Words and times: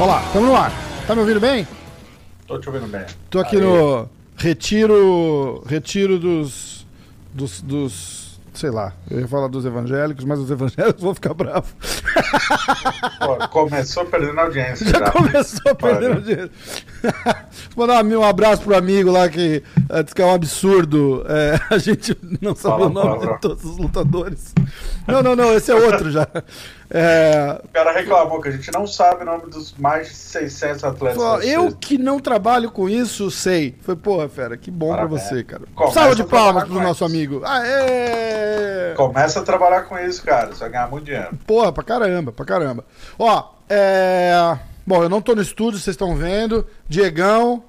Olá, 0.00 0.22
estamos 0.26 0.48
no 0.48 0.56
ar. 0.56 0.72
Tá 1.06 1.14
me 1.14 1.20
ouvindo 1.20 1.38
bem? 1.38 1.68
Tô 2.46 2.58
te 2.58 2.70
ouvindo 2.70 2.86
bem. 2.86 3.04
Tô 3.28 3.40
aqui 3.40 3.56
Aí. 3.56 3.62
no 3.62 4.08
retiro, 4.38 5.62
retiro 5.66 6.18
dos, 6.18 6.86
dos, 7.34 7.60
dos 7.60 8.40
sei 8.54 8.70
lá, 8.70 8.94
eu 9.10 9.20
ia 9.20 9.28
falar 9.28 9.48
dos 9.48 9.66
evangélicos, 9.66 10.24
mas 10.24 10.38
os 10.38 10.50
evangélicos 10.50 11.02
vão 11.02 11.14
ficar 11.14 11.34
bravos. 11.34 11.74
Pô, 13.18 13.48
começou 13.48 14.06
perdendo 14.06 14.40
audiência. 14.40 14.86
Já, 14.88 14.98
já. 14.98 15.10
começou 15.10 15.74
perdendo 15.74 16.14
audiência. 16.14 16.50
Vou 17.74 17.86
mandar 17.86 18.04
um 18.04 18.24
abraço 18.24 18.62
pro 18.62 18.76
amigo 18.76 19.10
lá 19.10 19.28
que 19.28 19.62
uh, 19.90 20.02
diz 20.02 20.12
que 20.12 20.22
é 20.22 20.24
um 20.24 20.34
absurdo 20.34 21.24
é, 21.28 21.60
a 21.74 21.78
gente 21.78 22.16
não 22.40 22.54
saber 22.54 22.84
Fala, 22.84 22.86
o 22.86 22.92
nome 22.92 23.26
de 23.26 23.40
todos 23.40 23.64
os 23.64 23.78
lutadores. 23.78 24.54
Não, 25.06 25.22
não, 25.22 25.36
não, 25.36 25.52
esse 25.52 25.70
é 25.70 25.74
outro 25.74 26.10
já. 26.10 26.26
É... 26.90 27.60
O 27.64 27.68
cara 27.68 27.92
reclamou 27.92 28.40
que 28.40 28.48
a 28.48 28.50
gente 28.52 28.70
não 28.72 28.86
sabe 28.86 29.22
o 29.22 29.26
nome 29.26 29.50
dos 29.50 29.74
mais 29.74 30.08
de 30.08 30.14
600 30.14 30.84
atletas. 30.84 31.22
Pô, 31.22 31.38
eu 31.40 31.72
que 31.72 31.98
não 31.98 32.20
trabalho 32.20 32.70
com 32.70 32.88
isso, 32.88 33.30
sei. 33.30 33.74
Foi, 33.82 33.96
porra, 33.96 34.28
fera, 34.28 34.56
que 34.56 34.70
bom 34.70 34.90
Parabéns. 34.90 35.22
pra 35.22 35.30
você, 35.30 35.44
cara. 35.44 35.62
Salva 35.92 36.14
de 36.14 36.24
palmas 36.24 36.64
pro 36.64 36.80
nosso 36.80 37.04
amigo. 37.04 37.42
Aê! 37.44 38.94
Começa 38.96 39.40
a 39.40 39.42
trabalhar 39.42 39.82
com 39.82 39.98
isso, 39.98 40.22
cara. 40.22 40.48
Você 40.48 40.60
vai 40.60 40.70
ganhar 40.70 40.88
muito 40.88 41.04
dinheiro. 41.04 41.30
Porra, 41.46 41.72
pra 41.72 41.82
caramba, 41.82 42.32
pra 42.32 42.44
caramba. 42.44 42.84
Ó, 43.18 43.44
é. 43.68 44.58
Bom, 44.86 45.02
eu 45.02 45.08
não 45.08 45.22
tô 45.22 45.34
no 45.34 45.40
estúdio, 45.40 45.80
vocês 45.80 45.94
estão 45.94 46.14
vendo. 46.14 46.66
Diegão, 46.88 47.64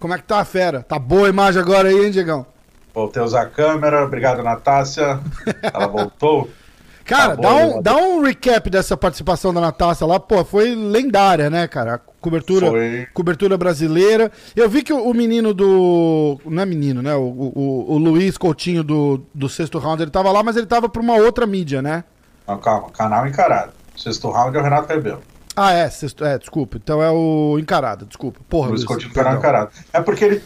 como 0.00 0.14
é 0.14 0.18
que 0.18 0.24
tá 0.24 0.40
a 0.40 0.44
fera? 0.44 0.82
Tá 0.82 0.98
boa 0.98 1.26
a 1.26 1.30
imagem 1.30 1.60
agora 1.60 1.88
aí, 1.88 2.06
hein, 2.06 2.10
Diegão? 2.10 2.44
Voltei 2.92 3.22
a 3.22 3.24
usar 3.24 3.42
a 3.42 3.46
câmera, 3.46 4.04
obrigado, 4.04 4.42
Natácia. 4.42 5.20
Ela 5.62 5.86
voltou. 5.86 6.50
Cara, 7.06 7.36
tá 7.36 7.42
dá, 7.42 7.54
um, 7.54 7.82
dá 7.82 7.96
um 7.96 8.22
recap 8.22 8.68
dessa 8.68 8.96
participação 8.96 9.54
da 9.54 9.60
Natácia 9.60 10.04
lá. 10.04 10.18
Pô, 10.18 10.44
foi 10.44 10.74
lendária, 10.74 11.48
né, 11.48 11.68
cara? 11.68 11.94
A 11.94 11.98
cobertura, 12.20 12.66
foi... 12.66 13.06
cobertura 13.14 13.56
brasileira. 13.56 14.32
Eu 14.56 14.68
vi 14.68 14.82
que 14.82 14.92
o, 14.92 15.08
o, 15.08 15.14
menino 15.14 15.54
do. 15.54 16.40
Não 16.44 16.62
é 16.64 16.66
menino, 16.66 17.00
né? 17.02 17.14
O, 17.14 17.22
o, 17.22 17.92
o, 17.92 17.96
Luiz 17.96 18.36
Coutinho 18.36 18.82
do, 18.82 19.22
do 19.32 19.48
sexto 19.48 19.78
round, 19.78 20.02
ele 20.02 20.10
tava 20.10 20.32
lá, 20.32 20.42
mas 20.42 20.56
ele 20.56 20.66
tava 20.66 20.88
pra 20.88 21.00
uma 21.00 21.14
outra 21.14 21.46
mídia, 21.46 21.80
né? 21.80 22.02
Não, 22.44 22.58
calma, 22.58 22.90
canal 22.90 23.24
encarado. 23.24 23.70
Sexto 23.96 24.28
round 24.28 24.56
é 24.56 24.60
o 24.60 24.64
Renato 24.64 24.88
Rebelo. 24.92 25.22
Ah, 25.56 25.72
é, 25.72 25.88
sexto, 25.88 26.24
é, 26.24 26.38
desculpa. 26.38 26.76
Então 26.76 27.02
é 27.02 27.10
o 27.10 27.58
encarado, 27.58 28.04
desculpa. 28.04 28.40
Porra, 28.48 28.68
Luiz, 28.68 28.82
Luiz 28.82 28.88
Coutinho 28.88 29.14
canal 29.14 29.38
encarado. 29.38 29.70
É 29.92 30.00
porque 30.00 30.24
ele. 30.24 30.42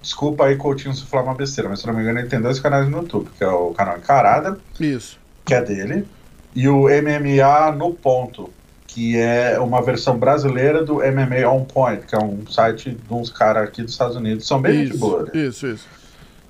Desculpa 0.00 0.46
aí, 0.46 0.56
Coutinho, 0.56 0.94
se 0.94 1.04
falar 1.04 1.24
uma 1.24 1.34
besteira, 1.34 1.68
mas 1.68 1.80
se 1.80 1.86
não 1.86 1.92
me 1.92 2.00
engano, 2.00 2.20
ele 2.20 2.28
tem 2.28 2.40
dois 2.40 2.58
canais 2.58 2.88
no 2.88 3.02
YouTube, 3.02 3.28
que 3.36 3.44
é 3.44 3.48
o 3.48 3.74
canal 3.74 3.98
Encarada. 3.98 4.58
Isso 4.80 5.20
que 5.50 5.54
é 5.54 5.60
dele, 5.60 6.06
e 6.54 6.68
o 6.68 6.82
MMA 6.82 7.72
no 7.76 7.92
ponto, 7.92 8.50
que 8.86 9.16
é 9.16 9.58
uma 9.58 9.82
versão 9.82 10.16
brasileira 10.16 10.84
do 10.84 10.96
MMA 10.96 11.48
On 11.48 11.64
Point, 11.64 12.06
que 12.06 12.14
é 12.14 12.18
um 12.18 12.46
site 12.46 12.90
de 12.92 13.12
uns 13.12 13.30
caras 13.30 13.64
aqui 13.64 13.82
dos 13.82 13.90
Estados 13.90 14.14
Unidos. 14.14 14.46
São 14.46 14.60
bem 14.60 14.84
isso, 14.84 14.92
de 14.92 14.98
boa. 14.98 15.24
Né? 15.24 15.30
Isso, 15.34 15.66
isso. 15.66 15.88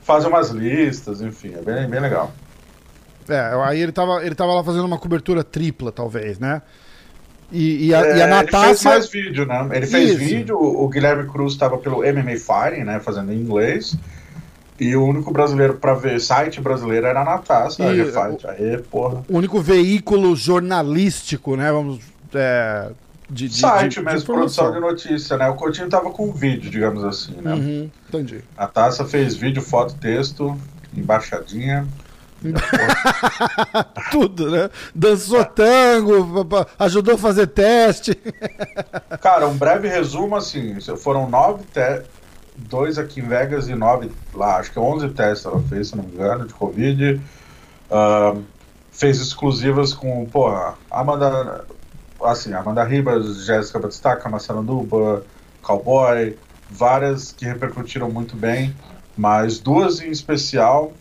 Fazem 0.03 0.29
umas 0.29 0.51
listas, 0.51 1.23
enfim, 1.23 1.55
é 1.55 1.63
bem, 1.63 1.89
bem 1.89 2.01
legal. 2.01 2.31
É, 3.27 3.41
aí 3.65 3.81
ele 3.81 3.93
tava, 3.93 4.23
ele 4.25 4.35
tava 4.35 4.53
lá 4.53 4.63
fazendo 4.63 4.85
uma 4.85 4.99
cobertura 4.99 5.43
tripla, 5.43 5.91
talvez, 5.91 6.39
né? 6.39 6.61
E, 7.53 7.89
e, 7.89 7.95
a, 7.95 8.01
é, 8.01 8.19
e 8.19 8.23
a 8.23 8.27
Natácia... 8.27 8.69
Ele 8.69 8.77
fez 8.77 8.85
mais 8.85 9.09
vídeo, 9.09 9.47
né? 9.47 9.69
Ele 9.73 9.87
fez 9.87 10.11
Isso. 10.11 10.19
vídeo, 10.19 10.57
o 10.57 10.89
Guilherme 10.89 11.29
Cruz 11.29 11.53
estava 11.53 11.77
pelo 11.79 11.99
MMA 11.99 12.37
Fighting, 12.37 12.85
né? 12.85 13.01
Fazendo 13.01 13.33
em 13.33 13.37
inglês. 13.37 13.97
E 14.79 14.97
o 14.97 15.05
único 15.05 15.31
brasileiro 15.31 15.75
para 15.75 15.93
ver 15.93 16.19
site 16.21 16.61
brasileiro 16.61 17.07
era 17.07 17.21
a 17.21 17.25
Natasha, 17.25 17.83
e, 17.83 18.01
a 18.01 18.51
Aí, 18.53 18.79
porra. 18.91 19.23
O 19.29 19.37
único 19.37 19.61
veículo 19.61 20.35
jornalístico, 20.35 21.55
né? 21.55 21.71
Vamos. 21.71 22.01
É, 22.33 22.91
de, 23.29 23.49
de, 23.49 23.55
site 23.55 23.95
de, 23.95 24.03
mesmo, 24.03 24.21
de 24.21 24.25
produção 24.25 24.73
de 24.73 24.81
notícia, 24.81 25.37
né? 25.37 25.49
O 25.49 25.55
Coutinho 25.55 25.89
tava 25.89 26.11
com 26.11 26.33
vídeo, 26.33 26.71
digamos 26.71 27.05
assim, 27.05 27.35
né? 27.43 27.53
Uhum, 27.53 27.91
entendi. 28.09 28.43
A 28.57 28.67
Taça 28.67 29.05
fez 29.05 29.37
vídeo, 29.37 29.61
foto, 29.63 29.95
texto, 29.95 30.57
embaixadinha. 30.97 31.87
Tudo, 34.11 34.51
né? 34.51 34.71
Dançou 34.95 35.45
tango, 35.45 36.47
ajudou 36.79 37.15
a 37.15 37.19
fazer 37.19 37.47
teste. 37.49 38.15
Cara, 39.21 39.47
um 39.47 39.57
breve 39.57 39.89
resumo 39.89 40.37
assim: 40.37 40.79
foram 40.97 41.29
nove 41.29 41.65
testes 41.65 42.21
dois 42.69 42.99
aqui 42.99 43.21
em 43.21 43.25
Vegas 43.25 43.69
e 43.69 43.75
nove 43.75 44.11
lá, 44.35 44.57
acho 44.57 44.73
que 44.73 44.79
11 44.79 45.09
testes 45.11 45.47
ela 45.47 45.63
fez, 45.63 45.89
se 45.89 45.97
não 45.97 46.05
me 46.05 46.13
engano, 46.13 46.47
de 46.47 46.55
Covid. 46.55 47.21
Uh, 47.91 48.43
fez 48.91 49.21
exclusivas 49.21 49.95
com, 49.95 50.27
porra, 50.27 50.75
Amanda, 50.91 51.65
assim, 52.23 52.53
Amanda 52.53 52.85
Ribas, 52.85 53.45
Jéssica 53.45 53.79
Batistaca, 53.79 54.29
Marcelo 54.29 54.63
Duba, 54.63 55.25
Cowboy, 55.63 56.37
várias 56.69 57.33
que 57.33 57.45
repercutiram 57.45 58.11
muito 58.11 58.37
bem, 58.37 58.75
mas 59.17 59.59
duas 59.59 60.01
em 60.01 60.11
especial, 60.11 60.93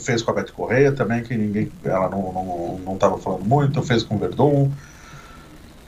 fez 0.00 0.22
com 0.22 0.30
a 0.30 0.34
Beth 0.34 0.52
Correia 0.52 0.92
também, 0.92 1.22
que 1.22 1.36
ninguém, 1.36 1.70
ela 1.84 2.08
não, 2.08 2.32
não, 2.32 2.80
não 2.84 2.96
tava 2.96 3.18
falando 3.18 3.44
muito, 3.44 3.82
fez 3.82 4.02
com 4.02 4.16
o 4.16 4.18
Verdun, 4.18 4.70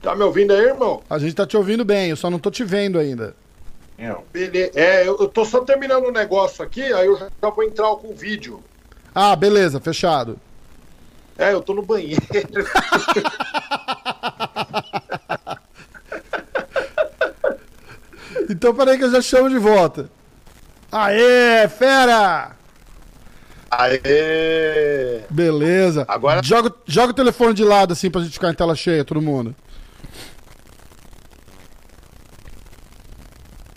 Tá 0.00 0.14
me 0.14 0.22
ouvindo 0.22 0.52
aí, 0.52 0.60
irmão? 0.60 1.02
A 1.10 1.18
gente 1.18 1.34
tá 1.34 1.44
te 1.44 1.56
ouvindo 1.56 1.84
bem, 1.84 2.10
eu 2.10 2.16
só 2.16 2.30
não 2.30 2.38
tô 2.38 2.52
te 2.52 2.62
vendo 2.62 3.00
ainda. 3.00 3.34
Beleza. 4.32 4.78
É, 4.78 5.08
eu 5.08 5.26
tô 5.26 5.44
só 5.44 5.64
terminando 5.64 6.04
o 6.04 6.10
um 6.10 6.12
negócio 6.12 6.64
aqui, 6.64 6.84
aí 6.92 7.06
eu 7.06 7.18
já 7.18 7.28
vou 7.40 7.64
entrar 7.64 7.88
com 7.96 8.10
o 8.10 8.14
vídeo. 8.14 8.62
Ah, 9.12 9.34
beleza, 9.34 9.80
fechado. 9.80 10.38
É, 11.36 11.52
eu 11.52 11.60
tô 11.60 11.74
no 11.74 11.82
banheiro. 11.82 12.22
então 18.48 18.72
peraí 18.72 18.98
que 18.98 19.04
eu 19.04 19.10
já 19.10 19.20
chamo 19.20 19.50
de 19.50 19.58
volta. 19.58 20.08
Aê, 20.90 21.68
fera! 21.68 22.56
Aê! 23.70 25.24
Beleza. 25.28 26.04
Agora... 26.08 26.42
Joga, 26.42 26.72
joga 26.86 27.10
o 27.10 27.14
telefone 27.14 27.54
de 27.54 27.64
lado 27.64 27.92
assim 27.92 28.10
pra 28.10 28.22
gente 28.22 28.32
ficar 28.32 28.50
em 28.50 28.54
tela 28.54 28.74
cheia, 28.74 29.04
todo 29.04 29.20
mundo. 29.20 29.54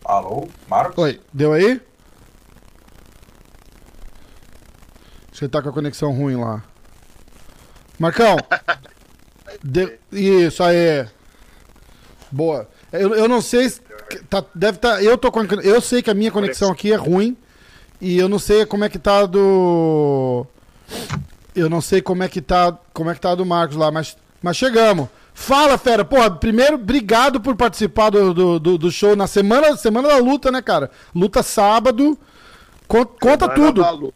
Alô, 0.05 0.47
Marcos? 0.67 0.97
Oi, 1.03 1.21
deu 1.33 1.53
aí? 1.53 1.81
Você 5.31 5.47
tá 5.47 5.61
com 5.61 5.69
a 5.69 5.73
conexão 5.73 6.11
ruim 6.11 6.35
lá. 6.35 6.63
Marcão. 7.99 8.37
de... 9.63 9.99
Isso 10.11 10.63
aí. 10.63 11.07
Boa. 12.31 12.67
Eu, 12.91 13.15
eu 13.15 13.27
não 13.27 13.41
sei. 13.41 13.69
Se... 13.69 13.81
Tá, 14.29 14.43
deve 14.55 14.77
tá, 14.77 15.01
eu, 15.03 15.17
tô 15.17 15.31
eu 15.63 15.79
sei 15.81 16.01
que 16.01 16.09
a 16.09 16.13
minha 16.13 16.31
conexão 16.31 16.71
aqui 16.71 16.91
é 16.91 16.95
ruim. 16.95 17.37
E 18.01 18.17
eu 18.17 18.29
não 18.29 18.39
sei 18.39 18.65
como 18.65 18.83
é 18.83 18.89
que 18.89 18.97
tá 18.97 19.25
do. 19.25 20.45
Eu 21.55 21.69
não 21.69 21.81
sei 21.81 22.01
como 22.01 22.23
é 22.23 22.29
que 22.29 22.41
tá. 22.41 22.77
Como 22.93 23.09
é 23.09 23.13
que 23.13 23.21
tá 23.21 23.35
do 23.35 23.45
Marcos 23.45 23.75
lá, 23.75 23.91
mas, 23.91 24.15
mas 24.41 24.55
chegamos. 24.55 25.09
Fala, 25.33 25.77
fera. 25.77 26.03
Porra, 26.03 26.31
primeiro, 26.31 26.75
obrigado 26.75 27.39
por 27.39 27.55
participar 27.55 28.09
do, 28.09 28.33
do, 28.33 28.59
do, 28.59 28.77
do 28.77 28.91
show 28.91 29.15
na 29.15 29.27
semana, 29.27 29.75
semana 29.77 30.09
da 30.09 30.17
luta, 30.17 30.51
né, 30.51 30.61
cara? 30.61 30.89
Luta 31.13 31.43
sábado. 31.43 32.17
Conta, 32.87 33.47
tudo. 33.49 34.13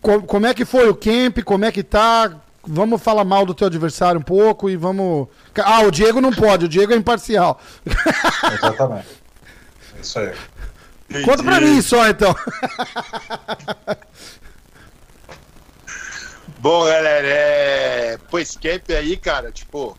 Como 0.00 0.46
é 0.46 0.54
que 0.54 0.64
foi 0.64 0.88
o 0.88 0.94
camp? 0.94 1.38
Como 1.44 1.64
é 1.64 1.72
que 1.72 1.82
tá? 1.82 2.40
Vamos 2.66 3.00
falar 3.00 3.24
mal 3.24 3.46
do 3.46 3.54
teu 3.54 3.68
adversário 3.68 4.20
um 4.20 4.24
pouco 4.24 4.68
e 4.68 4.76
vamos. 4.76 5.28
Ah, 5.62 5.82
o 5.82 5.90
Diego 5.90 6.20
não 6.20 6.32
pode, 6.32 6.64
o 6.64 6.68
Diego 6.68 6.92
é 6.92 6.96
imparcial. 6.96 7.60
Exatamente. 8.54 9.06
É 9.96 10.00
isso 10.00 10.18
aí. 10.18 10.32
Conta 11.24 11.44
pra 11.44 11.60
mim 11.60 11.80
só 11.80 12.08
então. 12.08 12.34
Bom, 16.58 16.84
galera, 16.86 17.28
é... 17.28 18.18
pô, 18.28 18.38
esse 18.40 18.58
camp 18.58 18.90
aí, 18.90 19.16
cara, 19.16 19.52
tipo, 19.52 19.96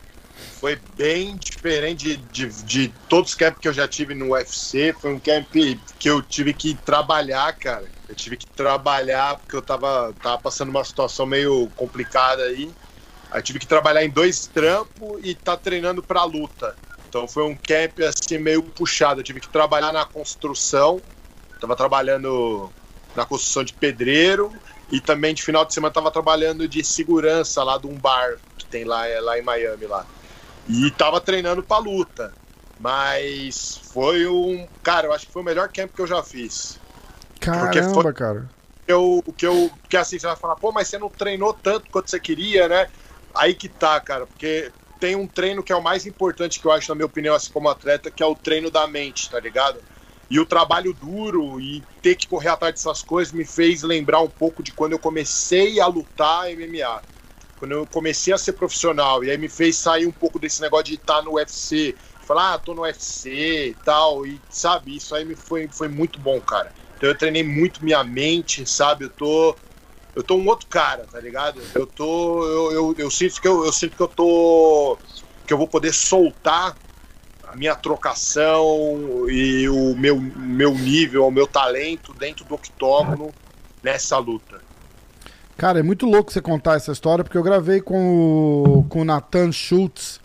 foi 0.59 0.75
bem 0.95 1.37
diferente 1.37 2.17
de, 2.17 2.47
de, 2.47 2.63
de, 2.63 2.93
todos 3.07 3.31
os 3.31 3.35
camps 3.35 3.59
que 3.61 3.67
eu 3.67 3.73
já 3.73 3.87
tive 3.87 4.15
no 4.15 4.31
UFC. 4.31 4.93
Foi 4.99 5.13
um 5.13 5.19
camp 5.19 5.47
que 5.99 6.09
eu 6.09 6.21
tive 6.21 6.53
que 6.53 6.73
trabalhar, 6.73 7.53
cara. 7.53 7.85
Eu 8.09 8.15
tive 8.15 8.37
que 8.37 8.47
trabalhar 8.47 9.37
porque 9.37 9.55
eu 9.55 9.61
tava, 9.61 10.15
tava 10.21 10.37
passando 10.39 10.69
uma 10.69 10.83
situação 10.83 11.25
meio 11.25 11.69
complicada 11.75 12.43
aí. 12.43 12.71
Aí 13.31 13.41
tive 13.41 13.59
que 13.59 13.67
trabalhar 13.67 14.03
em 14.03 14.09
dois 14.09 14.47
trampos 14.47 15.19
e 15.23 15.35
tá 15.35 15.55
treinando 15.55 16.01
pra 16.01 16.23
luta. 16.23 16.75
Então 17.07 17.27
foi 17.27 17.43
um 17.43 17.55
camp 17.55 17.99
assim 17.99 18.39
meio 18.39 18.63
puxado. 18.63 19.19
Eu 19.19 19.23
tive 19.23 19.39
que 19.39 19.49
trabalhar 19.49 19.93
na 19.93 20.05
construção. 20.05 21.01
Tava 21.59 21.75
trabalhando 21.75 22.71
na 23.15 23.25
construção 23.25 23.63
de 23.63 23.73
pedreiro 23.73 24.51
e 24.91 24.99
também 25.01 25.33
de 25.33 25.43
final 25.43 25.65
de 25.65 25.73
semana 25.73 25.93
tava 25.93 26.11
trabalhando 26.11 26.67
de 26.67 26.83
segurança 26.83 27.63
lá 27.63 27.77
de 27.77 27.87
um 27.87 27.95
bar 27.97 28.37
que 28.57 28.65
tem 28.65 28.85
lá, 28.85 29.03
lá 29.21 29.37
em 29.37 29.41
Miami 29.41 29.85
lá. 29.85 30.05
E 30.69 30.91
tava 30.91 31.21
treinando 31.21 31.63
pra 31.63 31.77
luta. 31.77 32.33
Mas 32.79 33.81
foi 33.91 34.27
um. 34.27 34.67
Cara, 34.83 35.07
eu 35.07 35.13
acho 35.13 35.27
que 35.27 35.33
foi 35.33 35.41
o 35.41 35.45
melhor 35.45 35.69
camp 35.69 35.91
que 35.95 36.01
eu 36.01 36.07
já 36.07 36.21
fiz. 36.21 36.79
Caramba, 37.39 38.01
foi... 38.03 38.13
cara. 38.13 38.49
Eu, 38.87 39.23
que 39.35 39.45
eu. 39.45 39.71
Porque 39.81 39.97
assim, 39.97 40.19
você 40.19 40.27
vai 40.27 40.35
falar, 40.35 40.55
pô, 40.55 40.71
mas 40.71 40.87
você 40.87 40.97
não 40.97 41.09
treinou 41.09 41.53
tanto 41.53 41.89
quanto 41.89 42.09
você 42.09 42.19
queria, 42.19 42.67
né? 42.67 42.87
Aí 43.33 43.53
que 43.53 43.67
tá, 43.67 43.99
cara, 43.99 44.25
porque 44.25 44.71
tem 44.99 45.15
um 45.15 45.27
treino 45.27 45.63
que 45.63 45.71
é 45.71 45.75
o 45.75 45.83
mais 45.83 46.05
importante 46.05 46.59
que 46.59 46.65
eu 46.65 46.71
acho, 46.71 46.89
na 46.89 46.95
minha 46.95 47.05
opinião, 47.05 47.35
assim 47.35 47.51
como 47.51 47.69
atleta, 47.69 48.09
que 48.09 48.23
é 48.23 48.25
o 48.25 48.35
treino 48.35 48.71
da 48.71 48.87
mente, 48.87 49.29
tá 49.29 49.39
ligado? 49.39 49.79
E 50.29 50.39
o 50.39 50.45
trabalho 50.45 50.93
duro 50.93 51.59
e 51.59 51.83
ter 52.01 52.15
que 52.15 52.27
correr 52.27 52.49
atrás 52.49 52.73
dessas 52.73 53.01
coisas 53.01 53.33
me 53.33 53.45
fez 53.45 53.81
lembrar 53.83 54.21
um 54.21 54.29
pouco 54.29 54.61
de 54.61 54.71
quando 54.71 54.93
eu 54.93 54.99
comecei 54.99 55.79
a 55.79 55.87
lutar 55.87 56.49
MMA 56.51 57.01
quando 57.57 57.71
eu 57.71 57.87
comecei 57.87 58.33
a 58.33 58.37
ser 58.37 58.53
profissional, 58.53 59.23
e 59.23 59.31
aí 59.31 59.37
me 59.37 59.49
fez 59.49 59.77
sair 59.77 60.05
um 60.05 60.11
pouco 60.11 60.39
desse 60.39 60.61
negócio 60.61 60.85
de 60.85 60.95
estar 60.95 61.21
no 61.21 61.33
UFC, 61.33 61.95
falar, 62.21 62.53
ah, 62.53 62.59
tô 62.59 62.73
no 62.73 62.81
UFC 62.81 63.69
e 63.69 63.73
tal, 63.85 64.25
e 64.25 64.39
sabe, 64.49 64.95
isso 64.95 65.15
aí 65.15 65.25
me 65.25 65.35
foi, 65.35 65.67
foi 65.67 65.87
muito 65.87 66.19
bom, 66.19 66.39
cara. 66.39 66.71
Então 66.95 67.09
eu 67.09 67.17
treinei 67.17 67.43
muito 67.43 67.83
minha 67.83 68.03
mente, 68.03 68.65
sabe, 68.65 69.05
eu 69.05 69.09
tô 69.09 69.55
eu 70.15 70.23
tô 70.23 70.35
um 70.35 70.47
outro 70.47 70.67
cara, 70.67 71.05
tá 71.05 71.19
ligado? 71.19 71.61
Eu 71.75 71.85
tô 71.85 72.43
eu, 72.43 72.71
eu, 72.71 72.95
eu 72.97 73.11
sinto 73.11 73.39
que 73.39 73.47
eu, 73.47 73.63
eu 73.65 73.71
sinto 73.71 73.95
que 73.95 74.01
eu 74.01 74.07
tô 74.07 74.97
que 75.45 75.53
eu 75.53 75.57
vou 75.57 75.67
poder 75.67 75.93
soltar 75.93 76.75
a 77.47 77.55
minha 77.55 77.75
trocação 77.75 79.29
e 79.29 79.69
o 79.69 79.95
meu, 79.95 80.19
meu 80.19 80.73
nível, 80.73 81.25
o 81.27 81.31
meu 81.31 81.47
talento 81.47 82.13
dentro 82.13 82.43
do 82.43 82.55
octógono 82.55 83.33
nessa 83.81 84.17
luta. 84.17 84.66
Cara, 85.57 85.79
é 85.79 85.83
muito 85.83 86.05
louco 86.05 86.31
você 86.31 86.39
contar 86.39 86.75
essa 86.75 86.91
história, 86.91 87.23
porque 87.23 87.37
eu 87.37 87.41
gravei 87.41 87.81
com 87.81 88.63
o, 88.63 88.83
com 88.87 89.01
o 89.01 89.05
Nathan 89.05 89.51
Schultz 89.51 90.19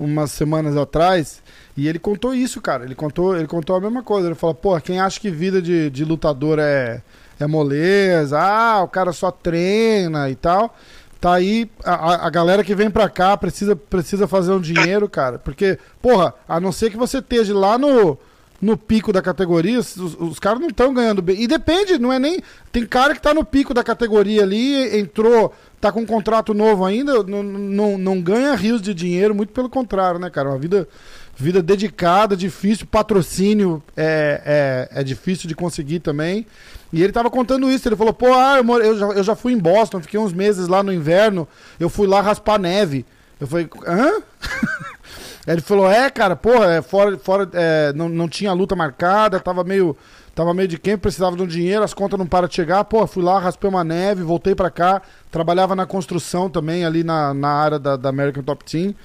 umas 0.00 0.32
semanas 0.32 0.76
atrás, 0.76 1.40
e 1.76 1.86
ele 1.86 2.00
contou 2.00 2.34
isso, 2.34 2.60
cara. 2.60 2.84
Ele 2.84 2.94
contou, 2.96 3.36
ele 3.36 3.46
contou 3.46 3.76
a 3.76 3.80
mesma 3.80 4.02
coisa. 4.02 4.26
Ele 4.26 4.34
falou, 4.34 4.54
pô, 4.54 4.78
quem 4.80 4.98
acha 4.98 5.20
que 5.20 5.30
vida 5.30 5.62
de, 5.62 5.88
de 5.90 6.04
lutador 6.04 6.58
é, 6.58 7.00
é 7.38 7.46
moleza, 7.46 8.36
ah, 8.38 8.82
o 8.82 8.88
cara 8.88 9.12
só 9.12 9.30
treina 9.30 10.28
e 10.28 10.34
tal. 10.34 10.76
Tá 11.20 11.34
aí, 11.34 11.70
a, 11.84 12.26
a 12.26 12.30
galera 12.30 12.64
que 12.64 12.74
vem 12.74 12.90
pra 12.90 13.08
cá 13.08 13.36
precisa, 13.36 13.76
precisa 13.76 14.26
fazer 14.26 14.52
um 14.52 14.60
dinheiro, 14.60 15.08
cara. 15.08 15.38
Porque, 15.38 15.78
porra, 16.02 16.34
a 16.48 16.58
não 16.58 16.72
ser 16.72 16.90
que 16.90 16.96
você 16.96 17.18
esteja 17.18 17.54
lá 17.54 17.78
no 17.78 18.18
no 18.64 18.78
pico 18.78 19.12
da 19.12 19.20
categoria, 19.20 19.78
os, 19.78 19.96
os 19.96 20.38
caras 20.38 20.58
não 20.58 20.68
estão 20.68 20.94
ganhando 20.94 21.20
bem. 21.20 21.42
E 21.42 21.46
depende, 21.46 21.98
não 21.98 22.10
é 22.10 22.18
nem. 22.18 22.40
Tem 22.72 22.86
cara 22.86 23.14
que 23.14 23.20
tá 23.20 23.34
no 23.34 23.44
pico 23.44 23.74
da 23.74 23.84
categoria 23.84 24.42
ali, 24.42 24.98
entrou, 24.98 25.52
tá 25.78 25.92
com 25.92 26.00
um 26.00 26.06
contrato 26.06 26.54
novo 26.54 26.82
ainda, 26.82 27.22
não, 27.22 27.42
não, 27.42 27.98
não 27.98 28.20
ganha 28.22 28.54
rios 28.54 28.80
de 28.80 28.94
dinheiro, 28.94 29.34
muito 29.34 29.52
pelo 29.52 29.68
contrário, 29.68 30.18
né, 30.18 30.30
cara? 30.30 30.48
Uma 30.48 30.58
vida, 30.58 30.88
vida 31.36 31.62
dedicada, 31.62 32.34
difícil, 32.34 32.86
patrocínio 32.86 33.82
é, 33.94 34.88
é, 34.94 35.00
é 35.00 35.04
difícil 35.04 35.46
de 35.46 35.54
conseguir 35.54 36.00
também. 36.00 36.46
E 36.90 37.02
ele 37.02 37.12
tava 37.12 37.30
contando 37.30 37.70
isso, 37.70 37.86
ele 37.86 37.96
falou, 37.96 38.14
pô, 38.14 38.32
ah, 38.32 38.56
eu, 38.56 38.80
eu, 38.80 38.98
já, 38.98 39.06
eu 39.08 39.22
já 39.22 39.36
fui 39.36 39.52
em 39.52 39.58
Boston, 39.58 40.00
fiquei 40.00 40.18
uns 40.18 40.32
meses 40.32 40.68
lá 40.68 40.82
no 40.82 40.92
inverno, 40.92 41.46
eu 41.78 41.90
fui 41.90 42.06
lá 42.06 42.22
raspar 42.22 42.58
neve. 42.58 43.04
Eu 43.38 43.46
falei, 43.46 43.68
hã? 43.86 44.22
Ele 45.46 45.60
falou, 45.60 45.90
é, 45.90 46.08
cara, 46.10 46.34
porra, 46.34 46.72
é, 46.72 46.82
fora, 46.82 47.18
fora 47.18 47.48
é, 47.52 47.92
não, 47.94 48.08
não 48.08 48.28
tinha 48.28 48.52
luta 48.52 48.74
marcada, 48.74 49.38
tava 49.40 49.62
meio. 49.62 49.96
Tava 50.34 50.52
meio 50.52 50.66
de 50.66 50.78
quem 50.78 50.98
precisava 50.98 51.36
de 51.36 51.44
um 51.44 51.46
dinheiro, 51.46 51.84
as 51.84 51.94
contas 51.94 52.18
não 52.18 52.26
param 52.26 52.48
de 52.48 52.56
chegar. 52.56 52.82
Pô, 52.82 53.06
fui 53.06 53.22
lá, 53.22 53.38
raspei 53.38 53.70
uma 53.70 53.84
neve, 53.84 54.24
voltei 54.24 54.52
para 54.52 54.68
cá. 54.68 55.00
Trabalhava 55.30 55.76
na 55.76 55.86
construção 55.86 56.50
também, 56.50 56.84
ali 56.84 57.04
na, 57.04 57.32
na 57.32 57.48
área 57.50 57.78
da, 57.78 57.96
da 57.96 58.08
American 58.08 58.42
Top 58.42 58.64
Team. 58.64 58.96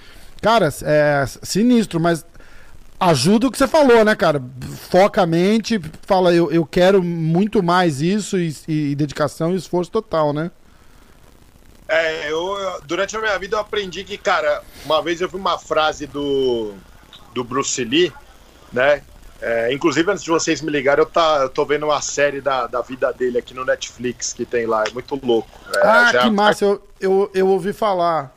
Cara, 0.42 0.70
é 0.82 1.26
sinistro, 1.44 2.00
mas 2.00 2.26
ajuda 3.00 3.46
o 3.46 3.52
que 3.52 3.60
você 3.60 3.68
falou, 3.68 4.04
né, 4.04 4.16
cara? 4.16 4.42
Foca 4.90 5.22
a 5.22 5.28
mente, 5.28 5.80
fala, 6.02 6.34
eu, 6.34 6.52
eu 6.52 6.66
quero 6.66 7.04
muito 7.04 7.62
mais 7.62 8.02
isso 8.02 8.38
e, 8.38 8.56
e 8.68 8.96
dedicação 8.96 9.54
e 9.54 9.56
esforço 9.56 9.92
total, 9.92 10.34
né? 10.34 10.50
É, 11.90 12.32
eu, 12.32 12.56
durante 12.84 13.18
a 13.18 13.20
minha 13.20 13.38
vida 13.40 13.56
eu 13.56 13.60
aprendi 13.60 14.04
que, 14.04 14.16
cara, 14.16 14.62
uma 14.86 15.02
vez 15.02 15.22
eu 15.22 15.28
vi 15.28 15.36
uma 15.36 15.58
frase 15.58 16.06
do, 16.06 16.76
do 17.34 17.44
Bruce 17.44 17.84
Lee, 17.84 18.14
né? 18.72 19.04
É, 19.42 19.74
inclusive, 19.74 20.12
antes 20.12 20.24
de 20.24 20.30
vocês 20.30 20.62
me 20.62 20.70
ligarem, 20.70 21.04
eu, 21.04 21.10
tá, 21.10 21.40
eu 21.42 21.50
tô 21.50 21.66
vendo 21.66 21.88
uma 21.88 22.00
série 22.00 22.42
da, 22.42 22.68
da 22.68 22.82
vida 22.82 23.12
dele 23.12 23.40
aqui 23.40 23.56
no 23.56 23.66
Netflix 23.66 24.34
que 24.34 24.46
tem 24.46 24.68
lá. 24.68 24.84
É 24.88 24.92
muito 24.92 25.20
louco. 25.26 25.50
É, 25.78 25.88
ah, 25.88 26.12
que 26.22 26.30
massa, 26.30 26.66
eu, 26.66 26.88
eu, 27.00 27.32
eu 27.34 27.48
ouvi 27.48 27.74
falar. 27.74 28.36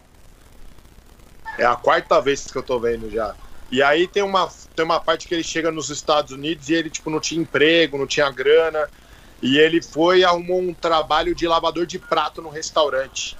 É 1.58 1.66
a 1.66 1.76
quarta 1.76 2.20
vez 2.20 2.50
que 2.50 2.56
eu 2.56 2.62
tô 2.62 2.80
vendo 2.80 3.10
já. 3.10 3.34
E 3.70 3.82
aí 3.82 4.06
tem 4.06 4.22
uma, 4.22 4.48
tem 4.74 4.84
uma 4.84 5.00
parte 5.00 5.26
que 5.26 5.34
ele 5.34 5.42
chega 5.42 5.70
nos 5.70 5.90
Estados 5.90 6.32
Unidos 6.32 6.70
e 6.70 6.74
ele, 6.74 6.88
tipo, 6.88 7.10
não 7.10 7.20
tinha 7.20 7.42
emprego, 7.42 7.98
não 7.98 8.06
tinha 8.06 8.30
grana. 8.30 8.88
E 9.42 9.58
ele 9.58 9.82
foi 9.82 10.20
e 10.20 10.24
arrumou 10.24 10.60
um 10.60 10.72
trabalho 10.72 11.34
de 11.34 11.48
lavador 11.48 11.84
de 11.84 11.98
prato 11.98 12.40
no 12.40 12.48
restaurante. 12.48 13.36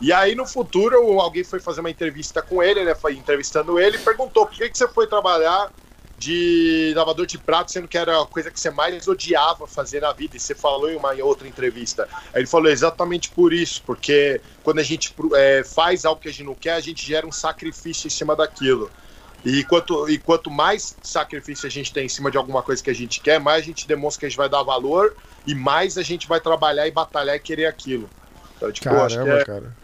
E 0.00 0.12
aí, 0.12 0.34
no 0.34 0.46
futuro, 0.46 1.20
alguém 1.20 1.42
foi 1.42 1.58
fazer 1.58 1.80
uma 1.80 1.90
entrevista 1.90 2.40
com 2.40 2.62
ele, 2.62 2.84
né? 2.84 2.94
Foi 2.94 3.14
entrevistando 3.14 3.80
ele 3.80 3.96
e 3.96 4.00
perguntou 4.00 4.46
por 4.46 4.54
que, 4.54 4.68
que 4.68 4.78
você 4.78 4.86
foi 4.86 5.06
trabalhar 5.06 5.72
de 6.18 6.92
lavador 6.96 7.26
de 7.26 7.38
prato, 7.38 7.70
sendo 7.70 7.86
que 7.86 7.96
era 7.96 8.20
a 8.20 8.26
coisa 8.26 8.50
que 8.50 8.58
você 8.58 8.70
mais 8.70 9.06
odiava 9.06 9.66
fazer 9.66 10.00
na 10.00 10.12
vida. 10.12 10.36
E 10.36 10.40
você 10.40 10.54
falou 10.54 10.90
em 10.90 10.96
uma 10.96 11.12
outra 11.22 11.46
entrevista. 11.46 12.08
Aí 12.32 12.40
ele 12.40 12.46
falou 12.46 12.70
exatamente 12.70 13.30
por 13.30 13.52
isso, 13.52 13.82
porque 13.86 14.40
quando 14.64 14.80
a 14.80 14.82
gente 14.82 15.14
é, 15.34 15.62
faz 15.64 16.04
algo 16.04 16.20
que 16.20 16.28
a 16.28 16.32
gente 16.32 16.44
não 16.44 16.54
quer, 16.54 16.72
a 16.72 16.80
gente 16.80 17.06
gera 17.06 17.26
um 17.26 17.32
sacrifício 17.32 18.08
em 18.08 18.10
cima 18.10 18.34
daquilo. 18.34 18.90
E 19.44 19.62
quanto, 19.64 20.08
e 20.08 20.18
quanto 20.18 20.50
mais 20.50 20.96
sacrifício 21.00 21.66
a 21.66 21.70
gente 21.70 21.92
tem 21.92 22.06
em 22.06 22.08
cima 22.08 22.30
de 22.30 22.36
alguma 22.36 22.62
coisa 22.62 22.82
que 22.82 22.90
a 22.90 22.94
gente 22.94 23.20
quer, 23.20 23.38
mais 23.38 23.62
a 23.62 23.66
gente 23.66 23.86
demonstra 23.86 24.20
que 24.20 24.26
a 24.26 24.28
gente 24.28 24.38
vai 24.38 24.48
dar 24.48 24.64
valor 24.64 25.14
e 25.46 25.54
mais 25.54 25.96
a 25.96 26.02
gente 26.02 26.26
vai 26.26 26.40
trabalhar 26.40 26.88
e 26.88 26.90
batalhar 26.90 27.36
e 27.36 27.40
querer 27.40 27.66
aquilo. 27.66 28.10
Então, 28.56 28.72
tipo, 28.72 28.88
Caramba, 28.88 29.38
é... 29.38 29.44
cara. 29.44 29.76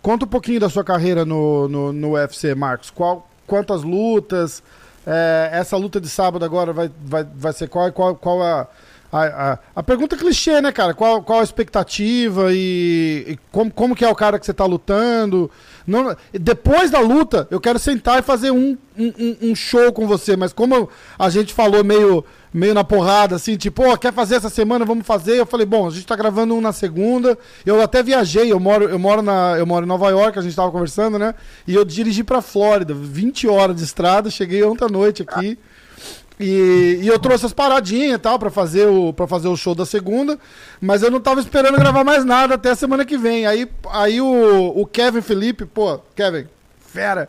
Conta 0.00 0.24
um 0.24 0.28
pouquinho 0.28 0.60
da 0.60 0.70
sua 0.70 0.82
carreira 0.82 1.26
no, 1.26 1.68
no, 1.68 1.92
no 1.92 2.12
UFC, 2.12 2.54
Marcos. 2.54 2.90
Qual, 2.90 3.28
quantas 3.46 3.82
lutas? 3.82 4.62
É, 5.06 5.50
essa 5.52 5.76
luta 5.76 6.00
de 6.00 6.08
sábado 6.08 6.42
agora 6.42 6.72
vai, 6.72 6.90
vai, 7.04 7.22
vai 7.22 7.52
ser 7.52 7.68
qual? 7.68 7.92
Qual, 7.92 8.16
qual 8.16 8.42
a, 8.42 8.66
a, 9.12 9.52
a, 9.52 9.58
a 9.76 9.82
pergunta 9.82 10.16
clichê, 10.16 10.62
né, 10.62 10.72
cara? 10.72 10.94
Qual, 10.94 11.22
qual 11.22 11.40
a 11.40 11.42
expectativa 11.42 12.48
e, 12.50 13.24
e, 13.28 13.38
como, 13.52 13.70
como 13.70 13.94
que 13.94 14.06
é 14.06 14.08
o 14.08 14.14
cara 14.14 14.38
que 14.38 14.46
você 14.46 14.54
tá 14.54 14.64
lutando? 14.64 15.50
Não, 15.86 16.16
depois 16.32 16.90
da 16.90 17.00
luta, 17.00 17.46
eu 17.50 17.60
quero 17.60 17.78
sentar 17.78 18.18
e 18.20 18.22
fazer 18.22 18.50
um, 18.50 18.74
um, 18.98 19.36
um 19.50 19.54
show 19.54 19.92
com 19.92 20.06
você, 20.06 20.34
mas 20.34 20.50
como 20.50 20.88
a 21.18 21.28
gente 21.28 21.52
falou 21.52 21.84
meio 21.84 22.24
meio 22.52 22.74
na 22.74 22.84
porrada, 22.84 23.36
assim, 23.36 23.56
tipo, 23.56 23.82
ó, 23.82 23.96
quer 23.96 24.12
fazer 24.12 24.36
essa 24.36 24.48
semana, 24.48 24.84
vamos 24.84 25.06
fazer. 25.06 25.38
Eu 25.38 25.46
falei, 25.46 25.66
bom, 25.66 25.86
a 25.86 25.90
gente 25.90 26.06
tá 26.06 26.16
gravando 26.16 26.54
um 26.54 26.60
na 26.60 26.72
segunda. 26.72 27.38
Eu 27.64 27.80
até 27.82 28.02
viajei, 28.02 28.50
eu 28.50 28.60
moro, 28.60 28.84
eu 28.88 28.98
moro, 28.98 29.22
na, 29.22 29.56
eu 29.58 29.66
moro 29.66 29.84
em 29.84 29.88
Nova 29.88 30.08
York, 30.10 30.38
a 30.38 30.42
gente 30.42 30.56
tava 30.56 30.70
conversando, 30.70 31.18
né? 31.18 31.34
E 31.66 31.74
eu 31.74 31.84
dirigi 31.84 32.24
pra 32.24 32.40
Flórida, 32.40 32.94
20 32.94 33.48
horas 33.48 33.76
de 33.76 33.84
estrada, 33.84 34.30
cheguei 34.30 34.62
ontem 34.64 34.84
à 34.84 34.88
noite 34.88 35.22
aqui. 35.22 35.58
E, 36.40 37.00
e 37.02 37.08
eu 37.08 37.18
trouxe 37.18 37.46
as 37.46 37.52
paradinhas 37.52 38.14
e 38.14 38.18
tal 38.18 38.38
pra 38.38 38.48
fazer, 38.48 38.86
o, 38.86 39.12
pra 39.12 39.26
fazer 39.26 39.48
o 39.48 39.56
show 39.56 39.74
da 39.74 39.84
segunda, 39.84 40.38
mas 40.80 41.02
eu 41.02 41.10
não 41.10 41.20
tava 41.20 41.40
esperando 41.40 41.76
gravar 41.76 42.04
mais 42.04 42.24
nada 42.24 42.54
até 42.54 42.70
a 42.70 42.76
semana 42.76 43.04
que 43.04 43.18
vem. 43.18 43.44
Aí, 43.44 43.68
aí 43.90 44.20
o, 44.20 44.72
o 44.76 44.86
Kevin 44.86 45.20
Felipe, 45.20 45.66
pô, 45.66 45.98
Kevin, 46.14 46.46
fera 46.78 47.28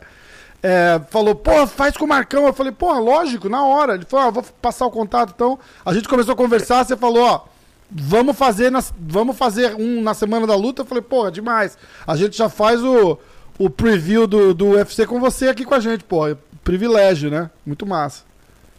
é, 0.61 0.99
falou, 1.09 1.33
pô, 1.35 1.65
faz 1.67 1.95
com 1.95 2.05
o 2.05 2.07
Marcão. 2.07 2.45
Eu 2.45 2.53
falei, 2.53 2.71
pô, 2.71 2.91
lógico, 2.99 3.49
na 3.49 3.63
hora. 3.63 3.95
Ele 3.95 4.05
falou, 4.05 4.27
ah, 4.27 4.31
vou 4.31 4.43
passar 4.61 4.85
o 4.85 4.91
contato. 4.91 5.33
Então, 5.35 5.59
a 5.85 5.93
gente 5.93 6.07
começou 6.07 6.33
a 6.33 6.37
conversar, 6.37 6.85
você 6.85 6.97
falou, 6.97 7.23
ó, 7.23 7.41
vamos 7.89 8.37
fazer, 8.37 8.69
na, 8.69 8.83
vamos 8.99 9.37
fazer 9.37 9.75
um 9.75 10.01
na 10.01 10.13
semana 10.13 10.45
da 10.45 10.55
luta. 10.55 10.81
Eu 10.81 10.85
falei, 10.85 11.01
pô, 11.01 11.27
é 11.27 11.31
demais. 11.31 11.77
A 12.05 12.15
gente 12.15 12.37
já 12.37 12.49
faz 12.49 12.83
o, 12.83 13.17
o 13.57 13.69
preview 13.69 14.27
do, 14.27 14.53
do 14.53 14.71
UFC 14.71 15.05
com 15.05 15.19
você 15.19 15.47
aqui 15.47 15.63
com 15.63 15.75
a 15.75 15.79
gente, 15.79 16.03
pô. 16.03 16.27
É 16.27 16.35
privilégio, 16.63 17.31
né? 17.31 17.49
Muito 17.65 17.85
massa. 17.85 18.29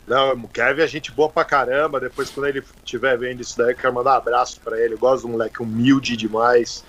Não, 0.06 0.32
o 0.32 0.48
Kevin 0.48 0.82
é 0.82 0.86
gente 0.88 1.12
boa 1.12 1.28
pra 1.28 1.44
caramba. 1.44 2.00
Depois, 2.00 2.30
quando 2.30 2.46
ele 2.46 2.64
estiver 2.84 3.16
vendo 3.16 3.40
isso 3.40 3.56
daí, 3.56 3.70
eu 3.70 3.76
quero 3.76 3.94
mandar 3.94 4.14
um 4.14 4.16
abraço 4.16 4.60
pra 4.60 4.78
ele. 4.78 4.94
Eu 4.94 4.98
gosto 4.98 5.22
do 5.22 5.28
moleque 5.28 5.62
humilde 5.62 6.16
demais, 6.16 6.84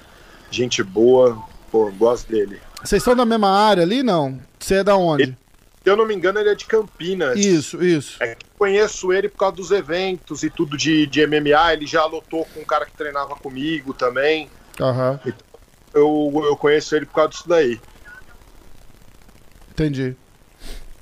gente 0.50 0.82
boa. 0.84 1.38
Pô, 1.72 1.92
gosto 1.92 2.32
dele. 2.32 2.60
Vocês 2.84 3.04
são 3.04 3.16
da 3.16 3.26
mesma 3.26 3.50
área 3.50 3.84
ali, 3.84 4.04
não? 4.04 4.40
Você 4.60 4.76
é 4.76 4.84
da 4.84 4.96
onde? 4.96 5.24
Ele, 5.24 5.38
se 5.84 5.90
eu 5.90 5.96
não 5.96 6.06
me 6.06 6.16
engano, 6.16 6.40
ele 6.40 6.50
é 6.50 6.56
de 6.56 6.66
Campinas. 6.66 7.40
Isso, 7.40 7.84
isso. 7.84 8.22
É 8.22 8.36
que 8.36 8.46
conheço 8.58 9.12
ele 9.12 9.30
por 9.30 9.38
causa 9.38 9.56
dos 9.56 9.72
eventos 9.72 10.44
e 10.44 10.50
tudo 10.50 10.78
de, 10.78 11.06
de 11.08 11.26
MMA. 11.26 11.74
Ele 11.74 11.88
já 11.88 12.06
lutou 12.06 12.46
com 12.54 12.62
um 12.62 12.66
cara 12.66 12.86
que 12.86 12.92
treinava 12.92 13.36
comigo 13.36 13.94
também. 13.94 14.50
Aham. 14.80 15.20
Então, 15.26 15.46
eu, 15.94 16.44
eu 16.46 16.56
conheço 16.56 16.96
ele 16.96 17.06
por 17.06 17.16
causa 17.16 17.30
disso 17.30 17.50
daí. 17.50 17.80
Entendi. 19.72 20.16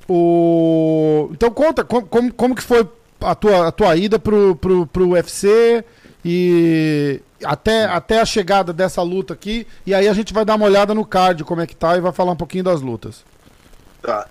O... 0.07 1.29
Então 1.31 1.51
conta, 1.51 1.83
como, 1.83 2.07
como, 2.07 2.33
como 2.33 2.55
que 2.55 2.63
foi 2.63 2.88
a 3.21 3.36
tua, 3.36 3.67
a 3.67 3.71
tua 3.71 3.95
ida 3.95 4.17
pro, 4.17 4.55
pro, 4.55 4.88
pro 4.88 5.09
UFC 5.09 5.83
e 6.24 7.22
até, 7.44 7.86
até 7.86 8.20
a 8.20 8.26
chegada 8.26 8.74
dessa 8.74 9.02
luta 9.02 9.34
aqui. 9.34 9.66
E 9.86 9.94
aí 9.94 10.08
a 10.08 10.14
gente 10.14 10.34
vai 10.34 10.44
dar 10.44 10.56
uma 10.56 10.66
olhada 10.66 10.94
no 10.94 11.06
card, 11.06 11.44
como 11.44 11.62
é 11.62 11.68
que 11.68 11.76
tá, 11.76 11.98
e 11.98 12.02
vai 12.02 12.12
falar 12.12 12.32
um 12.32 12.38
pouquinho 12.38 12.64
das 12.64 12.82
lutas. 12.82 13.24
Tá. 14.02 14.28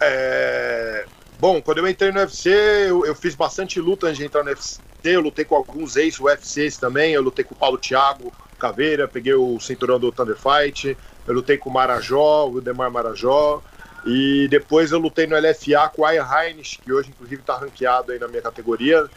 É... 0.00 1.06
Bom, 1.38 1.60
quando 1.60 1.78
eu 1.78 1.88
entrei 1.88 2.12
no 2.12 2.20
UFC, 2.20 2.50
eu, 2.88 3.04
eu, 3.04 3.14
fiz 3.14 3.34
bastante 3.34 3.80
luta 3.80 4.06
antes 4.06 4.18
de 4.18 4.24
entrar 4.24 4.44
no 4.44 4.50
UFC. 4.50 4.80
Eu 5.02 5.20
lutei 5.20 5.44
com 5.44 5.56
alguns 5.56 5.96
ex-UFCs 5.96 6.76
também. 6.76 7.12
Eu 7.12 7.22
lutei 7.22 7.44
com 7.44 7.54
o 7.54 7.58
Paulo 7.58 7.78
Thiago 7.78 8.32
Caveira, 8.58 9.08
peguei 9.08 9.34
o 9.34 9.58
cinturão 9.58 9.98
do 9.98 10.12
Thunder 10.12 10.36
Fight. 10.36 10.96
Eu 11.26 11.34
lutei 11.34 11.58
com 11.58 11.68
o 11.68 11.72
Marajó, 11.72 12.48
o 12.48 12.60
Demar 12.60 12.90
Marajó. 12.90 13.60
E 14.06 14.46
depois 14.48 14.92
eu 14.92 14.98
lutei 14.98 15.26
no 15.26 15.36
LFA 15.36 15.88
com 15.88 16.02
o 16.02 16.10
Ian 16.10 16.26
Heinz, 16.26 16.78
que 16.82 16.92
hoje 16.92 17.10
inclusive 17.10 17.40
está 17.40 17.56
ranqueado 17.56 18.12
aí 18.12 18.18
na 18.18 18.28
minha 18.28 18.42
categoria. 18.42 19.08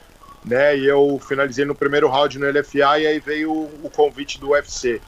Né, 0.46 0.78
e 0.78 0.86
eu 0.86 1.20
finalizei 1.28 1.66
no 1.66 1.74
primeiro 1.74 2.08
round 2.08 2.38
no 2.38 2.48
LFA 2.48 3.00
e 3.00 3.08
aí 3.08 3.20
veio 3.20 3.52
o, 3.52 3.90
convite 3.90 4.40
do 4.40 4.50
UFC. 4.50 5.02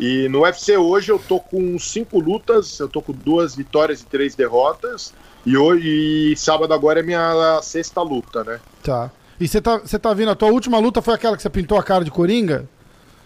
E 0.00 0.28
no 0.28 0.42
UFC 0.42 0.76
hoje 0.76 1.12
eu 1.12 1.18
tô 1.18 1.38
com 1.38 1.78
cinco 1.78 2.18
lutas, 2.18 2.80
eu 2.80 2.88
tô 2.88 3.00
com 3.00 3.12
duas 3.12 3.54
vitórias 3.54 4.00
e 4.00 4.06
três 4.06 4.34
derrotas. 4.34 5.14
E 5.46 5.56
hoje, 5.56 6.32
e 6.32 6.36
sábado 6.36 6.74
agora 6.74 7.00
é 7.00 7.02
minha 7.02 7.60
sexta 7.62 8.02
luta, 8.02 8.42
né? 8.42 8.60
Tá. 8.82 9.10
E 9.38 9.46
você 9.46 9.60
tá, 9.60 9.78
você 9.78 9.98
tá 9.98 10.12
vindo, 10.12 10.30
a 10.30 10.34
tua 10.34 10.50
última 10.50 10.78
luta 10.78 11.00
foi 11.00 11.14
aquela 11.14 11.36
que 11.36 11.42
você 11.42 11.48
pintou 11.48 11.78
a 11.78 11.82
cara 11.82 12.04
de 12.04 12.10
Coringa? 12.10 12.68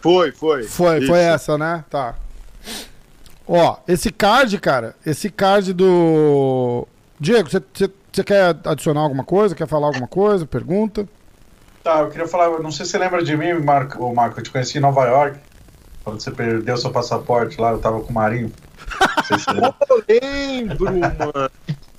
Foi, 0.00 0.32
foi. 0.32 0.64
Foi, 0.64 0.98
Isso. 0.98 1.06
foi 1.06 1.18
essa, 1.18 1.56
né? 1.56 1.82
Tá. 1.88 2.14
Ó, 3.46 3.76
esse 3.88 4.10
card, 4.10 4.58
cara, 4.58 4.94
esse 5.04 5.30
card 5.30 5.72
do. 5.72 6.86
Diego, 7.18 7.48
você 7.48 8.22
quer 8.22 8.56
adicionar 8.64 9.00
alguma 9.00 9.24
coisa? 9.24 9.54
Quer 9.54 9.66
falar 9.66 9.86
alguma 9.86 10.06
coisa? 10.06 10.46
Pergunta? 10.46 11.08
Tá, 11.84 12.00
eu 12.00 12.08
queria 12.08 12.26
falar, 12.26 12.58
não 12.60 12.72
sei 12.72 12.86
se 12.86 12.92
você 12.92 12.98
lembra 12.98 13.22
de 13.22 13.36
mim, 13.36 13.52
Marco, 13.52 14.14
Marco, 14.14 14.40
eu 14.40 14.42
te 14.42 14.50
conheci 14.50 14.78
em 14.78 14.80
Nova 14.80 15.04
York. 15.04 15.38
Quando 16.02 16.18
você 16.18 16.30
perdeu 16.30 16.78
seu 16.78 16.90
passaporte 16.90 17.60
lá, 17.60 17.72
eu 17.72 17.78
tava 17.78 18.00
com 18.00 18.08
o 18.08 18.12
Marinho. 18.14 18.50
Se 19.26 19.34
eu 19.90 20.02
lembro, 20.08 20.86
mano. 20.86 21.50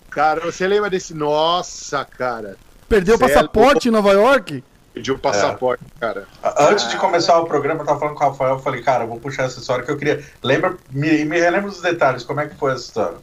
Cara, 0.09 0.41
você 0.41 0.67
lembra 0.67 0.89
desse. 0.89 1.13
Nossa, 1.13 2.03
cara. 2.03 2.57
Perdeu 2.89 3.13
o 3.13 3.17
é 3.17 3.19
passaporte 3.27 3.87
é... 3.87 3.89
em 3.89 3.93
Nova 3.93 4.11
York? 4.11 4.63
Perdi 4.91 5.11
o 5.11 5.19
passaporte, 5.19 5.83
é. 5.97 5.99
cara. 5.99 6.27
Antes 6.57 6.89
de 6.89 6.97
começar 6.97 7.37
o 7.37 7.45
programa, 7.45 7.81
eu 7.81 7.85
tava 7.85 7.99
falando 7.99 8.15
com 8.15 8.23
o 8.23 8.29
Rafael, 8.29 8.55
eu 8.55 8.59
falei, 8.59 8.81
cara, 8.81 9.03
eu 9.03 9.07
vou 9.07 9.19
puxar 9.19 9.43
essa 9.43 9.59
história 9.59 9.85
que 9.85 9.91
eu 9.91 9.97
queria. 9.97 10.23
Lembra, 10.41 10.77
me, 10.89 11.25
me 11.25 11.39
relembra 11.39 11.69
dos 11.69 11.81
detalhes, 11.81 12.23
como 12.23 12.39
é 12.39 12.47
que 12.47 12.55
foi 12.55 12.71
essa 12.71 12.85
história? 12.85 13.17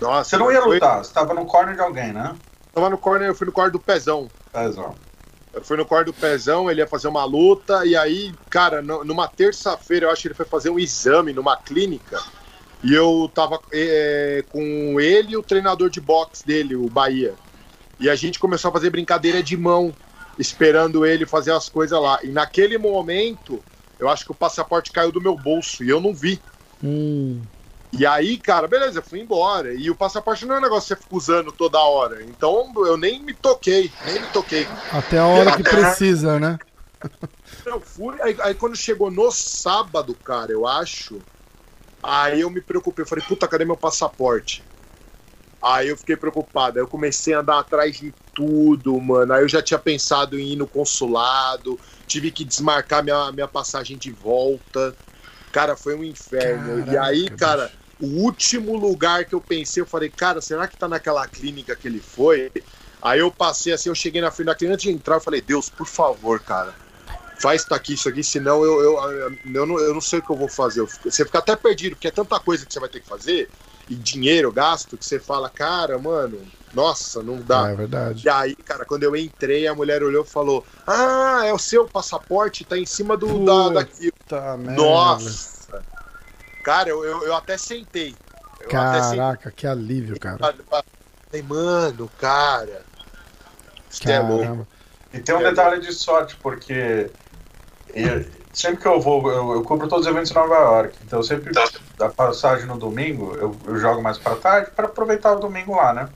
Nossa, 0.00 0.30
você 0.30 0.36
não 0.38 0.50
ia 0.50 0.64
lutar, 0.64 0.94
foi... 0.96 1.04
você 1.04 1.12
tava 1.12 1.34
no 1.34 1.44
corner 1.44 1.76
de 1.76 1.82
alguém, 1.82 2.12
né? 2.12 2.34
Tava 2.74 2.90
no 2.90 2.98
corner, 2.98 3.28
eu 3.28 3.34
fui 3.34 3.46
no 3.46 3.52
corner 3.52 3.70
do 3.70 3.78
Pezão. 3.78 4.28
Pezão. 4.52 4.94
Eu 5.52 5.64
fui 5.64 5.76
no 5.76 5.84
quarto 5.84 6.06
do 6.06 6.12
pezão, 6.12 6.70
ele 6.70 6.80
ia 6.80 6.86
fazer 6.86 7.08
uma 7.08 7.24
luta, 7.24 7.84
e 7.84 7.96
aí, 7.96 8.32
cara, 8.48 8.80
numa 8.80 9.26
terça-feira, 9.26 10.06
eu 10.06 10.10
acho 10.10 10.22
que 10.22 10.28
ele 10.28 10.34
foi 10.34 10.46
fazer 10.46 10.70
um 10.70 10.78
exame 10.78 11.32
numa 11.32 11.56
clínica, 11.56 12.22
e 12.84 12.94
eu 12.94 13.30
tava 13.34 13.60
é, 13.72 14.44
com 14.48 15.00
ele 15.00 15.32
e 15.32 15.36
o 15.36 15.42
treinador 15.42 15.90
de 15.90 16.00
boxe 16.00 16.46
dele, 16.46 16.76
o 16.76 16.88
Bahia. 16.88 17.34
E 17.98 18.08
a 18.08 18.14
gente 18.14 18.38
começou 18.38 18.68
a 18.68 18.72
fazer 18.72 18.90
brincadeira 18.90 19.42
de 19.42 19.56
mão, 19.56 19.92
esperando 20.38 21.04
ele 21.04 21.26
fazer 21.26 21.52
as 21.52 21.68
coisas 21.68 22.00
lá. 22.00 22.18
E 22.22 22.28
naquele 22.28 22.78
momento, 22.78 23.62
eu 23.98 24.08
acho 24.08 24.24
que 24.24 24.30
o 24.30 24.34
passaporte 24.34 24.92
caiu 24.92 25.12
do 25.12 25.20
meu 25.20 25.36
bolso, 25.36 25.82
e 25.82 25.90
eu 25.90 26.00
não 26.00 26.14
vi. 26.14 26.40
Hum. 26.82 27.40
E 27.92 28.06
aí, 28.06 28.38
cara, 28.38 28.68
beleza, 28.68 29.00
eu 29.00 29.02
fui 29.02 29.20
embora. 29.20 29.74
E 29.74 29.90
o 29.90 29.94
passaporte 29.96 30.46
não 30.46 30.54
é 30.54 30.58
um 30.58 30.62
negócio 30.62 30.94
que 30.96 31.02
você 31.02 31.02
fica 31.02 31.16
usando 31.16 31.52
toda 31.52 31.78
hora. 31.78 32.22
Então 32.22 32.72
eu 32.76 32.96
nem 32.96 33.22
me 33.22 33.34
toquei, 33.34 33.90
nem 34.04 34.20
me 34.20 34.26
toquei. 34.28 34.66
Até 34.92 35.18
a 35.18 35.26
hora 35.26 35.56
que 35.56 35.62
precisa, 35.62 36.38
né? 36.38 36.58
Eu 37.64 37.80
fui, 37.80 38.20
aí, 38.20 38.36
aí, 38.40 38.54
quando 38.54 38.76
chegou 38.76 39.10
no 39.10 39.30
sábado, 39.30 40.14
cara, 40.14 40.52
eu 40.52 40.66
acho, 40.66 41.18
aí 42.02 42.40
eu 42.40 42.50
me 42.50 42.60
preocupei. 42.60 43.02
Eu 43.02 43.08
falei, 43.08 43.24
puta, 43.26 43.48
cadê 43.48 43.64
meu 43.64 43.76
passaporte? 43.76 44.62
Aí 45.62 45.88
eu 45.88 45.96
fiquei 45.96 46.16
preocupado. 46.16 46.78
Aí 46.78 46.82
eu 46.82 46.88
comecei 46.88 47.34
a 47.34 47.40
andar 47.40 47.58
atrás 47.58 47.98
de 47.98 48.14
tudo, 48.34 48.98
mano. 49.00 49.32
Aí 49.32 49.42
eu 49.42 49.48
já 49.48 49.60
tinha 49.60 49.78
pensado 49.78 50.38
em 50.38 50.52
ir 50.52 50.56
no 50.56 50.66
consulado, 50.66 51.78
tive 52.06 52.30
que 52.30 52.44
desmarcar 52.44 53.02
minha, 53.02 53.32
minha 53.32 53.48
passagem 53.48 53.98
de 53.98 54.10
volta. 54.10 54.94
Cara, 55.52 55.76
foi 55.76 55.94
um 55.94 56.04
inferno. 56.04 56.84
Caraca, 56.84 56.92
e 56.92 56.96
aí, 56.96 57.30
cara, 57.30 57.72
o 58.00 58.06
último 58.22 58.76
lugar 58.76 59.24
que 59.24 59.34
eu 59.34 59.40
pensei, 59.40 59.82
eu 59.82 59.86
falei, 59.86 60.08
cara, 60.08 60.40
será 60.40 60.66
que 60.66 60.76
tá 60.76 60.88
naquela 60.88 61.26
clínica 61.26 61.76
que 61.76 61.86
ele 61.86 62.00
foi? 62.00 62.50
Aí 63.02 63.20
eu 63.20 63.30
passei 63.30 63.72
assim, 63.72 63.88
eu 63.88 63.94
cheguei 63.94 64.20
na 64.20 64.30
frente 64.30 64.46
da 64.46 64.54
clínica, 64.54 64.74
antes 64.74 64.84
de 64.84 64.90
entrar, 64.90 65.16
eu 65.16 65.20
falei, 65.20 65.40
Deus, 65.40 65.68
por 65.68 65.86
favor, 65.86 66.40
cara, 66.40 66.74
faz 67.40 67.62
isso 67.62 67.74
aqui, 67.74 67.94
isso 67.94 68.08
aqui, 68.08 68.22
senão 68.22 68.64
eu, 68.64 68.80
eu, 68.80 69.36
eu, 69.54 69.66
não, 69.66 69.78
eu 69.78 69.94
não 69.94 70.00
sei 70.00 70.18
o 70.18 70.22
que 70.22 70.30
eu 70.30 70.36
vou 70.36 70.48
fazer. 70.48 70.82
Você 70.82 71.24
fica 71.24 71.38
até 71.38 71.56
perdido, 71.56 71.96
porque 71.96 72.08
é 72.08 72.10
tanta 72.10 72.38
coisa 72.40 72.66
que 72.66 72.72
você 72.72 72.80
vai 72.80 72.88
ter 72.88 73.00
que 73.00 73.06
fazer, 73.06 73.48
e 73.88 73.94
dinheiro, 73.94 74.52
gasto, 74.52 74.96
que 74.96 75.04
você 75.04 75.18
fala, 75.18 75.48
cara, 75.50 75.98
mano, 75.98 76.40
nossa, 76.72 77.22
não 77.22 77.40
dá. 77.40 77.70
É 77.70 77.74
verdade. 77.74 78.26
E 78.26 78.30
aí, 78.30 78.54
cara, 78.54 78.84
quando 78.84 79.02
eu 79.02 79.16
entrei, 79.16 79.66
a 79.66 79.74
mulher 79.74 80.02
olhou 80.02 80.24
e 80.24 80.28
falou: 80.28 80.64
Ah, 80.86 81.42
é 81.44 81.52
o 81.52 81.58
seu 81.58 81.86
passaporte, 81.86 82.64
tá 82.64 82.78
em 82.78 82.86
cima 82.86 83.16
do 83.16 83.26
Puta 83.26 83.44
da, 83.44 83.68
daqui. 83.80 84.12
Nossa! 84.76 85.59
Cara, 86.62 86.88
eu, 86.88 87.04
eu, 87.04 87.24
eu 87.24 87.34
até 87.34 87.56
sentei. 87.56 88.14
Eu 88.60 88.68
Caraca, 88.68 88.98
até 88.98 89.36
sentei. 89.36 89.52
que 89.52 89.66
alívio, 89.66 90.18
cara. 90.18 90.54
Falei, 90.68 91.42
mano, 91.42 92.10
cara. 92.18 92.82
Isso 93.88 94.08
é 94.08 94.20
louco. 94.20 94.66
E 95.12 95.18
tem 95.18 95.34
um 95.34 95.42
detalhe 95.42 95.80
de 95.80 95.92
sorte, 95.92 96.36
porque 96.36 97.10
eu, 97.94 98.24
sempre 98.52 98.80
que 98.80 98.86
eu 98.86 99.00
vou, 99.00 99.28
eu, 99.30 99.52
eu 99.52 99.62
cubro 99.62 99.88
todos 99.88 100.06
os 100.06 100.12
eventos 100.12 100.30
em 100.30 100.34
Nova 100.34 100.54
York. 100.54 100.96
Então 101.04 101.22
sempre 101.22 101.52
da 101.96 102.08
passagem 102.08 102.66
no 102.66 102.78
domingo, 102.78 103.34
eu, 103.34 103.56
eu 103.66 103.76
jogo 103.78 104.02
mais 104.02 104.18
pra 104.18 104.36
tarde 104.36 104.70
para 104.70 104.86
aproveitar 104.86 105.32
o 105.32 105.40
domingo 105.40 105.74
lá, 105.74 105.92
né? 105.92 106.08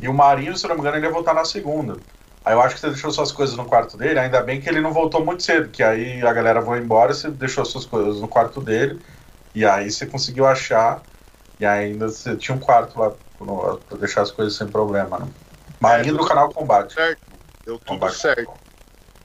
E 0.00 0.08
o 0.08 0.14
Marinho, 0.14 0.56
se 0.56 0.66
não 0.66 0.74
me 0.74 0.80
engano, 0.80 0.96
ele 0.96 1.06
ia 1.06 1.12
voltar 1.12 1.34
na 1.34 1.44
segunda. 1.44 1.96
Aí 2.44 2.52
eu 2.52 2.60
acho 2.60 2.74
que 2.74 2.80
você 2.80 2.88
deixou 2.88 3.10
suas 3.10 3.32
coisas 3.32 3.56
no 3.56 3.64
quarto 3.64 3.96
dele, 3.96 4.18
ainda 4.18 4.42
bem 4.42 4.60
que 4.60 4.68
ele 4.68 4.80
não 4.80 4.92
voltou 4.92 5.24
muito 5.24 5.42
cedo, 5.42 5.70
que 5.70 5.82
aí 5.82 6.20
a 6.20 6.32
galera 6.32 6.60
vai 6.60 6.78
embora, 6.78 7.14
você 7.14 7.30
deixou 7.30 7.64
suas 7.64 7.86
coisas 7.86 8.20
no 8.20 8.28
quarto 8.28 8.60
dele, 8.60 9.00
e 9.54 9.64
aí 9.64 9.90
você 9.90 10.06
conseguiu 10.06 10.46
achar, 10.46 11.02
e 11.60 11.64
ainda 11.66 12.08
você 12.08 12.36
tinha 12.36 12.56
um 12.56 12.60
quarto 12.60 12.98
lá 12.98 13.12
pra 13.88 13.98
deixar 13.98 14.22
as 14.22 14.30
coisas 14.30 14.56
sem 14.56 14.66
problema, 14.66 15.18
né? 15.20 15.28
Marinho 15.80 16.16
do 16.16 16.26
canal 16.26 16.50
Combate. 16.50 16.94
Certo. 16.94 17.20
Deu 17.64 17.78
tudo 17.78 17.86
Combate. 17.86 18.16
certo. 18.18 18.52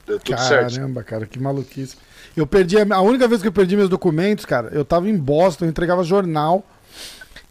Deu 0.06 0.18
tudo 0.20 0.36
Caramba, 0.36 1.00
certo. 1.00 1.06
cara, 1.06 1.26
que 1.26 1.38
maluquice. 1.38 1.96
Eu 2.36 2.46
perdi, 2.46 2.78
a, 2.78 2.86
a 2.94 3.00
única 3.00 3.26
vez 3.26 3.42
que 3.42 3.48
eu 3.48 3.52
perdi 3.52 3.76
meus 3.76 3.88
documentos, 3.88 4.44
cara, 4.44 4.68
eu 4.72 4.84
tava 4.84 5.08
em 5.08 5.16
Boston, 5.16 5.64
eu 5.64 5.70
entregava 5.70 6.02
jornal, 6.04 6.64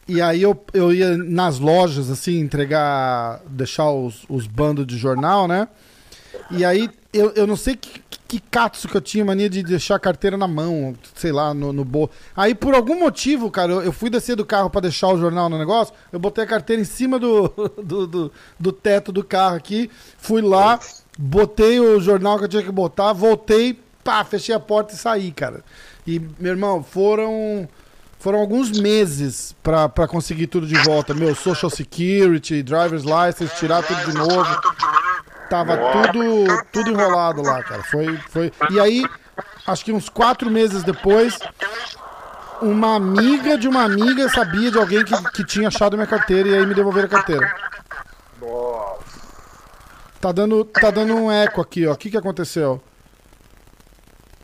E 0.07 0.21
aí 0.21 0.41
eu, 0.41 0.59
eu 0.73 0.91
ia 0.91 1.15
nas 1.17 1.59
lojas, 1.59 2.09
assim, 2.09 2.39
entregar, 2.39 3.41
deixar 3.47 3.91
os, 3.91 4.25
os 4.27 4.47
bandos 4.47 4.87
de 4.87 4.97
jornal, 4.97 5.47
né? 5.47 5.67
E 6.49 6.65
aí 6.65 6.89
eu, 7.13 7.31
eu 7.35 7.45
não 7.45 7.55
sei 7.55 7.75
que, 7.75 8.01
que 8.29 8.39
catso 8.39 8.87
que 8.87 8.95
eu 8.95 9.01
tinha 9.01 9.25
mania 9.25 9.49
de 9.49 9.63
deixar 9.63 9.95
a 9.95 9.99
carteira 9.99 10.37
na 10.37 10.47
mão, 10.47 10.95
sei 11.15 11.31
lá, 11.31 11.51
no, 11.51 11.73
no 11.73 11.83
bolso. 11.83 12.13
Aí 12.37 12.53
por 12.53 12.75
algum 12.75 12.99
motivo, 12.99 13.49
cara, 13.49 13.71
eu, 13.71 13.81
eu 13.81 13.91
fui 13.91 14.07
descer 14.07 14.35
do 14.35 14.45
carro 14.45 14.69
para 14.69 14.81
deixar 14.81 15.07
o 15.07 15.17
jornal 15.17 15.49
no 15.49 15.57
negócio, 15.57 15.95
eu 16.13 16.19
botei 16.19 16.43
a 16.43 16.47
carteira 16.47 16.79
em 16.79 16.85
cima 16.85 17.17
do, 17.17 17.47
do, 17.83 18.05
do, 18.05 18.31
do 18.59 18.71
teto 18.71 19.11
do 19.11 19.23
carro 19.23 19.55
aqui, 19.55 19.89
fui 20.19 20.43
lá, 20.43 20.79
botei 21.17 21.79
o 21.79 21.99
jornal 21.99 22.37
que 22.37 22.43
eu 22.43 22.49
tinha 22.49 22.61
que 22.61 22.71
botar, 22.71 23.13
voltei, 23.13 23.79
pá, 24.03 24.23
fechei 24.23 24.53
a 24.53 24.59
porta 24.59 24.93
e 24.93 24.97
saí, 24.97 25.31
cara. 25.31 25.63
E, 26.05 26.19
meu 26.39 26.51
irmão, 26.51 26.83
foram 26.83 27.67
foram 28.19 28.37
alguns 28.39 28.69
meses 28.71 29.55
para 29.63 30.07
conseguir 30.07 30.47
tudo 30.47 30.67
de 30.67 30.75
volta. 30.83 31.13
Meu 31.13 31.33
Social 31.33 31.69
Security, 31.69 32.61
Driver's 32.61 33.03
License, 33.03 33.55
tirar 33.55 33.81
tudo 33.81 34.11
de 34.11 34.13
novo. 34.13 35.08
Tava 35.49 35.77
tudo, 35.77 36.63
tudo 36.71 36.91
enrolado 36.91 37.41
lá, 37.41 37.63
cara. 37.63 37.83
Foi, 37.83 38.17
foi. 38.29 38.53
E 38.69 38.79
aí, 38.79 39.03
acho 39.65 39.83
que 39.83 39.91
uns 39.91 40.07
quatro 40.07 40.49
meses 40.49 40.83
depois, 40.83 41.39
uma 42.61 42.95
amiga 42.95 43.57
de 43.57 43.67
uma 43.67 43.83
amiga 43.83 44.29
sabia 44.29 44.69
de 44.71 44.77
alguém 44.77 45.03
que, 45.03 45.31
que 45.31 45.43
tinha 45.43 45.67
achado 45.69 45.97
minha 45.97 46.07
carteira 46.07 46.49
e 46.49 46.55
aí 46.55 46.65
me 46.65 46.75
devolveram 46.75 47.07
a 47.07 47.09
carteira. 47.09 47.55
Tá 50.21 50.31
dando, 50.31 50.65
tá 50.65 50.91
dando 50.91 51.15
um 51.15 51.31
eco 51.31 51.61
aqui, 51.61 51.87
ó. 51.87 51.93
O 51.93 51.97
que, 51.97 52.11
que 52.11 52.17
aconteceu? 52.17 52.81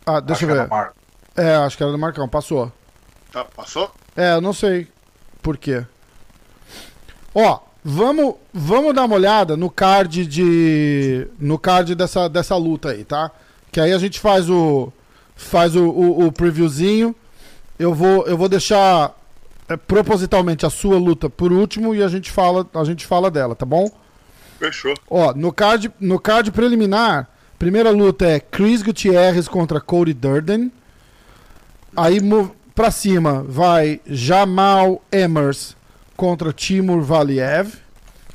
Ah, 0.05 0.19
deixa 0.19 0.45
eu 0.45 0.49
ver. 0.49 0.69
É, 1.35 1.55
acho 1.55 1.75
que 1.75 1.83
era 1.83 1.91
do 1.91 1.97
Marcão, 1.97 2.27
passou. 2.29 2.71
Tá, 3.31 3.43
passou? 3.43 3.91
É, 4.15 4.33
eu 4.35 4.41
não 4.41 4.53
sei 4.53 4.87
por 5.41 5.57
quê. 5.57 5.85
Ó, 7.33 7.59
vamos, 7.87 8.33
vamos 8.51 8.95
dar 8.95 9.05
uma 9.05 9.15
olhada 9.15 9.55
no 9.55 9.69
card 9.69 10.25
de 10.25 11.27
no 11.39 11.59
card 11.59 11.93
dessa, 11.93 12.27
dessa 12.27 12.57
luta 12.57 12.89
aí, 12.89 13.03
tá? 13.03 13.29
Que 13.71 13.79
aí 13.79 13.93
a 13.93 13.99
gente 13.99 14.19
faz 14.19 14.49
o 14.49 14.91
faz 15.35 15.75
o, 15.75 15.83
o, 15.83 16.25
o 16.25 16.31
previewzinho. 16.31 17.15
Eu 17.77 17.93
vou 17.93 18.25
eu 18.25 18.35
vou 18.35 18.49
deixar 18.49 19.15
é, 19.69 19.77
propositalmente 19.77 20.65
a 20.65 20.69
sua 20.71 20.97
luta 20.97 21.29
por 21.29 21.51
último 21.51 21.93
e 21.93 22.01
a 22.01 22.07
gente 22.07 22.31
fala 22.31 22.67
a 22.73 22.83
gente 22.83 23.05
fala 23.05 23.29
dela, 23.29 23.55
tá 23.55 23.67
bom? 23.67 23.87
Fechou. 24.57 24.95
Ó, 25.07 25.31
no 25.35 25.53
card 25.53 25.91
no 25.99 26.19
card 26.19 26.51
preliminar, 26.51 27.29
primeira 27.59 27.91
luta 27.91 28.25
é 28.25 28.39
Chris 28.39 28.81
Gutierrez 28.81 29.47
contra 29.47 29.79
Cody 29.79 30.13
Durden. 30.13 30.71
Aí 31.95 32.19
Pra 32.73 32.91
cima 32.91 33.41
vai 33.47 34.01
Jamal 34.05 35.01
Emers 35.09 35.77
contra 36.15 36.53
Timur 36.53 37.01
Valiev. 37.01 37.73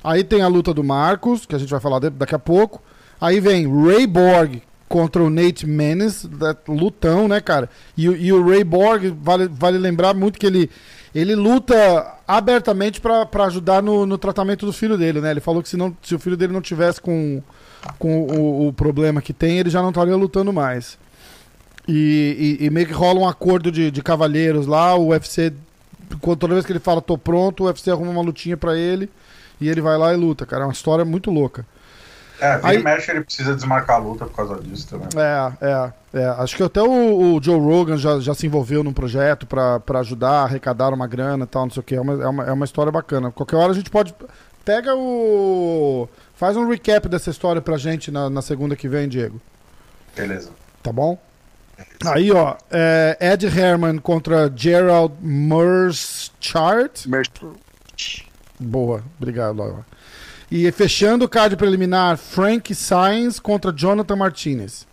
Aí 0.02 0.24
tem 0.24 0.42
a 0.42 0.48
luta 0.48 0.72
do 0.72 0.82
Marcos, 0.82 1.44
que 1.44 1.54
a 1.54 1.58
gente 1.58 1.70
vai 1.70 1.80
falar 1.80 1.98
daqui 1.98 2.34
a 2.34 2.38
pouco. 2.38 2.82
Aí 3.20 3.38
vem 3.38 3.66
Ray 3.84 4.06
Borg 4.06 4.62
contra 4.88 5.22
o 5.22 5.30
Nate 5.30 5.66
Menes, 5.66 6.26
lutão, 6.66 7.28
né, 7.28 7.40
cara? 7.40 7.70
E, 7.96 8.06
e, 8.06 8.32
o 8.32 8.44
Ray 8.44 8.64
Borg, 8.64 9.14
vale, 9.22 9.46
vale 9.46 9.78
lembrar 9.78 10.14
muito 10.14 10.38
que 10.38 10.46
ele, 10.46 10.68
ele 11.14 11.34
luta 11.34 12.14
abertamente 12.26 13.00
para 13.00 13.44
ajudar 13.44 13.82
no, 13.82 14.04
no, 14.04 14.18
tratamento 14.18 14.66
do 14.66 14.72
filho 14.72 14.98
dele, 14.98 15.20
né? 15.20 15.30
Ele 15.30 15.40
falou 15.40 15.62
que 15.62 15.68
se, 15.68 15.76
não, 15.76 15.96
se 16.02 16.14
o 16.14 16.18
filho 16.18 16.36
dele 16.36 16.52
não 16.52 16.60
tivesse 16.60 17.00
com, 17.00 17.40
com 18.00 18.22
o, 18.22 18.68
o 18.68 18.72
problema 18.72 19.22
que 19.22 19.32
tem, 19.32 19.58
ele 19.58 19.70
já 19.70 19.80
não 19.80 19.90
estaria 19.90 20.16
lutando 20.16 20.52
mais. 20.52 20.98
E, 21.86 22.58
e, 22.60 22.66
e, 22.66 22.70
meio 22.70 22.86
que 22.86 22.92
rola 22.92 23.20
um 23.20 23.28
acordo 23.28 23.70
de, 23.70 23.90
de 23.90 24.02
cavalheiros 24.02 24.66
lá. 24.66 24.94
O 24.96 25.08
UFC, 25.08 25.52
toda 26.18 26.54
vez 26.54 26.64
que 26.64 26.72
ele 26.72 26.78
fala 26.78 27.00
tô 27.00 27.16
pronto, 27.16 27.64
o 27.64 27.66
UFC 27.66 27.90
arruma 27.90 28.10
uma 28.10 28.22
lutinha 28.22 28.56
para 28.56 28.76
ele 28.76 29.10
e 29.60 29.68
ele 29.68 29.80
vai 29.80 29.96
lá 29.96 30.12
e 30.12 30.16
luta, 30.16 30.46
cara. 30.46 30.62
É 30.62 30.66
uma 30.66 30.72
história 30.72 31.04
muito 31.04 31.30
louca. 31.30 31.64
É, 32.40 32.56
vira 32.56 32.68
Aí, 32.68 32.82
mexe, 32.82 33.10
ele 33.10 33.20
precisa 33.20 33.54
desmarcar 33.54 33.96
a 33.96 33.98
luta 33.98 34.24
por 34.24 34.34
causa 34.34 34.58
disso 34.62 34.88
também. 34.88 35.08
É, 35.14 35.52
é, 35.60 35.92
é. 36.20 36.26
Acho 36.38 36.56
que 36.56 36.62
até 36.62 36.80
o, 36.80 37.34
o 37.34 37.42
Joe 37.42 37.60
Rogan 37.60 37.98
já, 37.98 38.18
já 38.18 38.34
se 38.34 38.46
envolveu 38.46 38.82
num 38.82 38.94
projeto 38.94 39.46
para 39.46 40.00
ajudar 40.00 40.30
a 40.30 40.44
arrecadar 40.44 40.94
uma 40.94 41.06
grana 41.06 41.44
e 41.44 41.46
tal, 41.46 41.64
não 41.64 41.70
sei 41.70 41.80
o 41.80 41.84
que. 41.84 41.94
É 41.94 42.00
uma, 42.00 42.22
é, 42.22 42.26
uma, 42.26 42.44
é 42.44 42.52
uma 42.52 42.64
história 42.64 42.90
bacana. 42.90 43.30
Qualquer 43.30 43.56
hora 43.56 43.72
a 43.72 43.74
gente 43.74 43.90
pode. 43.90 44.14
Pega 44.64 44.94
o. 44.96 46.08
Faz 46.34 46.56
um 46.56 46.66
recap 46.66 47.06
dessa 47.08 47.28
história 47.28 47.60
pra 47.60 47.76
gente 47.76 48.10
na, 48.10 48.30
na 48.30 48.40
segunda 48.40 48.74
que 48.74 48.88
vem, 48.88 49.06
Diego. 49.06 49.38
Beleza. 50.16 50.50
Tá 50.82 50.90
bom? 50.90 51.18
Aí, 52.06 52.30
ó, 52.32 52.56
é 52.70 53.16
Ed 53.20 53.46
Herman 53.46 53.98
contra 53.98 54.50
Gerald 54.54 55.14
Merschart. 55.20 57.06
Boa, 58.58 59.04
obrigado, 59.18 59.56
Laura. 59.56 59.84
E 60.50 60.70
fechando 60.72 61.24
o 61.26 61.28
card 61.28 61.56
preliminar, 61.56 62.16
Frank 62.16 62.74
Sainz 62.74 63.38
contra 63.38 63.72
Jonathan 63.72 64.16
Martinez. 64.16 64.86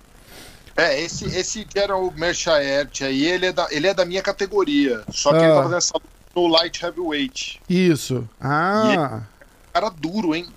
É, 0.76 1.02
esse, 1.02 1.26
esse 1.26 1.66
Gerald 1.76 2.20
Merschart 2.20 3.02
aí, 3.02 3.26
ele 3.26 3.48
é, 3.48 3.52
da, 3.52 3.68
ele 3.72 3.88
é 3.88 3.94
da 3.94 4.06
minha 4.06 4.22
categoria. 4.22 5.04
Só 5.10 5.32
que 5.32 5.38
ah. 5.38 5.44
ele 5.44 5.54
tá 5.54 5.64
fazendo 5.64 5.78
essa 5.78 5.94
no 6.36 6.48
light 6.48 6.84
heavyweight. 6.84 7.60
Isso. 7.68 8.30
Ah. 8.40 9.24
É 9.74 9.80
cara 9.80 9.90
duro, 9.90 10.36
hein? 10.36 10.48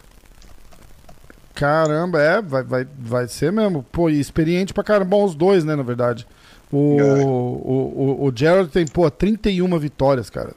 Caramba, 1.60 2.22
é, 2.22 2.40
vai, 2.40 2.62
vai, 2.62 2.88
vai 2.98 3.28
ser 3.28 3.52
mesmo. 3.52 3.82
Pô, 3.92 4.08
e 4.08 4.18
experiente 4.18 4.72
pra 4.72 4.82
caramba, 4.82 5.14
os 5.18 5.34
dois, 5.34 5.62
né, 5.62 5.76
na 5.76 5.82
verdade. 5.82 6.26
O, 6.72 6.98
é. 6.98 7.02
o, 7.02 7.26
o, 7.26 8.24
o 8.24 8.32
Gerald 8.34 8.70
tem, 8.70 8.86
pô, 8.86 9.10
31 9.10 9.78
vitórias, 9.78 10.30
cara. 10.30 10.54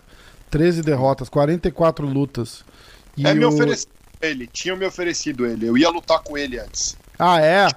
13 0.50 0.82
derrotas, 0.82 1.28
44 1.28 2.08
lutas. 2.08 2.64
E 3.18 3.28
é, 3.28 3.34
me 3.34 3.44
o... 3.44 3.50
oferecido 3.50 3.92
ele, 4.22 4.48
tinham 4.48 4.78
me 4.78 4.86
oferecido 4.86 5.46
ele. 5.46 5.68
Eu 5.68 5.78
ia 5.78 5.90
lutar 5.90 6.20
com 6.20 6.38
ele 6.38 6.58
antes. 6.58 6.96
Ah, 7.20 7.42
é? 7.42 7.68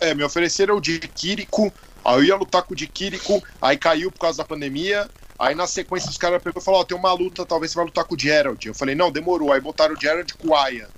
É, 0.00 0.12
me 0.12 0.24
ofereceram 0.24 0.78
o 0.78 0.80
de 0.80 0.98
Kiriko, 0.98 1.72
aí 2.04 2.16
eu 2.16 2.24
ia 2.24 2.34
lutar 2.34 2.64
com 2.64 2.72
o 2.72 2.76
de 2.76 2.88
Kiriko, 2.88 3.40
aí 3.62 3.76
caiu 3.76 4.10
por 4.10 4.18
causa 4.18 4.38
da 4.38 4.44
pandemia. 4.44 5.08
Aí 5.38 5.54
na 5.54 5.68
sequência 5.68 6.10
os 6.10 6.18
caras 6.18 6.42
pegou 6.42 6.60
e 6.60 6.64
falou: 6.64 6.80
Ó, 6.80 6.82
oh, 6.82 6.84
tem 6.84 6.98
uma 6.98 7.12
luta, 7.12 7.46
talvez 7.46 7.70
você 7.70 7.76
vai 7.76 7.84
lutar 7.84 8.04
com 8.04 8.16
o 8.16 8.18
Gerald. 8.18 8.66
Eu 8.66 8.74
falei: 8.74 8.96
Não, 8.96 9.12
demorou. 9.12 9.52
Aí 9.52 9.60
botaram 9.60 9.94
o 9.94 10.00
Gerald 10.00 10.34
com 10.34 10.48
o 10.48 10.56
Aya. 10.56 10.88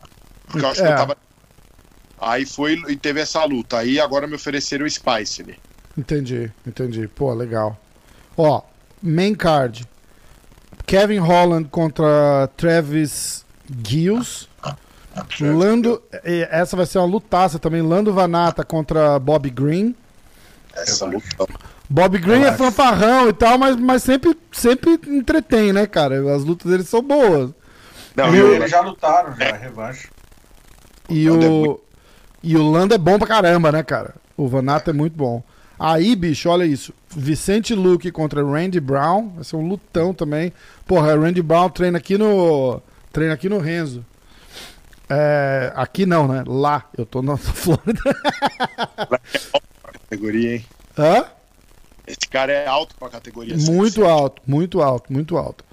Porque 0.47 0.65
eu 0.65 0.71
acho 0.71 0.81
é. 0.81 0.87
que 0.87 0.93
eu 0.93 0.97
tava 0.97 1.19
Aí 2.21 2.45
foi 2.45 2.75
e 2.89 2.97
teve 2.97 3.21
essa 3.21 3.45
luta. 3.45 3.79
Aí 3.79 3.99
agora 3.99 4.27
me 4.27 4.35
ofereceram 4.35 4.85
o 4.85 4.91
Spice. 4.91 5.43
Né? 5.43 5.55
Entendi, 5.97 6.51
entendi. 6.67 7.09
Pô, 7.09 7.33
legal. 7.33 7.79
Ó, 8.37 8.63
main 9.03 9.35
card. 9.35 9.89
Kevin 10.87 11.19
Holland 11.19 11.69
contra 11.69 12.49
Travis 12.57 13.45
Gills. 13.87 14.49
Lando, 15.41 16.03
essa 16.23 16.77
vai 16.77 16.87
ser 16.87 16.99
uma 16.99 17.07
lutaça 17.07 17.59
também. 17.59 17.83
Lando 17.83 18.13
Vanata 18.13 18.65
contra 18.65 19.19
Bob 19.19 19.49
Green. 19.51 19.95
Essa 20.75 21.07
luta. 21.07 21.27
Bob 21.89 22.19
Green 22.19 22.43
é 22.45 22.53
fanfarrão 22.53 23.29
e 23.29 23.33
tal, 23.33 23.59
mas, 23.59 23.77
mas 23.77 24.03
sempre, 24.03 24.37
sempre 24.53 24.93
entretém, 25.09 25.73
né, 25.73 25.87
cara? 25.87 26.35
As 26.35 26.45
lutas 26.45 26.71
dele 26.71 26.85
são 26.85 27.03
boas. 27.03 27.51
Não, 28.15 28.35
e 28.35 28.39
eles 28.39 28.71
já 28.71 28.81
lutaram, 28.81 29.35
já, 29.37 29.57
revanche. 29.57 30.09
E 31.09 31.29
o, 31.29 31.81
e 32.43 32.57
o 32.57 32.71
Lando 32.71 32.95
é 32.95 32.99
bom 32.99 33.19
pra 33.19 33.27
caramba, 33.29 33.71
né, 33.71 33.83
cara? 33.83 34.15
O 34.37 34.49
Vanato 34.49 34.91
é 34.91 34.93
muito 34.93 35.17
bom. 35.17 35.43
Aí, 35.79 36.15
bicho, 36.15 36.49
olha 36.49 36.65
isso. 36.65 36.93
Vicente 37.09 37.75
Luke 37.75 38.11
contra 38.11 38.45
Randy 38.45 38.81
Brown. 38.81 39.31
Vai 39.35 39.45
ser 39.45 39.57
um 39.57 39.67
lutão 39.67 40.13
também. 40.13 40.53
Porra, 40.87 41.17
Randy 41.19 41.43
Brown 41.43 41.71
treina 41.71 41.99
aqui 41.99 42.19
no. 42.19 42.83
Treina 43.13 43.35
aqui 43.35 43.49
no 43.49 43.59
Renzo. 43.59 44.05
É, 45.09 45.73
aqui 45.75 46.07
não, 46.07 46.29
né? 46.29 46.45
Lá. 46.47 46.85
Eu 46.97 47.05
tô 47.07 47.23
na 47.23 47.37
Flórida. 47.39 48.01
categoria, 50.09 50.57
hein? 50.57 50.67
Hã? 50.99 51.25
Esse 52.07 52.29
cara 52.31 52.53
é 52.53 52.67
alto 52.67 52.95
pra 52.97 53.09
categoria. 53.09 53.57
Muito 53.57 54.05
alto, 54.05 54.43
muito 54.47 54.81
alto, 54.83 55.13
muito 55.13 55.37
alto. 55.37 55.65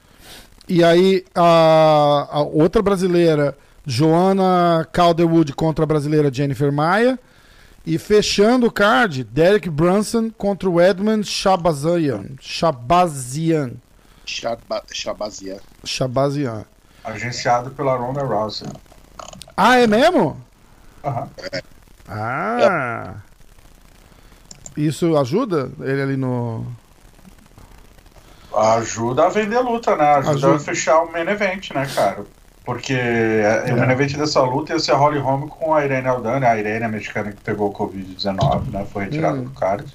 E 0.70 0.84
aí, 0.84 1.26
a, 1.34 2.28
a 2.32 2.42
outra 2.42 2.82
brasileira 2.82 3.58
Joana 3.90 4.86
Calderwood 4.92 5.54
contra 5.54 5.84
a 5.84 5.88
brasileira 5.88 6.32
Jennifer 6.32 6.74
Maia. 6.74 7.18
E 7.86 7.98
fechando 7.98 8.68
o 8.68 8.72
card, 8.72 9.24
Derek 9.24 9.70
Brunson 9.70 10.30
contra 10.30 10.70
o 10.70 10.82
Edmund 10.82 11.26
Shabazian. 11.26 12.36
Shabazian. 12.42 13.76
Shabazian. 14.26 15.60
Shabazian. 15.86 16.66
Agenciado 17.02 17.72
pela 17.72 17.96
Ronda 17.96 18.24
Rousey. 18.24 18.68
Ah, 19.56 19.78
é 19.78 19.88
mesmo? 19.88 20.36
Aham. 21.02 21.30
Ah. 22.10 23.16
Isso 24.76 25.18
ajuda 25.18 25.72
ele 25.80 26.02
ali 26.02 26.18
no. 26.18 26.66
Ajuda 28.54 29.28
a 29.28 29.30
vender 29.30 29.60
luta, 29.62 29.96
né? 29.96 30.16
Ajuda, 30.16 30.32
ajuda. 30.32 30.56
a 30.56 30.60
fechar 30.60 31.04
o 31.04 31.12
main 31.12 31.28
event, 31.28 31.72
né, 31.72 31.88
cara? 31.96 32.26
Porque 32.68 32.92
é. 32.92 33.74
o 33.74 33.78
main 33.78 33.92
event 33.92 34.18
dessa 34.18 34.42
luta 34.42 34.74
ia 34.74 34.80
ser 34.80 34.92
a 34.92 34.98
Holly 34.98 35.20
Holm 35.20 35.48
com 35.48 35.74
a 35.74 35.86
Irene 35.86 36.06
Aldana, 36.06 36.50
a 36.50 36.58
Irene 36.58 36.84
a 36.84 36.90
mexicana 36.90 37.32
que 37.32 37.42
pegou 37.42 37.70
o 37.70 37.74
Covid-19, 37.74 38.72
né? 38.74 38.86
Foi 38.92 39.06
retirada 39.06 39.38
hum. 39.38 39.46
do 39.46 39.52
card. 39.52 39.86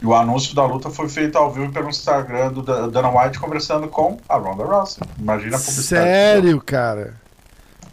E 0.00 0.06
o 0.06 0.14
anúncio 0.14 0.54
da 0.54 0.64
luta 0.64 0.88
foi 0.88 1.10
feito 1.10 1.36
ao 1.36 1.52
vivo 1.52 1.70
pelo 1.70 1.90
Instagram 1.90 2.54
do 2.54 2.62
Dana 2.62 3.10
White 3.10 3.38
conversando 3.38 3.86
com 3.86 4.16
a 4.26 4.36
Ronda 4.38 4.64
Rousey. 4.64 5.02
Imagina 5.18 5.56
a 5.56 5.60
publicidade. 5.60 6.06
Sério, 6.06 6.58
cara? 6.62 7.16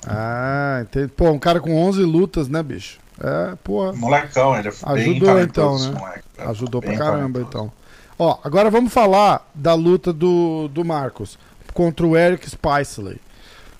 Ah, 0.08 0.80
entendi. 0.82 1.10
Pô, 1.10 1.30
um 1.32 1.40
cara 1.40 1.60
com 1.60 1.76
11 1.76 2.02
lutas, 2.04 2.48
né, 2.48 2.64
bicho? 2.64 2.98
É, 3.22 3.56
pô. 3.62 3.92
Molecão, 3.92 4.58
ele 4.58 4.70
é 4.70 4.72
Ajudou 4.86 5.40
então, 5.42 5.78
né? 5.80 6.00
Moleque, 6.00 6.24
Ajudou 6.38 6.80
bem 6.80 6.96
pra 6.96 7.06
caramba 7.08 7.40
talentoso. 7.40 7.48
então. 7.50 7.72
Ó, 8.18 8.38
agora 8.42 8.70
vamos 8.70 8.94
falar 8.94 9.46
da 9.54 9.74
luta 9.74 10.14
do, 10.14 10.70
do 10.70 10.86
Marcos 10.86 11.38
contra 11.74 12.08
o 12.08 12.16
Eric 12.16 12.50
Spicely. 12.50 13.20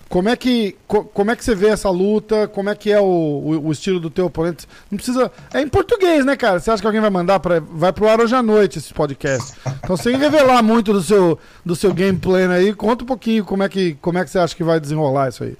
Como 0.08 0.28
é 0.28 0.36
que 0.36 0.76
como 0.86 1.30
é 1.30 1.36
que 1.36 1.44
você 1.44 1.54
vê 1.54 1.68
essa 1.68 1.90
luta? 1.90 2.46
Como 2.46 2.70
é 2.70 2.74
que 2.76 2.92
é 2.92 3.00
o, 3.00 3.04
o, 3.04 3.66
o, 3.66 3.72
estilo 3.72 3.98
do 3.98 4.08
teu 4.08 4.26
oponente? 4.26 4.66
Não 4.88 4.96
precisa. 4.96 5.32
É 5.52 5.60
em 5.60 5.68
português, 5.68 6.24
né, 6.24 6.36
cara? 6.36 6.60
Você 6.60 6.70
acha 6.70 6.80
que 6.80 6.86
alguém 6.86 7.00
vai 7.00 7.10
mandar 7.10 7.40
para 7.40 7.60
vai 7.60 7.92
pro 7.92 8.08
ar 8.08 8.20
hoje 8.20 8.34
à 8.34 8.42
noite 8.42 8.78
esse 8.78 8.94
podcast? 8.94 9.54
Então 9.82 9.96
sem 9.96 10.16
revelar 10.16 10.62
muito 10.62 10.92
do 10.92 11.02
seu 11.02 11.38
do 11.64 11.74
seu 11.74 11.92
gameplay 11.92 12.46
aí, 12.46 12.72
conta 12.72 13.02
um 13.02 13.06
pouquinho 13.06 13.44
como 13.44 13.64
é 13.64 13.68
que 13.68 13.94
como 13.94 14.18
é 14.18 14.24
que 14.24 14.30
você 14.30 14.38
acha 14.38 14.54
que 14.54 14.62
vai 14.62 14.78
desenrolar 14.78 15.28
isso 15.28 15.42
aí. 15.42 15.56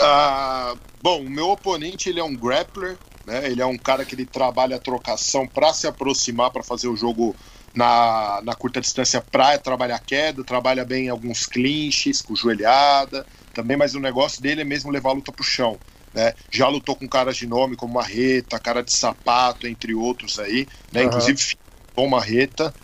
Uh, 0.00 0.78
bom, 1.02 1.20
o 1.20 1.30
meu 1.30 1.50
oponente 1.50 2.08
ele 2.08 2.20
é 2.20 2.24
um 2.24 2.34
grappler, 2.34 2.96
né? 3.26 3.46
Ele 3.50 3.60
é 3.60 3.66
um 3.66 3.76
cara 3.76 4.02
que 4.02 4.14
ele 4.14 4.24
trabalha 4.24 4.76
a 4.76 4.80
trocação 4.80 5.46
para 5.46 5.74
se 5.74 5.86
aproximar 5.86 6.50
para 6.50 6.62
fazer 6.62 6.88
o 6.88 6.96
jogo 6.96 7.36
na, 7.74 8.40
na 8.42 8.54
curta 8.54 8.80
distância 8.80 9.20
para 9.20 9.58
trabalhar 9.58 9.98
queda, 10.00 10.44
trabalha 10.44 10.84
bem 10.84 11.08
alguns 11.08 11.46
clinches, 11.46 12.20
com 12.20 12.34
joelhada, 12.34 13.24
também, 13.54 13.76
mas 13.76 13.94
o 13.94 14.00
negócio 14.00 14.42
dele 14.42 14.62
é 14.62 14.64
mesmo 14.64 14.90
levar 14.90 15.10
a 15.10 15.14
luta 15.14 15.32
para 15.32 15.42
o 15.42 15.44
chão. 15.44 15.78
Né? 16.12 16.34
Já 16.50 16.68
lutou 16.68 16.96
com 16.96 17.08
caras 17.08 17.36
de 17.36 17.46
nome 17.46 17.76
como 17.76 17.94
Marreta, 17.94 18.58
cara 18.58 18.82
de 18.82 18.92
sapato, 18.92 19.66
entre 19.66 19.94
outros 19.94 20.38
aí, 20.38 20.66
né? 20.92 21.02
Uhum. 21.02 21.06
Inclusive 21.06 21.56
bom 21.94 22.08
Marreta, 22.08 22.74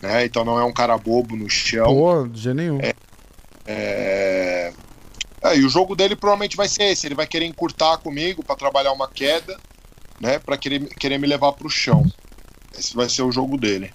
né? 0.00 0.24
Então 0.24 0.44
não 0.44 0.58
é 0.58 0.64
um 0.64 0.72
cara 0.72 0.96
bobo 0.96 1.36
no 1.36 1.48
chão. 1.50 1.86
Pô, 1.86 2.26
de 2.26 2.54
nenhum. 2.54 2.78
É, 2.80 2.94
é... 3.66 4.72
é, 5.42 5.56
e 5.58 5.64
o 5.64 5.68
jogo 5.68 5.94
dele 5.94 6.16
provavelmente 6.16 6.56
vai 6.56 6.68
ser 6.68 6.84
esse. 6.84 7.06
Ele 7.06 7.14
vai 7.14 7.26
querer 7.26 7.44
encurtar 7.44 7.98
comigo 7.98 8.42
para 8.42 8.56
trabalhar 8.56 8.92
uma 8.92 9.08
queda, 9.08 9.58
né? 10.18 10.38
Para 10.38 10.56
querer, 10.56 10.86
querer 10.94 11.18
me 11.18 11.26
levar 11.26 11.52
para 11.52 11.66
o 11.66 11.70
chão. 11.70 12.10
Esse 12.78 12.94
vai 12.94 13.10
ser 13.10 13.22
o 13.22 13.32
jogo 13.32 13.58
dele. 13.58 13.92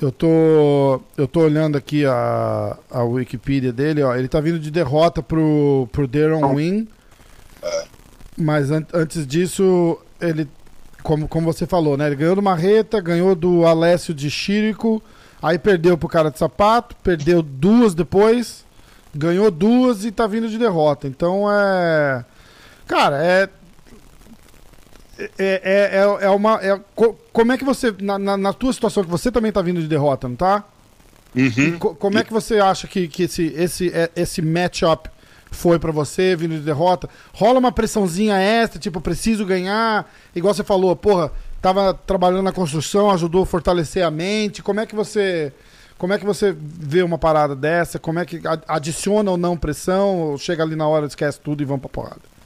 Eu 0.00 0.12
tô, 0.12 1.00
eu 1.16 1.26
tô 1.26 1.40
olhando 1.40 1.76
aqui 1.76 2.06
a, 2.06 2.76
a 2.88 3.02
Wikipedia 3.02 3.72
dele, 3.72 4.02
ó. 4.02 4.14
Ele 4.14 4.28
tá 4.28 4.40
vindo 4.40 4.58
de 4.58 4.70
derrota 4.70 5.22
pro, 5.22 5.88
pro 5.90 6.06
Darren 6.06 6.54
Win. 6.54 6.88
Mas 8.36 8.70
an 8.70 8.86
antes 8.94 9.26
disso, 9.26 9.98
ele, 10.20 10.48
como, 11.02 11.26
como 11.26 11.52
você 11.52 11.66
falou, 11.66 11.96
né? 11.96 12.06
Ele 12.06 12.14
ganhou 12.14 12.36
do 12.36 12.42
Marreta, 12.42 13.00
ganhou 13.00 13.34
do 13.34 13.66
Alessio 13.66 14.14
de 14.14 14.30
Chirico, 14.30 15.02
aí 15.42 15.58
perdeu 15.58 15.98
pro 15.98 16.08
cara 16.08 16.30
de 16.30 16.38
sapato, 16.38 16.94
perdeu 17.02 17.42
duas 17.42 17.92
depois, 17.92 18.64
ganhou 19.12 19.50
duas 19.50 20.04
e 20.04 20.12
tá 20.12 20.28
vindo 20.28 20.48
de 20.48 20.56
derrota. 20.58 21.08
Então 21.08 21.50
é. 21.50 22.24
Cara, 22.86 23.22
é 23.22 23.48
é, 25.18 25.30
é, 25.38 25.98
é, 25.98 26.26
é 26.26 26.30
uma. 26.30 26.60
É, 26.62 26.80
como 27.32 27.52
é 27.52 27.58
que 27.58 27.64
você. 27.64 27.92
Na, 28.00 28.18
na, 28.18 28.36
na, 28.36 28.52
tua 28.52 28.72
situação, 28.72 29.02
que 29.02 29.10
você 29.10 29.32
também 29.32 29.50
tá 29.50 29.60
vindo 29.60 29.80
de 29.80 29.88
derrota, 29.88 30.28
não 30.28 30.36
tá? 30.36 30.64
Uhum. 31.34 31.78
Co 31.78 31.94
como 31.94 32.18
é 32.18 32.24
que 32.24 32.32
você 32.32 32.58
acha 32.58 32.86
que, 32.86 33.08
que 33.08 33.24
esse, 33.24 33.46
esse, 33.56 33.88
é, 33.90 34.10
esse 34.16 34.40
matchup 34.40 35.10
foi 35.50 35.78
para 35.78 35.90
você, 35.90 36.36
vindo 36.36 36.54
de 36.54 36.60
derrota? 36.60 37.08
Rola 37.32 37.58
uma 37.58 37.72
pressãozinha 37.72 38.36
extra, 38.38 38.78
tipo, 38.78 39.00
preciso 39.00 39.44
ganhar? 39.44 40.08
Igual 40.34 40.54
você 40.54 40.62
falou, 40.62 40.94
porra, 40.94 41.32
tava 41.60 41.92
trabalhando 41.92 42.42
na 42.42 42.52
construção, 42.52 43.10
ajudou 43.10 43.42
a 43.42 43.46
fortalecer 43.46 44.04
a 44.04 44.10
mente. 44.10 44.62
Como 44.62 44.78
é 44.78 44.86
que 44.86 44.94
você. 44.94 45.52
Como 45.98 46.12
é 46.12 46.18
que 46.18 46.24
você 46.24 46.56
vê 46.56 47.02
uma 47.02 47.18
parada 47.18 47.56
dessa? 47.56 47.98
Como 47.98 48.20
é 48.20 48.24
que 48.24 48.40
adiciona 48.68 49.32
ou 49.32 49.36
não 49.36 49.56
pressão? 49.56 50.16
Ou 50.16 50.38
chega 50.38 50.62
ali 50.62 50.76
na 50.76 50.86
hora, 50.86 51.06
esquece 51.06 51.40
tudo 51.40 51.60
e 51.60 51.66
vamos 51.66 51.80
pra 51.80 51.90
porrada? 51.90 52.37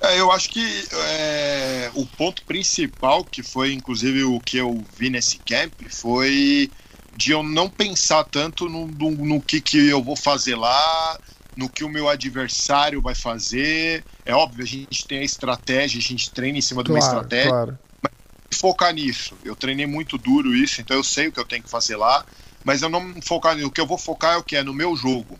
É, 0.00 0.20
eu 0.20 0.30
acho 0.30 0.50
que 0.50 0.88
é, 0.92 1.90
o 1.94 2.06
ponto 2.06 2.44
principal, 2.44 3.24
que 3.24 3.42
foi 3.42 3.72
inclusive 3.72 4.22
o 4.24 4.38
que 4.38 4.56
eu 4.56 4.84
vi 4.96 5.10
nesse 5.10 5.38
camp, 5.38 5.72
foi 5.90 6.70
de 7.16 7.32
eu 7.32 7.42
não 7.42 7.68
pensar 7.68 8.22
tanto 8.24 8.68
no, 8.68 8.86
no, 8.86 9.10
no, 9.10 9.40
que, 9.40 9.60
que 9.60 9.88
eu 9.88 10.02
vou 10.02 10.14
fazer 10.14 10.54
lá, 10.54 11.18
no 11.56 11.68
que 11.68 11.82
o 11.82 11.88
meu 11.88 12.08
adversário 12.08 13.02
vai 13.02 13.14
fazer. 13.14 14.04
É 14.24 14.32
óbvio, 14.32 14.62
a 14.62 14.66
gente 14.66 15.04
tem 15.04 15.18
a 15.18 15.24
estratégia, 15.24 15.98
a 15.98 16.02
gente 16.02 16.30
treina 16.30 16.58
em 16.58 16.62
cima 16.62 16.84
claro, 16.84 16.86
de 16.86 16.92
uma 16.92 17.04
estratégia. 17.04 17.50
Claro. 17.50 17.78
Mas 18.00 18.58
focar 18.60 18.94
nisso. 18.94 19.36
Eu 19.44 19.56
treinei 19.56 19.86
muito 19.86 20.16
duro 20.16 20.54
isso, 20.54 20.80
então 20.80 20.96
eu 20.96 21.02
sei 21.02 21.26
o 21.26 21.32
que 21.32 21.40
eu 21.40 21.44
tenho 21.44 21.64
que 21.64 21.68
fazer 21.68 21.96
lá, 21.96 22.24
mas 22.62 22.82
eu 22.82 22.88
não 22.88 23.20
focar 23.20 23.56
nisso. 23.56 23.66
O 23.66 23.72
que 23.72 23.80
eu 23.80 23.86
vou 23.86 23.98
focar 23.98 24.34
é 24.34 24.36
o 24.36 24.44
que? 24.44 24.54
É 24.54 24.62
no 24.62 24.72
meu 24.72 24.94
jogo. 24.94 25.36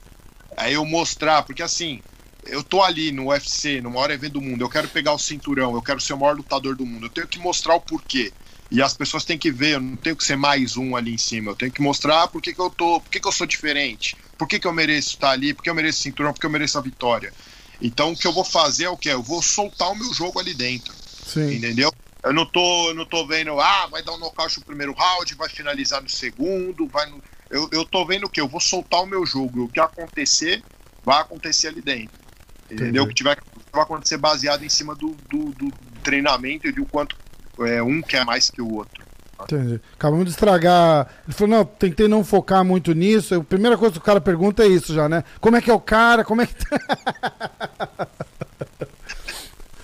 Aí 0.57 0.75
eu 0.75 0.85
mostrar, 0.85 1.44
porque 1.44 1.62
assim, 1.62 2.03
eu 2.46 2.62
tô 2.62 2.83
ali 2.83 3.12
no 3.12 3.29
UFC, 3.29 3.81
no 3.81 3.90
maior 3.90 4.11
evento 4.11 4.35
do 4.35 4.40
mundo, 4.40 4.62
eu 4.62 4.68
quero 4.68 4.88
pegar 4.88 5.12
o 5.12 5.18
cinturão, 5.18 5.74
eu 5.74 5.83
quero 5.83 6.01
ser 6.01 6.14
o 6.14 6.18
maior 6.18 6.37
lutador 6.37 6.77
do 6.77 6.87
mundo, 6.87 7.07
eu 7.07 7.11
tenho 7.11 7.29
que 7.29 7.38
mostrar 7.38 7.74
o 7.74 7.81
porquê. 7.81 8.33
E 8.70 8.83
as 8.83 8.94
pessoas 8.94 9.24
têm 9.24 9.38
que 9.38 9.51
ver, 9.51 9.74
eu 9.74 9.81
não 9.81 9.96
tenho 9.96 10.14
que 10.14 10.24
ser 10.24 10.37
mais 10.37 10.77
um 10.77 10.94
ali 10.94 11.14
em 11.14 11.18
cima, 11.18 11.53
eu 11.53 11.57
tenho 11.57 11.72
que 11.72 11.81
mostrar 11.81 12.29
por 12.29 12.42
que, 12.42 12.53
que 12.53 12.61
eu 12.61 12.68
tô, 12.68 13.01
por 13.01 13.11
que, 13.11 13.18
que 13.18 13.27
eu 13.27 13.33
sou 13.33 13.46
diferente, 13.46 14.14
por 14.37 14.46
que, 14.46 14.59
que 14.59 14.66
eu 14.66 14.72
mereço 14.72 15.11
estar 15.11 15.31
ali, 15.31 15.55
por 15.55 15.62
que 15.62 15.70
eu 15.70 15.74
mereço 15.74 16.03
cinturão, 16.03 16.33
por 16.33 16.40
que 16.40 16.46
eu 16.46 16.51
mereço 16.51 16.77
a 16.77 16.83
vitória. 16.83 17.33
Então 17.81 18.12
o 18.12 18.16
que 18.16 18.27
eu 18.27 18.33
vou 18.33 18.44
fazer 18.44 18.85
é 18.85 18.90
o 18.90 18.96
que? 18.96 19.09
Eu 19.09 19.22
vou 19.22 19.42
soltar 19.42 19.90
o 19.90 19.96
meu 19.96 20.12
jogo 20.12 20.38
ali 20.38 20.53
dentro. 20.53 20.92
Sim. 21.27 21.55
Entendeu? 21.55 21.92
Eu 22.22 22.33
não 22.33 22.44
tô, 22.44 22.88
eu 22.88 22.94
não 22.94 23.07
tô 23.07 23.27
vendo, 23.27 23.59
ah, 23.61 23.87
vai 23.87 24.03
dar 24.03 24.12
um 24.12 24.18
nocaute 24.18 24.59
no 24.59 24.64
primeiro 24.64 24.92
round, 24.92 25.35
vai 25.35 25.48
finalizar 25.48 26.03
no 26.03 26.09
segundo, 26.09 26.87
vai 26.88 27.09
no... 27.09 27.22
eu, 27.48 27.68
eu 27.72 27.85
tô 27.85 28.05
vendo 28.05 28.24
o 28.24 28.29
que? 28.29 28.40
Eu 28.40 28.48
vou 28.48 28.61
soltar 28.61 29.03
o 29.03 29.07
meu 29.07 29.24
jogo. 29.24 29.64
O 29.64 29.68
que 29.68 29.81
acontecer, 29.81 30.62
vai 31.05 31.20
acontecer 31.20 31.68
ali 31.68 31.81
dentro. 31.81 32.28
Entendeu? 32.70 33.04
O 33.04 33.09
que 33.09 33.14
tiver 33.14 33.38
vai 33.72 33.83
acontecer 33.83 34.16
baseado 34.16 34.64
em 34.64 34.68
cima 34.68 34.94
do, 34.94 35.16
do, 35.31 35.50
do 35.52 35.72
treinamento 36.02 36.66
e 36.66 36.72
de 36.72 36.81
o 36.81 36.87
quanto 36.87 37.16
é, 37.61 37.83
um 37.83 38.00
quer 38.02 38.24
mais 38.24 38.50
que 38.50 38.61
o 38.61 38.74
outro. 38.74 39.09
Entendi. 39.42 39.81
Acabamos 39.94 40.24
de 40.24 40.33
estragar. 40.33 41.07
Ele 41.26 41.35
falou, 41.35 41.59
não, 41.59 41.64
tentei 41.64 42.09
não 42.09 42.24
focar 42.24 42.64
muito 42.64 42.92
nisso. 42.92 43.37
A 43.37 43.44
primeira 43.44 43.78
coisa 43.78 43.92
que 43.92 43.98
o 43.98 44.02
cara 44.02 44.20
pergunta 44.20 44.64
é 44.64 44.66
isso 44.66 44.92
já, 44.92 45.09
né? 45.09 45.22
Como 45.40 45.57
é 45.57 45.61
que 45.61 45.70
é 45.70 45.74
o 45.74 45.81
cara? 45.81 46.24
Como 46.24 46.42
é 46.42 46.46
que. 46.46 46.54
Tá? 46.54 46.78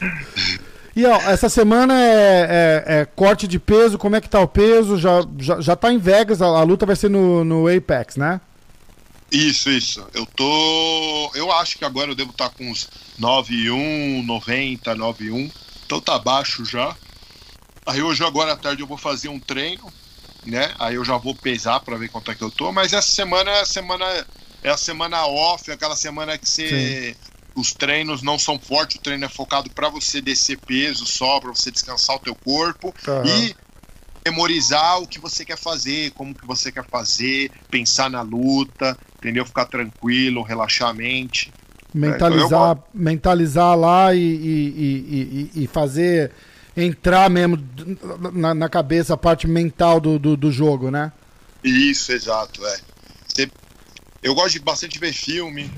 e 0.97 1.07
ó, 1.07 1.17
essa 1.23 1.49
semana 1.49 1.95
é, 2.01 2.05
é, 2.07 2.85
é, 3.01 3.05
corte 3.05 3.47
de 3.47 3.61
peso, 3.61 3.97
como 3.97 4.17
é 4.17 4.21
que 4.21 4.29
tá 4.29 4.41
o 4.41 4.49
peso? 4.49 4.99
Já, 4.99 5.25
já, 5.39 5.61
já 5.61 5.77
tá 5.77 5.93
em 5.93 5.99
Vegas, 5.99 6.43
a, 6.43 6.47
a 6.47 6.63
luta 6.65 6.85
vai 6.85 6.97
ser 6.97 7.09
no, 7.09 7.45
no 7.45 7.69
Apex, 7.69 8.17
né? 8.17 8.41
Isso, 9.31 9.71
isso. 9.71 10.07
Eu 10.15 10.27
tô. 10.27 11.31
Eu 11.35 11.51
acho 11.53 11.77
que 11.77 11.85
agora 11.85 12.11
eu 12.11 12.15
devo 12.15 12.31
estar 12.31 12.49
tá 12.49 12.55
com 12.55 12.71
uns 12.71 12.89
9,1, 13.21 14.25
90, 14.25 14.95
9,1. 14.95 15.51
Então 15.87 16.01
tá 16.01 16.19
baixo 16.19 16.65
já. 16.65 16.97
Aí 17.87 18.03
hoje, 18.03 18.25
agora 18.25 18.53
à 18.53 18.57
tarde, 18.57 18.83
eu 18.83 18.87
vou 18.87 18.97
fazer 18.97 19.29
um 19.29 19.39
treino, 19.39 19.93
né? 20.45 20.73
Aí 20.79 20.95
eu 20.95 21.05
já 21.05 21.17
vou 21.17 21.35
pesar 21.35 21.81
para 21.81 21.97
ver 21.97 22.09
quanto 22.09 22.31
é 22.31 22.35
que 22.35 22.43
eu 22.43 22.51
tô. 22.51 22.73
Mas 22.73 22.93
essa 22.93 23.11
semana 23.11 23.51
é 23.51 23.61
a 23.61 23.67
semana, 23.67 24.27
é 24.63 24.71
a 24.71 24.77
semana 24.77 25.27
off, 25.27 25.71
aquela 25.71 25.97
semana 25.97 26.39
que 26.39 26.49
você. 26.49 27.13
Sim. 27.13 27.35
Os 27.57 27.73
treinos 27.73 28.21
não 28.21 28.37
são 28.37 28.59
fortes, 28.59 28.97
o 28.97 29.01
treino 29.01 29.25
é 29.25 29.29
focado 29.29 29.71
para 29.71 29.89
você 29.89 30.21
descer 30.21 30.59
peso 30.59 31.07
só, 31.07 31.39
para 31.39 31.51
você 31.51 31.71
descansar 31.71 32.17
o 32.17 32.19
teu 32.19 32.35
corpo. 32.35 32.93
Uhum. 33.07 33.25
E 33.25 33.57
memorizar 34.25 35.01
o 35.01 35.07
que 35.07 35.21
você 35.21 35.45
quer 35.45 35.59
fazer, 35.59 36.11
como 36.13 36.35
que 36.35 36.47
você 36.47 36.73
quer 36.73 36.85
fazer, 36.85 37.51
pensar 37.71 38.09
na 38.09 38.23
luta, 38.23 38.97
entendeu? 39.19 39.45
Ficar 39.45 39.67
tranquilo, 39.67 40.43
relaxar 40.43 40.89
a 40.89 40.95
mente. 40.95 41.53
Mentalizar, 41.93 42.71
é, 42.71 42.73
então 42.73 42.85
mentalizar 42.93 43.77
lá 43.79 44.15
e, 44.15 44.19
e, 44.19 45.51
e, 45.55 45.63
e, 45.63 45.67
fazer 45.69 46.33
entrar 46.77 47.31
mesmo 47.31 47.57
na, 48.33 48.53
na, 48.53 48.69
cabeça 48.69 49.15
a 49.15 49.17
parte 49.17 49.47
mental 49.47 50.01
do, 50.01 50.19
do, 50.19 50.37
do 50.37 50.51
jogo, 50.51 50.91
né? 50.91 51.13
Isso, 51.63 52.11
exato, 52.11 52.67
é. 52.67 52.79
Você, 53.29 53.49
eu 54.23 54.35
gosto 54.35 54.55
de 54.55 54.59
bastante 54.59 54.99
ver 54.99 55.13
filme. 55.13 55.71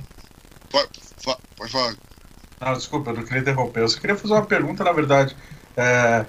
Pode, 0.70 0.88
pode 1.56 1.70
falar. 1.70 1.94
Não, 2.60 2.72
desculpa, 2.72 3.10
eu 3.10 3.16
não 3.16 3.22
queria 3.22 3.40
interromper. 3.40 3.80
Eu 3.80 3.88
só 3.88 4.00
queria 4.00 4.16
fazer 4.16 4.32
uma 4.32 4.46
pergunta, 4.46 4.82
na 4.82 4.92
verdade. 4.92 5.36
É, 5.76 6.24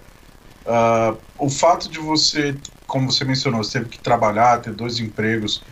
uh, 0.68 1.18
o 1.40 1.50
fato 1.50 1.90
de 1.90 1.98
você, 1.98 2.56
como 2.86 3.12
você 3.12 3.24
mencionou, 3.24 3.64
você 3.64 3.80
teve 3.80 3.92
que 3.92 4.00
trabalhar, 4.00 4.62
ter 4.62 4.74
dois 4.74 5.00
empregos. 5.00 5.64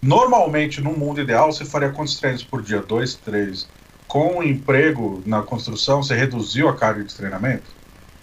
Normalmente, 0.00 0.80
no 0.80 0.92
mundo 0.92 1.20
ideal, 1.20 1.52
você 1.52 1.64
faria 1.64 1.90
quantos 1.90 2.18
treinos 2.18 2.42
por 2.42 2.62
dia? 2.62 2.80
Dois, 2.80 3.14
três. 3.14 3.66
Com 4.06 4.38
o 4.38 4.42
emprego 4.42 5.22
na 5.26 5.42
construção, 5.42 6.02
você 6.02 6.14
reduziu 6.14 6.68
a 6.68 6.76
carga 6.76 7.02
de 7.02 7.14
treinamento? 7.14 7.70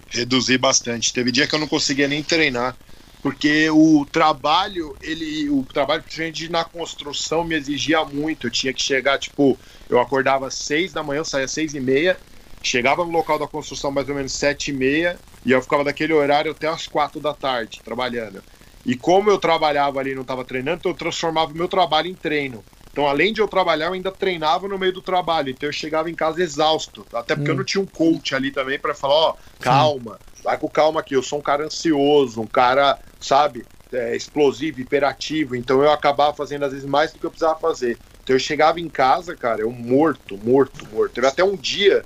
Reduzi 0.08 0.56
bastante. 0.56 1.12
Teve 1.12 1.32
dia 1.32 1.46
que 1.46 1.54
eu 1.54 1.58
não 1.58 1.66
conseguia 1.66 2.06
nem 2.06 2.22
treinar, 2.22 2.76
porque 3.22 3.68
o 3.70 4.06
trabalho, 4.10 4.96
ele, 5.02 5.50
o 5.50 5.64
trabalho 5.64 6.02
principalmente 6.02 6.50
na 6.50 6.64
construção 6.64 7.44
me 7.44 7.54
exigia 7.56 8.04
muito. 8.04 8.46
Eu 8.46 8.50
tinha 8.50 8.72
que 8.72 8.80
chegar, 8.80 9.18
tipo, 9.18 9.58
eu 9.88 10.00
acordava 10.00 10.46
às 10.46 10.54
seis 10.54 10.92
da 10.92 11.02
manhã, 11.02 11.24
saía 11.24 11.46
às 11.46 11.50
seis 11.50 11.74
e 11.74 11.80
meia, 11.80 12.16
chegava 12.62 13.04
no 13.04 13.10
local 13.10 13.38
da 13.38 13.46
construção 13.46 13.90
mais 13.90 14.08
ou 14.08 14.14
menos 14.14 14.32
sete 14.32 14.70
e 14.70 14.74
meia, 14.74 15.18
E 15.44 15.52
eu 15.52 15.62
ficava 15.62 15.84
daquele 15.84 16.12
horário 16.12 16.52
até 16.52 16.68
as 16.68 16.86
quatro 16.86 17.20
da 17.20 17.34
tarde, 17.34 17.80
trabalhando. 17.84 18.42
E 18.84 18.96
como 18.96 19.30
eu 19.30 19.38
trabalhava 19.38 20.00
ali 20.00 20.12
e 20.12 20.14
não 20.14 20.22
estava 20.22 20.44
treinando, 20.44 20.78
então 20.78 20.92
eu 20.92 20.96
transformava 20.96 21.52
o 21.52 21.56
meu 21.56 21.68
trabalho 21.68 22.08
em 22.08 22.14
treino. 22.14 22.64
Então, 22.92 23.06
além 23.06 23.32
de 23.32 23.40
eu 23.40 23.48
trabalhar, 23.48 23.86
eu 23.86 23.94
ainda 23.94 24.12
treinava 24.12 24.68
no 24.68 24.78
meio 24.78 24.92
do 24.92 25.00
trabalho. 25.00 25.48
Então, 25.48 25.68
eu 25.68 25.72
chegava 25.72 26.10
em 26.10 26.14
casa 26.14 26.42
exausto. 26.42 27.06
Até 27.12 27.34
porque 27.34 27.50
hum. 27.50 27.54
eu 27.54 27.58
não 27.58 27.64
tinha 27.64 27.82
um 27.82 27.86
coach 27.86 28.34
ali 28.34 28.50
também 28.50 28.78
para 28.78 28.94
falar: 28.94 29.14
ó, 29.14 29.30
oh, 29.30 29.62
calma, 29.62 30.20
Sim. 30.34 30.42
vai 30.44 30.58
com 30.58 30.68
calma 30.68 31.00
aqui. 31.00 31.14
Eu 31.14 31.22
sou 31.22 31.38
um 31.38 31.42
cara 31.42 31.64
ansioso, 31.64 32.42
um 32.42 32.46
cara, 32.46 32.98
sabe, 33.18 33.64
é, 33.90 34.14
explosivo, 34.14 34.80
hiperativo. 34.80 35.56
Então, 35.56 35.82
eu 35.82 35.90
acabava 35.90 36.36
fazendo 36.36 36.64
às 36.64 36.72
vezes 36.72 36.86
mais 36.86 37.12
do 37.12 37.18
que 37.18 37.24
eu 37.24 37.30
precisava 37.30 37.58
fazer. 37.58 37.98
Então, 38.22 38.36
eu 38.36 38.40
chegava 38.40 38.78
em 38.78 38.90
casa, 38.90 39.34
cara, 39.34 39.62
eu 39.62 39.70
morto, 39.72 40.36
morto, 40.36 40.86
morto. 40.92 41.14
Teve 41.14 41.26
até 41.26 41.42
um 41.42 41.56
dia 41.56 42.04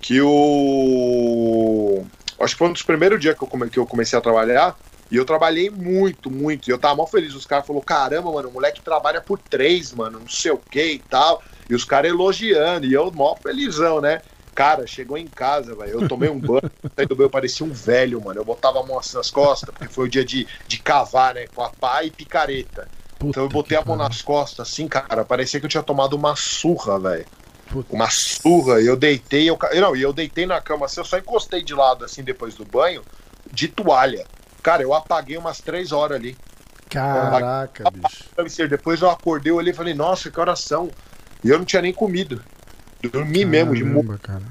que 0.00 0.20
o. 0.20 2.06
Acho 2.40 2.54
que 2.54 2.58
foi 2.58 2.68
um 2.68 2.72
dos 2.72 2.82
primeiros 2.82 3.20
dias 3.20 3.36
que 3.36 3.42
eu, 3.42 3.48
come... 3.48 3.68
que 3.68 3.78
eu 3.78 3.86
comecei 3.86 4.18
a 4.18 4.22
trabalhar. 4.22 4.76
E 5.10 5.16
eu 5.16 5.24
trabalhei 5.24 5.70
muito, 5.70 6.30
muito. 6.30 6.68
E 6.68 6.70
eu 6.72 6.78
tava 6.78 6.96
mal 6.96 7.06
feliz. 7.06 7.34
Os 7.34 7.46
caras 7.46 7.66
falaram: 7.66 7.84
caramba, 7.84 8.30
mano, 8.30 8.48
o 8.48 8.52
moleque 8.52 8.80
trabalha 8.80 9.20
por 9.20 9.38
três, 9.38 9.92
mano, 9.92 10.20
não 10.20 10.28
sei 10.28 10.52
o 10.52 10.58
que 10.58 10.92
e 10.92 10.98
tal. 10.98 11.42
E 11.68 11.74
os 11.74 11.84
caras 11.84 12.10
elogiando. 12.10 12.86
E 12.86 12.92
eu, 12.92 13.10
mó 13.10 13.34
felizão, 13.36 14.00
né? 14.00 14.20
Cara, 14.54 14.86
chegou 14.86 15.16
em 15.16 15.26
casa, 15.26 15.74
velho. 15.74 16.02
Eu 16.02 16.08
tomei 16.08 16.28
um 16.28 16.38
banho, 16.38 16.70
saí 16.96 17.06
do 17.06 17.14
banho, 17.14 17.30
parecia 17.30 17.64
um 17.64 17.72
velho, 17.72 18.20
mano. 18.22 18.40
Eu 18.40 18.44
botava 18.44 18.80
a 18.80 18.82
mão 18.82 18.98
assim 18.98 19.16
nas 19.16 19.30
costas, 19.30 19.70
porque 19.70 19.92
foi 19.92 20.06
o 20.06 20.10
dia 20.10 20.24
de, 20.24 20.46
de 20.66 20.78
cavar, 20.78 21.34
né? 21.34 21.46
Com 21.54 21.62
a 21.62 21.70
pá 21.70 22.02
e 22.02 22.10
picareta. 22.10 22.88
Puta 23.18 23.30
então 23.30 23.42
eu 23.44 23.48
botei 23.48 23.76
a 23.76 23.84
mão 23.84 23.96
cara. 23.96 24.08
nas 24.08 24.20
costas, 24.20 24.68
assim, 24.68 24.86
cara. 24.86 25.24
Parecia 25.24 25.58
que 25.58 25.66
eu 25.66 25.70
tinha 25.70 25.82
tomado 25.82 26.14
uma 26.14 26.36
surra, 26.36 26.98
velho. 26.98 27.26
Uma 27.90 28.10
surra. 28.10 28.80
Eu 28.80 28.96
deitei, 28.96 29.48
eu. 29.48 29.58
Não, 29.74 29.94
e 29.94 30.02
eu 30.02 30.12
deitei 30.12 30.46
na 30.46 30.60
cama 30.60 30.86
assim, 30.86 31.00
eu 31.00 31.04
só 31.04 31.18
encostei 31.18 31.62
de 31.62 31.74
lado, 31.74 32.04
assim, 32.04 32.22
depois 32.22 32.54
do 32.54 32.64
banho, 32.64 33.02
de 33.52 33.68
toalha. 33.68 34.26
Cara, 34.62 34.82
eu 34.82 34.92
apaguei 34.94 35.36
umas 35.36 35.60
três 35.60 35.92
horas 35.92 36.16
ali. 36.16 36.36
Caraca, 36.88 37.90
bicho. 37.90 38.68
Depois 38.68 39.02
eu 39.02 39.10
acordei, 39.10 39.52
eu 39.52 39.56
olhei 39.56 39.72
e 39.72 39.76
falei, 39.76 39.94
nossa, 39.94 40.30
que 40.30 40.40
oração. 40.40 40.90
E 41.44 41.50
eu 41.50 41.58
não 41.58 41.64
tinha 41.64 41.82
nem 41.82 41.92
comido. 41.92 42.42
Dormi 43.02 43.44
Caramba, 43.44 43.72
mesmo 43.72 44.12
de 44.12 44.18
cara. 44.18 44.42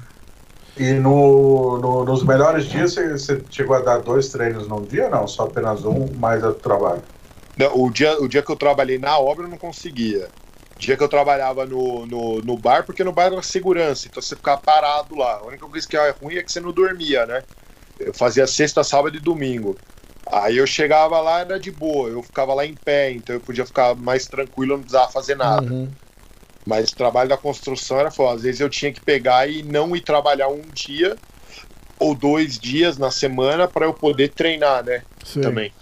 E 0.76 0.92
no, 0.92 1.78
no, 1.78 2.04
nos 2.04 2.22
melhores 2.22 2.66
dias 2.66 2.94
você, 2.94 3.42
chegou 3.50 3.76
a 3.76 3.80
dar 3.80 3.98
dois 3.98 4.28
treinos 4.28 4.68
num 4.68 4.82
dia, 4.82 5.08
não? 5.08 5.26
Só 5.26 5.42
apenas 5.42 5.84
um, 5.84 6.06
mais 6.14 6.42
o 6.44 6.54
trabalho? 6.54 7.02
Não, 7.56 7.76
o, 7.76 7.90
dia, 7.90 8.16
o 8.22 8.28
dia 8.28 8.42
que 8.42 8.50
eu 8.50 8.56
trabalhei 8.56 8.96
na 8.98 9.18
obra 9.18 9.44
eu 9.44 9.48
não 9.48 9.58
conseguia. 9.58 10.28
Dia 10.78 10.96
que 10.96 11.02
eu 11.02 11.08
trabalhava 11.08 11.66
no, 11.66 12.06
no, 12.06 12.40
no 12.40 12.56
bar, 12.56 12.84
porque 12.84 13.02
no 13.02 13.12
bar 13.12 13.26
era 13.26 13.42
segurança, 13.42 14.06
então 14.06 14.22
você 14.22 14.36
ficava 14.36 14.60
parado 14.60 15.16
lá. 15.16 15.38
A 15.38 15.46
única 15.46 15.66
coisa 15.66 15.86
que 15.86 15.96
é 15.96 16.10
ruim 16.10 16.36
é 16.36 16.42
que 16.42 16.52
você 16.52 16.60
não 16.60 16.72
dormia, 16.72 17.26
né? 17.26 17.42
Eu 17.98 18.14
fazia 18.14 18.46
sexta, 18.46 18.84
sábado 18.84 19.16
e 19.16 19.20
domingo. 19.20 19.76
Aí 20.30 20.56
eu 20.56 20.66
chegava 20.66 21.20
lá, 21.20 21.40
era 21.40 21.58
de 21.58 21.70
boa, 21.70 22.08
eu 22.08 22.22
ficava 22.22 22.54
lá 22.54 22.64
em 22.64 22.74
pé, 22.74 23.10
então 23.10 23.34
eu 23.34 23.40
podia 23.40 23.66
ficar 23.66 23.94
mais 23.96 24.26
tranquilo, 24.26 24.74
não 24.74 24.80
precisava 24.80 25.10
fazer 25.10 25.34
nada. 25.34 25.72
Uhum. 25.72 25.90
Mas 26.64 26.90
o 26.90 26.96
trabalho 26.96 27.30
da 27.30 27.36
construção 27.36 27.98
era 27.98 28.10
foda. 28.10 28.36
Às 28.36 28.42
vezes 28.42 28.60
eu 28.60 28.68
tinha 28.68 28.92
que 28.92 29.00
pegar 29.00 29.48
e 29.48 29.62
não 29.62 29.96
ir 29.96 30.02
trabalhar 30.02 30.48
um 30.48 30.60
dia 30.72 31.16
ou 31.98 32.14
dois 32.14 32.58
dias 32.58 32.98
na 32.98 33.10
semana 33.10 33.66
para 33.66 33.86
eu 33.86 33.94
poder 33.94 34.28
treinar, 34.28 34.84
né? 34.84 35.02
Sim. 35.24 35.40
Também. 35.40 35.72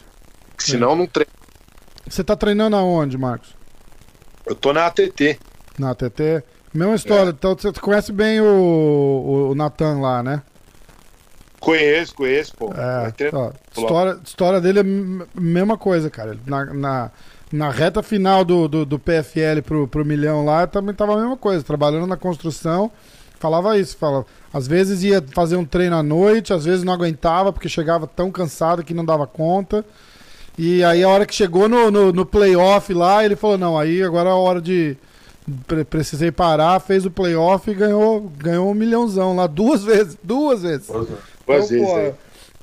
Sim. 0.56 0.72
Senão 0.72 0.94
não 0.94 1.06
treino. 1.06 1.30
Você 2.09 2.22
tá 2.22 2.37
treinando 2.37 2.76
aonde, 2.76 3.18
Marcos? 3.18 3.54
Eu 4.46 4.54
tô 4.54 4.72
na 4.72 4.87
ATT. 4.87 5.38
Na 5.76 5.90
ATT? 5.90 6.44
Mesma 6.72 6.94
história. 6.94 7.30
É. 7.30 7.32
Então 7.32 7.56
você 7.56 7.72
conhece 7.72 8.12
bem 8.12 8.40
o, 8.40 9.48
o 9.50 9.54
Natan 9.54 10.00
lá, 10.00 10.22
né? 10.22 10.42
Conheço, 11.59 12.14
conheço, 12.14 12.54
pô. 12.56 12.72
É, 12.72 13.12
ó, 13.32 13.50
história, 13.76 14.20
história 14.24 14.61
dele 14.61 14.78
é 14.78 14.82
a 14.82 15.40
mesma 15.40 15.76
coisa, 15.76 16.09
cara. 16.09 16.38
Na, 16.46 16.64
na, 16.66 17.11
na 17.50 17.70
reta 17.70 18.02
final 18.02 18.44
do, 18.44 18.68
do, 18.68 18.87
do, 18.87 18.98
PFL 18.98 19.62
pro, 19.64 19.88
pro 19.88 20.04
milhão 20.04 20.44
lá, 20.44 20.66
também 20.66 20.94
tava 20.94 21.14
a 21.14 21.16
mesma 21.16 21.37
coisa. 21.37 21.64
Trabalhando 21.64 22.06
na 22.06 22.16
construção, 22.16 22.92
falava 23.40 23.76
isso. 23.78 23.96
Falava, 23.96 24.26
às 24.52 24.68
vezes 24.68 25.02
ia 25.02 25.24
fazer 25.32 25.56
um 25.56 25.64
treino 25.64 25.96
à 25.96 26.02
noite, 26.02 26.52
às 26.52 26.64
vezes 26.64 26.85
não 26.85 26.92
aguentava, 26.92 27.52
porque 27.52 27.68
chegava 27.68 28.06
tão 28.06 28.30
cansado 28.30 28.85
que 28.85 28.94
não 28.94 29.04
dava 29.04 29.26
conta. 29.26 29.85
E 30.59 30.83
aí 30.83 31.03
a 31.03 31.09
hora 31.09 31.27
que 31.27 31.35
chegou 31.35 31.69
no, 31.69 31.90
no, 31.90 32.12
no 32.12 32.25
playoff 32.25 32.92
lá, 32.95 33.25
ele 33.25 33.37
falou, 33.37 33.59
não, 33.59 33.79
aí 33.79 34.03
agora 34.03 34.31
é 34.31 34.33
a 34.33 34.37
hora 34.37 34.61
de. 34.61 34.97
Precisei 35.88 36.33
parar, 36.33 36.81
fez 36.81 37.07
o 37.07 37.11
playoff 37.11 37.71
e 37.71 37.75
ganhou, 37.75 38.33
ganhou 38.37 38.71
um 38.71 38.75
milhãozão 38.75 39.37
lá 39.37 39.47
duas 39.47 39.85
vezes. 39.85 40.19
Duas 40.23 40.62
vezes. 40.62 40.88
Duas 40.88 41.09
então, 41.71 41.87
pô, 41.87 42.14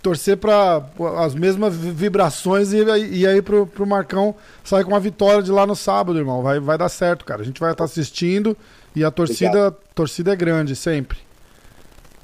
torcer 0.02 0.36
para 0.36 0.86
as 1.20 1.34
mesmas 1.34 1.74
vibrações 1.74 2.74
e, 2.74 2.84
e 3.12 3.26
aí 3.26 3.42
pro, 3.42 3.66
pro 3.66 3.88
Marcão 3.88 4.36
sair 4.62 4.84
com 4.84 4.92
uma 4.92 5.00
vitória 5.00 5.42
de 5.42 5.50
lá 5.50 5.66
no 5.66 5.78
sábado, 5.78 6.20
irmão. 6.20 6.42
Vai, 6.42 6.60
vai 6.60 6.78
dar 6.78 6.90
certo, 6.90 7.24
cara. 7.24 7.42
A 7.42 7.46
gente 7.46 7.60
vai 7.60 7.72
estar 7.72 7.86
assistindo 7.86 8.56
e 8.94 9.04
a 9.04 9.10
torcida, 9.10 9.72
torcida 9.96 10.34
é 10.34 10.36
grande, 10.36 10.76
sempre. 10.76 11.18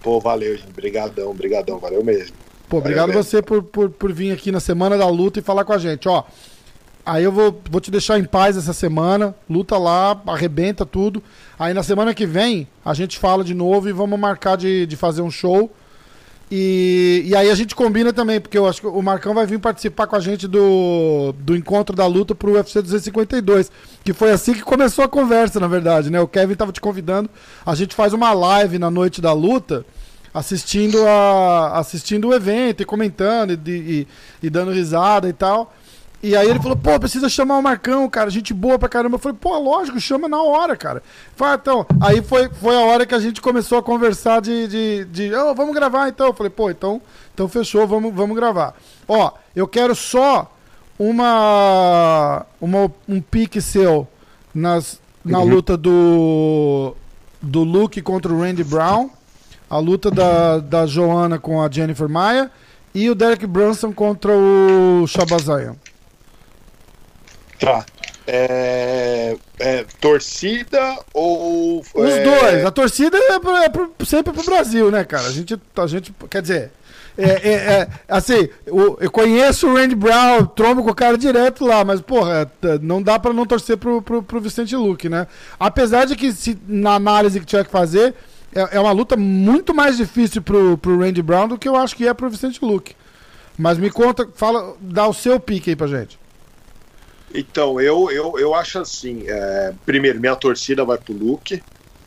Pô, 0.01 0.19
valeu, 0.19 0.57
gente. 0.57 0.71
Brigadão, 0.73 1.33
brigadão, 1.33 1.79
valeu 1.79 2.03
mesmo. 2.03 2.35
Pô, 2.69 2.77
obrigado 2.77 3.07
valeu 3.07 3.23
você 3.23 3.41
por, 3.41 3.63
por, 3.63 3.89
por 3.89 4.13
vir 4.13 4.31
aqui 4.31 4.51
na 4.51 4.59
semana 4.59 4.97
da 4.97 5.07
luta 5.07 5.39
e 5.39 5.41
falar 5.41 5.65
com 5.65 5.73
a 5.73 5.77
gente. 5.77 6.07
Ó, 6.07 6.23
aí 7.05 7.23
eu 7.23 7.31
vou, 7.31 7.59
vou 7.69 7.81
te 7.81 7.89
deixar 7.89 8.19
em 8.19 8.23
paz 8.23 8.55
essa 8.55 8.73
semana. 8.73 9.35
Luta 9.49 9.77
lá, 9.77 10.21
arrebenta 10.27 10.85
tudo. 10.85 11.21
Aí 11.57 11.73
na 11.73 11.83
semana 11.83 12.13
que 12.13 12.25
vem 12.25 12.67
a 12.85 12.93
gente 12.93 13.17
fala 13.17 13.43
de 13.43 13.53
novo 13.53 13.89
e 13.89 13.91
vamos 13.91 14.19
marcar 14.19 14.55
de, 14.55 14.85
de 14.85 14.95
fazer 14.95 15.21
um 15.21 15.31
show 15.31 15.71
e, 16.51 17.25
e 17.27 17.35
aí 17.35 17.49
a 17.51 17.55
gente 17.55 17.75
combina 17.75 18.11
também, 18.11 18.41
porque 18.41 18.57
eu 18.57 18.67
acho 18.67 18.81
que 18.81 18.87
o 18.87 19.01
Marcão 19.03 19.35
vai 19.35 19.45
vir 19.45 19.59
participar 19.59 20.07
com 20.07 20.15
a 20.15 20.19
gente 20.19 20.47
do, 20.47 21.31
do 21.37 21.55
encontro 21.55 21.95
da 21.95 22.07
luta 22.07 22.33
pro 22.33 22.53
UFC 22.53 22.81
252. 22.81 23.71
Que 24.03 24.13
foi 24.13 24.31
assim 24.31 24.53
que 24.53 24.63
começou 24.63 25.05
a 25.05 25.07
conversa, 25.07 25.59
na 25.59 25.67
verdade, 25.67 26.09
né? 26.09 26.19
O 26.19 26.27
Kevin 26.27 26.55
tava 26.55 26.71
te 26.71 26.81
convidando. 26.81 27.29
A 27.63 27.75
gente 27.75 27.93
faz 27.93 28.13
uma 28.13 28.33
live 28.33 28.79
na 28.79 28.89
noite 28.89 29.21
da 29.21 29.31
luta, 29.31 29.85
assistindo, 30.33 31.05
a, 31.07 31.79
assistindo 31.79 32.29
o 32.29 32.33
evento 32.33 32.81
e 32.81 32.85
comentando 32.85 33.51
e, 33.51 33.71
e, 33.71 34.07
e 34.43 34.49
dando 34.49 34.71
risada 34.71 35.27
e 35.27 35.33
tal. 35.33 35.73
E 36.21 36.35
aí 36.35 36.49
ele 36.49 36.59
falou, 36.59 36.75
pô, 36.75 36.99
precisa 36.99 37.29
chamar 37.29 37.57
o 37.57 37.63
Marcão, 37.63 38.09
cara, 38.09 38.29
gente 38.29 38.53
boa 38.53 38.77
pra 38.77 38.89
caramba. 38.89 39.15
Eu 39.15 39.19
falei, 39.19 39.37
pô, 39.39 39.57
lógico, 39.57 39.99
chama 40.01 40.27
na 40.27 40.41
hora, 40.41 40.75
cara. 40.75 41.01
Falei, 41.35 41.53
ah, 41.53 41.59
então, 41.61 41.85
aí 42.01 42.21
foi, 42.21 42.49
foi 42.49 42.75
a 42.75 42.81
hora 42.81 43.05
que 43.05 43.15
a 43.15 43.19
gente 43.19 43.41
começou 43.41 43.77
a 43.77 43.83
conversar 43.83 44.41
de, 44.41 44.67
de, 44.67 45.05
de 45.05 45.33
oh, 45.33 45.55
vamos 45.55 45.73
gravar 45.73 46.09
então. 46.09 46.27
Eu 46.27 46.33
falei, 46.33 46.49
pô, 46.49 46.69
então, 46.69 47.01
então 47.33 47.47
fechou, 47.47 47.87
vamos, 47.87 48.13
vamos 48.13 48.35
gravar. 48.35 48.75
Ó, 49.07 49.31
eu 49.55 49.65
quero 49.65 49.95
só 49.95 50.53
uma, 50.97 52.45
uma 52.59 52.91
um 53.07 53.21
pique 53.21 53.61
seu 53.61 54.05
nas, 54.53 54.99
na 55.23 55.39
uhum. 55.39 55.45
luta 55.45 55.77
do, 55.77 56.95
do 57.41 57.63
Luke 57.63 58.01
contra 58.01 58.33
o 58.33 58.41
Randy 58.41 58.65
Brown, 58.65 59.09
a 59.69 59.77
luta 59.77 60.09
da, 60.09 60.57
da 60.57 60.85
Joana 60.85 61.37
com 61.37 61.61
a 61.61 61.69
Jennifer 61.69 62.09
Maia 62.09 62.49
e 62.93 63.09
o 63.09 63.15
Derek 63.15 63.45
Brunson 63.45 63.91
contra 63.91 64.31
o 64.31 65.05
Shabazayan. 65.07 65.75
Tá. 67.59 67.85
É, 68.25 69.35
é, 69.59 69.85
torcida 69.99 70.97
ou. 71.13 71.79
Os 71.79 72.11
é... 72.11 72.23
dois. 72.23 72.65
A 72.65 72.71
torcida 72.71 73.17
é, 73.17 73.39
pro, 73.39 73.55
é 73.57 73.69
pro, 73.69 73.91
sempre 74.05 74.31
pro 74.31 74.43
Brasil, 74.43 74.91
né, 74.91 75.03
cara? 75.03 75.27
A 75.27 75.31
gente, 75.31 75.59
a 75.75 75.87
gente 75.87 76.13
quer 76.29 76.41
dizer. 76.41 76.71
É, 77.17 77.31
é, 77.31 77.51
é 77.51 77.89
assim, 78.07 78.47
eu, 78.65 78.97
eu, 79.01 79.11
conheço 79.11 79.67
o 79.67 79.75
Randy 79.75 79.95
Brown, 79.95 80.45
trombo 80.45 80.83
com 80.83 80.91
o 80.91 80.95
cara 80.95 81.17
direto 81.17 81.65
lá, 81.65 81.83
mas, 81.83 81.99
porra, 81.99 82.49
não 82.81 83.01
dá 83.01 83.19
para 83.19 83.33
não 83.33 83.45
torcer 83.45 83.75
pro, 83.75 84.01
pro, 84.01 84.23
pro, 84.23 84.39
Vicente 84.39 84.73
Luque, 84.73 85.09
né? 85.09 85.27
Apesar 85.59 86.05
de 86.05 86.15
que, 86.15 86.31
se, 86.31 86.57
na 86.65 86.93
análise 86.93 87.37
que 87.37 87.45
tiver 87.45 87.65
que 87.65 87.71
fazer, 87.71 88.15
é, 88.53 88.77
é, 88.77 88.79
uma 88.79 88.91
luta 88.91 89.15
muito 89.15 89.73
mais 89.73 89.97
difícil 89.97 90.41
pro, 90.41 90.77
pro 90.77 90.99
Randy 90.99 91.21
Brown 91.21 91.47
do 91.47 91.57
que 91.57 91.67
eu 91.67 91.75
acho 91.75 91.95
que 91.95 92.07
é 92.07 92.13
pro 92.13 92.29
Vicente 92.29 92.63
Luque. 92.63 92.95
Mas 93.57 93.77
me 93.77 93.89
conta, 93.89 94.27
fala, 94.35 94.75
dá 94.79 95.07
o 95.07 95.13
seu 95.13 95.39
pique 95.39 95.69
aí 95.69 95.75
pra 95.75 95.87
gente. 95.87 96.17
Então, 97.33 97.79
eu, 97.79 98.09
eu, 98.09 98.39
eu 98.39 98.55
acho 98.55 98.79
assim: 98.79 99.23
é, 99.27 99.73
primeiro, 99.85 100.19
minha 100.19 100.35
torcida 100.35 100.83
vai 100.83 100.97
pro 100.97 101.13
Luke, 101.13 101.61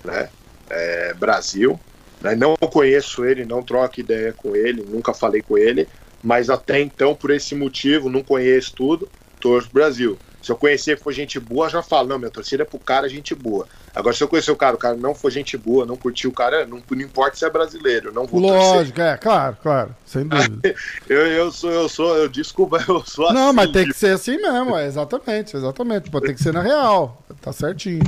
né? 0.05 0.29
É, 0.69 1.15
Brasil. 1.15 1.79
Né? 2.21 2.35
Não 2.35 2.57
conheço 2.57 3.25
ele, 3.25 3.45
não 3.45 3.63
troco 3.63 4.01
ideia 4.01 4.33
com 4.33 4.57
ele, 4.57 4.85
nunca 4.89 5.13
falei 5.13 5.43
com 5.43 5.59
ele, 5.59 5.89
mas 6.23 6.49
até 6.49 6.81
então, 6.81 7.15
por 7.15 7.31
esse 7.31 7.55
motivo, 7.55 8.09
não 8.09 8.23
conheço 8.23 8.73
tudo, 8.75 9.09
torço 9.41 9.69
Brasil. 9.73 10.19
Se 10.41 10.51
eu 10.51 10.57
conhecer 10.57 10.99
for 10.99 11.13
gente 11.13 11.39
boa, 11.39 11.69
já 11.69 11.83
falo, 11.83 12.09
não, 12.09 12.19
minha 12.19 12.31
torcida 12.31 12.63
é 12.63 12.67
pro 12.67 12.79
cara 12.79 13.09
gente 13.09 13.35
boa. 13.35 13.69
Agora, 13.95 14.17
se 14.17 14.25
eu 14.25 14.29
conhecer 14.29 14.51
o 14.51 14.57
cara, 14.57 14.75
o 14.75 14.79
cara 14.79 14.97
não 14.97 15.15
for 15.15 15.31
gente 15.31 15.57
boa, 15.57 15.85
não 15.85 15.97
curtiu 15.97 16.31
o 16.31 16.33
cara, 16.33 16.67
não, 16.67 16.83
não 16.91 17.01
importa 17.01 17.37
se 17.37 17.45
é 17.45 17.51
brasileiro, 17.51 18.13
não 18.13 18.27
vou 18.27 18.41
Lógico, 18.41 18.97
torcer. 18.97 19.15
é, 19.15 19.17
claro, 19.19 19.57
claro, 19.63 19.97
sem 20.07 20.27
dúvida. 20.27 20.75
eu, 21.09 21.27
eu 21.27 21.53
sou, 21.53 21.71
eu 21.71 21.89
sou, 21.89 22.17
eu 22.17 22.29
desculpa, 22.29 22.83
eu 22.89 23.05
sou 23.05 23.27
assim. 23.27 23.35
Não, 23.35 23.53
mas 23.53 23.71
tem 23.71 23.87
que 23.87 23.95
ser 23.95 24.15
assim 24.15 24.39
mesmo, 24.39 24.77
é, 24.77 24.87
exatamente, 24.87 25.57
exatamente. 25.57 26.11
Pode 26.11 26.27
ter 26.27 26.35
que 26.35 26.43
ser 26.43 26.55
na 26.55 26.63
real, 26.63 27.23
tá 27.43 27.53
certinho. 27.53 28.03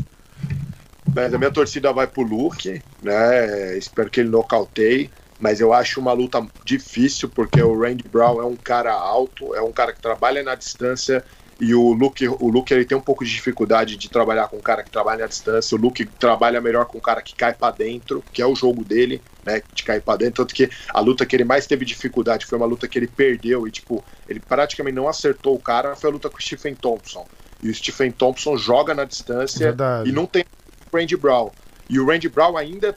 Mas 1.14 1.34
a 1.34 1.38
minha 1.38 1.50
torcida 1.50 1.92
vai 1.92 2.06
pro 2.06 2.22
Luke, 2.22 2.82
né? 3.02 3.76
Espero 3.76 4.08
que 4.08 4.20
ele 4.20 4.30
nocauteie. 4.30 5.10
mas 5.38 5.60
eu 5.60 5.72
acho 5.74 6.00
uma 6.00 6.12
luta 6.12 6.44
difícil 6.64 7.28
porque 7.28 7.62
o 7.62 7.78
Randy 7.78 8.08
Brown 8.08 8.40
é 8.40 8.44
um 8.46 8.56
cara 8.56 8.92
alto, 8.92 9.54
é 9.54 9.60
um 9.60 9.70
cara 9.70 9.92
que 9.92 10.00
trabalha 10.00 10.42
na 10.42 10.54
distância 10.54 11.22
e 11.60 11.74
o 11.74 11.92
Luke, 11.92 12.26
o 12.26 12.48
Luke 12.48 12.74
ele 12.74 12.84
tem 12.84 12.98
um 12.98 13.00
pouco 13.00 13.24
de 13.24 13.30
dificuldade 13.30 13.96
de 13.96 14.10
trabalhar 14.10 14.48
com 14.48 14.56
um 14.56 14.60
cara 14.60 14.82
que 14.82 14.90
trabalha 14.90 15.20
na 15.20 15.26
distância. 15.26 15.76
O 15.76 15.80
Luke 15.80 16.04
trabalha 16.04 16.60
melhor 16.60 16.86
com 16.86 16.98
um 16.98 17.00
cara 17.00 17.22
que 17.22 17.34
cai 17.34 17.54
para 17.54 17.74
dentro, 17.74 18.24
que 18.32 18.42
é 18.42 18.46
o 18.46 18.56
jogo 18.56 18.84
dele, 18.84 19.22
né? 19.44 19.62
De 19.72 19.84
cair 19.84 20.02
para 20.02 20.18
dentro. 20.18 20.44
Tanto 20.44 20.54
que 20.54 20.68
a 20.88 21.00
luta 21.00 21.24
que 21.24 21.36
ele 21.36 21.44
mais 21.44 21.66
teve 21.66 21.84
dificuldade 21.84 22.44
foi 22.44 22.58
uma 22.58 22.66
luta 22.66 22.88
que 22.88 22.98
ele 22.98 23.06
perdeu 23.06 23.68
e, 23.68 23.70
tipo, 23.70 24.04
ele 24.28 24.40
praticamente 24.40 24.96
não 24.96 25.08
acertou 25.08 25.54
o 25.54 25.60
cara. 25.60 25.94
Foi 25.94 26.10
a 26.10 26.12
luta 26.12 26.28
com 26.28 26.38
o 26.38 26.42
Stephen 26.42 26.74
Thompson. 26.74 27.24
E 27.62 27.70
o 27.70 27.74
Stephen 27.74 28.10
Thompson 28.10 28.56
joga 28.56 28.92
na 28.92 29.04
distância 29.04 29.66
Verdade. 29.66 30.08
e 30.08 30.12
não 30.12 30.26
tem 30.26 30.44
o 30.92 30.96
Randy 30.96 31.16
Brown. 31.16 31.50
E 31.88 32.00
o 32.00 32.06
Randy 32.06 32.28
Brown 32.28 32.56
ainda, 32.56 32.96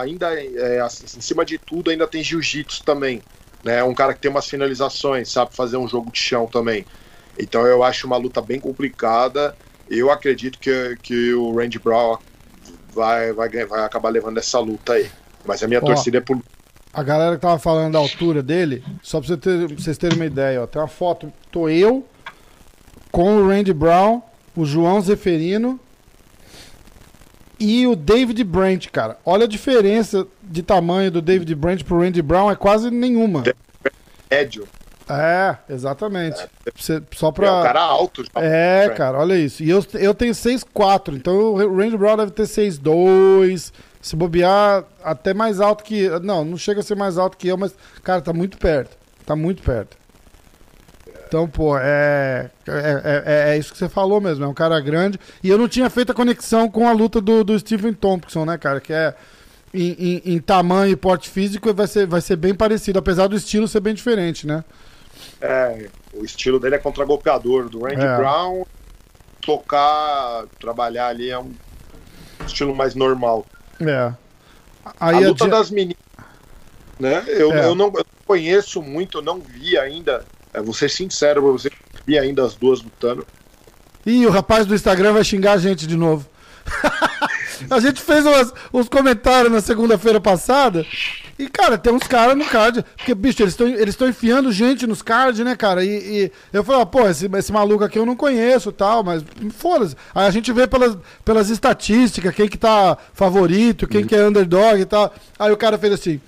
ainda 0.00 0.34
é, 0.34 0.80
assim, 0.80 1.04
em 1.04 1.20
cima 1.22 1.44
de 1.44 1.56
tudo, 1.56 1.90
ainda 1.90 2.06
tem 2.06 2.22
jiu-jitsu 2.22 2.84
também. 2.84 3.22
Né? 3.64 3.82
Um 3.82 3.94
cara 3.94 4.12
que 4.12 4.20
tem 4.20 4.30
umas 4.30 4.46
finalizações, 4.46 5.32
sabe 5.32 5.54
fazer 5.54 5.78
um 5.78 5.88
jogo 5.88 6.12
de 6.12 6.18
chão 6.18 6.46
também. 6.46 6.84
Então 7.38 7.66
eu 7.66 7.82
acho 7.82 8.06
uma 8.06 8.16
luta 8.16 8.42
bem 8.42 8.58
complicada. 8.58 9.56
Eu 9.88 10.10
acredito 10.10 10.58
que, 10.58 10.96
que 11.02 11.32
o 11.34 11.54
Randy 11.56 11.78
Brown 11.78 12.18
vai, 12.92 13.32
vai, 13.32 13.48
vai 13.48 13.84
acabar 13.84 14.08
levando 14.08 14.38
essa 14.38 14.58
luta 14.58 14.94
aí. 14.94 15.10
Mas 15.46 15.62
a 15.62 15.68
minha 15.68 15.80
Ó, 15.80 15.86
torcida 15.86 16.18
é 16.18 16.20
por. 16.20 16.38
A 16.92 17.02
galera 17.02 17.36
que 17.36 17.42
tava 17.42 17.58
falando 17.58 17.92
da 17.92 17.98
altura 17.98 18.42
dele, 18.42 18.82
só 19.02 19.20
pra, 19.20 19.36
vocês 19.76 19.96
terem 19.96 20.16
uma 20.16 20.26
ideia, 20.26 20.62
ó, 20.62 20.66
tem 20.66 20.80
uma 20.80 20.88
foto, 20.88 21.32
tô 21.50 21.68
eu 21.68 22.04
com 23.12 23.36
o 23.36 23.48
Randy 23.48 23.72
Brown, 23.72 24.22
o 24.56 24.64
João 24.64 25.00
Zeferino 25.00 25.78
e 27.58 27.86
o 27.86 27.94
David 27.94 28.42
Brent, 28.44 28.88
cara. 28.88 29.18
Olha 29.24 29.44
a 29.44 29.48
diferença 29.48 30.26
de 30.42 30.62
tamanho 30.62 31.10
do 31.10 31.22
David 31.22 31.54
Brent 31.54 31.84
pro 31.84 32.00
Randy 32.00 32.22
Brown, 32.22 32.50
é 32.50 32.56
quase 32.56 32.90
nenhuma. 32.90 33.44
Médio. 34.30 34.66
É, 35.08 35.56
exatamente. 35.70 36.38
Você- 36.76 37.02
só 37.14 37.26
É 37.26 37.30
um 37.30 37.32
pra... 37.32 37.62
cara 37.62 37.80
alto. 37.80 38.22
já. 38.24 38.30
É, 38.42 38.88
cara, 38.90 39.18
olha 39.18 39.34
isso. 39.36 39.62
E 39.62 39.70
eu, 39.70 39.84
eu 39.94 40.14
tenho 40.14 40.34
6'4", 40.34 41.14
então 41.16 41.34
o 41.54 41.76
Randy 41.76 41.96
Brown 41.96 42.16
deve 42.16 42.32
ter 42.32 42.42
6'2", 42.46 43.72
se 44.00 44.14
bobear 44.16 44.84
até 45.02 45.32
mais 45.34 45.60
alto 45.60 45.82
que... 45.82 46.08
Não, 46.22 46.44
não 46.44 46.56
chega 46.56 46.80
a 46.80 46.82
ser 46.82 46.94
mais 46.96 47.16
alto 47.18 47.36
que 47.36 47.48
eu, 47.48 47.56
mas, 47.56 47.74
cara, 48.02 48.20
tá 48.20 48.32
muito 48.32 48.58
perto. 48.58 48.96
Tá 49.24 49.34
muito 49.34 49.62
perto. 49.62 49.96
Então, 51.26 51.46
pô, 51.46 51.76
é, 51.78 52.50
é, 52.66 53.24
é, 53.26 53.50
é 53.54 53.58
isso 53.58 53.72
que 53.72 53.78
você 53.78 53.88
falou 53.88 54.18
mesmo, 54.20 54.44
é 54.44 54.48
um 54.48 54.54
cara 54.54 54.80
grande. 54.80 55.20
E 55.42 55.48
eu 55.50 55.58
não 55.58 55.68
tinha 55.68 55.90
feito 55.90 56.10
a 56.12 56.14
conexão 56.14 56.70
com 56.70 56.88
a 56.88 56.92
luta 56.92 57.20
do, 57.20 57.44
do 57.44 57.58
Stephen 57.58 57.92
Thompson, 57.92 58.44
né, 58.44 58.56
cara, 58.58 58.80
que 58.80 58.92
é... 58.92 59.14
Em, 59.74 59.90
em- 59.98 60.22
em 60.34 60.38
tamanho 60.38 60.92
e 60.92 60.96
porte 60.96 61.28
físico 61.28 61.74
vai 61.74 61.86
ser, 61.86 62.06
vai 62.06 62.22
ser 62.22 62.36
bem 62.36 62.54
parecido, 62.54 62.98
apesar 62.98 63.26
do 63.26 63.36
estilo 63.36 63.68
ser 63.68 63.80
bem 63.80 63.92
diferente, 63.92 64.46
né? 64.46 64.64
É, 65.40 65.88
o 66.12 66.24
estilo 66.24 66.58
dele 66.58 66.74
é 66.74 66.78
contragolpeador. 66.78 67.68
Do 67.68 67.82
Randy 67.84 68.04
É. 68.04 68.16
Brown, 68.16 68.64
tocar, 69.40 70.44
trabalhar 70.60 71.08
ali 71.08 71.30
é 71.30 71.38
um 71.38 71.52
estilo 72.46 72.74
mais 72.74 72.94
normal. 72.94 73.46
É. 73.80 74.12
a 75.00 75.08
Aí 75.08 75.26
luta 75.26 75.44
di- 75.44 75.50
das 75.50 75.70
meninas, 75.70 75.96
né? 76.98 77.22
Eu, 77.28 77.52
É. 77.52 77.66
eu, 77.66 77.74
não, 77.74 77.86
eu 77.94 78.04
conheço 78.26 78.80
muito, 78.82 79.18
eu 79.18 79.22
não 79.22 79.38
vi 79.40 79.76
ainda. 79.78 80.24
É, 80.52 80.60
vou 80.60 80.72
ser 80.74 80.88
sincero 80.88 81.42
pra 81.42 81.52
você, 81.52 81.70
vi 82.06 82.18
ainda 82.18 82.44
as 82.44 82.54
duas 82.54 82.80
lutando. 82.82 83.26
Ih, 84.06 84.26
o 84.26 84.30
rapaz 84.30 84.64
do 84.66 84.74
Instagram 84.74 85.12
vai 85.12 85.22
xingar 85.24 85.52
a 85.52 85.58
gente 85.58 85.86
de 85.86 85.96
novo. 85.96 86.26
a 87.70 87.80
gente 87.80 88.00
fez 88.00 88.24
umas- 88.24 88.52
uns 88.72 88.88
comentários 88.88 89.52
na 89.52 89.60
segunda-feira 89.60 90.20
passada. 90.20 90.84
E, 91.38 91.48
cara, 91.48 91.78
tem 91.78 91.92
uns 91.92 92.02
caras 92.02 92.36
no 92.36 92.44
card. 92.44 92.84
Porque, 92.96 93.14
bicho, 93.14 93.42
eles 93.42 93.52
estão 93.52 93.68
eles 93.68 94.00
enfiando 94.00 94.50
gente 94.50 94.86
nos 94.86 95.02
cards, 95.02 95.44
né, 95.44 95.54
cara? 95.54 95.84
E, 95.84 95.88
e 96.24 96.32
eu 96.52 96.64
ah, 96.74 96.84
pô, 96.84 97.06
esse, 97.08 97.30
esse 97.36 97.52
maluco 97.52 97.84
aqui 97.84 97.98
eu 97.98 98.04
não 98.04 98.16
conheço 98.16 98.72
tal, 98.72 99.04
mas 99.04 99.22
foda-se. 99.52 99.94
Aí 100.12 100.26
a 100.26 100.30
gente 100.30 100.52
vê 100.52 100.66
pelas, 100.66 100.98
pelas 101.24 101.48
estatísticas, 101.48 102.34
quem 102.34 102.48
que 102.48 102.58
tá 102.58 102.98
favorito, 103.14 103.86
quem 103.86 104.04
que 104.04 104.16
é 104.16 104.26
underdog 104.26 104.80
e 104.80 104.84
tal. 104.84 105.14
Aí 105.38 105.52
o 105.52 105.56
cara 105.56 105.78
fez 105.78 105.92
assim. 105.92 106.20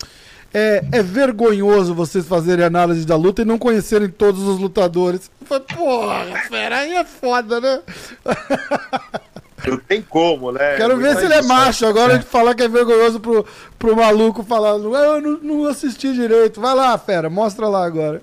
É, 0.52 0.84
é 0.90 1.02
vergonhoso 1.02 1.94
vocês 1.94 2.26
fazerem 2.26 2.64
análise 2.64 3.06
da 3.06 3.16
luta 3.16 3.42
e 3.42 3.44
não 3.44 3.56
conhecerem 3.56 4.08
todos 4.08 4.42
os 4.42 4.58
lutadores. 4.58 5.30
Falei, 5.44 5.64
porra, 5.64 6.24
fera, 6.48 6.78
aí 6.78 6.94
é 6.94 7.04
foda, 7.04 7.60
né? 7.60 7.80
Não 9.66 9.76
tem 9.78 10.00
como, 10.02 10.52
né? 10.52 10.76
Quero 10.76 10.96
ver 10.96 11.16
se 11.16 11.24
ele 11.24 11.34
é 11.34 11.42
macho. 11.42 11.84
Agora 11.86 12.18
de 12.18 12.24
falar 12.24 12.54
que 12.54 12.62
é 12.62 12.68
vergonhoso 12.68 13.20
pro, 13.20 13.44
pro 13.78 13.96
maluco 13.96 14.42
falar, 14.42 14.72
"Ah, 14.72 15.04
eu 15.16 15.20
não, 15.20 15.38
não 15.38 15.64
assisti 15.66 16.12
direito. 16.12 16.60
Vai 16.60 16.74
lá, 16.74 16.96
fera, 16.98 17.28
mostra 17.28 17.68
lá 17.68 17.84
agora. 17.84 18.22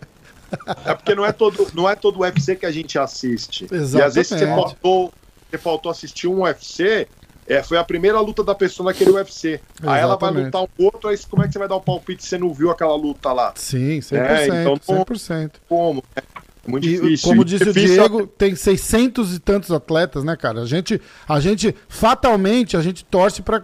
É 0.85 0.93
porque 0.93 1.13
não 1.13 1.25
é 1.25 1.31
todo, 1.33 1.67
não 1.73 1.89
é 1.89 1.95
todo 1.95 2.19
UFC 2.21 2.55
que 2.55 2.65
a 2.65 2.71
gente 2.71 2.97
assiste. 2.97 3.67
E 3.71 3.75
às 4.01 4.15
vezes 4.15 4.29
você 4.29 4.35
Exatamente. 4.35 4.55
faltou, 4.63 5.13
você 5.51 5.57
faltou 5.57 5.91
assistir 5.91 6.27
um 6.27 6.43
UFC, 6.43 7.05
é, 7.45 7.61
foi 7.61 7.77
a 7.77 7.83
primeira 7.83 8.19
luta 8.21 8.43
da 8.43 8.55
pessoa 8.55 8.87
naquele 8.87 9.11
UFC. 9.11 9.59
Aí 9.83 9.99
ela 10.01 10.15
vai 10.15 10.29
Exatamente. 10.29 10.45
lutar 10.45 10.61
um 10.63 10.85
outro, 10.85 11.09
aí 11.09 11.17
como 11.29 11.43
é 11.43 11.47
que 11.47 11.53
você 11.53 11.59
vai 11.59 11.67
dar 11.67 11.75
o 11.75 11.81
palpite 11.81 12.23
se 12.23 12.29
você 12.29 12.37
não 12.37 12.53
viu 12.53 12.71
aquela 12.71 12.95
luta 12.95 13.31
lá? 13.33 13.51
Sim, 13.55 13.99
100%. 13.99 14.13
É, 14.17 14.45
então 14.61 14.79
não- 14.87 15.05
100%. 15.05 15.51
Como? 15.67 16.03
É 16.67 16.71
muito 16.71 16.85
E 16.85 16.89
difícil. 16.99 17.29
como 17.29 17.41
E 17.41 17.45
disse 17.45 17.63
o 17.63 17.73
difícil 17.73 17.95
Diego, 17.97 18.27
tem 18.27 18.55
600 18.55 19.33
e 19.35 19.39
tantos 19.39 19.71
atletas, 19.71 20.23
né, 20.23 20.35
cara? 20.35 20.61
A 20.61 20.65
gente, 20.65 21.01
a 21.27 21.39
gente 21.39 21.73
fatalmente, 21.87 22.75
a 22.75 22.81
gente 22.81 23.05
torce 23.05 23.41
pra- 23.41 23.63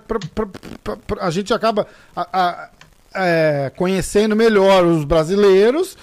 a 1.19 1.29
gente 1.29 1.53
acaba 1.53 1.85
a- 2.15 2.27
a- 2.31 2.69
é, 3.15 3.71
conhecendo 3.75 4.35
melhor 4.35 4.85
os 4.85 5.03
brasileiros 5.05 5.95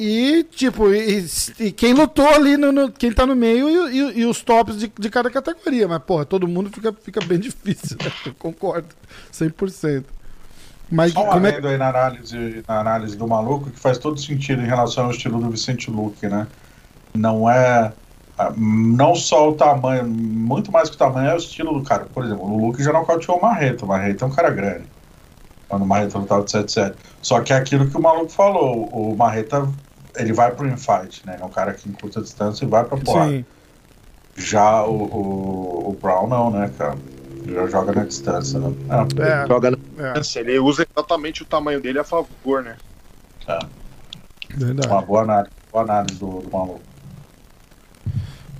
e, 0.00 0.44
tipo, 0.50 0.92
e, 0.92 1.24
e 1.60 1.70
quem 1.72 1.92
lutou 1.92 2.26
ali, 2.28 2.56
no, 2.56 2.72
no- 2.72 2.90
quem 2.90 3.12
tá 3.12 3.26
no 3.26 3.36
meio 3.36 3.68
e, 3.88 3.98
e- 3.98 4.20
e 4.20 4.24
os 4.24 4.42
tops 4.42 4.78
de, 4.78 4.90
de 4.98 5.10
cada 5.10 5.28
categoria. 5.30 5.86
Mas, 5.86 6.02
porra, 6.02 6.24
todo 6.24 6.48
mundo 6.48 6.70
fica, 6.72 6.92
fica 7.02 7.20
bem 7.24 7.38
difícil, 7.40 7.96
né? 8.02 8.10
Eu 8.26 8.34
concordo, 8.34 8.88
100%. 9.32 10.04
Mas 10.90 11.12
Só 11.12 11.22
um 11.22 11.26
como 11.26 11.46
é 11.46 11.54
aí 11.54 11.76
na 11.76 11.88
análise, 11.88 12.64
na 12.66 12.80
análise 12.80 13.16
do 13.16 13.26
maluco 13.26 13.70
que 13.70 13.78
faz 13.78 13.98
todo 13.98 14.18
sentido 14.18 14.62
em 14.62 14.66
relação 14.66 15.04
ao 15.04 15.10
estilo 15.10 15.38
do 15.40 15.50
Vicente 15.50 15.90
Luque, 15.90 16.26
né? 16.26 16.46
Não 17.14 17.48
é. 17.48 17.92
ah, 18.38 18.52
Não 18.56 19.14
só 19.14 19.50
o 19.50 19.54
tamanho, 19.54 20.06
muito 20.06 20.72
mais 20.72 20.88
que 20.88 20.96
o 20.96 20.98
tamanho 20.98 21.28
é 21.28 21.34
o 21.34 21.38
estilo 21.38 21.78
do 21.78 21.82
cara. 21.82 22.06
Por 22.06 22.24
exemplo, 22.24 22.44
o 22.44 22.66
Luke 22.66 22.82
já 22.82 22.92
nocauteou 22.92 23.38
o 23.38 23.42
Marreta. 23.42 23.84
O 23.84 23.88
Marreta 23.88 24.24
é 24.24 24.28
um 24.28 24.30
cara 24.30 24.50
grande. 24.50 24.84
Quando 25.68 25.82
o 25.82 25.86
Marreta 25.86 26.18
lutava 26.18 26.42
de 26.44 26.50
7-7. 26.50 26.94
Só 27.20 27.40
que 27.40 27.52
é 27.52 27.56
aquilo 27.56 27.90
que 27.90 27.96
o 27.96 28.00
maluco 28.00 28.30
falou. 28.30 28.86
O 28.86 29.14
Marreta, 29.14 29.68
ele 30.16 30.32
vai 30.32 30.50
pro 30.50 30.66
infight, 30.66 31.26
né? 31.26 31.34
Ele 31.34 31.42
é 31.42 31.46
um 31.46 31.50
cara 31.50 31.74
que 31.74 31.86
em 31.88 31.92
curta 31.92 32.22
distância 32.22 32.64
e 32.64 32.68
vai 32.68 32.84
pra 32.84 32.96
porrada. 32.96 33.30
Sim. 33.30 33.44
Já 34.36 34.84
o, 34.84 34.94
o, 34.94 35.90
o 35.90 35.98
Brown 36.00 36.28
não, 36.28 36.50
né, 36.50 36.70
cara? 36.78 36.96
Ele 37.48 37.54
já 37.56 37.66
joga 37.66 37.92
na 37.92 38.04
distância, 38.04 38.60
né? 38.60 38.68
É, 39.18 39.42
É, 39.42 39.46
Joga 39.46 39.70
na 39.70 39.76
é, 39.76 40.12
distância, 40.12 40.40
ele 40.40 40.58
usa 40.58 40.86
exatamente 40.94 41.42
o 41.42 41.46
tamanho 41.46 41.80
dele 41.80 41.98
a 41.98 42.04
favor, 42.04 42.62
né? 42.62 42.76
verdade. 44.50 44.88
uma 44.88 45.00
boa 45.00 45.22
análise, 45.22 45.52
boa 45.72 45.84
análise 45.84 46.18
do, 46.18 46.42
do 46.42 46.50
maluco. 46.50 46.82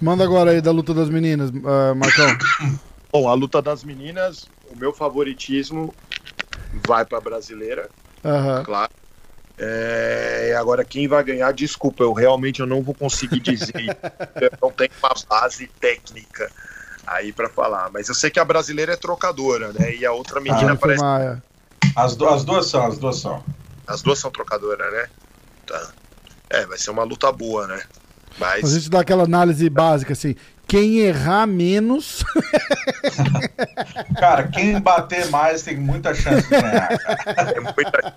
Manda 0.01 0.25
agora 0.25 0.53
aí 0.53 0.63
da 0.63 0.71
luta 0.71 0.95
das 0.95 1.11
meninas, 1.11 1.51
ah, 1.67 1.95
Marcão. 1.95 2.27
Bom, 3.13 3.29
a 3.29 3.35
luta 3.35 3.61
das 3.61 3.85
meninas, 3.85 4.49
o 4.71 4.77
meu 4.77 4.93
favoritismo 4.93 5.95
vai 6.87 7.05
pra 7.05 7.21
brasileira, 7.21 7.91
Aham. 8.25 8.65
claro. 8.65 8.91
É, 9.61 10.55
agora 10.57 10.85
quem 10.85 11.09
vai 11.09 11.23
ganhar, 11.25 11.53
desculpa, 11.53 12.05
eu 12.05 12.13
realmente 12.13 12.61
eu 12.61 12.67
não 12.67 12.81
vou 12.83 12.95
conseguir 12.95 13.41
dizer. 13.41 13.75
eu 14.41 14.51
não 14.63 14.71
tenho 14.71 14.91
uma 15.03 15.15
base 15.29 15.67
técnica 15.81 16.51
aí 17.11 17.33
pra 17.33 17.49
falar, 17.49 17.91
mas 17.93 18.09
eu 18.09 18.15
sei 18.15 18.31
que 18.31 18.39
a 18.41 18.45
brasileira 18.45 18.93
é 18.93 18.97
trocadora, 18.97 19.73
né? 19.73 19.95
E 19.95 20.05
a 20.07 20.13
outra 20.13 20.41
menina 20.41 20.61
Jennifer 20.61 20.79
parece 20.81 21.03
Maia. 21.03 21.43
As, 21.97 22.17
du- 22.17 22.29
as 22.29 22.45
duas 22.45 22.67
são, 22.67 22.87
as 22.87 22.99
duas 22.99 23.17
são. 23.19 23.43
as 23.87 24.03
duas 24.03 24.19
são 24.19 24.31
trocadoras, 24.31 24.93
né? 24.93 25.07
Tá. 25.67 25.91
É, 26.51 26.67
vai 26.67 26.79
ser 26.79 26.91
uma 26.91 27.03
luta 27.05 27.31
boa, 27.33 27.67
né? 27.67 27.81
Mas 28.39 28.65
A 28.65 28.75
gente 28.79 28.89
dá 28.91 29.01
aquela 29.01 29.25
análise 29.25 29.69
básica 29.69 30.13
assim. 30.13 30.35
Quem 30.67 30.99
errar 30.99 31.47
menos. 31.47 32.23
Cara, 34.19 34.49
quem 34.49 34.79
bater 34.81 35.29
mais 35.31 35.63
tem 35.63 35.77
muita 35.77 36.15
chance 36.15 36.43
de 36.43 36.51
ganhar. 36.61 36.99
cara. 36.99 37.51
é 37.53 37.61
muita... 37.61 38.15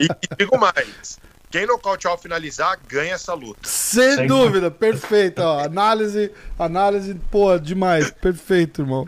e, 0.00 0.04
e 0.06 0.36
digo 0.38 0.58
mais, 0.58 1.18
quem 1.50 1.66
nocautear 1.66 2.12
ao 2.12 2.18
finalizar 2.18 2.78
ganha 2.88 3.14
essa 3.14 3.34
luta. 3.34 3.60
Sem 3.62 4.16
Sem 4.16 4.26
dúvida, 4.26 4.70
perfeito. 4.70 5.40
Ó. 5.40 5.60
Análise, 5.60 6.30
análise, 6.58 7.14
pô, 7.30 7.58
demais. 7.58 8.10
Perfeito, 8.10 8.82
irmão. 8.82 9.06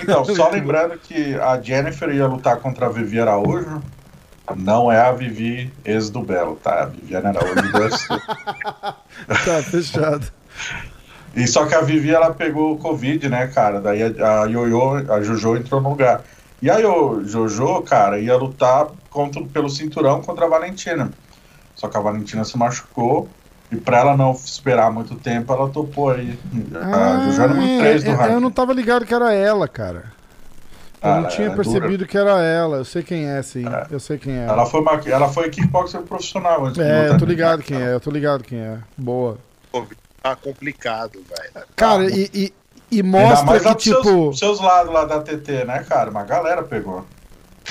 Então, 0.00 0.24
só 0.24 0.48
lembrando 0.48 0.98
que 0.98 1.34
a 1.36 1.60
Jennifer 1.60 2.08
ia 2.10 2.26
lutar 2.26 2.56
contra 2.58 2.86
a 2.86 2.88
Vivi 2.88 3.20
Araújo. 3.20 3.82
Não 4.56 4.90
é 4.90 5.00
a 5.00 5.12
Vivi 5.12 5.72
ex 5.84 6.10
do 6.10 6.20
Belo, 6.20 6.56
tá? 6.56 6.82
A 6.82 6.86
Viviane 6.86 7.28
Araújo 7.28 7.72
do 7.72 7.78
UFC. 7.78 8.06
Tá, 9.44 9.62
fechado. 9.62 10.26
E 11.34 11.46
só 11.46 11.64
que 11.66 11.74
a 11.74 11.80
Vivi 11.80 12.10
ela 12.10 12.34
pegou 12.34 12.72
o 12.72 12.78
Covid, 12.78 13.28
né, 13.28 13.46
cara? 13.46 13.80
Daí 13.80 14.02
a, 14.02 14.42
a 14.42 14.44
Yoyo, 14.46 15.12
a 15.12 15.22
Jojo 15.22 15.56
entrou 15.56 15.80
no 15.80 15.90
lugar. 15.90 16.24
E 16.60 16.70
aí 16.70 16.84
o 16.84 17.22
Jojo, 17.24 17.82
cara, 17.82 18.18
ia 18.18 18.36
lutar 18.36 18.88
contra, 19.08 19.42
pelo 19.44 19.70
cinturão 19.70 20.20
contra 20.22 20.46
a 20.46 20.48
Valentina. 20.48 21.10
Só 21.74 21.88
que 21.88 21.96
a 21.96 22.00
Valentina 22.00 22.44
se 22.44 22.56
machucou 22.56 23.28
e 23.70 23.76
pra 23.76 23.98
ela 23.98 24.16
não 24.16 24.32
esperar 24.32 24.92
muito 24.92 25.14
tempo, 25.14 25.52
ela 25.52 25.68
topou 25.70 26.10
aí. 26.10 26.38
Ah, 26.74 27.14
a 27.44 27.48
muito 27.48 27.78
3 27.80 28.04
do 28.04 28.10
é, 28.10 28.14
ranking. 28.14 28.32
eu 28.34 28.40
não 28.40 28.50
tava 28.50 28.72
ligado 28.72 29.04
que 29.06 29.14
era 29.14 29.32
ela, 29.32 29.66
cara. 29.66 30.04
Eu 31.02 31.10
Ah, 31.10 31.20
não 31.22 31.28
tinha 31.28 31.48
é 31.48 31.56
percebido 31.56 31.98
dura. 31.98 32.06
que 32.06 32.16
era 32.16 32.40
ela. 32.42 32.76
Eu 32.76 32.84
sei 32.84 33.02
quem 33.02 33.26
é, 33.26 33.42
sim. 33.42 33.66
É. 33.66 33.86
Eu 33.90 33.98
sei 33.98 34.18
quem 34.18 34.34
é. 34.38 34.44
Ela 34.44 34.66
foi, 34.66 34.80
uma, 34.80 35.00
ela 35.06 35.28
foi 35.28 35.48
kickboxer 35.50 36.00
profissional 36.02 36.64
antes 36.66 36.74
de 36.74 36.82
É, 36.88 37.08
eu 37.08 37.18
tô 37.18 37.24
ligado 37.24 37.62
quem 37.62 37.76
cara. 37.78 37.90
é, 37.90 37.94
eu 37.94 38.00
tô 38.00 38.10
ligado 38.10 38.44
quem 38.44 38.58
é. 38.60 38.78
Boa. 38.96 39.38
Tá 40.22 40.36
complicado, 40.36 41.14
velho. 41.14 41.66
Cara, 41.74 42.02
Ah, 42.02 42.08
e, 42.10 42.30
e, 42.32 42.54
e 42.98 43.02
mostra 43.02 43.58
que, 43.58 43.74
tipo. 43.74 44.02
seus, 44.04 44.38
seus 44.38 44.60
lados 44.60 44.92
lá 44.92 45.04
da 45.04 45.20
TT, 45.20 45.64
né, 45.64 45.82
cara? 45.88 46.10
Uma 46.10 46.22
galera 46.22 46.62
pegou. 46.62 47.04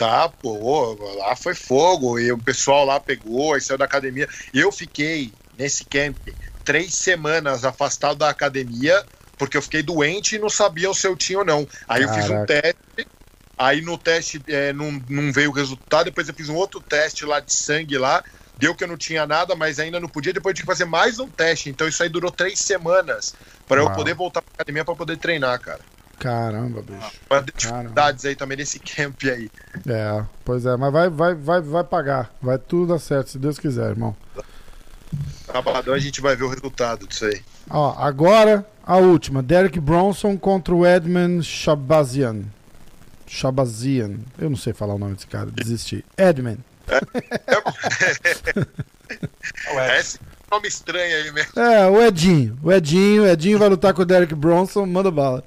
Tá, 0.01 0.27
pô, 0.29 0.95
lá 1.19 1.35
foi 1.35 1.53
fogo. 1.53 2.17
E 2.17 2.31
o 2.31 2.37
pessoal 2.39 2.85
lá 2.85 2.99
pegou, 2.99 3.53
aí 3.53 3.61
saiu 3.61 3.77
da 3.77 3.85
academia. 3.85 4.27
Eu 4.51 4.71
fiquei 4.71 5.31
nesse 5.55 5.85
camp 5.85 6.17
três 6.65 6.95
semanas 6.95 7.63
afastado 7.63 8.17
da 8.17 8.27
academia, 8.27 8.99
porque 9.37 9.55
eu 9.55 9.61
fiquei 9.61 9.83
doente 9.83 10.35
e 10.35 10.39
não 10.39 10.49
sabia 10.49 10.91
se 10.95 11.05
eu 11.05 11.15
tinha 11.15 11.37
ou 11.37 11.45
não. 11.45 11.67
Aí 11.87 12.01
eu 12.01 12.09
fiz 12.09 12.25
um 12.25 12.33
Caraca. 12.33 12.47
teste. 12.47 13.07
Aí 13.55 13.81
no 13.81 13.95
teste 13.95 14.43
é, 14.47 14.73
não, 14.73 14.91
não 15.07 15.31
veio 15.31 15.51
o 15.51 15.53
resultado, 15.53 16.05
depois 16.05 16.27
eu 16.27 16.33
fiz 16.33 16.49
um 16.49 16.55
outro 16.55 16.81
teste 16.81 17.23
lá 17.23 17.39
de 17.39 17.53
sangue 17.53 17.99
lá, 17.99 18.23
deu 18.57 18.73
que 18.73 18.83
eu 18.83 18.87
não 18.87 18.97
tinha 18.97 19.27
nada, 19.27 19.55
mas 19.55 19.77
ainda 19.77 19.99
não 19.99 20.09
podia, 20.09 20.33
depois 20.33 20.53
eu 20.53 20.55
tinha 20.55 20.65
que 20.65 20.71
fazer 20.71 20.85
mais 20.85 21.19
um 21.19 21.29
teste, 21.29 21.69
então 21.69 21.87
isso 21.87 22.01
aí 22.01 22.09
durou 22.09 22.31
três 22.31 22.59
semanas 22.59 23.35
para 23.67 23.81
eu 23.81 23.91
poder 23.91 24.15
voltar 24.15 24.41
pra 24.41 24.49
academia 24.55 24.83
para 24.83 24.95
poder 24.95 25.17
treinar, 25.17 25.61
cara. 25.61 25.81
Caramba, 26.21 26.83
bicho. 26.83 27.11
Uma 27.27 27.41
dificuldades 27.41 28.25
aí 28.25 28.35
também 28.35 28.55
nesse 28.55 28.77
camp 28.77 29.19
aí. 29.23 29.49
É, 29.87 30.23
pois 30.45 30.67
é, 30.67 30.77
mas 30.77 30.93
vai, 30.93 31.09
vai, 31.09 31.33
vai, 31.33 31.61
vai 31.61 31.83
pagar. 31.83 32.31
Vai 32.39 32.59
tudo 32.59 32.93
dar 32.93 32.99
certo, 32.99 33.31
se 33.31 33.39
Deus 33.39 33.57
quiser, 33.57 33.89
irmão. 33.89 34.15
Sabadão 35.47 35.95
a 35.95 35.99
gente 35.99 36.21
vai 36.21 36.35
ver 36.35 36.43
o 36.43 36.49
resultado 36.49 37.07
disso 37.07 37.25
aí. 37.25 37.41
Ó, 37.71 37.95
agora 37.97 38.63
a 38.85 38.97
última. 38.97 39.41
Derek 39.41 39.79
Bronson 39.79 40.37
contra 40.37 40.75
o 40.75 40.85
Edmund 40.85 41.43
Shabazian. 41.43 42.43
Shabazian. 43.25 44.19
Eu 44.37 44.51
não 44.51 44.57
sei 44.57 44.73
falar 44.73 44.93
o 44.93 44.99
nome 44.99 45.15
desse 45.15 45.25
cara, 45.25 45.49
desisti. 45.49 46.05
Edmund. 46.15 46.59
Ué, 49.73 49.97
Esse 49.99 50.19
nome 50.51 50.67
estranho 50.67 51.15
aí 51.15 51.31
mesmo. 51.31 51.59
É, 51.59 51.87
o 51.87 51.99
Edinho. 51.99 52.59
O 52.61 52.71
Edinho. 52.71 53.23
O 53.23 53.27
Edinho 53.27 53.57
vai 53.57 53.69
lutar 53.69 53.91
com 53.93 54.03
o 54.03 54.05
Derek 54.05 54.35
Bronson. 54.35 54.85
Manda 54.85 55.09
bala. 55.09 55.43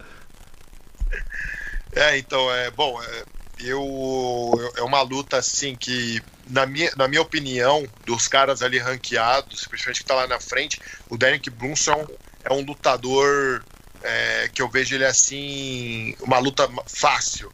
É, 1.94 2.18
então, 2.18 2.52
é 2.52 2.70
bom, 2.70 3.00
é, 3.02 3.24
eu 3.58 4.72
é 4.76 4.82
uma 4.82 5.00
luta 5.02 5.38
assim 5.38 5.76
que 5.76 6.20
na 6.46 6.66
minha, 6.66 6.90
na 6.96 7.08
minha 7.08 7.22
opinião, 7.22 7.86
dos 8.04 8.28
caras 8.28 8.62
ali 8.62 8.78
ranqueados, 8.78 9.66
principalmente 9.66 10.00
que 10.00 10.06
tá 10.06 10.14
lá 10.14 10.26
na 10.26 10.40
frente, 10.40 10.80
o 11.08 11.16
Derek 11.16 11.48
Brunson 11.50 12.06
é 12.42 12.52
um 12.52 12.62
lutador 12.62 13.64
é, 14.02 14.50
que 14.52 14.60
eu 14.60 14.68
vejo 14.68 14.94
ele 14.94 15.04
assim, 15.04 16.14
uma 16.20 16.38
luta 16.38 16.68
fácil, 16.86 17.52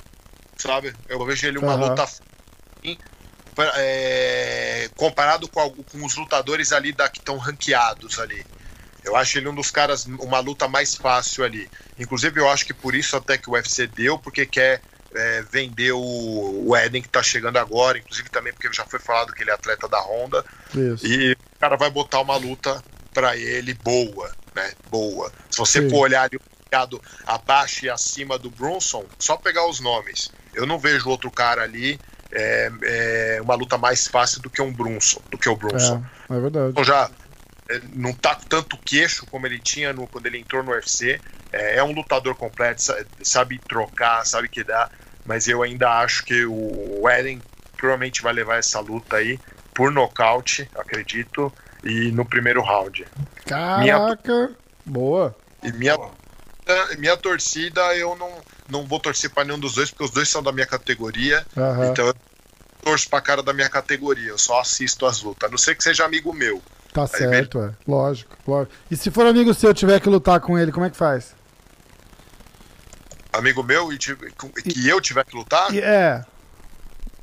sabe? 0.57 0.95
Eu 1.09 1.25
vejo 1.25 1.47
ele 1.47 1.59
uma 1.59 1.75
Aham. 1.75 1.89
luta 1.89 2.03
assim, 2.03 2.99
é, 3.77 4.91
comparado 4.97 5.49
com, 5.49 5.71
com 5.85 6.05
os 6.05 6.17
lutadores 6.17 6.73
ali 6.73 6.93
da, 6.93 7.09
que 7.09 7.19
estão 7.19 7.37
ranqueados 7.37 8.19
ali. 8.19 8.45
Eu 9.05 9.17
acho 9.17 9.39
ele 9.39 9.49
um 9.49 9.55
dos 9.55 9.71
caras, 9.71 10.07
uma 10.07 10.41
luta 10.41 10.69
mais 10.69 10.95
fácil 10.95 11.45
ali. 11.45 11.69
Inclusive, 11.99 12.41
eu 12.41 12.49
acho 12.49 12.67
que 12.67 12.75
por 12.75 12.95
isso 12.95 13.17
até 13.17 13.39
que 13.39 13.49
o 13.49 13.53
UFC 13.55 13.87
deu, 13.87 14.19
porque 14.19 14.45
quer 14.47 14.83
é, 15.15 15.43
vender 15.43 15.93
o, 15.93 16.65
o 16.67 16.77
Eden 16.77 17.03
que 17.03 17.09
tá 17.09 17.23
chegando 17.23 17.57
agora, 17.57 17.99
inclusive 17.99 18.29
também 18.29 18.53
porque 18.53 18.73
já 18.73 18.85
foi 18.85 18.99
falado 18.99 19.33
que 19.33 19.43
ele 19.43 19.51
é 19.51 19.55
atleta 19.55 19.89
da 19.89 20.01
Honda, 20.01 20.45
Isso. 20.75 21.07
e 21.07 21.33
o 21.33 21.59
cara 21.59 21.77
vai 21.77 21.91
botar 21.91 22.21
uma 22.21 22.37
luta 22.37 22.83
pra 23.13 23.37
ele 23.37 23.75
boa, 23.75 24.31
né? 24.55 24.73
Boa. 24.89 25.33
Se 25.51 25.59
você 25.59 25.83
Sim. 25.83 25.91
for 25.91 26.01
olhar 26.01 26.23
ali 26.23 26.37
o 26.37 26.43
mercado 26.63 27.03
abaixo 27.27 27.87
e 27.87 27.91
acima 27.91 28.39
do 28.39 28.51
Brunson, 28.51 29.05
só 29.19 29.37
pegar 29.37 29.67
os 29.69 29.81
nomes. 29.81 30.31
Eu 30.55 30.67
não 30.67 30.79
vejo 30.79 31.09
outro 31.09 31.31
cara 31.31 31.63
ali 31.63 31.99
é, 32.33 32.71
é, 32.83 33.39
uma 33.43 33.55
luta 33.55 33.77
mais 33.77 34.07
fácil 34.07 34.41
do 34.41 34.49
que 34.49 34.63
um 34.63 34.73
Brunson, 34.73 35.21
do 35.31 35.37
que 35.37 35.49
o 35.49 35.57
Brunson. 35.57 36.05
É, 36.31 36.37
é 36.37 36.41
verdade. 36.41 36.71
Então 36.71 36.85
já 36.85 37.11
não 37.93 38.13
tá 38.13 38.35
tanto 38.49 38.77
queixo 38.79 39.27
como 39.27 39.47
ele 39.47 39.61
tinha 39.61 39.93
no- 39.93 40.07
quando 40.09 40.27
ele 40.27 40.39
entrou 40.39 40.63
no 40.63 40.73
UFC. 40.73 41.21
É, 41.53 41.77
é 41.77 41.83
um 41.85 41.93
lutador 41.93 42.35
completo, 42.35 42.83
sa- 42.83 43.05
sabe 43.23 43.59
trocar, 43.69 44.25
sabe 44.27 44.49
que 44.49 44.63
dá. 44.65 44.91
Mas 45.25 45.47
eu 45.49 45.63
ainda 45.63 45.91
acho 46.01 46.25
que 46.25 46.45
o 46.47 47.09
Eden 47.09 47.41
provavelmente 47.77 48.23
vai 48.23 48.33
levar 48.33 48.57
essa 48.57 48.81
luta 48.81 49.17
aí 49.17 49.39
por 49.75 49.91
nocaute, 49.93 50.69
acredito, 50.75 51.53
e 51.85 52.11
no 52.13 52.25
primeiro 52.25 52.63
round. 52.63 53.07
Caraca. 53.47 54.51
Boa. 54.85 55.37
E 55.63 55.73
minha, 55.73 55.97
minha 56.99 57.17
torcida, 57.17 57.95
eu 57.97 58.15
não, 58.17 58.43
não 58.69 58.87
vou 58.87 59.01
torcer 59.01 59.31
para 59.31 59.45
nenhum 59.45 59.59
dos 59.59 59.75
dois, 59.75 59.91
porque 59.91 60.05
os 60.05 60.11
dois 60.11 60.29
são 60.29 60.43
da 60.43 60.53
minha 60.53 60.67
categoria. 60.67 61.47
Aham. 61.57 61.87
Então 61.87 62.07
eu 62.07 62.15
torço 62.83 63.09
pra 63.09 63.21
cara 63.21 63.43
da 63.43 63.53
minha 63.53 63.69
categoria, 63.69 64.31
eu 64.31 64.39
só 64.39 64.61
assisto 64.61 65.05
as 65.07 65.21
lutas, 65.21 65.49
a 65.49 65.51
não 65.51 65.59
ser 65.59 65.75
que 65.77 65.83
seja 65.83 66.05
amigo 66.05 66.33
meu. 66.33 66.63
Tá 66.93 67.07
certo, 67.07 67.61
é. 67.61 67.73
Lógico, 67.87 68.37
lógico. 68.47 68.75
E 68.91 68.97
se 68.97 69.11
for 69.11 69.27
amigo 69.27 69.55
seu 69.55 69.73
tiver 69.73 70.01
que 70.01 70.09
lutar 70.09 70.41
com 70.41 70.59
ele, 70.59 70.73
como 70.73 70.87
é 70.87 70.91
que 70.91 70.97
faz? 70.97 71.35
amigo 73.33 73.63
meu 73.63 73.93
e 73.93 73.99
que 73.99 74.89
eu 74.89 75.01
tiver 75.01 75.25
que 75.25 75.37
lutar, 75.37 75.73
é, 75.75 76.25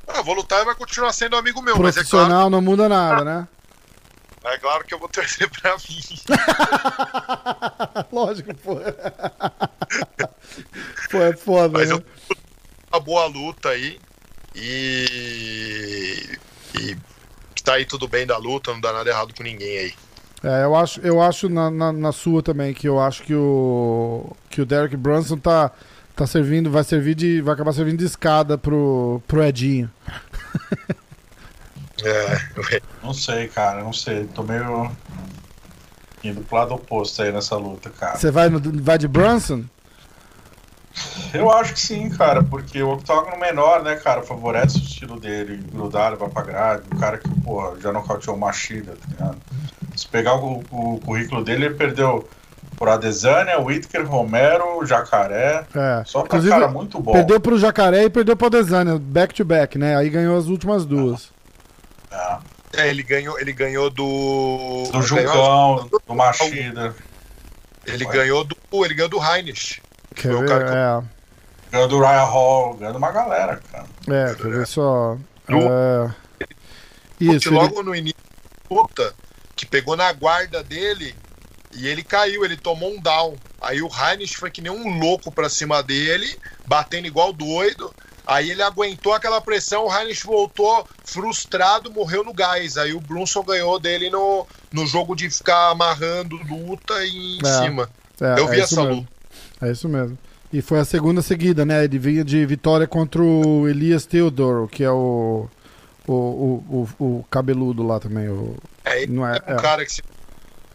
ah, 0.08 0.22
vou 0.22 0.34
lutar 0.34 0.62
e 0.62 0.64
vai 0.64 0.74
continuar 0.74 1.12
sendo 1.12 1.36
amigo 1.36 1.60
meu, 1.60 1.78
mas 1.78 1.96
é 1.96 2.02
claro, 2.02 2.08
profissional 2.08 2.50
não 2.50 2.62
muda 2.62 2.88
nada, 2.88 3.24
né? 3.24 3.46
é 4.44 4.58
claro 4.58 4.84
que 4.84 4.94
eu 4.94 4.98
vou 4.98 5.08
torcer 5.08 5.48
pra 5.50 5.76
mim. 5.76 6.00
Lógico, 8.10 8.54
pô. 8.54 8.76
pô, 11.10 11.22
é 11.22 11.36
foda, 11.36 11.78
Mas 11.78 11.90
né? 11.90 11.96
eu 11.96 12.04
uma 12.90 13.00
boa 13.00 13.26
luta 13.26 13.68
aí 13.68 14.00
e 14.54 16.38
e 16.74 16.96
tá 17.68 17.74
aí 17.74 17.84
tudo 17.84 18.08
bem 18.08 18.26
da 18.26 18.38
luta, 18.38 18.72
não 18.72 18.80
dá 18.80 18.94
nada 18.94 19.10
errado 19.10 19.34
com 19.34 19.42
ninguém 19.42 19.78
aí. 19.78 19.94
É, 20.42 20.64
eu 20.64 20.74
acho, 20.74 21.00
eu 21.00 21.20
acho 21.20 21.50
na, 21.50 21.70
na, 21.70 21.92
na 21.92 22.12
sua 22.12 22.42
também, 22.42 22.72
que 22.72 22.88
eu 22.88 22.98
acho 22.98 23.22
que 23.22 23.34
o 23.34 24.34
que 24.48 24.62
o 24.62 24.66
Derek 24.66 24.96
Brunson 24.96 25.36
tá, 25.36 25.70
tá 26.16 26.26
servindo, 26.26 26.70
vai 26.70 26.82
servir 26.82 27.14
de. 27.14 27.42
Vai 27.42 27.52
acabar 27.52 27.72
servindo 27.74 27.98
de 27.98 28.06
escada 28.06 28.56
pro, 28.56 29.20
pro 29.28 29.44
Edinho. 29.44 29.90
É, 32.02 32.80
Não 33.02 33.12
sei, 33.12 33.48
cara, 33.48 33.82
não 33.82 33.92
sei. 33.92 34.24
Tô 34.26 34.42
meio 34.42 34.90
indo 36.22 36.40
pro 36.42 36.56
lado 36.56 36.74
oposto 36.74 37.22
aí 37.22 37.32
nessa 37.32 37.56
luta, 37.56 37.90
cara. 37.90 38.16
Você 38.16 38.30
vai, 38.30 38.48
no, 38.48 38.60
vai 38.82 38.96
de 38.96 39.08
Brunson? 39.08 39.64
Eu 41.34 41.50
acho 41.52 41.74
que 41.74 41.80
sim, 41.80 42.08
cara, 42.10 42.42
porque 42.42 42.82
o 42.82 42.90
octógono 42.92 43.36
menor, 43.38 43.82
né, 43.82 43.96
cara, 43.96 44.22
favorece 44.22 44.78
o 44.78 44.82
estilo 44.82 45.18
dele, 45.20 45.62
grudar, 45.72 46.10
levar 46.12 46.28
pra 46.30 46.42
grade. 46.42 46.82
O 46.92 46.96
cara 46.98 47.18
que, 47.18 47.28
porra, 47.40 47.78
já 47.80 47.92
nocauteou 47.92 48.36
o 48.36 48.38
Machida, 48.40 48.92
tá 48.92 49.06
ligado? 49.08 49.38
Se 49.96 50.06
pegar 50.06 50.36
o, 50.36 50.62
o 50.70 51.00
currículo 51.04 51.44
dele, 51.44 51.66
ele 51.66 51.74
perdeu 51.74 52.28
por 52.76 52.88
Adesanya, 52.88 53.58
Whittaker, 53.58 54.06
Romero, 54.06 54.84
Jacaré. 54.86 55.66
É. 55.74 56.02
Só 56.06 56.20
pra 56.20 56.38
Inclusive, 56.38 56.52
cara 56.54 56.68
muito 56.68 57.00
bom. 57.00 57.12
Perdeu 57.12 57.40
pro 57.40 57.58
Jacaré 57.58 58.04
e 58.04 58.10
perdeu 58.10 58.36
pro 58.36 58.48
Desânia, 58.48 58.96
back 58.98 59.34
to 59.34 59.44
back, 59.44 59.76
né? 59.76 59.96
Aí 59.96 60.08
ganhou 60.08 60.38
as 60.38 60.46
últimas 60.46 60.86
duas. 60.86 61.32
É. 62.10 62.36
é, 62.82 62.88
ele 62.88 63.02
ganhou, 63.02 63.38
ele 63.40 63.52
ganhou 63.52 63.90
do 63.90 64.84
Do 64.86 64.90
ganhou- 64.92 65.02
Jucão, 65.02 65.90
do 66.06 66.14
Machida. 66.14 66.94
ele 67.86 68.04
ganhou 68.04 68.44
do 68.44 68.56
ele 68.84 68.94
ganhou 68.94 69.08
do 69.10 69.18
Heinrich. 69.22 69.82
Quer 70.14 70.32
Foi 70.32 70.44
o 70.44 70.46
cara 70.48 71.04
Ganhou 71.70 71.88
do 71.88 71.98
Ryan 72.00 72.24
Hall, 72.24 72.74
ganhou 72.74 72.92
de 72.92 72.98
uma 72.98 73.12
galera, 73.12 73.60
cara. 73.70 73.86
É, 74.08 74.34
quer 74.34 74.48
ver 74.50 74.66
só. 74.66 75.16
É... 75.48 76.10
Porque 77.18 77.36
Isso, 77.36 77.48
ele- 77.48 77.56
logo 77.56 77.82
no 77.82 77.94
início 77.94 78.16
da 78.70 78.76
luta, 78.76 79.14
que 79.56 79.66
pegou 79.66 79.96
na 79.96 80.12
guarda 80.12 80.62
dele 80.62 81.14
e 81.74 81.86
ele 81.86 82.02
caiu, 82.02 82.44
ele 82.44 82.56
tomou 82.56 82.90
um 82.94 83.00
down. 83.00 83.34
Aí 83.60 83.82
o 83.82 83.88
Heinrich 83.88 84.36
foi 84.36 84.50
que 84.50 84.62
nem 84.62 84.70
um 84.70 84.98
louco 85.00 85.30
pra 85.32 85.48
cima 85.48 85.82
dele, 85.82 86.38
batendo 86.66 87.06
igual 87.06 87.32
doido. 87.32 87.92
Aí 88.26 88.50
ele 88.50 88.62
aguentou 88.62 89.12
aquela 89.14 89.40
pressão, 89.40 89.86
o 89.86 89.92
Heinrich 89.92 90.24
voltou 90.24 90.86
frustrado, 91.04 91.90
morreu 91.90 92.22
no 92.22 92.32
gás. 92.32 92.76
Aí 92.78 92.92
o 92.92 93.00
Brunson 93.00 93.42
ganhou 93.42 93.78
dele 93.80 94.10
no, 94.10 94.46
no 94.70 94.86
jogo 94.86 95.16
de 95.16 95.28
ficar 95.30 95.70
amarrando 95.70 96.36
luta 96.36 96.94
e 97.04 97.38
em 97.38 97.40
É. 97.46 97.58
cima. 97.64 97.90
é, 98.20 98.38
Eu 98.38 98.46
vi 98.48 98.60
é 98.60 98.62
essa 98.62 98.76
mesmo. 98.84 98.94
luta. 99.00 99.08
É 99.62 99.72
isso 99.72 99.88
mesmo. 99.88 100.16
E 100.52 100.62
foi 100.62 100.78
a 100.80 100.84
segunda 100.84 101.20
seguida, 101.20 101.64
né? 101.64 101.84
Ele 101.84 101.98
vinha 101.98 102.24
de 102.24 102.44
vitória 102.46 102.86
contra 102.86 103.22
o 103.22 103.68
Elias 103.68 104.06
Theodoro, 104.06 104.66
que 104.68 104.82
é 104.84 104.90
o. 104.90 105.48
O, 106.06 106.12
o, 106.14 106.88
o, 106.98 107.04
o 107.18 107.24
cabeludo 107.30 107.82
lá 107.86 108.00
também. 108.00 108.28
O, 108.30 108.56
É, 108.82 109.06
não 109.06 109.26
é, 109.28 109.38
é 109.46 109.52
um 109.52 109.58
é. 109.58 109.60
cara 109.60 109.84
que 109.84 109.92
se, 109.92 110.02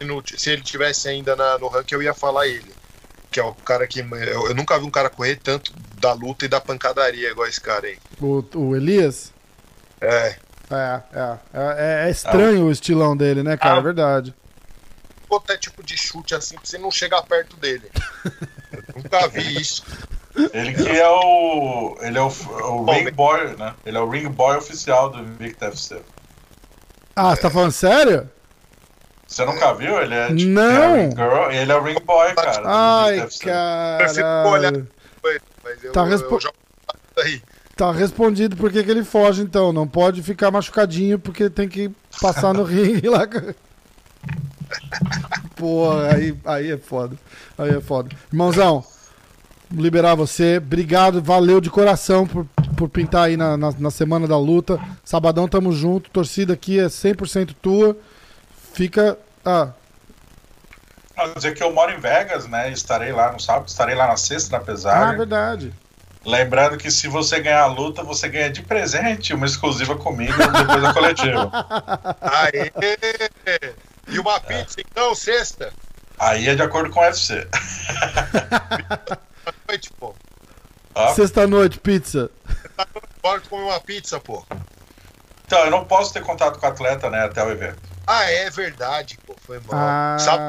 no- 0.02 0.22
se 0.24 0.48
ele 0.50 0.62
tivesse 0.62 1.08
ainda 1.08 1.34
na- 1.34 1.58
no 1.58 1.66
ranking, 1.66 1.96
eu 1.96 2.02
ia 2.04 2.14
falar 2.14 2.46
ele. 2.46 2.70
que 3.32 3.40
é 3.40 3.42
o 3.42 3.52
cara 3.52 3.84
que. 3.88 3.98
Eu, 3.98 4.46
eu 4.48 4.54
nunca 4.54 4.78
vi 4.78 4.84
um 4.84 4.90
cara 4.92 5.10
correr 5.10 5.34
tanto 5.42 5.72
da 6.00 6.12
luta 6.12 6.44
e 6.44 6.48
da 6.48 6.60
pancadaria 6.60 7.30
igual 7.32 7.48
esse 7.48 7.60
cara 7.60 7.84
aí. 7.88 7.98
O, 8.22 8.44
o 8.54 8.76
Elias? 8.76 9.32
É. 10.00 10.36
É, 10.70 11.00
é. 11.12 11.38
É, 11.52 12.06
é 12.06 12.10
estranho 12.12 12.66
o 12.66 12.70
estilão 12.70 13.16
dele, 13.16 13.42
né, 13.42 13.56
cara? 13.56 13.74
É 13.74 13.78
Ah. 13.80 14.22
Verdade. 15.38 15.40
Qualquer 15.40 15.58
tipo 15.58 15.82
de 15.82 15.96
chute 15.96 16.34
assim 16.34 16.56
pra 16.56 16.64
você 16.64 16.78
não 16.78 16.90
chegar 16.90 17.22
perto 17.22 17.56
dele. 17.56 17.90
Eu 18.24 18.82
nunca 18.96 19.28
vi 19.28 19.60
isso. 19.60 19.84
Ele 20.52 20.74
que 20.74 20.88
é 20.88 21.08
o. 21.08 21.96
Ele 22.00 22.18
é 22.18 22.22
o, 22.22 22.26
o 22.26 22.84
ring 22.92 23.10
boy, 23.10 23.56
né? 23.56 23.74
Ele 23.86 23.96
é 23.96 24.00
o 24.00 24.08
ring 24.08 24.28
boy 24.28 24.56
oficial 24.56 25.10
do 25.10 25.18
Invicta 25.18 25.66
FC. 25.66 26.00
Ah, 27.14 27.34
você 27.34 27.42
tá 27.42 27.50
falando 27.50 27.72
sério? 27.72 28.28
Você 29.26 29.44
nunca 29.44 29.72
viu? 29.74 30.00
Ele 30.00 30.14
é 30.14 30.26
tipo, 30.34 30.50
Não. 30.50 30.62
é 30.62 31.02
ring 31.02 31.10
girl, 31.10 31.50
ele 31.50 31.72
é 31.72 31.76
o 31.76 31.82
ring 31.82 32.00
boy, 32.00 32.34
cara. 32.34 32.62
Ai, 32.64 33.28
cara. 33.40 33.98
Mas 35.62 35.82
eu, 35.82 35.92
Tá 35.92 36.04
respo-. 36.04 36.38
Tá 37.76 37.90
respondido 37.90 38.56
por 38.56 38.70
que 38.70 38.82
que 38.84 38.90
ele 38.90 39.04
foge, 39.04 39.42
então. 39.42 39.72
Não 39.72 39.86
pode 39.86 40.22
ficar 40.22 40.50
machucadinho 40.50 41.18
porque 41.18 41.48
tem 41.48 41.68
que 41.68 41.90
passar 42.20 42.52
no 42.52 42.62
ringue 42.64 43.08
lá. 43.08 43.26
Porra, 45.56 46.14
aí, 46.14 46.36
aí 46.44 46.72
é 46.72 46.78
foda. 46.78 47.16
Aí 47.56 47.70
é 47.70 47.80
foda. 47.80 48.10
Irmãozão, 48.32 48.84
liberar 49.70 50.14
você. 50.14 50.58
Obrigado, 50.58 51.22
valeu 51.22 51.60
de 51.60 51.70
coração 51.70 52.26
por, 52.26 52.46
por 52.76 52.88
pintar 52.88 53.24
aí 53.24 53.36
na, 53.36 53.56
na, 53.56 53.72
na 53.72 53.90
semana 53.90 54.26
da 54.26 54.38
luta. 54.38 54.80
Sabadão 55.04 55.48
tamo 55.48 55.72
junto. 55.72 56.10
Torcida 56.10 56.54
aqui 56.54 56.78
é 56.78 56.86
100% 56.86 57.54
tua. 57.60 57.96
Fica. 58.72 59.16
Ah, 59.44 59.70
Quer 61.14 61.34
dizer 61.34 61.54
que 61.54 61.62
eu 61.62 61.72
moro 61.72 61.92
em 61.92 62.00
Vegas, 62.00 62.48
né? 62.48 62.70
Estarei 62.70 63.12
lá 63.12 63.30
no 63.30 63.38
sábado, 63.38 63.68
estarei 63.68 63.94
lá 63.94 64.08
na 64.08 64.16
sexta 64.16 64.58
na 64.58 64.64
ah, 64.90 65.12
verdade. 65.12 65.72
Lembrando 66.26 66.76
que 66.76 66.90
se 66.90 67.06
você 67.06 67.38
ganhar 67.38 67.62
a 67.62 67.66
luta, 67.66 68.02
você 68.02 68.28
ganha 68.28 68.50
de 68.50 68.62
presente 68.62 69.32
uma 69.32 69.46
exclusiva 69.46 69.94
comigo 69.94 70.32
depois 70.36 70.82
da 70.82 70.92
coletiva. 70.92 71.50
Aê! 72.20 72.72
E 74.08 74.18
uma 74.18 74.40
pizza, 74.40 74.80
então, 74.80 75.14
sexta? 75.14 75.72
Aí 76.18 76.48
é 76.48 76.54
de 76.54 76.62
acordo 76.62 76.90
com 76.90 77.00
o 77.00 77.02
UFC. 77.02 77.46
Noite, 79.68 79.90
pô. 79.98 80.14
Ó, 80.94 81.14
Sexta-noite, 81.14 81.78
pizza. 81.80 82.30
Bora 83.22 83.40
comer 83.40 83.64
uma 83.64 83.80
pizza, 83.80 84.20
pô. 84.20 84.44
Então, 85.46 85.58
eu 85.64 85.70
não 85.70 85.84
posso 85.84 86.12
ter 86.12 86.22
contato 86.22 86.58
com 86.58 86.66
o 86.66 86.68
atleta, 86.68 87.10
né, 87.10 87.24
até 87.24 87.44
o 87.44 87.50
evento. 87.50 87.78
Ah, 88.06 88.30
é 88.30 88.50
verdade, 88.50 89.18
pô. 89.26 89.34
Foi 89.44 89.58
mal. 89.60 89.68
Ah. 89.72 90.16
Sábado, 90.18 90.44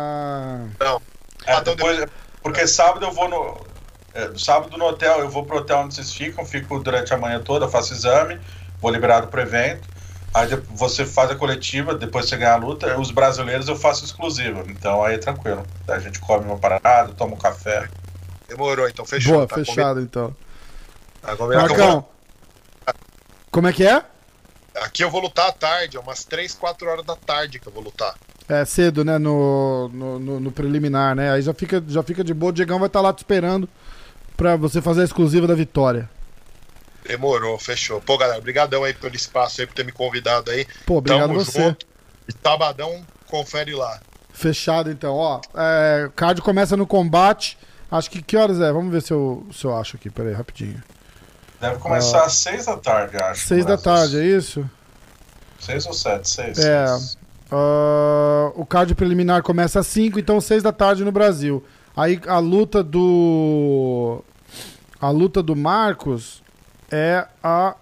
não. 0.79 1.01
É, 1.45 1.53
Sábado 1.53 1.75
depois, 1.75 2.05
porque 2.41 2.67
sábado 2.67 3.05
eu 3.05 3.11
vou 3.11 3.29
no. 3.29 3.65
é, 4.13 4.31
sábado 4.37 4.77
no 4.77 4.85
hotel, 4.85 5.19
eu 5.19 5.29
vou 5.29 5.45
pro 5.45 5.57
hotel 5.57 5.79
onde 5.79 5.95
vocês 5.95 6.13
ficam, 6.13 6.45
fico 6.45 6.79
durante 6.79 7.13
a 7.13 7.17
manhã 7.17 7.41
toda, 7.41 7.67
faço 7.67 7.93
exame, 7.93 8.39
vou 8.79 8.91
liberado 8.91 9.27
pro 9.27 9.41
evento. 9.41 9.87
Aí 10.35 10.49
você 10.71 11.05
faz 11.05 11.31
a 11.31 11.35
coletiva, 11.35 11.95
depois 11.95 12.27
você 12.27 12.35
ganha 12.35 12.51
a 12.53 12.57
luta. 12.57 12.99
Os 12.99 13.09
brasileiros 13.09 13.69
eu 13.69 13.75
faço 13.77 14.03
exclusiva, 14.03 14.65
então 14.67 15.01
aí 15.01 15.15
é 15.15 15.17
tranquilo. 15.17 15.65
A 15.87 15.97
gente 15.99 16.19
come 16.19 16.45
uma 16.45 16.57
parada, 16.57 17.13
toma 17.13 17.35
um 17.35 17.37
café. 17.37 17.87
Demorou, 18.47 18.87
então 18.89 19.05
fechou. 19.05 19.33
Boa, 19.35 19.47
tá 19.47 19.55
fechado 19.55 20.01
então. 20.01 20.35
Tá 21.21 21.37
combinado. 21.37 21.69
Marcão. 21.69 22.05
Como 23.49 23.67
é 23.67 23.71
que 23.73 23.85
é? 23.87 24.03
Aqui 24.75 25.03
eu 25.05 25.09
vou 25.09 25.21
lutar 25.21 25.47
à 25.47 25.51
tarde, 25.53 25.95
é 25.95 25.99
umas 26.01 26.25
3, 26.25 26.53
4 26.53 26.89
horas 26.89 27.05
da 27.05 27.15
tarde 27.15 27.57
que 27.57 27.67
eu 27.67 27.71
vou 27.71 27.81
lutar. 27.81 28.13
É 28.49 28.65
cedo, 28.65 29.05
né? 29.05 29.17
No, 29.17 29.89
no, 29.93 30.19
no- 30.19 30.39
no 30.41 30.51
preliminar, 30.51 31.15
né? 31.15 31.31
Aí 31.31 31.41
já 31.41 31.53
fica, 31.53 31.81
já 31.87 32.03
fica 32.03 32.23
de 32.25 32.33
boa. 32.33 32.49
O 32.49 32.53
Diegão 32.53 32.77
vai 32.77 32.87
estar 32.87 32.99
lá 32.99 33.13
te 33.13 33.19
esperando 33.19 33.69
pra 34.35 34.57
você 34.57 34.81
fazer 34.81 35.01
a 35.01 35.05
exclusiva 35.05 35.47
da 35.47 35.55
vitória. 35.55 36.09
Demorou, 37.07 37.57
fechou. 37.57 38.01
Pô, 38.01 38.17
galera, 38.17 38.41
brigadão 38.41 38.83
aí 38.83 38.93
pelo 38.93 39.15
espaço 39.15 39.61
aí, 39.61 39.67
por 39.67 39.73
ter 39.73 39.85
me 39.85 39.91
convidado 39.91 40.51
aí. 40.51 40.65
Pô, 40.85 40.97
obrigado 40.97 41.27
Tamo 41.27 41.33
você. 41.45 41.63
junto. 41.63 41.85
E 42.27 42.33
sabadão, 42.43 43.05
confere 43.27 43.73
lá. 43.73 43.99
Fechado 44.33 44.89
então, 44.91 45.15
ó. 45.15 45.39
É, 45.55 46.05
o 46.07 46.11
card 46.11 46.41
começa 46.41 46.75
no 46.75 46.87
combate. 46.87 47.57
Acho 47.89 48.09
que 48.09 48.21
que 48.21 48.35
horas 48.35 48.59
é? 48.59 48.71
Vamos 48.71 48.91
ver 48.91 49.01
se 49.01 49.13
eu, 49.13 49.45
se 49.53 49.65
eu 49.65 49.75
acho 49.75 49.95
aqui. 49.95 50.09
Pera 50.09 50.29
aí, 50.29 50.35
rapidinho. 50.35 50.83
Deve 51.61 51.77
começar 51.77 52.23
às 52.23 52.33
seis 52.33 52.65
da 52.65 52.77
tarde, 52.77 53.15
acho. 53.17 53.47
Seis 53.47 53.65
da 53.65 53.77
tarde, 53.77 54.19
é 54.19 54.25
isso? 54.25 54.69
Seis 55.59 55.85
ou 55.85 55.93
sete? 55.93 56.29
Seis. 56.29 56.59
É. 56.59 56.87
seis. 56.87 57.17
Ah, 57.51 58.51
o 58.55 58.65
card 58.65 58.93
preliminar 58.95 59.43
começa 59.43 59.79
às 59.79 59.87
5, 59.87 60.19
então 60.19 60.41
6 60.41 60.63
da 60.63 60.71
tarde 60.71 61.03
no 61.03 61.11
Brasil. 61.11 61.63
Aí 61.95 62.19
a 62.27 62.39
luta 62.39 62.83
do. 62.83 64.23
A 64.99 65.09
luta 65.09 65.43
do 65.43 65.55
Marcos 65.55 66.41
é 66.91 67.25
a 67.43 67.75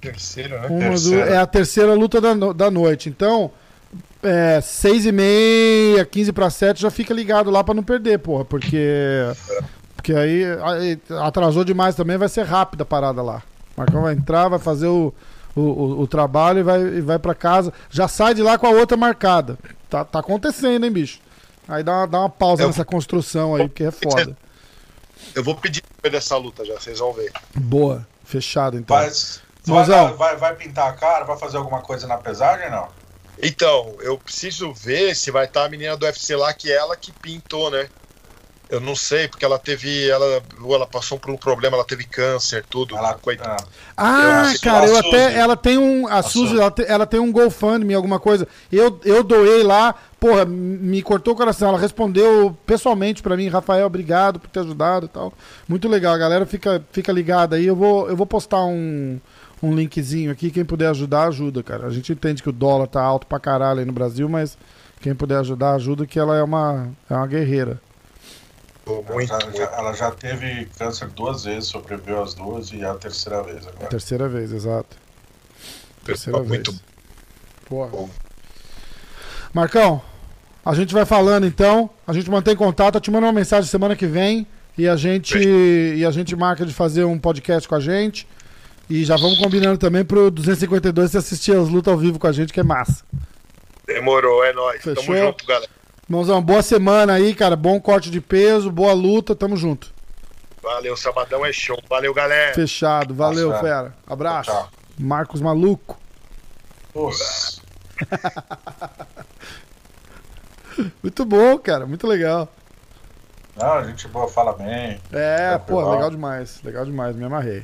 Terceiro, 0.00 0.58
né? 0.60 0.68
Do- 0.68 0.78
Terceira. 0.78 1.30
é 1.30 1.36
a 1.36 1.46
terceira 1.46 1.92
luta 1.94 2.20
da, 2.20 2.32
da 2.54 2.70
noite. 2.70 3.08
Então, 3.10 3.50
é, 4.22 4.58
seis 4.62 5.04
e 5.04 5.12
meia, 5.12 6.04
15 6.06 6.32
para 6.32 6.48
7, 6.48 6.80
já 6.80 6.90
fica 6.90 7.12
ligado 7.12 7.50
lá 7.50 7.62
pra 7.62 7.74
não 7.74 7.82
perder, 7.82 8.18
porra. 8.18 8.44
Porque. 8.44 8.78
Porque 9.94 10.14
aí, 10.14 10.42
aí 10.62 10.98
atrasou 11.22 11.62
demais 11.64 11.94
também, 11.94 12.16
vai 12.16 12.28
ser 12.30 12.44
rápida 12.46 12.82
a 12.82 12.86
parada 12.86 13.20
lá. 13.20 13.42
O 13.76 13.80
Marcão 13.80 14.00
vai 14.00 14.14
entrar, 14.14 14.48
vai 14.48 14.58
fazer 14.58 14.86
o, 14.86 15.12
o, 15.54 15.60
o- 15.60 16.00
o 16.00 16.06
trabalho 16.06 16.60
e 16.60 16.62
vai, 16.62 16.80
e 16.80 17.00
vai 17.02 17.18
para 17.18 17.34
casa. 17.34 17.70
Já 17.90 18.08
sai 18.08 18.32
de 18.32 18.40
lá 18.42 18.56
com 18.56 18.66
a 18.66 18.70
outra 18.70 18.96
marcada. 18.96 19.58
Tá, 19.90 20.02
tá 20.02 20.20
acontecendo, 20.20 20.84
hein, 20.86 20.90
bicho? 20.90 21.18
Aí 21.68 21.82
dá 21.82 21.92
uma, 21.98 22.06
dá 22.06 22.18
uma 22.20 22.30
pausa 22.30 22.62
Eu- 22.62 22.68
nessa 22.68 22.86
construção 22.86 23.54
aí, 23.54 23.68
porque 23.68 23.84
é 23.84 23.90
foda. 23.90 24.34
Eu 25.34 25.44
vou 25.44 25.54
pedir 25.54 25.82
pra 26.00 26.10
dessa 26.10 26.36
luta 26.36 26.64
já, 26.64 26.74
vocês 26.74 26.98
vão 26.98 27.12
ver. 27.12 27.32
Boa, 27.54 28.06
fechado 28.24 28.76
então. 28.76 28.96
Mas. 28.96 29.40
Vai, 29.64 29.84
vai, 30.16 30.36
vai 30.36 30.56
pintar 30.56 30.88
a 30.88 30.92
cara? 30.94 31.24
Vai 31.24 31.36
fazer 31.36 31.58
alguma 31.58 31.82
coisa 31.82 32.06
na 32.06 32.16
pesagem 32.16 32.70
não? 32.70 32.88
Então, 33.42 33.96
eu 34.00 34.18
preciso 34.18 34.72
ver 34.72 35.14
se 35.14 35.30
vai 35.30 35.46
estar 35.46 35.64
a 35.64 35.68
menina 35.68 35.96
do 35.96 36.04
UFC 36.04 36.36
lá, 36.36 36.52
que 36.52 36.70
é 36.70 36.76
ela 36.76 36.96
que 36.96 37.10
pintou, 37.10 37.70
né? 37.70 37.88
Eu 38.70 38.80
não 38.80 38.94
sei, 38.94 39.26
porque 39.26 39.44
ela 39.44 39.58
teve. 39.58 40.08
Ela, 40.08 40.40
ela 40.64 40.86
passou 40.86 41.18
por 41.18 41.30
um 41.30 41.36
problema, 41.36 41.76
ela 41.76 41.84
teve 41.84 42.04
câncer, 42.04 42.64
tudo. 42.70 42.96
Ela, 42.96 43.14
coitada. 43.14 43.64
Ah, 43.96 44.52
Eu 44.54 44.60
cara, 44.60 44.86
eu 44.86 44.96
a 44.96 45.00
até. 45.00 45.34
Ela 45.38 45.56
tem 45.56 45.76
um. 45.76 46.06
A, 46.06 46.22
Suzy, 46.22 46.48
Suzy. 46.50 46.60
ela, 46.60 46.70
te- 46.70 46.84
ela 46.86 47.04
tem 47.06 47.18
um 47.18 47.32
GoFundMe, 47.32 47.94
alguma 47.94 48.20
coisa. 48.20 48.46
Eu, 48.70 49.00
eu 49.04 49.24
doei 49.24 49.64
lá, 49.64 49.92
porra, 50.20 50.44
me 50.44 51.02
cortou 51.02 51.34
o 51.34 51.36
coração. 51.36 51.68
Ela 51.70 51.78
respondeu 51.78 52.56
pessoalmente 52.64 53.22
pra 53.22 53.36
mim, 53.36 53.48
Rafael, 53.48 53.86
obrigado 53.86 54.38
por 54.38 54.48
ter 54.48 54.60
ajudado 54.60 55.06
e 55.06 55.08
tal. 55.08 55.32
Muito 55.68 55.88
legal, 55.88 56.14
a 56.14 56.18
galera 56.18 56.46
fica, 56.46 56.80
fica 56.92 57.10
ligada 57.10 57.56
aí. 57.56 57.66
Eu 57.66 57.74
vou, 57.74 58.08
eu 58.08 58.16
vou 58.16 58.26
postar 58.26 58.64
um, 58.64 59.18
um 59.60 59.74
linkzinho 59.74 60.30
aqui. 60.30 60.48
Quem 60.50 60.64
puder 60.64 60.90
ajudar, 60.90 61.26
ajuda, 61.26 61.60
cara. 61.62 61.88
A 61.88 61.90
gente 61.90 62.12
entende 62.12 62.40
que 62.40 62.48
o 62.48 62.52
dólar 62.52 62.86
tá 62.86 63.02
alto 63.02 63.26
pra 63.26 63.40
caralho 63.40 63.80
aí 63.80 63.84
no 63.84 63.92
Brasil, 63.92 64.28
mas 64.28 64.56
quem 65.00 65.12
puder 65.12 65.38
ajudar, 65.38 65.74
ajuda, 65.74 66.06
que 66.06 66.20
ela 66.20 66.36
é 66.36 66.42
uma, 66.44 66.88
é 67.10 67.14
uma 67.14 67.26
guerreira. 67.26 67.80
Pô, 68.96 69.04
Ela 69.06 69.14
Muito, 69.14 69.28
já, 69.28 69.38
muito. 69.46 69.56
já- 69.58 69.72
ela 69.76 69.92
já 69.92 70.10
teve 70.10 70.64
câncer 70.78 71.08
duas 71.08 71.44
vezes, 71.44 71.68
sobreviveu 71.68 72.22
as 72.22 72.34
duas 72.34 72.72
e 72.72 72.82
é 72.82 72.86
a 72.86 72.94
terceira 72.94 73.42
vez 73.42 73.66
agora. 73.66 73.86
Terceira 73.88 74.28
vez, 74.28 74.52
exato. 74.52 74.96
Terceira 76.04 76.38
muito 76.42 76.72
vez. 76.72 76.82
Porra. 77.66 77.88
bom. 77.88 78.08
Marcão, 79.52 80.02
a 80.64 80.74
gente 80.74 80.92
vai 80.94 81.04
falando 81.04 81.46
então. 81.46 81.90
A 82.06 82.12
gente 82.12 82.30
mantém 82.30 82.54
contato. 82.56 82.96
Eu 82.96 83.00
te 83.00 83.10
mando 83.10 83.26
uma 83.26 83.32
mensagem 83.32 83.68
semana 83.68 83.94
que 83.96 84.06
vem. 84.06 84.46
E 84.78 84.88
a 84.88 84.96
gente, 84.96 85.36
e 85.38 86.04
a 86.06 86.10
gente 86.10 86.34
marca 86.34 86.64
de 86.64 86.72
fazer 86.72 87.04
um 87.04 87.18
podcast 87.18 87.68
com 87.68 87.74
a 87.74 87.80
gente. 87.80 88.26
E 88.88 89.04
já 89.04 89.16
vamos 89.16 89.38
combinando 89.38 89.76
também 89.78 90.04
pro 90.04 90.30
252 90.30 91.10
você 91.10 91.18
assistir 91.18 91.54
as 91.54 91.68
lutas 91.68 91.92
ao 91.92 91.98
vivo 91.98 92.18
com 92.18 92.26
a 92.26 92.32
gente, 92.32 92.52
que 92.52 92.60
é 92.60 92.62
massa. 92.62 93.04
Demorou, 93.86 94.42
é 94.44 94.52
nóis. 94.52 94.82
Fechou? 94.82 95.04
Tamo 95.04 95.16
junto, 95.18 95.46
galera. 95.46 95.70
Irmãozão, 96.10 96.42
boa 96.42 96.60
semana 96.60 97.12
aí, 97.12 97.32
cara. 97.32 97.54
Bom 97.54 97.80
corte 97.80 98.10
de 98.10 98.20
peso, 98.20 98.68
boa 98.68 98.92
luta. 98.92 99.32
Tamo 99.32 99.56
junto. 99.56 99.92
Valeu, 100.60 100.96
sabadão 100.96 101.46
é 101.46 101.52
show. 101.52 101.80
Valeu, 101.88 102.12
galera. 102.12 102.52
Fechado. 102.52 103.14
Valeu, 103.14 103.50
Nossa. 103.50 103.62
fera. 103.62 103.94
Abraço. 104.08 104.50
Tchau. 104.50 104.68
Marcos 104.98 105.40
Maluco. 105.40 105.96
Nossa. 106.92 107.60
Muito 111.00 111.24
bom, 111.24 111.56
cara. 111.58 111.86
Muito 111.86 112.08
legal. 112.08 112.48
Não, 113.56 113.74
a 113.74 113.84
gente 113.84 114.08
boa 114.08 114.26
fala 114.26 114.52
bem. 114.54 115.00
É, 115.12 115.56
pô, 115.58 115.64
Tranquilão. 115.76 115.90
legal 115.92 116.10
demais. 116.10 116.60
Legal 116.64 116.84
demais. 116.84 117.14
Me 117.14 117.24
amarrei. 117.24 117.62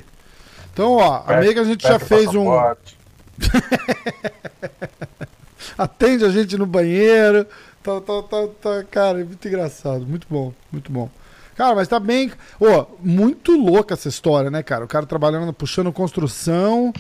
Então, 0.73 0.93
ó, 0.93 1.17
a 1.17 1.21
Pede- 1.23 1.41
Meiga 1.41 1.63
a 1.63 1.65
gente 1.65 1.83
já 1.83 1.99
fez 1.99 2.33
um. 2.33 2.47
atende 5.77 6.25
a 6.25 6.29
gente 6.29 6.57
no 6.57 6.65
banheiro. 6.65 7.45
Tá, 7.87 8.01
tá, 8.01 8.21
tá, 8.21 8.49
tá, 8.61 8.85
cara, 8.91 9.21
é 9.21 9.25
muito 9.25 9.47
engraçado. 9.47 10.05
Muito 10.05 10.27
bom, 10.29 10.53
muito 10.73 10.91
bom. 10.91 11.09
Cara, 11.55 11.73
mas 11.77 11.87
tá 11.87 12.01
bem. 12.01 12.33
Ô, 12.59 12.85
muito 13.01 13.53
louca 13.57 13.95
essa 13.95 14.09
história, 14.09 14.51
né, 14.51 14.61
cara? 14.61 14.85
O 14.85 14.89
cara 14.89 15.07
trabalhando, 15.07 15.53
puxando 15.53 15.93
construção. 15.93 16.93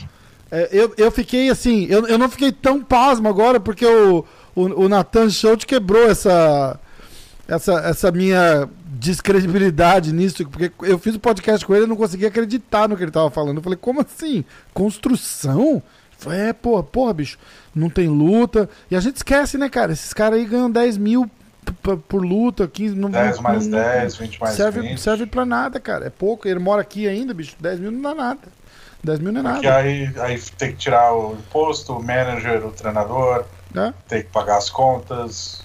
É, 0.48 0.68
eu, 0.70 0.94
eu 0.96 1.10
fiquei 1.10 1.50
assim, 1.50 1.86
eu, 1.90 2.06
eu 2.06 2.16
não 2.16 2.28
fiquei 2.28 2.52
tão 2.52 2.84
pasmo 2.84 3.26
agora, 3.26 3.58
porque 3.58 3.84
o, 3.84 4.24
o, 4.54 4.84
o 4.84 4.88
Nathan 4.88 5.28
Schultz 5.28 5.64
quebrou 5.64 6.08
essa, 6.08 6.78
essa, 7.48 7.72
essa 7.80 8.12
minha 8.12 8.68
descredibilidade 8.86 10.12
nisso, 10.12 10.48
porque 10.48 10.70
eu 10.82 11.00
fiz 11.00 11.16
o 11.16 11.20
podcast 11.20 11.66
com 11.66 11.74
ele 11.74 11.86
e 11.86 11.88
não 11.88 11.96
conseguia 11.96 12.28
acreditar 12.28 12.88
no 12.88 12.96
que 12.96 13.02
ele 13.02 13.10
tava 13.10 13.28
falando. 13.28 13.56
Eu 13.56 13.62
falei, 13.62 13.76
como 13.76 14.02
assim? 14.02 14.44
Construção? 14.72 15.82
É, 16.26 16.52
porra, 16.52 16.82
porra, 16.82 17.12
bicho, 17.12 17.38
não 17.74 17.90
tem 17.90 18.08
luta. 18.08 18.68
E 18.90 18.96
a 18.96 19.00
gente 19.00 19.16
esquece, 19.16 19.58
né, 19.58 19.68
cara? 19.68 19.92
Esses 19.92 20.12
caras 20.12 20.38
aí 20.38 20.46
ganham 20.46 20.70
10 20.70 20.96
mil 20.96 21.30
por 22.08 22.24
luta, 22.24 22.68
15, 22.68 22.94
não, 22.94 23.10
10 23.10 23.40
mais 23.40 23.66
não, 23.66 23.78
10, 23.78 24.16
20 24.16 24.40
mais 24.40 24.54
serve, 24.54 24.80
20. 24.80 25.00
Serve 25.00 25.26
pra 25.26 25.44
nada, 25.44 25.80
cara. 25.80 26.06
É 26.06 26.10
pouco. 26.10 26.48
Ele 26.48 26.58
mora 26.58 26.80
aqui 26.80 27.08
ainda, 27.08 27.34
bicho. 27.34 27.56
10 27.60 27.80
mil 27.80 27.90
não 27.90 28.02
dá 28.02 28.14
nada. 28.14 28.40
10 29.02 29.18
mil 29.20 29.32
não 29.32 29.40
é 29.40 29.42
nada. 29.42 29.54
Porque 29.56 29.68
aí, 29.68 30.12
aí 30.18 30.40
tem 30.56 30.72
que 30.72 30.78
tirar 30.78 31.12
o 31.14 31.34
imposto, 31.34 31.92
o 31.92 32.02
manager, 32.02 32.66
o 32.66 32.70
treinador, 32.70 33.44
é? 33.74 33.92
tem 34.08 34.22
que 34.22 34.28
pagar 34.28 34.58
as 34.58 34.70
contas. 34.70 35.64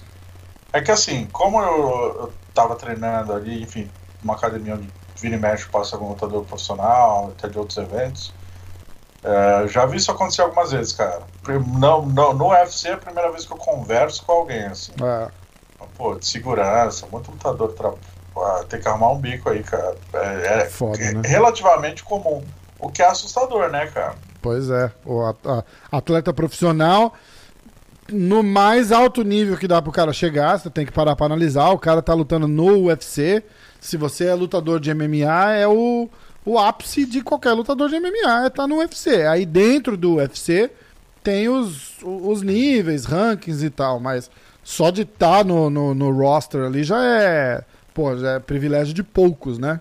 É 0.72 0.80
que 0.80 0.90
assim, 0.90 1.28
como 1.32 1.60
eu, 1.60 2.16
eu 2.20 2.32
tava 2.54 2.76
treinando 2.76 3.32
ali, 3.32 3.62
enfim, 3.62 3.90
uma 4.22 4.34
academia 4.34 4.74
onde 4.74 4.88
vira 5.16 5.36
e 5.36 5.38
mexe 5.38 5.66
passa 5.68 5.96
algum 5.96 6.08
lutador 6.08 6.44
profissional, 6.44 7.32
até 7.36 7.48
de 7.48 7.58
outros 7.58 7.78
eventos. 7.78 8.32
É, 9.24 9.68
já 9.68 9.86
vi 9.86 9.98
isso 9.98 10.10
acontecer 10.10 10.42
algumas 10.42 10.72
vezes, 10.72 10.92
cara. 10.92 11.22
Não, 11.78 12.04
não, 12.04 12.34
no 12.34 12.50
UFC 12.50 12.88
é 12.88 12.92
a 12.92 12.98
primeira 12.98 13.30
vez 13.30 13.46
que 13.46 13.52
eu 13.52 13.56
converso 13.56 14.24
com 14.24 14.32
alguém, 14.32 14.64
assim. 14.64 14.92
É. 15.00 15.28
Pô, 15.96 16.14
de 16.14 16.26
segurança, 16.26 17.06
muito 17.10 17.30
lutador 17.30 17.72
tra... 17.72 17.92
tem 18.68 18.80
que 18.80 18.88
arrumar 18.88 19.12
um 19.12 19.18
bico 19.18 19.48
aí, 19.48 19.62
cara. 19.62 19.94
É, 20.12 20.62
é 20.62 20.64
Foda, 20.66 20.98
né? 20.98 21.22
relativamente 21.24 22.02
comum. 22.02 22.42
O 22.78 22.90
que 22.90 23.00
é 23.00 23.06
assustador, 23.06 23.70
né, 23.70 23.86
cara? 23.86 24.14
Pois 24.40 24.68
é. 24.68 24.90
O 25.06 25.22
atleta 25.92 26.32
profissional, 26.32 27.14
no 28.10 28.42
mais 28.42 28.90
alto 28.90 29.22
nível 29.22 29.56
que 29.56 29.68
dá 29.68 29.80
pro 29.80 29.92
cara 29.92 30.12
chegar, 30.12 30.58
você 30.58 30.68
tem 30.68 30.84
que 30.84 30.90
parar 30.90 31.14
pra 31.14 31.26
analisar. 31.26 31.70
O 31.70 31.78
cara 31.78 32.02
tá 32.02 32.12
lutando 32.12 32.48
no 32.48 32.86
UFC. 32.86 33.44
Se 33.80 33.96
você 33.96 34.26
é 34.26 34.34
lutador 34.34 34.80
de 34.80 34.92
MMA, 34.92 35.52
é 35.54 35.68
o, 35.68 36.08
o 36.44 36.58
ápice 36.58 37.06
de 37.06 37.22
qualquer 37.22 37.52
lutador 37.52 37.88
de 37.88 38.00
MMA, 38.00 38.44
é 38.44 38.46
estar 38.46 38.50
tá 38.50 38.66
no 38.66 38.78
UFC. 38.78 39.26
Aí 39.26 39.46
dentro 39.46 39.96
do 39.96 40.16
UFC 40.16 40.70
tem 41.22 41.48
os, 41.48 41.96
os 42.02 42.42
níveis, 42.42 43.04
rankings 43.04 43.64
e 43.64 43.70
tal, 43.70 44.00
mas 44.00 44.30
só 44.62 44.90
de 44.90 45.02
estar 45.02 45.38
tá 45.38 45.44
no, 45.44 45.70
no, 45.70 45.94
no 45.94 46.10
roster 46.10 46.64
ali 46.64 46.82
já 46.82 47.02
é, 47.04 47.64
pô, 47.94 48.16
já 48.16 48.32
é 48.32 48.38
privilégio 48.38 48.92
de 48.92 49.02
poucos, 49.02 49.58
né? 49.58 49.80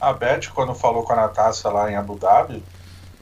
A 0.00 0.14
Beth, 0.14 0.48
quando 0.54 0.74
falou 0.74 1.02
com 1.02 1.12
a 1.12 1.16
Natasha 1.16 1.68
lá 1.68 1.90
em 1.90 1.94
Abu 1.94 2.16
Dhabi, 2.16 2.64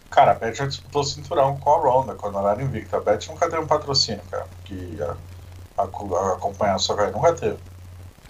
cara, 0.09 0.31
a 0.31 0.35
Beth 0.35 0.55
já 0.55 0.67
disputou 0.67 1.03
cinturão 1.03 1.57
com 1.57 1.71
a 1.71 1.79
Ronda 1.81 2.15
quando 2.15 2.39
ela 2.39 2.53
era 2.53 2.63
invicta. 2.63 2.99
A 2.99 3.01
Beth 3.01 3.27
nunca 3.29 3.51
teve 3.51 3.63
um 3.63 3.67
patrocínio, 3.67 4.23
cara, 4.31 4.47
que 4.65 4.97
a, 5.03 5.17
a, 5.77 5.83
a 5.83 6.33
acompanhar 6.35 6.79
só 6.79 6.95
nunca 7.11 7.33
teve. 7.33 7.59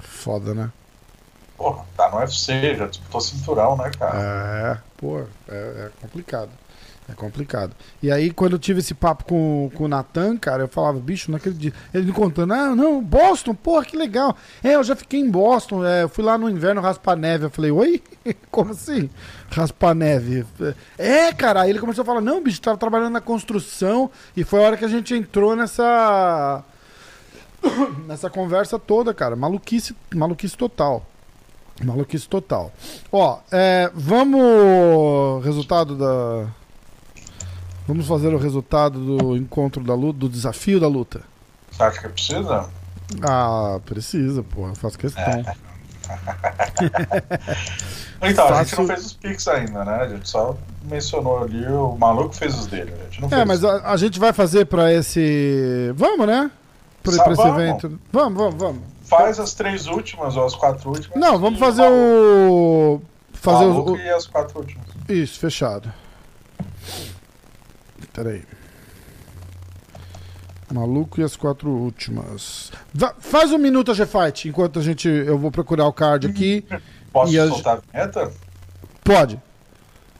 Foda, 0.01 0.55
né? 0.55 0.73
Porra, 1.59 1.85
tá 1.97 2.09
no 2.09 2.19
UFC, 2.19 2.77
já 2.77 2.87
disputou 2.87 3.21
cinturão, 3.21 3.77
né, 3.77 3.91
cara? 3.99 4.17
É, 4.17 4.79
pô, 4.97 5.19
é, 5.49 5.57
é 5.57 5.91
complicado. 6.01 6.51
É 7.11 7.15
complicado. 7.15 7.75
E 8.03 8.13
aí, 8.13 8.31
quando 8.31 8.53
eu 8.53 8.59
tive 8.59 8.81
esse 8.81 8.93
papo 8.93 9.25
com, 9.25 9.71
com 9.75 9.85
o 9.85 9.89
Natan, 9.89 10.37
cara, 10.37 10.65
eu 10.65 10.69
falava, 10.69 11.01
bicho, 11.01 11.31
não 11.31 11.39
acredito. 11.39 11.75
Ele 11.93 12.05
me 12.05 12.13
contando, 12.13 12.53
ah, 12.53 12.77
não, 12.77 13.03
Boston, 13.03 13.55
porra, 13.55 13.85
que 13.85 13.97
legal. 13.97 14.37
É, 14.63 14.75
eu 14.75 14.85
já 14.85 14.95
fiquei 14.95 15.19
em 15.19 15.31
Boston, 15.31 15.85
é, 15.85 16.03
eu 16.03 16.09
fui 16.09 16.23
lá 16.23 16.37
no 16.37 16.51
inverno 16.51 16.83
raspar 16.83 17.17
neve. 17.17 17.47
Eu 17.47 17.51
falei, 17.51 17.71
oi? 17.71 18.03
Como 18.53 18.73
assim? 18.73 19.09
Raspar 19.51 19.95
neve? 19.95 20.47
É, 20.99 21.33
cara, 21.33 21.63
aí 21.63 21.71
ele 21.71 21.81
começou 21.81 22.03
a 22.03 22.05
falar, 22.05 22.21
não, 22.21 22.43
bicho, 22.43 22.61
tava 22.61 22.77
trabalhando 22.77 23.15
na 23.15 23.23
construção. 23.23 24.11
E 24.37 24.45
foi 24.45 24.63
a 24.63 24.67
hora 24.67 24.77
que 24.77 24.85
a 24.85 24.89
gente 24.89 25.15
entrou 25.15 25.57
nessa. 25.57 26.63
nessa 28.07 28.29
conversa 28.29 28.79
toda, 28.79 29.15
cara. 29.15 29.35
Maluquice, 29.35 29.97
maluquice 30.15 30.57
total. 30.57 31.07
Maluquice 31.83 32.29
total. 32.29 32.73
Ó, 33.13 33.39
é, 33.53 33.91
vamos. 33.95 35.45
Resultado 35.45 35.97
da 35.97 36.49
Vamos 37.89 38.07
fazer 38.07 38.29
o 38.35 38.37
resultado 38.37 39.01
do 39.03 39.35
encontro 39.35 39.83
da 39.83 39.95
luta, 39.95 40.19
do 40.19 40.29
desafio 40.29 40.79
da 40.79 40.87
luta. 40.87 41.23
Você 41.71 41.83
acha 41.83 42.03
que 42.03 42.09
precisa? 42.11 42.69
Ah, 43.27 43.81
precisa, 43.87 44.43
porra. 44.43 44.75
Faço 44.75 44.99
questão. 44.99 45.25
É. 45.25 45.57
então, 48.31 48.47
Faço... 48.49 48.61
a 48.61 48.65
gente 48.65 48.79
não 48.79 48.87
fez 48.89 49.07
os 49.07 49.13
pics 49.15 49.49
ainda, 49.49 49.87
né? 49.87 50.03
A 50.03 50.09
gente 50.09 50.29
só 50.29 50.55
mencionou 50.85 51.43
ali, 51.43 51.67
o 51.67 51.97
maluco 51.97 52.35
fez 52.35 52.59
os 52.59 52.67
dele. 52.67 52.93
A 52.93 53.05
gente 53.05 53.23
não 53.23 53.39
é, 53.39 53.45
mas 53.47 53.65
a, 53.65 53.91
a, 53.91 53.97
gente 53.97 54.21
vai 54.21 54.35
fazer 54.35 54.67
pra 54.67 54.93
esse. 54.93 55.91
Vamos, 55.95 56.27
né? 56.27 56.51
Pra, 57.03 57.25
pra 57.25 57.33
esse 57.33 57.49
evento. 57.49 57.99
Vamos, 58.13 58.39
vamos, 58.39 58.55
vamos. 58.55 58.83
Faz 59.09 59.41
as 59.41 59.55
três 59.55 59.87
últimas 59.87 60.37
ou 60.37 60.45
as 60.45 60.55
quatro 60.55 60.91
últimas. 60.91 61.19
Não, 61.19 61.39
vamos 61.39 61.59
fazer 61.59 61.83
o. 61.83 63.01
Fazer 63.33 63.65
o. 63.65 63.97
e 63.97 64.11
as 64.11 64.27
quatro 64.27 64.59
últimas. 64.59 64.87
Isso, 65.09 65.39
fechado. 65.39 65.93
Peraí. 68.13 68.45
Maluco 70.73 71.21
e 71.21 71.25
as 71.25 71.35
quatro 71.37 71.71
últimas. 71.71 72.71
Va 72.93 73.15
faz 73.19 73.51
um 73.53 73.59
minuto 73.59 73.91
a 73.91 73.95
G-Fight, 73.95 74.49
enquanto 74.49 74.79
a 74.79 74.83
gente. 74.83 75.09
Eu 75.09 75.39
vou 75.39 75.51
procurar 75.51 75.87
o 75.87 75.93
card 75.93 76.27
aqui. 76.27 76.67
Posso 77.11 77.35
e 77.35 77.49
soltar 77.49 77.79
a 77.79 77.81
vinheta? 77.81 78.33
Pode. 79.03 79.41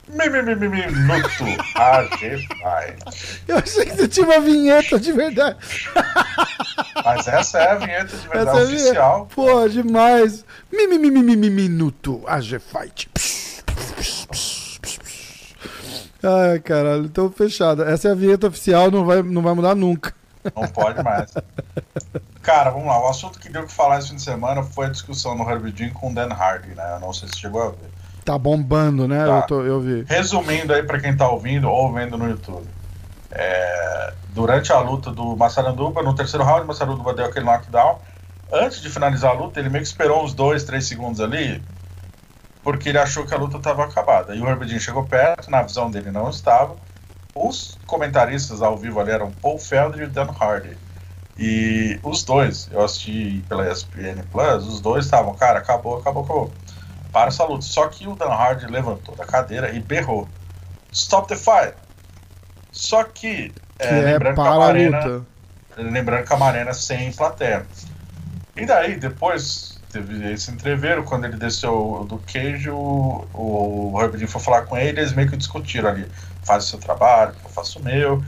Minuto 0.09 1.45
a 1.75 2.03
G-Fight. 2.17 3.43
Eu 3.47 3.57
achei 3.57 3.85
que 3.85 3.95
você 3.95 4.07
tinha 4.07 4.25
uma 4.25 4.39
vinheta 4.39 4.99
de 4.99 5.11
verdade. 5.11 5.57
Mas 7.03 7.27
essa 7.27 7.59
é 7.59 7.71
a 7.71 7.75
vinheta 7.75 8.17
de 8.17 8.27
verdade 8.27 8.49
essa 8.49 8.59
é 8.59 8.63
oficial. 8.63 9.29
Pô, 9.33 9.67
demais. 9.69 10.43
Minuto 10.71 12.23
a 12.25 12.41
G-Fight. 12.41 13.09
Ai, 16.21 16.59
caralho, 16.59 17.05
então 17.05 17.31
fechado. 17.31 17.83
Essa 17.83 18.09
é 18.09 18.11
a 18.11 18.15
vinheta 18.15 18.47
oficial, 18.47 18.91
não 18.91 19.05
vai, 19.05 19.21
não 19.23 19.41
vai 19.41 19.53
mudar 19.53 19.75
nunca. 19.75 20.13
Não 20.55 20.67
pode 20.67 21.01
mais. 21.03 21.33
Cara, 22.41 22.71
vamos 22.71 22.87
lá. 22.87 22.99
O 22.99 23.09
assunto 23.09 23.39
que 23.39 23.49
deu 23.49 23.65
que 23.65 23.71
falar 23.71 23.99
esse 23.99 24.09
fim 24.09 24.15
de 24.15 24.21
semana 24.21 24.63
foi 24.63 24.87
a 24.87 24.89
discussão 24.89 25.35
no 25.35 25.49
Herbie 25.49 25.73
Jean 25.75 25.91
com 25.91 26.11
o 26.11 26.13
Dan 26.13 26.29
Hardy, 26.29 26.69
né? 26.69 26.95
Eu 26.95 26.99
não 26.99 27.13
sei 27.13 27.27
se 27.29 27.39
chegou 27.39 27.61
a 27.61 27.69
ver. 27.69 27.89
Tá 28.29 28.37
bombando, 28.37 29.07
né? 29.07 29.25
Tá. 29.25 29.37
Eu, 29.37 29.41
tô, 29.47 29.61
eu 29.63 29.81
vi. 29.81 30.05
Resumindo 30.07 30.71
aí 30.71 30.83
para 30.83 30.99
quem 30.99 31.17
tá 31.17 31.27
ouvindo 31.27 31.67
ou 31.67 31.91
vendo 31.91 32.15
no 32.15 32.29
YouTube. 32.29 32.67
É, 33.31 34.13
durante 34.35 34.71
a 34.71 34.79
luta 34.81 35.09
do 35.09 35.35
Massaranduba, 35.35 36.03
no 36.03 36.13
terceiro 36.13 36.45
round, 36.45 36.61
o 36.61 36.67
Massaranduba 36.67 37.11
deu 37.15 37.25
aquele 37.25 37.45
knockdown. 37.47 37.97
Antes 38.53 38.83
de 38.83 38.89
finalizar 38.91 39.31
a 39.31 39.33
luta, 39.33 39.59
ele 39.59 39.69
meio 39.69 39.83
que 39.83 39.89
esperou 39.89 40.23
uns 40.23 40.35
dois, 40.35 40.63
três 40.63 40.85
segundos 40.85 41.19
ali, 41.19 41.59
porque 42.61 42.89
ele 42.89 42.99
achou 42.99 43.25
que 43.25 43.33
a 43.33 43.37
luta 43.37 43.57
estava 43.57 43.83
acabada. 43.83 44.35
E 44.35 44.41
o 44.41 44.47
Herbert 44.47 44.79
chegou 44.79 45.03
perto, 45.05 45.49
na 45.49 45.63
visão 45.63 45.89
dele 45.89 46.11
não 46.11 46.29
estava. 46.29 46.75
Os 47.33 47.79
comentaristas 47.87 48.61
ao 48.61 48.77
vivo 48.77 48.99
ali 48.99 49.09
eram 49.09 49.31
Paul 49.41 49.57
Felder 49.57 50.03
e 50.03 50.05
Dan 50.05 50.27
Hardy. 50.39 50.77
E 51.35 51.99
os 52.03 52.23
dois, 52.23 52.69
eu 52.71 52.83
assisti 52.83 53.43
pela 53.49 53.71
ESPN 53.71 54.21
Plus, 54.31 54.67
os 54.67 54.79
dois 54.79 55.05
estavam, 55.05 55.33
cara, 55.33 55.57
acabou, 55.57 55.97
acabou, 55.97 56.23
acabou. 56.23 56.51
Para 57.11 57.29
essa 57.29 57.43
luta. 57.43 57.65
Só 57.65 57.87
que 57.87 58.07
o 58.07 58.15
Dan 58.15 58.29
Hardy 58.29 58.67
levantou 58.67 59.15
da 59.15 59.25
cadeira 59.25 59.71
e 59.71 59.79
berrou: 59.79 60.27
Stop 60.91 61.27
the 61.27 61.35
fight! 61.35 61.75
Só 62.71 63.03
que, 63.03 63.53
é, 63.79 63.87
que 63.87 63.93
é, 63.93 64.01
lembrando, 64.01 64.35
que 64.35 64.41
a 64.41 64.55
Marena, 64.55 65.25
lembrando 65.77 66.27
que 66.27 66.33
a 66.33 66.37
Marena 66.37 66.73
sem 66.73 67.11
plateia. 67.11 67.65
E 68.55 68.65
daí, 68.65 68.95
depois, 68.95 69.79
teve 69.91 70.31
esse 70.31 70.51
entreveiro, 70.51 71.03
quando 71.03 71.25
ele 71.25 71.37
desceu 71.37 72.05
do 72.07 72.17
queijo, 72.19 72.75
o, 72.75 73.27
o 73.33 74.27
foi 74.27 74.41
falar 74.41 74.63
com 74.63 74.77
ele, 74.77 74.99
eles 74.99 75.13
meio 75.13 75.29
que 75.29 75.37
discutiram 75.37 75.89
ali, 75.89 76.09
faz 76.43 76.65
o 76.65 76.67
seu 76.67 76.79
trabalho, 76.79 77.33
eu 77.43 77.49
faço 77.49 77.79
o 77.79 77.83
meu, 77.83 78.23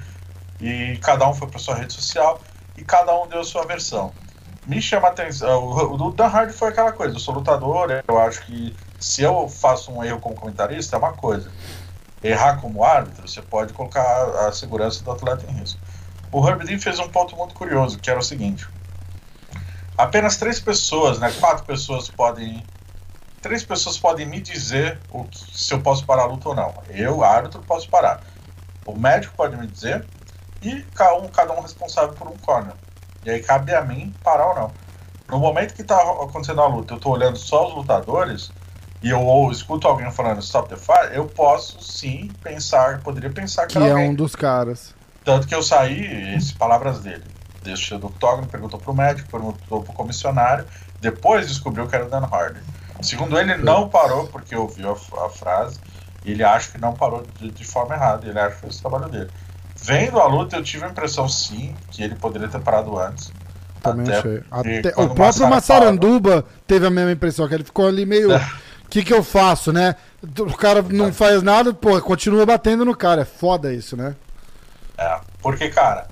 e 0.59 0.97
cada 1.01 1.27
um 1.27 1.33
foi 1.33 1.47
para 1.47 1.59
sua 1.59 1.75
rede 1.75 1.93
social, 1.93 2.41
e 2.77 2.83
cada 2.83 3.15
um 3.15 3.27
deu 3.27 3.41
a 3.41 3.43
sua 3.43 3.65
versão. 3.65 4.13
Me 4.65 4.79
chama 4.79 5.07
a 5.07 5.11
atenção, 5.11 5.65
o, 5.65 6.11
Dan 6.11 6.27
Hardy 6.27 6.53
foi 6.53 6.69
aquela 6.69 6.91
coisa, 6.91 7.15
eu 7.15 7.19
sou 7.19 7.33
lutador, 7.33 8.03
eu 8.07 8.19
acho 8.19 8.45
que 8.45 8.75
se 8.99 9.23
eu 9.23 9.49
faço 9.49 9.91
um 9.91 10.03
erro 10.03 10.19
como 10.19 10.35
comentarista, 10.35 10.95
é 10.95 10.99
uma 10.99 11.13
coisa. 11.13 11.51
Errar 12.23 12.61
como 12.61 12.83
árbitro, 12.83 13.27
você 13.27 13.41
pode 13.41 13.73
colocar 13.73 14.47
a 14.47 14.51
segurança 14.51 15.03
do 15.03 15.11
atleta 15.11 15.45
em 15.49 15.53
risco. 15.53 15.79
O 16.31 16.47
Herbert 16.47 16.79
fez 16.79 16.99
um 16.99 17.09
ponto 17.09 17.35
muito 17.35 17.55
curioso, 17.55 17.97
que 17.97 18.09
era 18.09 18.19
o 18.19 18.23
seguinte, 18.23 18.67
apenas 19.97 20.37
três 20.37 20.59
pessoas, 20.59 21.19
né, 21.19 21.33
quatro 21.39 21.65
pessoas 21.65 22.09
podem. 22.09 22.63
Três 23.41 23.63
pessoas 23.63 23.97
podem 23.97 24.27
me 24.27 24.39
dizer 24.39 24.99
o 25.09 25.23
que, 25.23 25.57
se 25.57 25.73
eu 25.73 25.81
posso 25.81 26.05
parar 26.05 26.23
a 26.23 26.25
luta 26.27 26.49
ou 26.49 26.55
não. 26.55 26.71
Eu, 26.89 27.23
árbitro, 27.23 27.59
posso 27.63 27.89
parar. 27.89 28.21
O 28.85 28.95
médico 28.95 29.33
pode 29.35 29.57
me 29.57 29.65
dizer 29.65 30.05
e 30.61 30.83
cada 30.93 31.15
um, 31.15 31.27
cada 31.27 31.51
um 31.53 31.61
responsável 31.61 32.13
por 32.13 32.27
um 32.27 32.37
corner. 32.37 32.75
E 33.25 33.29
aí 33.29 33.41
cabe 33.41 33.73
a 33.73 33.83
mim 33.83 34.13
parar 34.23 34.47
ou 34.47 34.55
não. 34.55 34.71
No 35.29 35.39
momento 35.39 35.73
que 35.73 35.81
está 35.81 35.97
acontecendo 35.97 36.61
a 36.61 36.67
luta, 36.67 36.93
eu 36.93 36.97
estou 36.97 37.13
olhando 37.13 37.37
só 37.37 37.67
os 37.67 37.75
lutadores 37.75 38.51
e 39.01 39.09
eu 39.09 39.21
ou 39.21 39.51
escuto 39.51 39.87
alguém 39.87 40.11
falando 40.11 40.39
stop 40.39 40.69
the 40.69 40.75
fight, 40.75 41.13
eu 41.13 41.25
posso 41.25 41.81
sim 41.81 42.29
pensar, 42.43 42.99
poderia 42.99 43.29
pensar 43.29 43.65
que, 43.65 43.79
que 43.79 43.83
é 43.83 43.95
um 43.95 44.13
dos 44.13 44.35
caras. 44.35 44.93
Tanto 45.23 45.47
que 45.47 45.55
eu 45.55 45.63
saí, 45.63 46.33
essas 46.35 46.51
palavras 46.51 46.99
dele 46.99 47.23
deixou 47.63 47.99
do 47.99 48.07
octógono, 48.07 48.47
perguntou 48.47 48.79
pro 48.79 48.93
médico, 48.93 49.29
perguntou 49.29 49.83
pro 49.83 49.93
comissionário, 49.93 50.65
depois 50.99 51.47
descobriu 51.47 51.87
que 51.87 51.95
era 51.95 52.05
o 52.05 52.09
Dan 52.09 52.27
Hardy. 52.31 52.59
Segundo 53.01 53.39
ele, 53.39 53.57
não 53.57 53.89
parou 53.89 54.27
porque 54.27 54.55
ouviu 54.55 54.91
a, 54.91 55.25
a 55.25 55.29
frase. 55.29 55.79
E 56.23 56.31
ele 56.31 56.43
acha 56.43 56.71
que 56.71 56.77
não 56.77 56.93
parou 56.93 57.25
de, 57.39 57.49
de, 57.49 57.65
forma 57.65 57.95
errada. 57.95 58.27
Ele 58.27 58.39
acha 58.39 58.55
que 58.55 58.61
fez 58.61 58.77
o 58.77 58.81
trabalho 58.81 59.09
dele. 59.09 59.31
Vendo 59.81 60.19
a 60.19 60.27
luta, 60.27 60.57
eu 60.57 60.63
tive 60.63 60.85
a 60.85 60.89
impressão, 60.89 61.27
sim, 61.27 61.75
que 61.89 62.03
ele 62.03 62.15
poderia 62.15 62.47
ter 62.47 62.59
parado 62.59 62.97
antes. 62.99 63.31
Também 63.81 64.07
até 64.07 64.17
achei. 64.19 64.43
Até, 64.51 65.01
o 65.01 65.09
próprio 65.09 65.49
Massaranduba 65.49 66.45
teve 66.67 66.85
a 66.85 66.89
mesma 66.91 67.11
impressão, 67.11 67.47
que 67.47 67.53
ele 67.55 67.63
ficou 67.63 67.87
ali 67.87 68.05
meio. 68.05 68.29
O 68.29 68.33
é. 68.37 68.51
que, 68.89 69.03
que 69.03 69.13
eu 69.13 69.23
faço, 69.23 69.73
né? 69.73 69.95
O 70.39 70.55
cara 70.55 70.83
não 70.83 71.07
é. 71.07 71.11
faz 71.11 71.41
nada, 71.41 71.73
pô, 71.73 71.99
continua 72.01 72.45
batendo 72.45 72.85
no 72.85 72.95
cara. 72.95 73.23
É 73.23 73.25
foda 73.25 73.73
isso, 73.73 73.97
né? 73.97 74.15
É, 74.97 75.19
porque, 75.41 75.69
cara, 75.69 76.07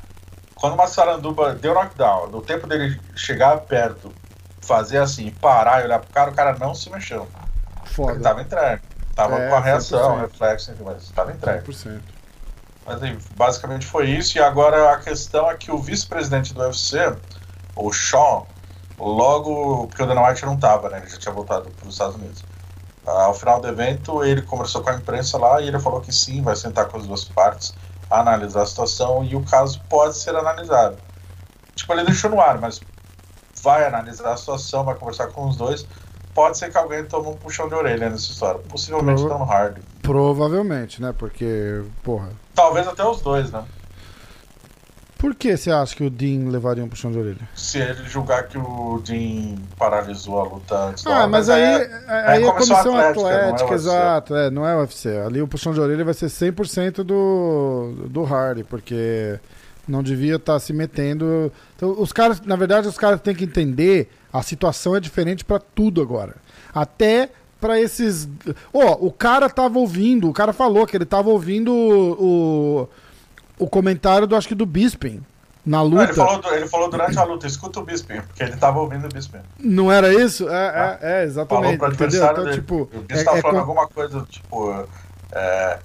quando 0.56 0.74
o 0.74 0.78
Massaranduba 0.78 1.54
deu 1.54 1.76
knockdown, 1.76 2.28
no 2.30 2.42
tempo 2.42 2.66
dele 2.66 3.00
chegar 3.16 3.56
perto, 3.58 4.12
fazer 4.60 4.98
assim, 4.98 5.30
parar 5.40 5.82
e 5.82 5.86
olhar 5.86 6.00
pro 6.00 6.12
cara, 6.12 6.32
o 6.32 6.34
cara 6.34 6.58
não 6.58 6.74
se 6.74 6.90
mexeu. 6.90 7.28
Foda. 7.86 8.14
Ele 8.14 8.24
tava 8.24 8.42
entregue. 8.42 8.82
Tava 9.16 9.38
é, 9.38 9.50
com 9.50 9.56
a 9.56 9.60
reação, 9.60 10.18
100%. 10.18 10.22
reflexo, 10.22 10.74
mas 10.84 11.10
tava 11.10 11.32
entregue. 11.32 11.68
100%. 11.68 12.00
Mas 12.90 13.26
basicamente 13.36 13.86
foi 13.86 14.10
isso. 14.10 14.38
E 14.38 14.42
agora 14.42 14.94
a 14.94 15.00
questão 15.00 15.50
é 15.50 15.56
que 15.56 15.72
o 15.72 15.78
vice-presidente 15.78 16.54
do 16.54 16.62
UFC, 16.62 17.16
o 17.76 17.94
Sean, 17.94 18.44
logo. 18.98 19.88
Porque 19.88 20.02
o 20.02 20.06
Dana 20.08 20.28
White 20.28 20.46
não 20.46 20.58
tava, 20.58 20.90
né? 20.90 20.98
Ele 20.98 21.10
já 21.10 21.18
tinha 21.18 21.34
voltado 21.34 21.70
para 21.70 21.88
os 21.88 21.94
Estados 21.94 22.16
Unidos. 22.16 22.44
Ao 23.06 23.34
final 23.34 23.62
do 23.62 23.68
evento, 23.68 24.24
ele 24.24 24.42
conversou 24.42 24.82
com 24.82 24.90
a 24.90 24.96
imprensa 24.96 25.38
lá 25.38 25.62
e 25.62 25.68
ele 25.68 25.80
falou 25.80 26.02
que 26.02 26.12
sim, 26.12 26.42
vai 26.42 26.56
sentar 26.56 26.88
com 26.88 26.98
as 26.98 27.08
duas 27.08 27.24
partes 27.24 27.74
analisar 28.10 28.64
a 28.64 28.66
situação 28.66 29.24
e 29.24 29.36
o 29.36 29.44
caso 29.44 29.80
pode 29.88 30.18
ser 30.18 30.36
analisado. 30.36 30.98
Tipo, 31.76 31.94
ele 31.94 32.04
deixou 32.04 32.30
no 32.30 32.42
ar, 32.42 32.60
mas 32.60 32.82
vai 33.62 33.86
analisar 33.86 34.34
a 34.34 34.38
situação, 34.38 34.84
vai 34.84 34.96
conversar 34.96 35.28
com 35.28 35.48
os 35.48 35.56
dois. 35.56 35.86
Pode 36.40 36.58
ser 36.58 36.72
que 36.72 36.78
alguém 36.78 37.04
tome 37.04 37.28
um 37.28 37.34
puxão 37.34 37.68
de 37.68 37.76
orelha 37.76 38.10
nessa 38.10 38.32
história. 38.32 38.62
Possivelmente 38.70 39.22
Prova 39.22 39.46
Dan 39.46 39.52
Hardy. 39.52 39.82
Provavelmente, 40.02 41.02
né? 41.02 41.14
Porque, 41.18 41.82
porra. 42.02 42.30
Talvez 42.56 42.88
até 42.88 43.04
os 43.04 43.20
dois, 43.20 43.52
né? 43.52 43.66
Por 45.18 45.36
que 45.36 45.58
você 45.58 45.70
acha 45.70 45.94
que 45.94 46.02
o 46.02 46.10
Dean 46.10 46.50
levaria 46.50 46.82
um 46.82 46.88
puxão 46.88 47.12
de 47.12 47.20
orelha? 47.20 47.50
Se 47.54 47.80
ele 47.80 48.06
julgar 48.08 48.48
que 48.48 48.58
o 48.58 49.02
Dean 49.06 49.58
paralisou 49.78 50.40
a 50.40 50.44
luta 50.46 50.78
antes 50.78 51.06
Ah, 51.06 51.28
mas, 51.28 51.50
mas 51.50 51.50
aí, 51.50 51.62
é, 51.62 52.06
aí 52.08 52.44
é, 52.46 52.48
é 52.48 52.52
comissão 52.54 52.98
atlética, 52.98 53.36
atlética 53.36 53.72
é 53.72 53.76
exato. 53.76 54.36
É, 54.38 54.50
não 54.50 54.66
é 54.66 54.78
o 54.78 54.80
UFC. 54.80 55.10
Ali 55.18 55.42
o 55.42 55.48
puxão 55.48 55.74
de 55.74 55.82
orelha 55.82 56.06
vai 56.06 56.14
ser 56.14 56.28
100% 56.28 57.04
do, 57.04 58.08
do 58.08 58.24
Hardy, 58.24 58.64
porque 58.64 59.38
não 59.86 60.02
devia 60.02 60.38
estar 60.38 60.54
tá 60.54 60.60
se 60.60 60.72
metendo. 60.72 61.52
Então, 61.76 61.94
os 62.00 62.14
caras, 62.14 62.40
na 62.40 62.56
verdade, 62.56 62.88
os 62.88 62.98
caras 62.98 63.20
têm 63.20 63.36
que 63.36 63.44
entender 63.44 64.10
a 64.32 64.42
situação 64.42 64.96
é 64.96 65.00
diferente 65.00 65.44
para 65.44 65.60
tudo 65.60 66.02
agora. 66.02 66.36
Até 66.74 67.30
para 67.60 67.80
esses. 67.80 68.28
Ó, 68.74 68.98
oh, 69.00 69.08
o 69.08 69.12
cara 69.12 69.50
tava 69.50 69.80
ouvindo, 69.80 70.30
o 70.30 70.34
cara 70.34 70.54
falou 70.54 70.88
que 70.88 70.96
ele 70.96 71.06
tava 71.06 71.30
ouvindo 71.30 71.74
o, 71.74 72.84
o 72.84 72.90
o 73.60 73.68
comentário 73.68 74.26
do 74.26 74.36
acho 74.36 74.48
que 74.48 74.56
do 74.56 74.66
Bisping 74.66 75.22
na 75.66 75.82
luta. 75.82 75.98
Não, 75.98 76.04
ele, 76.04 76.14
falou, 76.14 76.54
ele, 76.54 76.68
falou, 76.68 76.90
durante 76.90 77.20
a 77.20 77.24
luta, 77.24 77.46
escuta 77.46 77.82
o 77.82 77.84
Bisping, 77.84 78.22
porque 78.22 78.42
ele 78.42 78.56
tava 78.56 78.80
ouvindo 78.80 79.06
o 79.06 79.10
Bisping. 79.10 79.42
Não 79.60 79.92
era 79.92 80.12
isso? 80.14 80.48
É, 80.48 80.70
ah, 80.70 80.98
é, 81.02 81.22
é, 81.22 81.24
exatamente. 81.26 81.78
Falou 81.78 81.96
pro 81.96 82.06
entendeu? 82.06 82.26
Então, 82.26 82.44
dele. 82.46 82.56
tipo, 82.56 82.90
o 82.94 83.02
Bisping 83.02 83.20
é, 83.20 83.24
tava 83.24 83.38
é 83.38 83.42
falando 83.42 83.56
com... 83.56 83.60
alguma 83.60 83.88
coisa, 83.88 84.26
tipo. 84.30 84.88
É, 85.32 85.80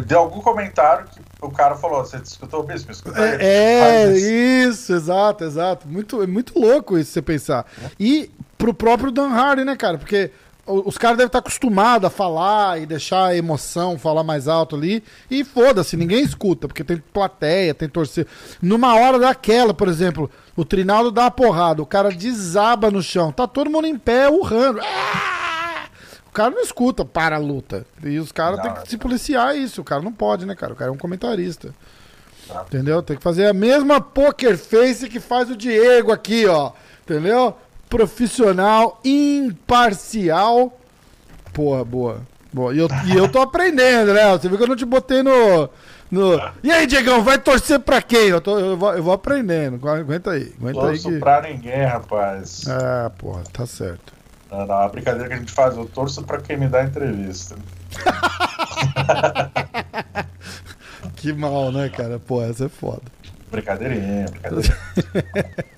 deu 0.00 0.20
algum 0.20 0.40
comentário 0.40 1.06
que 1.06 1.20
o 1.40 1.50
cara 1.50 1.74
falou, 1.76 2.04
você 2.04 2.16
escutou 2.16 2.60
o 2.60 2.62
Bisping? 2.62 2.92
Escuta 2.92 3.20
é. 3.20 4.06
É, 4.06 4.12
isso, 4.12 4.92
exato, 4.92 5.44
exato. 5.44 5.86
Muito, 5.86 6.22
é 6.22 6.26
muito 6.26 6.58
louco 6.58 6.98
isso 6.98 7.12
você 7.12 7.22
pensar. 7.22 7.66
E 8.00 8.30
pro 8.56 8.72
próprio 8.72 9.10
Dan 9.10 9.28
Hardy, 9.28 9.64
né, 9.64 9.76
cara? 9.76 9.98
Porque 9.98 10.30
os 10.64 10.96
caras 10.96 11.16
devem 11.16 11.26
estar 11.26 11.40
acostumados 11.40 12.06
a 12.06 12.10
falar 12.10 12.80
e 12.80 12.86
deixar 12.86 13.26
a 13.26 13.36
emoção 13.36 13.98
falar 13.98 14.22
mais 14.22 14.46
alto 14.46 14.76
ali. 14.76 15.02
E 15.30 15.44
foda-se, 15.44 15.96
ninguém 15.96 16.22
escuta, 16.22 16.68
porque 16.68 16.84
tem 16.84 17.02
plateia, 17.12 17.74
tem 17.74 17.88
torcida. 17.88 18.28
Numa 18.60 18.94
hora 18.94 19.18
daquela, 19.18 19.74
por 19.74 19.88
exemplo, 19.88 20.30
o 20.56 20.64
Trinaldo 20.64 21.10
dá 21.10 21.22
uma 21.22 21.30
porrada, 21.30 21.82
o 21.82 21.86
cara 21.86 22.10
desaba 22.10 22.90
no 22.90 23.02
chão, 23.02 23.32
tá 23.32 23.46
todo 23.46 23.70
mundo 23.70 23.86
em 23.86 23.98
pé, 23.98 24.28
urrando. 24.30 24.80
Ah! 24.80 25.41
O 26.32 26.34
cara 26.34 26.50
não 26.50 26.62
escuta 26.62 27.04
para 27.04 27.36
a 27.36 27.38
luta. 27.38 27.86
E 28.02 28.18
os 28.18 28.32
caras 28.32 28.60
têm 28.60 28.72
que 28.72 28.88
se 28.88 28.96
policiar 28.96 29.54
isso. 29.56 29.82
O 29.82 29.84
cara 29.84 30.02
não 30.02 30.12
pode, 30.12 30.46
né, 30.46 30.56
cara? 30.56 30.72
O 30.72 30.76
cara 30.76 30.90
é 30.90 30.92
um 30.92 30.98
comentarista. 30.98 31.74
Tá. 32.48 32.64
Entendeu? 32.66 33.02
Tem 33.02 33.16
que 33.16 33.22
fazer 33.22 33.46
a 33.46 33.52
mesma 33.52 34.00
poker 34.00 34.58
face 34.58 35.08
que 35.08 35.20
faz 35.20 35.50
o 35.50 35.56
Diego 35.56 36.10
aqui, 36.10 36.46
ó. 36.46 36.72
Entendeu? 37.04 37.56
profissional, 37.92 38.98
imparcial. 39.04 40.78
Porra, 41.52 41.84
boa. 41.84 42.22
boa. 42.50 42.74
E, 42.74 42.78
eu, 42.78 42.88
e 43.04 43.14
eu 43.14 43.28
tô 43.30 43.38
aprendendo, 43.38 44.14
né? 44.14 44.30
Você 44.30 44.48
viu 44.48 44.56
que 44.56 44.64
eu 44.64 44.68
não 44.68 44.76
te 44.76 44.86
botei 44.86 45.22
no. 45.22 45.68
no... 46.10 46.40
E 46.62 46.72
aí, 46.72 46.86
Diegão, 46.86 47.22
vai 47.22 47.36
torcer 47.36 47.78
pra 47.80 48.00
quem? 48.00 48.28
Eu, 48.28 48.40
tô, 48.40 48.58
eu, 48.58 48.78
vou, 48.78 48.94
eu 48.94 49.02
vou 49.02 49.12
aprendendo. 49.12 49.86
Aguenta 49.86 50.30
aí. 50.30 50.54
Aguenta 50.58 50.80
Torço 50.80 51.08
aí 51.08 51.14
que... 51.14 51.20
pra 51.20 51.42
ninguém, 51.42 51.84
rapaz. 51.84 52.64
Ah, 52.66 53.12
porra, 53.18 53.42
tá 53.52 53.66
certo. 53.66 54.14
Não, 54.52 54.66
não, 54.66 54.74
a 54.74 54.88
brincadeira 54.88 55.28
que 55.28 55.34
a 55.34 55.38
gente 55.38 55.50
faz, 55.50 55.74
eu 55.78 55.86
torço 55.86 56.22
pra 56.24 56.38
quem 56.38 56.58
me 56.58 56.68
dá 56.68 56.84
entrevista. 56.84 57.56
que 61.16 61.32
mal, 61.32 61.72
né, 61.72 61.88
cara? 61.88 62.18
Pô, 62.18 62.42
essa 62.42 62.66
é 62.66 62.68
foda. 62.68 63.00
Brincadeirinha, 63.50 64.26
brincadeirinha. 64.26 64.76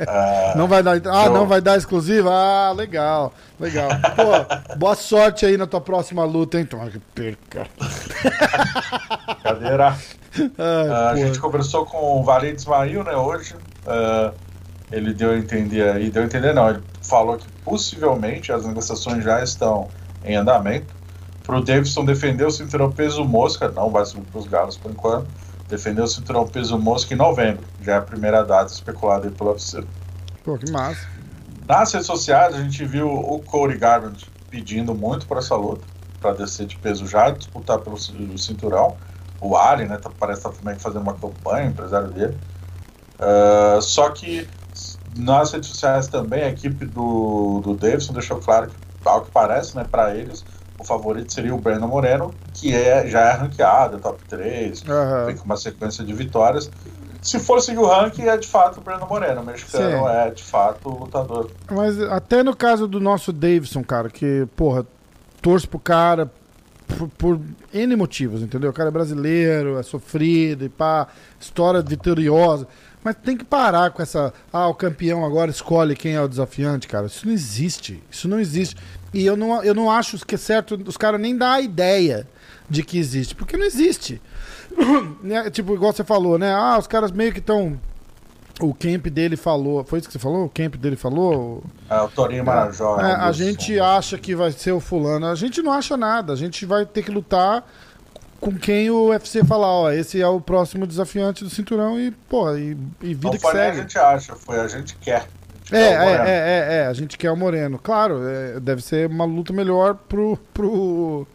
ah, 0.08 0.54
não 0.58 0.66
vai 0.66 0.82
dar. 0.82 1.00
Ah, 1.06 1.30
não 1.30 1.46
vai 1.46 1.60
dar 1.60 1.78
exclusiva? 1.78 2.30
Ah, 2.32 2.72
legal, 2.72 3.32
legal. 3.60 3.90
Pô, 4.16 4.76
boa 4.76 4.96
sorte 4.96 5.46
aí 5.46 5.56
na 5.56 5.68
tua 5.68 5.80
próxima 5.80 6.24
luta, 6.24 6.58
hein? 6.58 6.66
Toma 6.66 6.90
que 6.90 6.98
perca. 6.98 7.68
Brincadeira. 9.34 9.96
Ai, 10.58 10.88
uh, 10.88 11.12
a 11.12 11.16
gente 11.16 11.38
conversou 11.38 11.86
com 11.86 12.20
o 12.20 12.24
Valide 12.24 12.56
Ismail, 12.56 13.04
né, 13.04 13.14
hoje. 13.14 13.54
Uh, 13.86 14.34
ele 14.90 15.14
deu 15.14 15.30
a 15.30 15.36
entender 15.36 16.00
e 16.00 16.10
deu 16.10 16.22
a 16.22 16.26
entender 16.26 16.52
não, 16.52 16.70
ele 16.70 16.82
falou 17.04 17.36
que 17.36 17.46
possivelmente 17.64 18.52
as 18.52 18.64
negociações 18.64 19.22
já 19.22 19.42
estão 19.42 19.88
em 20.24 20.36
andamento. 20.36 20.94
Para 21.42 21.58
o 21.58 21.62
Davidson 21.62 22.04
defender 22.04 22.46
o 22.46 22.50
cinturão 22.50 22.90
peso 22.90 23.24
mosca, 23.24 23.68
não 23.68 23.90
vai 23.90 24.04
subir 24.06 24.24
para 24.26 24.40
os 24.40 24.46
galos 24.46 24.76
por 24.76 24.90
enquanto 24.90 25.26
defendeu 25.68 26.04
o 26.04 26.08
cinturão 26.08 26.46
peso 26.46 26.78
mosca 26.78 27.14
em 27.14 27.16
novembro. 27.16 27.64
Já 27.82 27.94
é 27.94 27.98
a 27.98 28.02
primeira 28.02 28.44
data 28.44 28.72
especulada 28.72 29.30
pelo 29.30 29.50
UFC. 29.50 29.84
Pô, 30.44 30.56
que 30.58 30.70
massa. 30.70 31.08
Nas 31.66 31.92
redes 31.92 32.06
sociais, 32.06 32.54
a 32.54 32.62
gente 32.62 32.84
viu 32.84 33.08
o 33.08 33.40
Corey 33.40 33.78
Garbrandt 33.78 34.30
pedindo 34.50 34.94
muito 34.94 35.26
para 35.26 35.38
essa 35.38 35.56
luta, 35.56 35.84
para 36.20 36.32
descer 36.32 36.66
de 36.66 36.76
peso 36.76 37.06
já, 37.06 37.30
disputar 37.30 37.78
pelo 37.78 37.98
cinturão. 37.98 38.96
O 39.40 39.56
Ari, 39.56 39.86
né, 39.86 39.96
tá, 39.96 40.10
parece 40.18 40.40
estar 40.40 40.50
tá 40.50 40.56
também 40.56 40.78
fazendo 40.78 41.02
uma 41.02 41.14
campanha, 41.14 41.66
empresário 41.66 42.08
dele. 42.08 42.36
Uh, 43.18 43.80
só 43.80 44.10
que 44.10 44.48
nas 45.16 45.52
redes 45.52 45.68
sociais 45.68 46.06
também, 46.08 46.42
a 46.42 46.48
equipe 46.48 46.84
do, 46.86 47.60
do 47.62 47.74
Davidson 47.74 48.12
deixou 48.12 48.38
claro 48.38 48.68
que, 48.68 49.08
ao 49.08 49.22
que 49.22 49.30
parece, 49.30 49.76
né, 49.76 49.86
para 49.88 50.14
eles, 50.14 50.44
o 50.78 50.84
favorito 50.84 51.32
seria 51.32 51.54
o 51.54 51.58
Breno 51.58 51.86
Moreno, 51.86 52.34
que 52.52 52.74
é, 52.74 53.06
já 53.08 53.20
é 53.20 53.32
ranqueado, 53.32 53.96
é 53.96 54.00
top 54.00 54.20
3, 54.28 54.82
uhum. 54.82 55.36
com 55.36 55.44
uma 55.44 55.56
sequência 55.56 56.04
de 56.04 56.12
vitórias. 56.12 56.70
Se 57.22 57.38
for 57.38 57.60
seguir 57.60 57.78
o 57.78 57.86
ranking, 57.86 58.24
é 58.24 58.36
de 58.36 58.46
fato 58.46 58.78
o 58.78 58.80
Breno 58.82 59.06
Moreno. 59.06 59.40
O 59.40 59.44
mexicano 59.44 60.06
Sim. 60.06 60.08
é 60.08 60.30
de 60.30 60.42
fato 60.42 60.90
o 60.90 60.98
lutador. 60.98 61.50
Mas 61.70 61.98
até 62.02 62.42
no 62.42 62.54
caso 62.54 62.86
do 62.86 63.00
nosso 63.00 63.32
Davidson, 63.32 63.82
cara, 63.82 64.10
que, 64.10 64.46
porra, 64.54 64.84
torce 65.40 65.66
pro 65.66 65.78
cara 65.78 66.30
por, 66.86 67.08
por 67.08 67.40
N 67.72 67.96
motivos, 67.96 68.42
entendeu? 68.42 68.70
O 68.70 68.72
cara 68.72 68.88
é 68.88 68.92
brasileiro, 68.92 69.78
é 69.78 69.82
sofrido 69.82 70.64
e 70.64 70.68
pá, 70.68 71.08
história 71.40 71.80
vitoriosa. 71.80 72.66
Mas 73.04 73.16
tem 73.16 73.36
que 73.36 73.44
parar 73.44 73.90
com 73.90 74.00
essa. 74.00 74.32
Ah, 74.50 74.66
o 74.66 74.74
campeão 74.74 75.26
agora 75.26 75.50
escolhe 75.50 75.94
quem 75.94 76.14
é 76.14 76.22
o 76.22 76.26
desafiante, 76.26 76.88
cara. 76.88 77.06
Isso 77.06 77.26
não 77.26 77.34
existe. 77.34 78.02
Isso 78.10 78.26
não 78.26 78.40
existe. 78.40 78.76
E 79.12 79.26
eu 79.26 79.36
não, 79.36 79.62
eu 79.62 79.74
não 79.74 79.90
acho 79.90 80.24
que 80.24 80.34
é 80.34 80.38
certo 80.38 80.80
os 80.86 80.96
caras 80.96 81.20
nem 81.20 81.36
dar 81.36 81.52
a 81.52 81.60
ideia 81.60 82.26
de 82.68 82.82
que 82.82 82.98
existe, 82.98 83.34
porque 83.34 83.58
não 83.58 83.66
existe. 83.66 84.22
né? 85.22 85.50
Tipo, 85.50 85.74
igual 85.74 85.92
você 85.92 86.02
falou, 86.02 86.38
né? 86.38 86.50
Ah, 86.52 86.78
os 86.78 86.86
caras 86.86 87.12
meio 87.12 87.30
que 87.30 87.40
estão. 87.40 87.78
O 88.58 88.72
camp 88.72 89.06
dele 89.08 89.36
falou. 89.36 89.84
Foi 89.84 89.98
isso 89.98 90.08
que 90.08 90.12
você 90.12 90.18
falou? 90.18 90.46
O 90.46 90.48
camp 90.48 90.76
dele 90.76 90.96
falou? 90.96 91.62
É, 91.90 92.00
o 92.00 92.08
Torinho 92.08 92.44
Marajó. 92.44 92.98
É, 93.00 93.16
a 93.16 93.32
gente 93.32 93.78
acha 93.78 94.16
que 94.16 94.34
vai 94.34 94.50
ser 94.52 94.72
o 94.72 94.80
fulano. 94.80 95.26
A 95.26 95.34
gente 95.34 95.60
não 95.60 95.72
acha 95.72 95.96
nada. 95.96 96.32
A 96.32 96.36
gente 96.36 96.64
vai 96.64 96.86
ter 96.86 97.02
que 97.02 97.10
lutar 97.10 97.68
com 98.40 98.54
quem 98.56 98.90
o 98.90 99.08
UFC 99.08 99.44
falar, 99.44 99.68
ó, 99.68 99.90
esse 99.90 100.20
é 100.20 100.28
o 100.28 100.40
próximo 100.40 100.86
desafiante 100.86 101.44
do 101.44 101.50
cinturão 101.50 101.98
e, 101.98 102.10
pô, 102.10 102.54
e, 102.56 102.76
e 103.02 103.14
vida 103.14 103.28
não 103.28 103.30
que 103.32 103.38
foi 103.38 103.52
segue. 103.52 103.78
a 103.78 103.82
gente 103.82 103.98
acha, 103.98 104.36
foi 104.36 104.60
a 104.60 104.68
gente 104.68 104.96
quer. 104.96 105.26
É, 105.72 105.78
é, 105.78 105.82
é, 105.82 106.28
é, 106.28 106.74
é, 106.76 106.86
a 106.86 106.92
gente 106.92 107.16
quer 107.16 107.30
o 107.30 107.36
Moreno. 107.36 107.78
Claro, 107.78 108.20
é, 108.28 108.60
deve 108.60 108.82
ser 108.82 109.08
uma 109.08 109.24
luta 109.24 109.52
melhor 109.52 109.94
pro, 109.94 110.38
pro. 110.52 111.26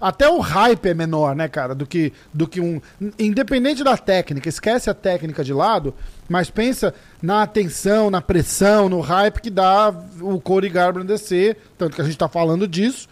Até 0.00 0.28
o 0.28 0.40
hype 0.40 0.88
é 0.88 0.94
menor, 0.94 1.34
né, 1.36 1.48
cara? 1.48 1.74
Do 1.74 1.86
que, 1.86 2.12
do 2.32 2.48
que 2.48 2.60
um. 2.60 2.80
Independente 3.18 3.84
da 3.84 3.96
técnica, 3.96 4.48
esquece 4.48 4.90
a 4.90 4.94
técnica 4.94 5.44
de 5.44 5.54
lado, 5.54 5.94
mas 6.28 6.50
pensa 6.50 6.92
na 7.22 7.42
atenção, 7.42 8.10
na 8.10 8.20
pressão, 8.20 8.88
no 8.88 9.00
hype 9.00 9.40
que 9.40 9.50
dá 9.50 9.94
o 10.20 10.40
Cody 10.40 10.68
Garbrandt 10.68 11.06
descer. 11.06 11.56
Tanto 11.78 11.94
que 11.94 12.02
a 12.02 12.04
gente 12.04 12.18
tá 12.18 12.28
falando 12.28 12.66
disso. 12.66 13.08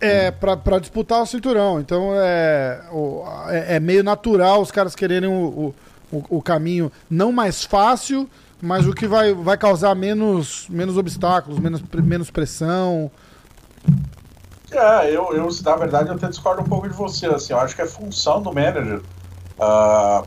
É, 0.00 0.30
pra 0.30 0.78
disputar 0.78 1.22
o 1.22 1.26
cinturão. 1.26 1.80
Então 1.80 2.10
é, 2.14 2.80
é, 3.48 3.76
é 3.76 3.80
meio 3.80 4.04
natural 4.04 4.60
os 4.60 4.70
caras 4.70 4.94
quererem 4.94 5.28
o, 5.28 5.74
o, 6.12 6.24
o 6.36 6.42
caminho 6.42 6.92
não 7.08 7.32
mais 7.32 7.64
fácil 7.64 8.28
mas 8.60 8.86
o 8.86 8.92
que 8.92 9.06
vai, 9.06 9.34
vai 9.34 9.56
causar 9.56 9.94
menos, 9.94 10.66
menos 10.68 10.96
obstáculos, 10.96 11.58
menos, 11.58 11.82
menos 11.92 12.30
pressão. 12.30 13.10
É, 14.70 15.10
eu, 15.10 15.32
eu, 15.34 15.48
na 15.62 15.76
verdade, 15.76 16.08
eu 16.08 16.14
até 16.14 16.28
discordo 16.28 16.62
um 16.62 16.64
pouco 16.64 16.88
de 16.88 16.94
você. 16.94 17.26
Assim, 17.26 17.52
eu 17.52 17.60
acho 17.60 17.76
que 17.76 17.82
é 17.82 17.86
função 17.86 18.42
do 18.42 18.52
manager 18.52 19.02
uh, 19.58 20.26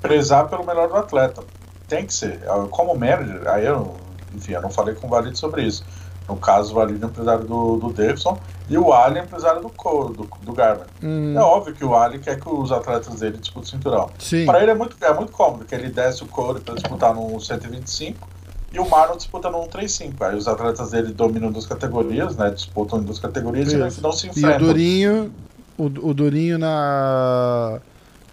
prezar 0.00 0.48
pelo 0.48 0.64
melhor 0.64 0.88
do 0.88 0.96
atleta. 0.96 1.42
Tem 1.88 2.06
que 2.06 2.14
ser. 2.14 2.40
Como 2.70 2.94
manager, 2.94 3.48
aí 3.48 3.66
eu, 3.66 3.96
enfim, 4.34 4.52
eu 4.52 4.62
não 4.62 4.70
falei 4.70 4.94
com 4.94 5.06
o 5.06 5.10
Valide 5.10 5.38
sobre 5.38 5.62
isso. 5.62 5.84
No 6.30 6.36
caso, 6.36 6.70
o 6.70 6.74
Valide 6.76 7.02
é 7.02 7.06
empresário 7.06 7.44
do, 7.44 7.76
do 7.76 7.92
Davidson 7.92 8.38
e 8.68 8.78
o 8.78 8.92
Ali 8.92 9.18
é 9.18 9.22
empresário 9.22 9.60
do, 9.60 9.68
do, 9.68 10.28
do 10.42 10.52
Garmin. 10.52 10.84
Hum. 11.02 11.34
É 11.36 11.40
óbvio 11.40 11.74
que 11.74 11.84
o 11.84 11.96
Ali 11.96 12.20
quer 12.20 12.38
que 12.38 12.48
os 12.48 12.70
atletas 12.70 13.18
dele 13.18 13.36
disputem 13.36 13.68
o 13.68 13.70
cinturão. 13.70 14.10
Para 14.46 14.62
ele 14.62 14.70
é 14.70 14.74
muito, 14.74 14.96
é 15.00 15.12
muito 15.12 15.32
cômodo, 15.32 15.64
que 15.64 15.74
ele 15.74 15.88
desce 15.88 16.22
o 16.22 16.26
Cody 16.26 16.60
para 16.60 16.74
disputar 16.74 17.12
no 17.12 17.40
125 17.40 18.28
e 18.72 18.78
o 18.78 18.88
Marlon 18.88 19.16
disputa 19.16 19.50
no 19.50 19.62
135. 19.62 20.24
Aí 20.24 20.36
os 20.36 20.46
atletas 20.46 20.92
dele 20.92 21.12
dominam 21.12 21.50
duas 21.50 21.66
categorias, 21.66 22.36
né? 22.36 22.50
Disputam 22.50 23.00
em 23.00 23.02
duas 23.02 23.18
categorias 23.18 23.72
Isso. 23.72 23.98
e 23.98 24.02
não 24.02 24.12
se 24.12 24.28
enfrentam. 24.28 24.52
E 24.52 24.54
o 24.54 24.58
Durinho, 24.58 25.34
o, 25.76 25.84
o 25.84 26.14
Durinho 26.14 26.58
na. 26.58 27.80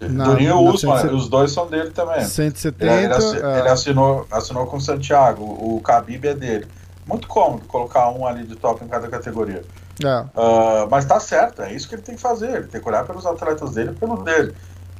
Na, 0.00 0.24
Durinho 0.26 0.54
o 0.54 0.72
Usman, 0.72 1.12
os 1.12 1.28
dois 1.28 1.50
são 1.50 1.66
dele 1.66 1.90
também. 1.90 2.24
170. 2.24 2.84
Ele, 2.84 3.04
ele, 3.04 3.14
é. 3.14 3.58
ele 3.58 3.68
assinou, 3.68 4.24
assinou 4.30 4.64
com 4.66 4.76
o 4.76 4.80
Santiago, 4.80 5.42
o 5.42 5.82
Khabib 5.84 6.24
é 6.28 6.34
dele. 6.34 6.66
Muito 7.08 7.26
cômodo 7.26 7.64
colocar 7.66 8.10
um 8.10 8.26
ali 8.26 8.44
de 8.44 8.54
top 8.54 8.84
em 8.84 8.88
cada 8.88 9.08
categoria. 9.08 9.64
É. 10.04 10.20
Uh, 10.20 10.88
mas 10.90 11.06
tá 11.06 11.18
certo, 11.18 11.62
é 11.62 11.72
isso 11.72 11.88
que 11.88 11.94
ele 11.94 12.02
tem 12.02 12.14
que 12.14 12.20
fazer. 12.20 12.50
Ele 12.50 12.66
tem 12.66 12.80
que 12.80 12.88
olhar 12.88 13.04
pelos 13.04 13.24
atletas 13.24 13.72
dele 13.72 13.92
e 13.92 13.94
pelo 13.94 14.22
dele. 14.22 14.54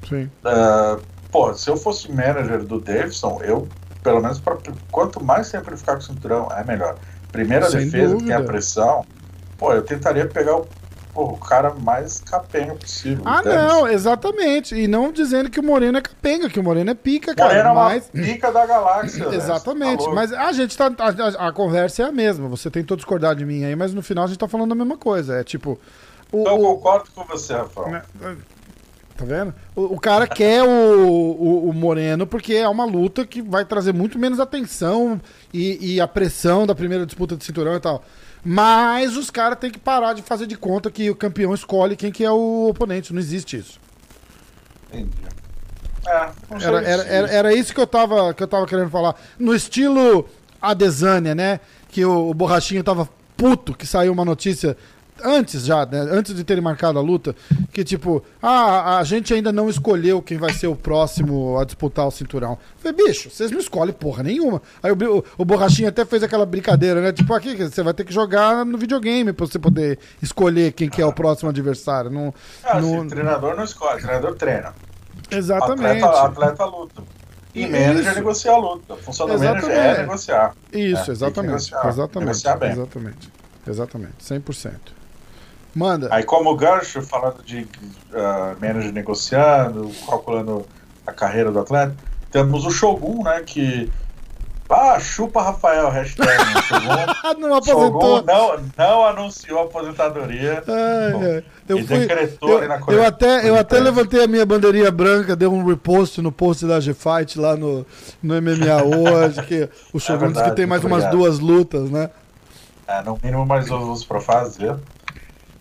Sim. 0.08 0.30
Uh, 0.42 1.02
pô, 1.30 1.52
se 1.54 1.68
eu 1.68 1.76
fosse 1.76 2.10
manager 2.10 2.64
do 2.64 2.80
Davidson, 2.80 3.40
eu, 3.44 3.68
pelo 4.02 4.22
menos, 4.22 4.40
pra, 4.40 4.56
quanto 4.90 5.22
mais 5.22 5.50
tempo 5.50 5.68
ele 5.68 5.76
ficar 5.76 5.92
com 5.92 5.98
o 5.98 6.02
cinturão, 6.02 6.48
é 6.50 6.64
melhor. 6.64 6.96
Primeira 7.30 7.70
Sem 7.70 7.84
defesa, 7.84 8.14
dúvida. 8.14 8.20
que 8.20 8.26
tem 8.26 8.36
a 8.36 8.42
pressão, 8.42 9.04
pô, 9.58 9.72
eu 9.74 9.82
tentaria 9.82 10.26
pegar 10.26 10.56
o 10.56 10.66
o 11.22 11.36
cara 11.36 11.74
mais 11.74 12.20
capenga 12.20 12.74
possível. 12.74 13.22
Ah, 13.26 13.40
entende? 13.40 13.56
não, 13.56 13.88
exatamente. 13.88 14.74
E 14.74 14.86
não 14.86 15.12
dizendo 15.12 15.50
que 15.50 15.58
o 15.58 15.62
Moreno 15.62 15.98
é 15.98 16.00
capenga, 16.00 16.48
que 16.48 16.60
o 16.60 16.62
Moreno 16.62 16.90
é 16.90 16.94
pica, 16.94 17.34
cara. 17.34 17.48
Moreno 17.48 17.74
mas... 17.74 18.10
é 18.14 18.18
uma 18.18 18.26
pica 18.26 18.52
da 18.52 18.66
galáxia. 18.66 19.28
exatamente. 19.34 20.04
Tá 20.04 20.10
mas 20.12 20.32
a 20.32 20.52
gente 20.52 20.76
tá. 20.76 20.90
A, 20.98 21.48
a, 21.48 21.52
conversa 21.52 22.02
é 22.02 22.06
a 22.06 22.12
mesma. 22.12 22.48
Você 22.48 22.70
tentou 22.70 22.96
discordar 22.96 23.34
de 23.34 23.44
mim 23.44 23.64
aí, 23.64 23.74
mas 23.74 23.92
no 23.92 24.02
final 24.02 24.24
a 24.24 24.26
gente 24.28 24.38
tá 24.38 24.48
falando 24.48 24.72
a 24.72 24.74
mesma 24.74 24.96
coisa. 24.96 25.40
É 25.40 25.44
tipo. 25.44 25.78
O, 26.30 26.42
então, 26.42 26.56
eu 26.56 26.62
concordo 26.62 27.10
com 27.14 27.24
você, 27.24 27.54
Rafael. 27.54 27.90
Né, 27.90 28.02
tá 29.16 29.24
vendo? 29.24 29.54
O, 29.74 29.94
o 29.94 30.00
cara 30.00 30.26
quer 30.28 30.62
o, 30.62 30.68
o, 30.68 31.68
o, 31.70 31.72
Moreno 31.72 32.26
porque 32.26 32.54
é 32.54 32.68
uma 32.68 32.84
luta 32.84 33.26
que 33.26 33.42
vai 33.42 33.64
trazer 33.64 33.92
muito 33.92 34.18
menos 34.18 34.38
atenção 34.38 35.20
e, 35.52 35.94
e 35.94 36.00
a 36.00 36.06
pressão 36.06 36.66
da 36.66 36.74
primeira 36.74 37.04
disputa 37.04 37.36
de 37.36 37.44
cinturão 37.44 37.74
e 37.74 37.80
tal. 37.80 38.04
Mas 38.50 39.14
os 39.14 39.28
caras 39.28 39.58
têm 39.58 39.70
que 39.70 39.78
parar 39.78 40.14
de 40.14 40.22
fazer 40.22 40.46
de 40.46 40.56
conta 40.56 40.90
que 40.90 41.10
o 41.10 41.14
campeão 41.14 41.52
escolhe 41.52 41.94
quem 41.94 42.10
que 42.10 42.24
é 42.24 42.30
o 42.30 42.68
oponente. 42.70 43.12
Não 43.12 43.20
existe 43.20 43.58
isso. 43.58 43.78
Entendi. 44.88 45.10
É, 46.06 46.30
era, 46.62 46.82
era, 46.82 47.02
era, 47.02 47.28
era, 47.28 47.52
isso 47.52 47.74
que 47.74 47.80
eu, 47.80 47.86
tava, 47.86 48.32
que 48.32 48.42
eu 48.42 48.48
tava 48.48 48.66
querendo 48.66 48.88
falar. 48.88 49.16
No 49.38 49.54
estilo 49.54 50.26
Adesanya, 50.62 51.34
né? 51.34 51.60
Que 51.90 52.06
o, 52.06 52.30
o 52.30 52.32
Borrachinho 52.32 52.82
tava 52.82 53.06
puto 53.36 53.74
que 53.74 53.86
saiu 53.86 54.14
uma 54.14 54.24
notícia 54.24 54.78
antes 55.24 55.64
já, 55.64 55.84
né, 55.86 56.00
antes 56.00 56.34
de 56.34 56.44
terem 56.44 56.62
marcado 56.62 56.98
a 56.98 57.02
luta, 57.02 57.34
que 57.72 57.84
tipo, 57.84 58.22
ah, 58.42 58.98
a 58.98 59.04
gente 59.04 59.32
ainda 59.32 59.52
não 59.52 59.68
escolheu 59.68 60.22
quem 60.22 60.38
vai 60.38 60.52
ser 60.52 60.66
o 60.66 60.76
próximo 60.76 61.58
a 61.58 61.64
disputar 61.64 62.06
o 62.06 62.10
cinturão. 62.10 62.52
Eu 62.52 62.92
falei, 62.92 63.06
bicho, 63.06 63.30
vocês 63.30 63.50
não 63.50 63.58
escolhem 63.58 63.92
porra 63.92 64.22
nenhuma. 64.22 64.62
Aí 64.82 64.90
o, 64.92 64.96
o, 65.18 65.24
o 65.38 65.44
Borrachinho 65.44 65.88
até 65.88 66.04
fez 66.04 66.22
aquela 66.22 66.46
brincadeira, 66.46 67.00
né? 67.00 67.12
Tipo, 67.12 67.34
aqui 67.34 67.56
você 67.56 67.82
vai 67.82 67.94
ter 67.94 68.04
que 68.04 68.12
jogar 68.12 68.64
no 68.64 68.78
videogame 68.78 69.32
pra 69.32 69.46
você 69.46 69.58
poder 69.58 69.98
escolher 70.22 70.72
quem 70.72 70.88
que 70.88 71.02
é 71.02 71.06
o 71.06 71.12
próximo 71.12 71.50
adversário. 71.50 72.10
Não, 72.10 72.32
ah, 72.64 72.80
não... 72.80 72.98
Assim, 72.98 73.08
treinador 73.08 73.56
não 73.56 73.64
escolhe, 73.64 74.00
treinador 74.00 74.34
treina. 74.34 74.74
Exatamente. 75.30 76.02
Atleta, 76.02 76.26
atleta 76.26 76.64
luta. 76.64 77.02
E 77.54 77.66
manager 77.66 78.14
negocia 78.14 78.52
a 78.52 78.58
luta. 78.58 78.94
Do 78.94 79.00
exatamente. 79.10 79.38
manager 79.44 79.70
é 79.70 79.98
negociar. 79.98 80.54
Isso, 80.72 81.10
é, 81.10 81.12
exatamente. 81.12 81.50
Negociar, 81.50 81.88
exatamente. 81.88 82.26
Negociar 82.26 82.56
bem. 82.56 82.70
Exatamente. 82.70 83.32
Exatamente. 83.66 84.14
100%. 84.20 84.72
Manda. 85.78 86.08
Aí, 86.10 86.24
como 86.24 86.56
gancho, 86.56 87.00
falando 87.02 87.40
de 87.44 87.60
uh, 87.60 88.60
manager 88.60 88.92
negociando, 88.92 89.92
calculando 90.08 90.66
a 91.06 91.12
carreira 91.12 91.52
do 91.52 91.60
atleta, 91.60 91.94
temos 92.32 92.66
o 92.66 92.70
Shogun, 92.70 93.22
né? 93.22 93.42
Que. 93.46 93.88
Ah, 94.68 94.98
chupa 94.98 95.40
Rafael, 95.40 95.88
hashtag. 95.88 96.28
Shogun, 96.66 97.40
não 97.40 97.54
aposentou. 97.54 98.16
Shogun 98.16 98.24
não, 98.26 98.58
não 98.76 99.04
anunciou 99.06 99.60
a 99.60 99.64
aposentadoria. 99.64 100.64
Ai, 100.66 101.12
bom. 101.12 101.42
Eu, 101.68 101.86
fui, 101.86 102.08
eu, 102.42 102.94
eu, 102.94 103.06
até, 103.06 103.48
eu 103.48 103.56
até 103.56 103.78
levantei 103.78 104.24
a 104.24 104.26
minha 104.26 104.44
bandeirinha 104.44 104.90
branca, 104.90 105.36
dei 105.36 105.46
um 105.46 105.64
repost 105.64 106.20
no 106.20 106.32
post 106.32 106.66
da 106.66 106.80
G-Fight 106.80 107.38
lá 107.38 107.56
no, 107.56 107.86
no 108.20 108.42
MMA 108.42 108.82
hoje, 108.82 109.42
que 109.42 109.68
o 109.92 110.00
Shogun 110.00 110.16
é 110.16 110.26
verdade, 110.26 110.50
que 110.50 110.56
tem 110.56 110.66
mais 110.66 110.82
umas 110.82 111.08
duas 111.08 111.38
lutas, 111.38 111.88
né? 111.88 112.10
É, 112.88 113.00
no 113.02 113.16
mínimo 113.22 113.46
mais 113.46 113.66
duas 113.66 113.82
lutas 113.82 114.04
pra 114.04 114.20
fazer. 114.20 114.74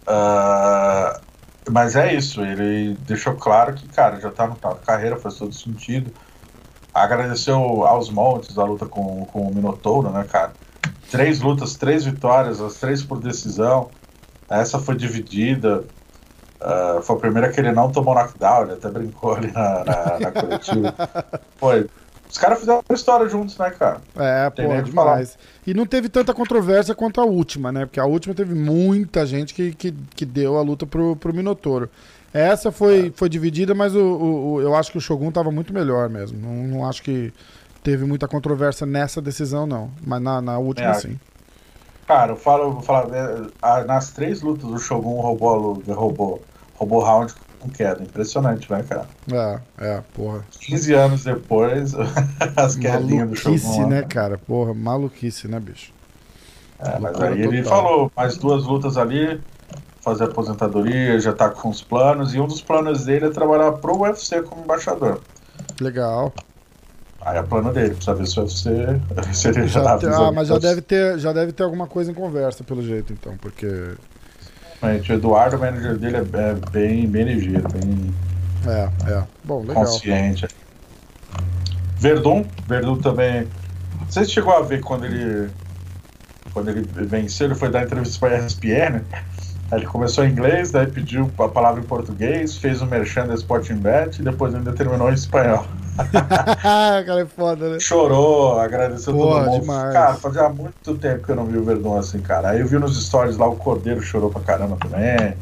Uh, 0.08 1.22
mas 1.70 1.96
é 1.96 2.14
isso, 2.14 2.42
ele 2.42 2.98
deixou 3.02 3.36
claro 3.36 3.74
que, 3.74 3.88
cara, 3.90 4.20
já 4.22 4.32
tá 4.32 4.48
no 4.48 4.56
tal 4.56 4.76
carreira, 4.76 5.18
faz 5.18 5.36
todo 5.36 5.54
sentido. 5.54 6.12
Agradeceu 6.94 7.86
aos 7.86 8.10
montes 8.10 8.58
a 8.58 8.64
luta 8.64 8.86
com, 8.86 9.26
com 9.26 9.42
o 9.42 9.54
Minotouro, 9.54 10.10
né, 10.10 10.24
cara? 10.24 10.54
Três 11.12 11.42
lutas, 11.42 11.76
três 11.76 12.06
vitórias, 12.06 12.62
as 12.62 12.76
três 12.76 13.04
por 13.04 13.20
decisão. 13.20 13.90
Essa 14.50 14.80
foi 14.80 14.96
dividida. 14.96 15.84
Uh, 16.60 17.02
foi 17.04 17.18
a 17.18 17.20
primeira 17.20 17.50
que 17.52 17.60
ele 17.60 17.72
não 17.72 17.92
tomou 17.92 18.16
knockdown, 18.16 18.64
ele 18.64 18.74
até 18.74 18.90
brincou 18.90 19.36
ali 19.36 19.52
na, 19.52 19.84
na, 19.84 20.20
na 20.20 20.32
coletiva. 20.32 20.96
Foi 21.58 21.88
os 22.30 22.38
caras 22.38 22.60
fizeram 22.60 22.84
uma 22.88 22.96
história 22.96 23.28
juntos, 23.30 23.58
né, 23.58 23.70
cara? 23.72 24.02
É, 24.16 24.50
Tem 24.50 24.68
pô, 24.68 24.82
demais. 24.82 25.38
E 25.66 25.74
não 25.74 25.86
teve 25.86 26.10
tanta 26.10 26.34
controvérsia 26.34 26.94
quanto 26.94 27.22
a 27.22 27.26
última, 27.26 27.72
né? 27.72 27.86
Porque 27.86 28.00
a 28.00 28.06
última 28.06 28.36
teve 28.36 28.54
muita 28.54 29.26
gente 29.26 29.54
que, 29.54 29.74
que, 29.74 29.92
que 29.92 30.26
deu 30.26 30.58
a 30.58 30.62
luta 30.62 30.86
pro, 30.86 31.16
pro 31.16 31.34
Minotouro. 31.34 31.90
Essa 32.34 32.72
foi, 32.72 33.08
é. 33.08 33.12
foi 33.16 33.30
dividida, 33.30 33.74
mas 33.74 33.96
o, 33.96 34.00
o, 34.00 34.54
o, 34.54 34.62
eu 34.62 34.76
acho 34.76 34.92
que 34.92 34.98
o 34.98 35.02
Shogun 35.02 35.32
tava 35.32 35.52
muito 35.52 35.74
melhor 35.74 36.10
mesmo. 36.10 36.40
Não, 36.40 36.68
não 36.68 36.88
acho 36.88 37.02
que 37.02 37.34
teve 37.82 38.06
muita 38.06 38.28
controvérsia 38.28 38.86
nessa 38.86 39.22
decisão, 39.22 39.66
não. 39.66 39.90
Mas 40.06 40.22
na, 40.22 40.42
na 40.42 40.58
última, 40.58 40.90
é. 40.90 40.94
sim. 40.94 41.20
Cara, 42.06 42.34
eu 42.34 42.38
falo, 42.38 42.74
vou 42.74 42.82
falar, 42.82 43.08
é, 43.14 43.84
nas 43.86 44.12
três 44.12 44.42
lutas 44.42 44.70
o 44.70 44.78
Shogun 44.78 45.20
roubou, 45.20 45.82
roubou, 45.88 46.42
roubou 46.76 47.04
round 47.04 47.34
com 47.68 47.74
queda. 47.74 48.02
Impressionante, 48.02 48.72
né, 48.72 48.84
cara? 48.88 49.06
É, 49.32 49.60
é, 49.78 50.04
porra. 50.14 50.46
15 50.60 50.94
anos 50.94 51.24
depois, 51.24 51.94
as 52.56 52.76
quedinhas 52.76 53.30
do 53.30 53.36
Shogun. 53.36 53.58
Maluquice, 53.58 53.86
né, 53.86 54.02
cara? 54.04 54.38
Porra, 54.38 54.74
maluquice, 54.74 55.48
né, 55.48 55.60
bicho? 55.60 55.92
É, 56.80 57.00
mas 57.00 57.20
aí 57.20 57.38
total. 57.38 57.54
ele 57.54 57.64
falou, 57.64 58.12
mais 58.16 58.38
duas 58.38 58.64
lutas 58.66 58.98
ali, 58.98 59.42
fazer 60.02 60.26
aposentadoria, 60.26 61.20
já 61.20 61.34
tá 61.34 61.50
com 61.50 61.70
os 61.70 61.82
planos, 61.82 62.34
e 62.34 62.40
um 62.40 62.48
dos 62.48 62.62
planos 62.62 63.06
dele 63.06 63.26
é 63.26 63.30
trabalhar 63.30 63.72
pro 63.74 63.98
UFC 64.02 64.42
como 64.42 64.64
embaixador. 64.64 65.20
Legal. 65.82 66.34
Aí 67.20 67.38
é 67.38 67.44
plano 67.44 67.74
dele, 67.74 67.90
precisa 67.90 68.14
ver 68.14 68.28
se 68.28 68.40
o 68.40 68.44
UFC 68.44 69.02
se 69.34 69.48
ele 69.50 69.68
já, 69.68 69.84
já 69.84 69.98
tá 69.98 70.28
Ah, 70.28 70.32
mas 70.32 70.48
já 70.48 70.60
deve, 70.60 70.82
ter, 70.82 71.18
já 71.20 71.34
deve 71.34 71.52
ter 71.52 71.64
alguma 71.64 71.88
coisa 71.88 72.12
em 72.12 72.14
conversa, 72.14 72.64
pelo 72.64 72.82
jeito, 72.82 73.12
então, 73.12 73.36
porque 73.38 73.96
o 74.82 75.14
Eduardo, 75.14 75.58
o 75.58 75.60
manager 75.60 75.98
dele, 75.98 76.18
é, 76.18 76.20
é 76.20 76.54
bem, 76.72 77.08
bem 77.08 77.24
ligeiro, 77.24 77.68
bem 77.70 78.14
é, 78.68 78.90
é. 79.12 79.24
Bom, 79.44 79.62
legal. 79.62 79.86
consciente. 79.86 80.48
Verdun, 81.98 82.46
Verdun 82.68 82.98
também. 82.98 83.48
Você 84.10 84.26
chegou 84.26 84.54
a 84.54 84.62
ver 84.62 84.82
quando 84.82 85.06
ele 85.06 85.50
quando 86.54 86.70
ele 86.70 86.82
venceu, 86.82 87.48
ele 87.48 87.56
foi 87.56 87.70
dar 87.70 87.84
entrevista 87.84 88.20
para 88.20 88.36
a 88.38 88.46
ESPN, 88.46 89.02
Ele 89.72 89.86
começou 89.86 90.24
em 90.24 90.32
inglês, 90.32 90.72
daí 90.72 90.88
pediu 90.88 91.30
a 91.40 91.50
palavra 91.50 91.82
em 91.82 91.84
português, 91.84 92.56
fez 92.56 92.82
o 92.82 92.86
um 92.86 92.88
merchan 92.88 93.28
da 93.28 93.34
Sporting 93.34 93.76
Bet 93.76 94.22
e 94.22 94.24
depois 94.24 94.56
ainda 94.56 94.72
terminou 94.72 95.10
em 95.10 95.14
espanhol. 95.14 95.66
cara, 96.64 97.22
é 97.22 97.26
foda, 97.26 97.72
né? 97.72 97.80
Chorou, 97.80 98.60
agradeceu 98.60 99.14
Porra, 99.14 99.42
todo 99.42 99.52
mundo. 99.52 99.62
demais. 99.62 99.94
Cara, 99.94 100.14
fazia 100.16 100.48
muito 100.48 100.96
tempo 100.96 101.26
que 101.26 101.32
eu 101.32 101.36
não 101.36 101.46
vi 101.46 101.58
o 101.58 101.66
Verdun 101.66 101.98
assim, 101.98 102.20
cara. 102.20 102.52
Aí 102.52 102.62
eu 102.62 102.68
vi 102.68 102.78
nos 102.78 103.04
stories 103.04 103.36
lá 103.36 103.48
o 103.48 103.58
Cordeiro 103.58 104.02
chorou 104.02 104.30
pra 104.30 104.42
caramba 104.42 104.78
também. 104.78 105.36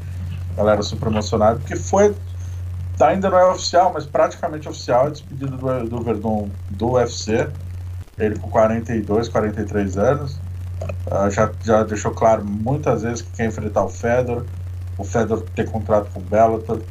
A 0.54 0.58
galera 0.58 0.82
super 0.82 1.08
emocionada, 1.08 1.60
porque 1.60 1.76
foi. 1.76 2.16
Ainda 3.00 3.30
não 3.30 3.38
é 3.38 3.46
oficial, 3.52 3.92
mas 3.94 4.06
praticamente 4.06 4.70
oficial 4.70 5.08
a 5.08 5.10
despedida 5.10 5.52
do, 5.52 5.90
do 5.90 6.02
Verdun 6.02 6.50
do 6.72 6.94
UFC. 6.94 7.48
Ele 8.18 8.40
com 8.40 8.50
42, 8.50 9.28
43 9.28 9.98
anos. 9.98 10.40
Uh, 11.08 11.30
já, 11.30 11.52
já 11.64 11.84
deixou 11.84 12.12
claro 12.12 12.44
muitas 12.44 13.04
vezes 13.04 13.22
que 13.22 13.32
quer 13.38 13.46
enfrentar 13.48 13.84
o 13.84 13.90
Fedor. 13.90 14.46
O 14.98 15.04
Fedor 15.04 15.42
ter 15.56 15.70
contrato 15.70 16.10
com 16.14 16.20
o 16.20 16.24
Bellator. 16.24 16.82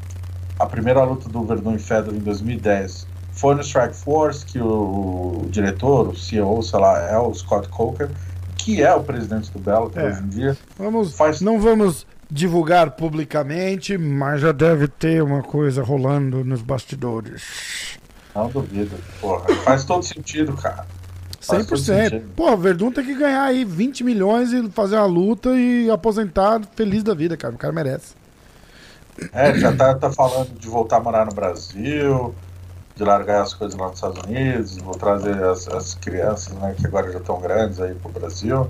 A 0.58 0.66
primeira 0.66 1.02
luta 1.04 1.28
do 1.28 1.42
Verdun 1.44 1.74
e 1.74 1.78
Fedor 1.78 2.14
em 2.14 2.18
2010 2.18 3.06
foi 3.32 3.54
no 3.56 3.60
Strike 3.62 3.96
Force, 3.96 4.44
que 4.46 4.58
o, 4.60 5.42
o, 5.42 5.46
diretor, 5.50 6.08
o 6.08 6.16
CEO, 6.16 6.62
sei 6.62 6.78
lá, 6.78 6.98
é 7.10 7.18
o 7.18 7.34
Scott 7.34 7.68
Coker, 7.68 8.08
que 8.56 8.80
é 8.82 8.94
o 8.94 9.02
presidente 9.02 9.50
do 9.50 9.58
Bellator 9.58 10.00
É. 10.02 10.08
hoje 10.08 10.22
em 10.22 10.28
dia. 10.28 10.56
Vamos, 10.78 11.14
Faz- 11.16 11.40
Não 11.40 11.60
vamos 11.60 12.06
divulgar 12.30 12.92
publicamente, 12.92 13.98
mas 13.98 14.40
já 14.40 14.52
deve 14.52 14.86
ter 14.88 15.22
uma 15.22 15.42
coisa 15.42 15.82
rolando 15.82 16.44
nos 16.44 16.62
bastidores. 16.62 17.98
Não 18.34 18.48
duvido, 18.48 18.96
porra. 19.20 19.52
Faz 19.64 19.84
todo 19.84 20.02
sentido, 20.04 20.52
cara. 20.54 20.86
Faz 21.44 21.66
todo 21.66 21.78
100%. 21.78 21.84
sentido. 21.84 22.32
Pô, 22.34 22.56
Verdun 22.56 22.90
tem 22.90 23.04
que 23.04 23.14
ganhar 23.14 23.44
aí 23.44 23.64
20 23.64 24.02
milhões 24.02 24.52
e 24.52 24.68
fazer 24.70 24.96
uma 24.96 25.06
luta 25.06 25.50
e 25.50 25.90
aposentar 25.90 26.60
feliz 26.74 27.02
da 27.02 27.14
vida, 27.14 27.36
cara. 27.36 27.54
O 27.54 27.58
cara 27.58 27.72
merece. 27.72 28.14
É, 29.32 29.54
já 29.58 29.74
tá, 29.74 29.94
tá 29.94 30.10
falando 30.10 30.58
de 30.58 30.66
voltar 30.68 30.96
a 30.96 31.00
morar 31.00 31.24
no 31.24 31.32
Brasil, 31.32 32.34
de 32.96 33.04
largar 33.04 33.42
as 33.42 33.54
coisas 33.54 33.78
lá 33.78 33.86
nos 33.86 33.96
Estados 33.96 34.22
Unidos, 34.24 34.76
vou 34.78 34.94
trazer 34.94 35.42
as, 35.44 35.68
as 35.68 35.94
crianças, 35.94 36.52
né, 36.54 36.74
que 36.78 36.86
agora 36.86 37.12
já 37.12 37.18
estão 37.18 37.40
grandes 37.40 37.80
aí 37.80 37.94
pro 37.94 38.10
Brasil. 38.10 38.68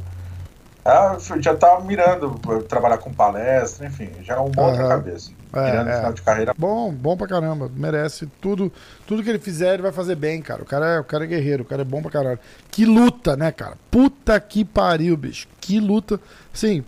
Ah, 0.85 1.17
já 1.41 1.55
tá 1.55 1.81
mirando 1.81 2.39
eh, 2.47 2.63
trabalhar 2.69 2.99
com 2.99 3.11
palestra, 3.11 3.87
enfim, 3.87 4.11
já 4.23 4.35
é 4.35 4.37
uma 4.37 4.45
outra 4.45 4.83
Aham. 4.83 4.89
cabeça. 4.89 5.31
É, 5.55 5.71
mirando 5.71 5.89
é. 5.89 5.97
final 5.97 6.13
de 6.13 6.23
carreira. 6.23 6.55
Bom, 6.59 6.93
bom 6.93 7.17
pra 7.17 7.27
caramba. 7.27 7.71
Merece 7.75 8.27
tudo. 8.41 8.71
Tudo 9.07 9.23
que 9.23 9.31
ele 9.31 9.39
fizer, 9.39 9.75
ele 9.75 9.83
vai 9.83 9.93
fazer 9.93 10.17
bem, 10.17 10.43
cara. 10.43 10.63
O 10.63 10.67
cara 10.67 10.87
é, 10.87 11.01
o 11.01 11.05
cara 11.05 11.25
é 11.25 11.27
guerreiro, 11.29 11.63
o 11.63 11.67
cara 11.67 11.83
é 11.83 11.85
bom 11.85 12.03
pra 12.03 12.11
caralho. 12.11 12.39
Que 12.71 12.85
luta, 12.85 13.37
né, 13.37 13.51
cara? 13.51 13.77
Puta 13.91 14.39
que 14.41 14.65
pariu, 14.65 15.17
bicho. 15.17 15.47
Que 15.61 15.81
luta. 15.81 16.21
Sim. 16.53 16.85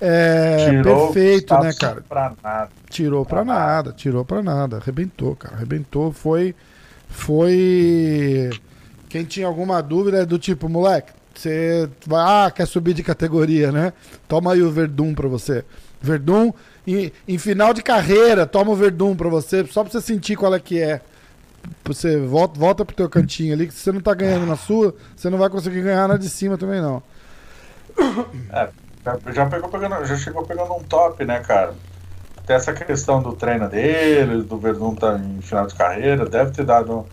É 0.00 0.68
Tirou 0.68 1.06
perfeito, 1.06 1.58
né, 1.58 1.72
cara? 1.72 2.02
Pra 2.08 2.32
nada. 2.42 2.70
Tirou 2.90 3.24
pra 3.24 3.44
Pra 3.44 3.54
nada, 3.54 3.92
tirou 3.92 4.24
pra 4.24 4.42
nada. 4.42 4.76
Arrebentou, 4.76 5.34
cara. 5.34 5.56
Arrebentou. 5.56 6.12
Foi. 6.12 6.54
Foi. 7.08 8.50
Quem 9.08 9.24
tinha 9.24 9.46
alguma 9.46 9.82
dúvida 9.82 10.22
é 10.22 10.26
do 10.26 10.38
tipo, 10.38 10.68
moleque, 10.68 11.12
você 11.40 11.88
vai. 12.06 12.46
Ah, 12.46 12.50
quer 12.50 12.66
subir 12.66 12.94
de 12.94 13.02
categoria, 13.02 13.70
né? 13.70 13.92
Toma 14.28 14.52
aí 14.52 14.62
o 14.62 14.70
Verdun 14.70 15.14
pra 15.14 15.28
você. 15.28 15.64
Verdun, 16.00 16.52
em, 16.86 17.12
em 17.28 17.38
final 17.38 17.72
de 17.72 17.82
carreira, 17.82 18.46
toma 18.46 18.72
o 18.72 18.76
Verdun 18.76 19.14
pra 19.14 19.28
você, 19.28 19.64
só 19.66 19.82
pra 19.82 19.92
você 19.92 20.00
sentir 20.00 20.36
qual 20.36 20.54
é 20.54 20.60
que 20.60 20.80
é. 20.80 21.00
Você 21.84 22.18
volta, 22.18 22.58
volta 22.58 22.84
pro 22.84 22.96
teu 22.96 23.08
cantinho 23.08 23.54
ali, 23.54 23.68
que 23.68 23.74
se 23.74 23.80
você 23.80 23.92
não 23.92 24.00
tá 24.00 24.12
ganhando 24.14 24.44
na 24.44 24.56
sua, 24.56 24.94
você 25.14 25.30
não 25.30 25.38
vai 25.38 25.48
conseguir 25.48 25.82
ganhar 25.82 26.08
na 26.08 26.16
de 26.16 26.28
cima 26.28 26.58
também, 26.58 26.80
não. 26.80 27.00
É, 28.52 28.68
já, 29.32 29.46
pegou 29.46 29.68
pegando, 29.68 30.04
já 30.04 30.16
chegou 30.16 30.44
pegando 30.44 30.72
um 30.74 30.82
top, 30.82 31.24
né, 31.24 31.38
cara? 31.38 31.74
Até 32.36 32.54
essa 32.54 32.72
questão 32.72 33.22
do 33.22 33.34
treino 33.34 33.68
dele, 33.68 34.42
do 34.42 34.58
Verdun 34.58 34.96
tá 34.96 35.16
em 35.16 35.40
final 35.40 35.68
de 35.68 35.74
carreira, 35.76 36.26
deve 36.26 36.50
ter 36.50 36.64
dado 36.64 37.06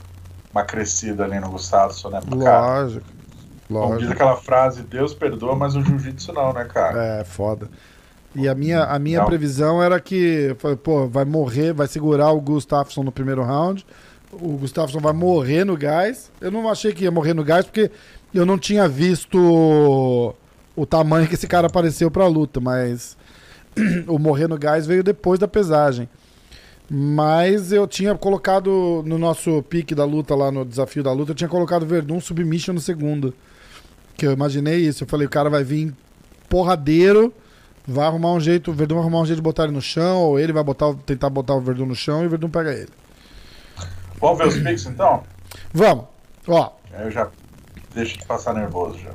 uma 0.51 0.63
crescida 0.63 1.23
ali 1.23 1.39
no 1.39 1.49
Gustavo, 1.51 1.93
né? 2.09 2.19
Cara, 2.43 2.81
Lógico. 2.81 3.18
Como 3.69 3.97
diz 3.97 4.07
Lógico. 4.07 4.13
aquela 4.13 4.35
frase, 4.35 4.81
Deus 4.81 5.13
perdoa, 5.13 5.55
mas 5.55 5.75
o 5.75 5.81
jiu-jitsu 5.81 6.33
não, 6.33 6.51
né, 6.51 6.65
cara? 6.65 7.19
É, 7.19 7.23
foda. 7.23 7.69
E 8.35 8.47
a 8.47 8.53
minha, 8.53 8.83
a 8.83 8.99
minha 8.99 9.19
Não. 9.19 9.25
previsão 9.25 9.81
era 9.81 9.99
que, 9.99 10.55
pô, 10.83 11.07
vai 11.07 11.25
morrer, 11.25 11.73
vai 11.73 11.87
segurar 11.87 12.31
o 12.31 12.41
Gustafsson 12.41 13.03
no 13.03 13.11
primeiro 13.11 13.43
round. 13.43 13.85
O 14.31 14.49
Gustafsson 14.57 14.99
vai 14.99 15.13
morrer 15.13 15.63
no 15.65 15.75
gás. 15.75 16.31
Eu 16.39 16.51
não 16.51 16.69
achei 16.69 16.93
que 16.93 17.03
ia 17.05 17.11
morrer 17.11 17.33
no 17.33 17.43
gás 17.43 17.65
porque 17.65 17.89
eu 18.33 18.45
não 18.45 18.57
tinha 18.57 18.87
visto 18.87 20.35
o 20.75 20.85
tamanho 20.85 21.27
que 21.27 21.33
esse 21.33 21.47
cara 21.47 21.67
apareceu 21.67 22.11
pra 22.11 22.27
luta, 22.27 22.59
mas 22.59 23.17
o 24.07 24.19
morrer 24.19 24.47
no 24.47 24.57
gás 24.57 24.85
veio 24.85 25.03
depois 25.03 25.39
da 25.39 25.47
pesagem. 25.47 26.07
Mas 26.89 27.71
eu 27.71 27.85
tinha 27.87 28.15
colocado 28.15 29.03
no 29.05 29.17
nosso 29.17 29.61
pique 29.63 29.93
da 29.93 30.05
luta 30.05 30.35
lá 30.35 30.51
no 30.51 30.65
desafio 30.65 31.03
da 31.03 31.11
luta, 31.11 31.31
eu 31.31 31.35
tinha 31.35 31.49
colocado 31.49 31.85
Verdun 31.85 32.19
submission 32.19 32.73
no 32.73 32.79
segundo. 32.79 33.33
Que 34.19 34.27
eu 34.27 34.31
imaginei 34.31 34.77
isso. 34.79 35.03
Eu 35.03 35.07
falei, 35.07 35.25
o 35.25 35.29
cara 35.29 35.49
vai 35.49 35.63
vir 35.63 35.93
porradeiro, 36.47 37.33
vai 37.87 38.05
arrumar 38.05 38.33
um 38.33 38.39
jeito, 38.39 38.71
o 38.71 38.73
Verdun 38.73 38.95
vai 38.95 39.03
arrumar 39.03 39.21
um 39.21 39.25
jeito 39.25 39.37
de 39.37 39.43
botar 39.43 39.63
ele 39.63 39.73
no 39.73 39.81
chão, 39.81 40.17
ou 40.23 40.39
ele 40.39 40.51
vai 40.51 40.63
botar, 40.63 40.93
tentar 41.05 41.29
botar 41.29 41.55
o 41.55 41.61
Verdun 41.61 41.85
no 41.85 41.95
chão 41.95 42.23
e 42.23 42.27
o 42.27 42.29
Verdun 42.29 42.49
pega 42.49 42.73
ele. 42.73 42.89
Vamos 44.19 44.37
ver 44.37 44.47
os 44.47 44.57
picks 44.57 44.85
então? 44.85 45.23
Vamos. 45.73 46.05
Ó, 46.47 46.71
Aí 46.93 47.05
eu 47.05 47.11
já 47.11 47.29
deixo 47.93 48.17
de 48.17 48.25
passar 48.25 48.53
nervoso 48.53 48.99
já. 48.99 49.11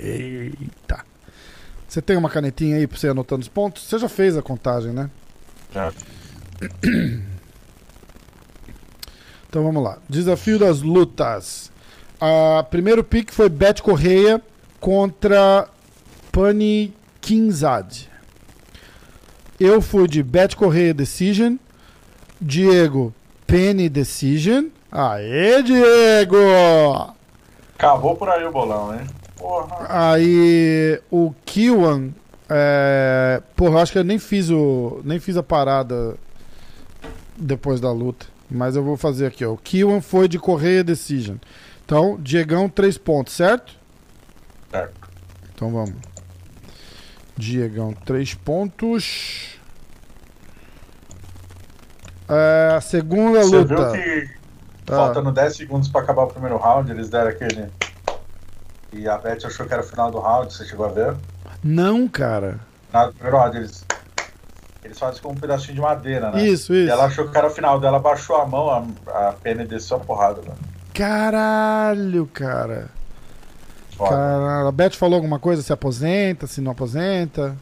eita. 0.00 1.04
Você 1.86 2.00
tem 2.00 2.16
uma 2.16 2.30
canetinha 2.30 2.76
aí 2.76 2.86
pra 2.86 2.98
você 2.98 3.08
anotando 3.08 3.42
os 3.42 3.48
pontos? 3.48 3.82
Você 3.84 3.98
já 3.98 4.08
fez 4.08 4.36
a 4.36 4.42
contagem, 4.42 4.92
né? 4.92 5.10
já. 5.72 5.92
Então 9.48 9.64
vamos 9.64 9.82
lá. 9.82 9.98
Desafio 10.08 10.60
das 10.60 10.80
lutas. 10.80 11.72
A 12.20 12.62
primeiro 12.64 13.02
pick 13.02 13.32
foi 13.32 13.48
Bet 13.48 13.82
Correia 13.82 14.42
contra 14.78 15.66
Pani 16.30 16.92
Kinzad. 17.18 18.08
Eu 19.58 19.80
fui 19.80 20.06
de 20.06 20.22
Bet 20.22 20.54
Correia 20.54 20.92
Decision. 20.92 21.56
Diego 22.38 23.14
Penny 23.46 23.88
Decision. 23.88 24.66
Aê, 24.92 25.62
Diego! 25.62 26.36
Acabou 27.78 28.14
por 28.16 28.28
aí 28.28 28.44
o 28.44 28.52
bolão, 28.52 28.94
hein? 28.94 29.06
Porra. 29.36 29.86
Aí 29.88 31.00
o 31.10 31.32
Kiwan. 31.46 32.10
É... 32.48 33.42
Porra, 33.56 33.72
eu 33.72 33.78
acho 33.78 33.92
que 33.92 33.98
eu 33.98 34.04
nem 34.04 34.18
fiz 34.18 34.50
o. 34.50 35.00
Nem 35.04 35.18
fiz 35.18 35.36
a 35.38 35.42
parada 35.42 36.16
depois 37.36 37.80
da 37.80 37.90
luta. 37.90 38.26
Mas 38.50 38.76
eu 38.76 38.82
vou 38.82 38.96
fazer 38.96 39.26
aqui, 39.26 39.44
ó. 39.44 39.52
O 39.52 39.56
Kiwan 39.56 40.00
foi 40.00 40.28
de 40.28 40.38
Correia 40.38 40.84
Decision. 40.84 41.36
Então, 41.90 42.16
Diegão, 42.20 42.68
três 42.68 42.96
pontos, 42.96 43.32
certo? 43.34 43.72
Certo. 44.70 45.10
Então 45.52 45.72
vamos. 45.72 45.94
Diegão, 47.36 47.92
três 47.92 48.32
pontos. 48.32 49.58
É, 52.28 52.74
a 52.76 52.80
segunda 52.80 53.42
Você 53.42 53.56
luta. 53.56 53.90
viu 53.90 54.00
que 54.04 54.30
Tá. 54.86 54.96
faltando 54.98 55.32
10 55.32 55.56
segundos 55.56 55.88
pra 55.88 56.00
acabar 56.02 56.22
o 56.22 56.26
primeiro 56.28 56.56
round, 56.58 56.88
eles 56.92 57.08
deram 57.10 57.30
aquele. 57.30 57.66
E 58.92 59.08
a 59.08 59.18
Beth 59.18 59.44
achou 59.46 59.66
que 59.66 59.72
era 59.72 59.82
o 59.82 59.84
final 59.84 60.12
do 60.12 60.20
round, 60.20 60.54
você 60.54 60.64
chegou 60.64 60.86
a 60.86 60.90
ver? 60.90 61.16
Não, 61.60 62.06
cara. 62.06 62.60
No 62.94 63.12
primeiro 63.14 63.36
round, 63.36 63.56
eles. 63.56 63.84
Eles 64.84 64.96
fazem 64.96 65.20
com 65.20 65.32
um 65.32 65.34
pedacinho 65.34 65.74
de 65.74 65.80
madeira, 65.80 66.30
né? 66.30 66.40
Isso, 66.46 66.72
E 66.72 66.84
isso. 66.84 66.92
ela 66.92 67.06
achou 67.06 67.28
que 67.28 67.36
era 67.36 67.48
o 67.48 67.50
final 67.50 67.80
dela, 67.80 67.98
baixou 67.98 68.36
a 68.36 68.46
mão, 68.46 68.70
a, 69.08 69.28
a 69.30 69.32
pena 69.32 69.64
e 69.64 69.66
desceu 69.66 69.96
a 69.96 70.00
porrada, 70.00 70.40
mano. 70.42 70.56
Caralho, 70.94 72.26
cara. 72.32 72.88
Caralho. 73.98 74.66
A 74.68 74.72
Beth 74.72 74.92
falou 74.92 75.16
alguma 75.16 75.38
coisa? 75.38 75.62
Se 75.62 75.72
aposenta, 75.72 76.46
se 76.46 76.60
não 76.60 76.72
aposenta? 76.72 77.54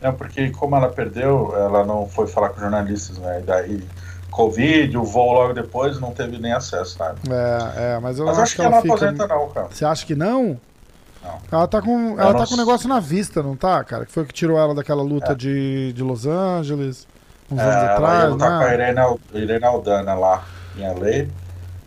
Não, 0.00 0.14
porque 0.14 0.50
como 0.50 0.74
ela 0.76 0.88
perdeu, 0.88 1.54
ela 1.56 1.84
não 1.84 2.06
foi 2.08 2.26
falar 2.26 2.48
com 2.50 2.60
jornalistas, 2.60 3.18
né? 3.18 3.40
E 3.40 3.42
daí, 3.42 3.84
Covid, 4.30 4.96
o 4.96 5.04
voo 5.04 5.32
logo 5.32 5.52
depois, 5.52 6.00
não 6.00 6.12
teve 6.12 6.38
nem 6.38 6.52
acesso, 6.52 6.98
né? 6.98 7.14
É, 7.28 7.94
é, 7.96 7.98
mas 8.00 8.18
eu 8.18 8.24
Mas 8.24 8.34
acho 8.34 8.42
acho 8.42 8.50
que 8.52 8.56
que 8.56 8.62
ela 8.62 8.76
ela 8.76 8.76
não 8.76 8.82
fica. 8.82 8.94
aposenta, 8.94 9.26
não, 9.26 9.48
cara. 9.50 9.68
Você 9.70 9.84
acha 9.84 10.06
que 10.06 10.14
não? 10.14 10.58
Não. 11.22 11.38
Ela 11.52 11.68
tá 11.68 11.82
com, 11.82 12.18
ela 12.18 12.32
tá 12.34 12.46
com 12.46 12.54
um 12.54 12.56
negócio 12.56 12.88
na 12.88 12.98
vista, 12.98 13.42
não 13.42 13.54
tá, 13.54 13.84
cara? 13.84 14.06
Que 14.06 14.12
foi 14.12 14.22
o 14.22 14.26
que 14.26 14.32
tirou 14.32 14.58
ela 14.58 14.74
daquela 14.74 15.02
luta 15.02 15.32
É. 15.32 15.34
de, 15.34 15.92
de 15.92 16.02
Los 16.02 16.24
Angeles, 16.26 17.06
uns 17.50 17.58
É, 17.60 17.62
anos 17.62 17.74
ela 17.74 17.84
ia 17.84 17.92
atrás, 17.92 18.30
lutar 18.30 18.48
com 18.58 18.64
a 18.64 18.68
né? 18.68 18.74
Irene, 18.74 19.00
Irene 19.34 19.64
Aldana 19.66 20.14
lá 20.14 20.44
em 20.78 20.80
LA. 20.88 21.28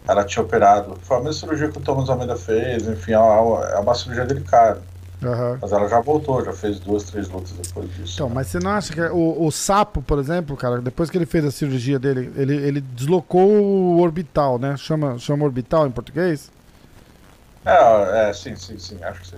Ela 0.08 0.24
tinha 0.24 0.44
operado. 0.44 0.98
Foi 1.02 1.18
a 1.18 1.20
mesma 1.20 1.34
cirurgia 1.34 1.70
que 1.70 1.78
o 1.78 1.82
Thomas 1.82 2.10
Almeida 2.10 2.36
fez, 2.36 2.88
enfim, 2.88 3.14
é 3.14 3.20
uma, 3.20 3.92
é 3.92 3.94
cirurgia 3.96 4.26
delicada. 4.26 4.82
Aham. 5.24 5.58
Mas 5.62 5.72
ela 5.72 5.88
já 5.88 6.02
voltou, 6.02 6.44
já 6.44 6.52
fez 6.52 6.80
duas, 6.80 7.04
três 7.04 7.30
lutas 7.30 7.52
depois 7.54 7.90
disso. 7.96 8.14
Então, 8.16 8.30
mas 8.30 8.48
você 8.48 8.60
não 8.60 8.72
acha 8.72 8.94
que 8.94 9.02
o, 9.02 9.46
o 9.46 9.52
Sapo, 9.52 10.02
por 10.02 10.20
exemplo, 10.20 10.58
cara, 10.58 10.82
depois 10.82 11.10
que 11.10 11.18
ele 11.18 11.26
fez 11.26 11.46
a 11.46 11.52
cirurgia 11.52 11.98
dele, 11.98 12.32
ele, 12.36 12.56
ele 12.56 12.82
deslocou 12.82 13.50
o 13.50 14.02
orbital, 14.02 14.60
né? 14.60 14.76
Chama, 14.78 15.18
chama 15.18 15.46
orbital 15.46 15.88
em 15.88 15.92
português? 15.92 16.52
É, 17.66 18.30
é, 18.30 18.34
sim, 18.34 18.56
sim, 18.58 18.78
sim, 18.78 19.02
acho 19.02 19.22
que 19.22 19.28
sim. 19.28 19.38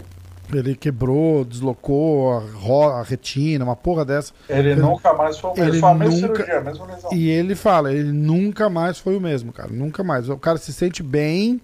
Ele 0.54 0.76
quebrou, 0.76 1.43
deslocou 1.43 2.34
a, 2.34 3.00
a 3.00 3.04
retina, 3.04 3.66
uma 3.66 3.76
porra 3.76 4.06
dessa. 4.06 4.32
Ele, 4.48 4.72
Ele- 4.72 4.82
nunca 4.82 5.14
mais 5.14 5.38
foi 5.39 5.52
o 5.52 5.54
mesmo. 5.56 5.70
ele 5.72 5.80
Foi 5.80 5.89
a 5.89 5.93
mesma 5.96 6.16
nunca- 6.16 6.36
cirurgia, 6.36 6.58
a 6.58 6.62
mesma 6.62 6.86
lesão. 6.86 7.10
E 7.14 7.30
ele 7.30 7.56
fala, 7.56 7.91
ele 7.91 8.12
nunca 8.12 8.70
mais 8.70 9.00
foi 9.00 9.18
o 9.18 9.22
mesmo, 9.22 9.52
cara. 9.52 9.70
Nunca 9.72 10.04
mais. 10.04 10.30
O 10.30 10.38
cara 10.38 10.58
se 10.58 10.72
sente 10.72 11.02
bem. 11.02 11.60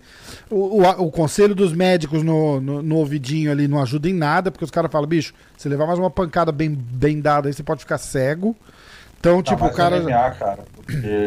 O, 0.50 0.82
o, 0.82 0.90
o 1.06 1.12
conselho 1.12 1.54
dos 1.54 1.74
médicos 1.74 2.24
no, 2.24 2.60
no, 2.60 2.82
no 2.82 2.96
ouvidinho 2.98 3.52
ali 3.52 3.68
não 3.68 3.82
ajuda 3.82 4.10
em 4.10 4.14
nada, 4.14 4.50
porque 4.52 4.66
os 4.66 4.72
caras 4.72 4.92
falam, 4.92 5.08
bicho, 5.08 5.34
se 5.58 5.70
levar 5.70 5.86
mais 5.86 6.00
uma 6.00 6.10
pancada 6.10 6.52
bem, 6.52 6.70
bem 6.72 7.22
dada 7.22 7.48
aí, 7.48 7.54
você 7.54 7.64
pode 7.64 7.82
ficar 7.82 7.98
cego. 8.00 8.56
Então, 9.20 9.36
Não, 9.36 9.44
tipo, 9.44 9.64
o 9.64 9.72
cara. 9.72 9.98
MMA, 10.02 10.32
cara. 10.32 10.64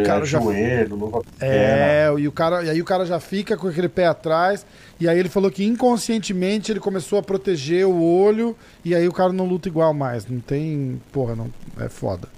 Cara 0.04 0.22
é 0.22 0.26
já- 0.26 0.40
joelho, 0.40 0.96
luva 0.96 1.20
pequena. 1.20 1.52
É, 1.52 2.12
e, 2.18 2.26
o 2.26 2.32
cara, 2.32 2.64
e 2.64 2.70
aí 2.70 2.82
o 2.82 2.84
cara 2.84 3.06
já 3.06 3.20
fica 3.20 3.56
com 3.56 3.68
aquele 3.68 3.88
pé 3.88 4.06
atrás. 4.06 4.66
E 5.00 5.08
aí 5.08 5.18
ele 5.18 5.28
falou 5.28 5.50
que 5.50 5.64
inconscientemente 5.64 6.70
ele 6.70 6.80
começou 6.80 7.18
a 7.18 7.22
proteger 7.22 7.86
o 7.86 8.02
olho. 8.02 8.56
E 8.84 8.94
aí 8.94 9.06
o 9.08 9.12
cara 9.12 9.32
não 9.32 9.44
luta 9.46 9.68
igual 9.68 9.92
mais. 9.92 10.26
Não 10.26 10.40
tem. 10.40 11.00
Porra, 11.12 11.34
não. 11.34 11.50
É 11.80 11.88
foda. 11.88 12.28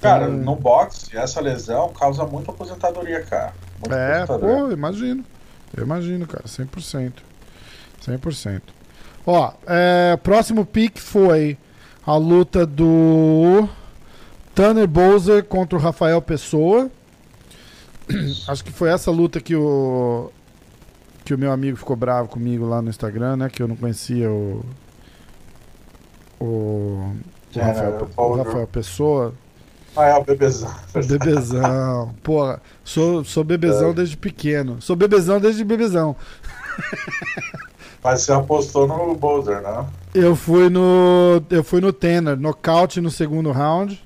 Cara, 0.00 0.26
Então- 0.26 0.36
no 0.38 0.54
boxe, 0.54 1.16
essa 1.16 1.40
lesão 1.40 1.88
causa 1.92 2.24
muita 2.24 2.50
aposentadoria, 2.52 3.22
cara. 3.22 3.52
Muita 3.80 3.96
É, 3.96 4.22
aposentadoria. 4.22 4.56
pô, 4.56 4.66
eu 4.68 4.72
imagino. 4.72 5.24
Eu 5.76 5.82
imagino, 5.82 6.26
cara, 6.26 6.46
100%. 6.46 7.22
100%. 8.00 8.62
Ó, 9.26 9.52
é, 9.66 10.16
próximo 10.22 10.64
pick 10.64 10.98
foi 10.98 11.58
a 12.06 12.16
luta 12.16 12.64
do 12.64 13.68
Tanner 14.54 14.86
Bowser 14.86 15.44
contra 15.44 15.76
o 15.76 15.80
Rafael 15.80 16.22
Pessoa. 16.22 16.90
Acho 18.48 18.64
que 18.64 18.70
foi 18.72 18.90
essa 18.90 19.10
luta 19.10 19.40
que 19.40 19.54
o 19.54 20.30
que 21.28 21.34
o 21.34 21.38
meu 21.38 21.52
amigo 21.52 21.76
ficou 21.76 21.94
bravo 21.94 22.26
comigo 22.26 22.64
lá 22.66 22.80
no 22.80 22.88
Instagram, 22.88 23.36
né? 23.36 23.50
Que 23.50 23.62
eu 23.62 23.68
não 23.68 23.76
conhecia 23.76 24.30
o 24.30 24.64
o, 26.40 27.12
o? 27.54 27.58
Rafael, 27.60 27.98
O 28.02 28.06
Paul 28.06 28.36
Rafael 28.36 28.66
Pessoa. 28.66 29.34
Ah, 29.94 30.06
é 30.06 30.14
o 30.14 30.24
bebezão. 30.24 30.74
Bebezão. 30.94 32.14
Porra, 32.24 32.62
sou, 32.82 33.22
sou 33.24 33.44
bebezão 33.44 33.90
É. 33.90 33.94
desde 33.94 34.16
pequeno. 34.16 34.80
Sou 34.80 34.96
bebezão 34.96 35.38
desde 35.38 35.62
bebezão. 35.64 36.16
Mas 38.02 38.22
você 38.22 38.32
apostou 38.32 38.86
no 38.86 39.14
Boulder, 39.14 39.60
né? 39.60 39.84
Eu 40.14 40.34
fui 40.34 40.70
no. 40.70 41.42
Eu 41.50 41.62
fui 41.62 41.82
no 41.82 41.92
Tanner, 41.92 42.38
nocaute 42.38 43.02
no 43.02 43.10
segundo 43.10 43.50
round. 43.52 44.02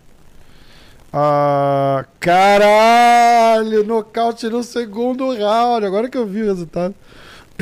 Ah, 1.12 2.04
caralho, 2.18 3.84
nocaute 3.84 4.48
no 4.48 4.64
segundo 4.64 5.32
round. 5.36 5.86
Agora 5.86 6.08
que 6.08 6.16
eu 6.18 6.26
vi 6.26 6.42
o 6.42 6.46
resultado. 6.46 6.94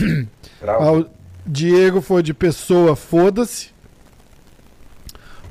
Grau. 0.61 0.83
Ah, 0.83 0.93
o 0.93 1.07
Diego 1.47 2.01
foi 2.01 2.23
de 2.23 2.35
pessoa, 2.35 2.95
foda-se. 2.95 3.71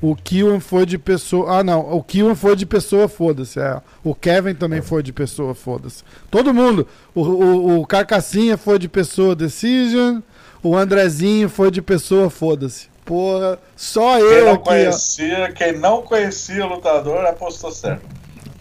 O 0.02 0.16
Kiwan 0.16 0.60
foi 0.62 0.86
de 0.86 0.98
pessoa. 0.98 1.60
Ah, 1.60 1.64
não. 1.64 1.82
O 1.82 2.02
Kiwan 2.02 2.34
foi 2.34 2.56
de 2.56 2.66
pessoa, 2.66 3.10
foda-se. 3.10 3.60
É. 3.60 3.82
O 4.04 4.16
Kevin 4.16 4.56
também 4.56 4.82
foi 4.82 5.04
de 5.04 5.12
pessoa, 5.12 5.54
foda-se. 5.54 6.04
Todo 6.32 6.54
mundo. 6.54 6.88
O, 7.14 7.22
o, 7.22 7.80
o 7.82 7.86
Carcassinha 7.86 8.58
foi 8.58 8.80
de 8.80 8.88
pessoa, 8.88 9.36
decision. 9.36 10.22
O 10.64 10.76
Andrezinho 10.76 11.50
foi 11.50 11.70
de 11.70 11.82
pessoa, 11.82 12.30
foda-se. 12.30 12.88
Porra, 13.04 13.58
só 13.76 14.18
Quem 14.18 14.26
eu 14.26 14.46
não 14.46 14.54
aqui, 14.54 14.64
conhecia, 14.64 15.52
quem 15.54 15.80
não 15.80 16.02
conhecia 16.04 16.66
o 16.66 16.70
lutador 16.70 17.26
apostou 17.26 17.72
certo. 17.72 18.06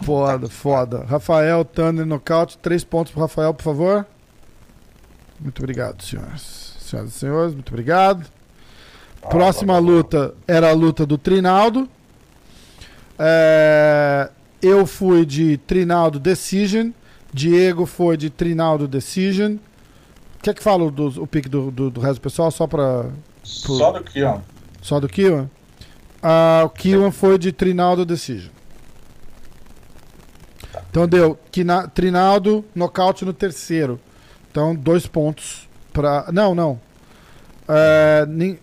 Foda, 0.03 0.49
foda. 0.49 1.05
Rafael, 1.07 1.63
Thunder, 1.63 2.05
nocaute. 2.05 2.57
Três 2.57 2.83
pontos 2.83 3.11
pro 3.11 3.21
Rafael, 3.21 3.53
por 3.53 3.63
favor. 3.63 4.05
Muito 5.39 5.59
obrigado, 5.59 6.03
senhoras. 6.03 6.75
Senhoras 6.79 7.09
e 7.09 7.13
senhores, 7.13 7.53
muito 7.53 7.69
obrigado. 7.69 8.25
Próxima 9.29 9.77
luta 9.77 10.33
era 10.47 10.69
a 10.69 10.73
luta 10.73 11.05
do 11.05 11.17
Trinaldo. 11.17 11.89
É, 13.17 14.29
eu 14.61 14.85
fui 14.85 15.25
de 15.25 15.57
Trinaldo 15.57 16.19
Decision. 16.19 16.91
Diego 17.33 17.85
foi 17.85 18.17
de 18.17 18.29
Trinaldo 18.29 18.87
Decision. 18.87 19.57
Quer 20.41 20.53
que 20.53 20.63
fala 20.63 20.89
do, 20.89 21.21
o 21.21 21.27
pique 21.27 21.49
do, 21.49 21.69
do, 21.69 21.89
do 21.89 22.01
resto 22.01 22.15
do 22.15 22.21
pessoal? 22.21 22.49
Só 22.49 22.65
pra. 22.65 23.09
Só 23.43 23.91
do 23.91 24.03
que, 24.03 24.23
ó. 24.23 24.39
Só 24.81 24.99
do 24.99 25.07
Kiwan? 25.07 25.49
Ah, 26.21 26.63
o 26.65 26.69
Kiwan 26.69 27.11
foi 27.11 27.37
de 27.37 27.51
Trinaldo 27.51 28.05
Decision. 28.05 28.51
Então 30.89 31.07
deu 31.07 31.37
Trinaldo 31.93 32.65
nocaute 32.73 33.25
no 33.25 33.33
terceiro. 33.33 33.99
Então 34.51 34.75
dois 34.75 35.05
pontos 35.07 35.67
pra. 35.93 36.25
Não, 36.31 36.53
não. 36.55 36.79
É, 37.67 38.25
nin- 38.27 38.57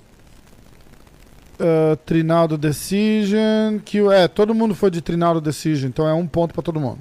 ah, 1.61 1.97
Trinaldo 2.05 2.59
Decision. 2.59 3.79
Que, 3.85 3.99
é, 4.09 4.29
todo 4.29 4.55
mundo 4.55 4.75
foi 4.75 4.91
de 4.91 5.01
Trinaldo 5.01 5.41
Decision. 5.41 5.89
Então 5.89 6.07
é 6.09 6.13
um 6.15 6.27
ponto 6.27 6.53
pra 6.55 6.63
todo 6.63 6.81
mundo. 6.81 6.99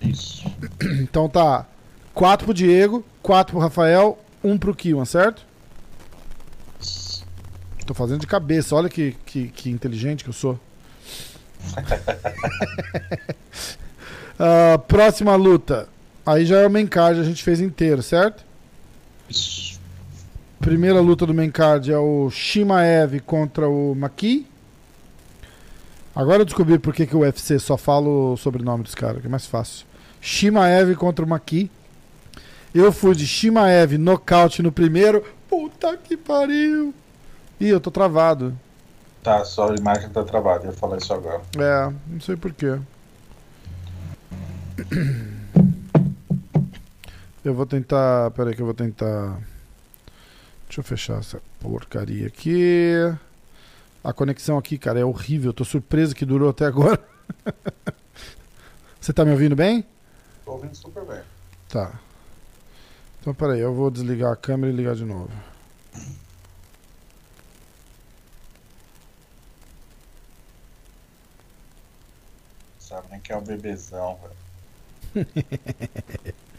Isso. 0.00 0.44
Então 1.02 1.28
tá. 1.28 1.66
Quatro 2.14 2.46
pro 2.46 2.54
Diego, 2.54 3.04
quatro 3.22 3.52
pro 3.52 3.60
Rafael, 3.62 4.18
um 4.42 4.58
pro 4.58 4.74
Kiwan, 4.74 5.04
certo? 5.04 5.46
Tô 7.86 7.94
fazendo 7.94 8.20
de 8.20 8.26
cabeça, 8.26 8.74
olha 8.74 8.88
que, 8.88 9.16
que, 9.24 9.48
que 9.48 9.70
inteligente 9.70 10.24
que 10.24 10.30
eu 10.30 10.34
sou. 10.34 10.58
Ah, 14.42 14.78
próxima 14.78 15.36
luta. 15.36 15.86
Aí 16.30 16.46
já 16.46 16.60
é 16.60 16.66
o 16.68 16.70
main 16.70 16.86
card, 16.86 17.18
a 17.18 17.24
gente 17.24 17.42
fez 17.42 17.60
inteiro, 17.60 18.04
certo? 18.04 18.44
Isso. 19.28 19.80
Primeira 20.60 21.00
luta 21.00 21.26
do 21.26 21.34
main 21.34 21.50
card 21.50 21.90
é 21.90 21.98
o 21.98 22.30
Shimaev 22.30 23.18
contra 23.26 23.68
o 23.68 23.96
Maki. 23.96 24.46
Agora 26.14 26.42
eu 26.42 26.44
descobri 26.44 26.78
por 26.78 26.94
que, 26.94 27.04
que 27.04 27.16
o 27.16 27.22
UFC 27.22 27.58
só 27.58 27.76
fala 27.76 28.08
o 28.08 28.36
sobrenome 28.36 28.84
dos 28.84 28.94
caras, 28.94 29.20
que 29.20 29.26
é 29.26 29.30
mais 29.30 29.44
fácil. 29.44 29.84
Shimaev 30.20 30.94
contra 30.94 31.24
o 31.24 31.28
Maki. 31.28 31.68
Eu 32.72 32.92
fui 32.92 33.16
de 33.16 33.26
Shimaev 33.26 33.98
nocaute 33.98 34.62
no 34.62 34.70
primeiro. 34.70 35.24
Puta 35.48 35.96
que 35.96 36.16
pariu! 36.16 36.94
Ih, 37.58 37.70
eu 37.70 37.80
tô 37.80 37.90
travado. 37.90 38.56
Tá, 39.20 39.44
só 39.44 39.68
a 39.68 39.74
imagem 39.74 40.08
tá 40.10 40.22
travada, 40.22 40.66
eu 40.66 40.70
ia 40.70 40.76
falar 40.76 40.98
isso 40.98 41.12
agora. 41.12 41.42
É, 41.58 41.92
não 42.06 42.20
sei 42.20 42.36
porquê. 42.36 42.78
Eu 47.44 47.54
vou 47.54 47.64
tentar. 47.64 48.30
Pera 48.32 48.50
aí 48.50 48.56
que 48.56 48.60
eu 48.60 48.66
vou 48.66 48.74
tentar. 48.74 49.40
Deixa 50.66 50.80
eu 50.80 50.84
fechar 50.84 51.18
essa 51.18 51.40
porcaria 51.58 52.26
aqui. 52.26 52.92
A 54.04 54.12
conexão 54.12 54.58
aqui, 54.58 54.78
cara, 54.78 55.00
é 55.00 55.04
horrível. 55.04 55.52
Tô 55.52 55.64
surpreso 55.64 56.14
que 56.14 56.24
durou 56.24 56.50
até 56.50 56.66
agora. 56.66 57.02
Você 59.00 59.12
tá 59.12 59.24
me 59.24 59.30
ouvindo 59.30 59.56
bem? 59.56 59.84
Tô 60.44 60.52
ouvindo 60.52 60.74
super 60.74 61.04
bem. 61.04 61.22
Tá. 61.68 61.98
Então 63.20 63.34
peraí, 63.34 63.60
eu 63.60 63.74
vou 63.74 63.90
desligar 63.90 64.32
a 64.32 64.36
câmera 64.36 64.72
e 64.72 64.76
ligar 64.76 64.94
de 64.94 65.04
novo. 65.04 65.30
Sabe 72.78 73.08
nem 73.10 73.20
que 73.20 73.32
é 73.32 73.36
o 73.36 73.40
bebezão, 73.40 74.18
velho. 75.14 75.26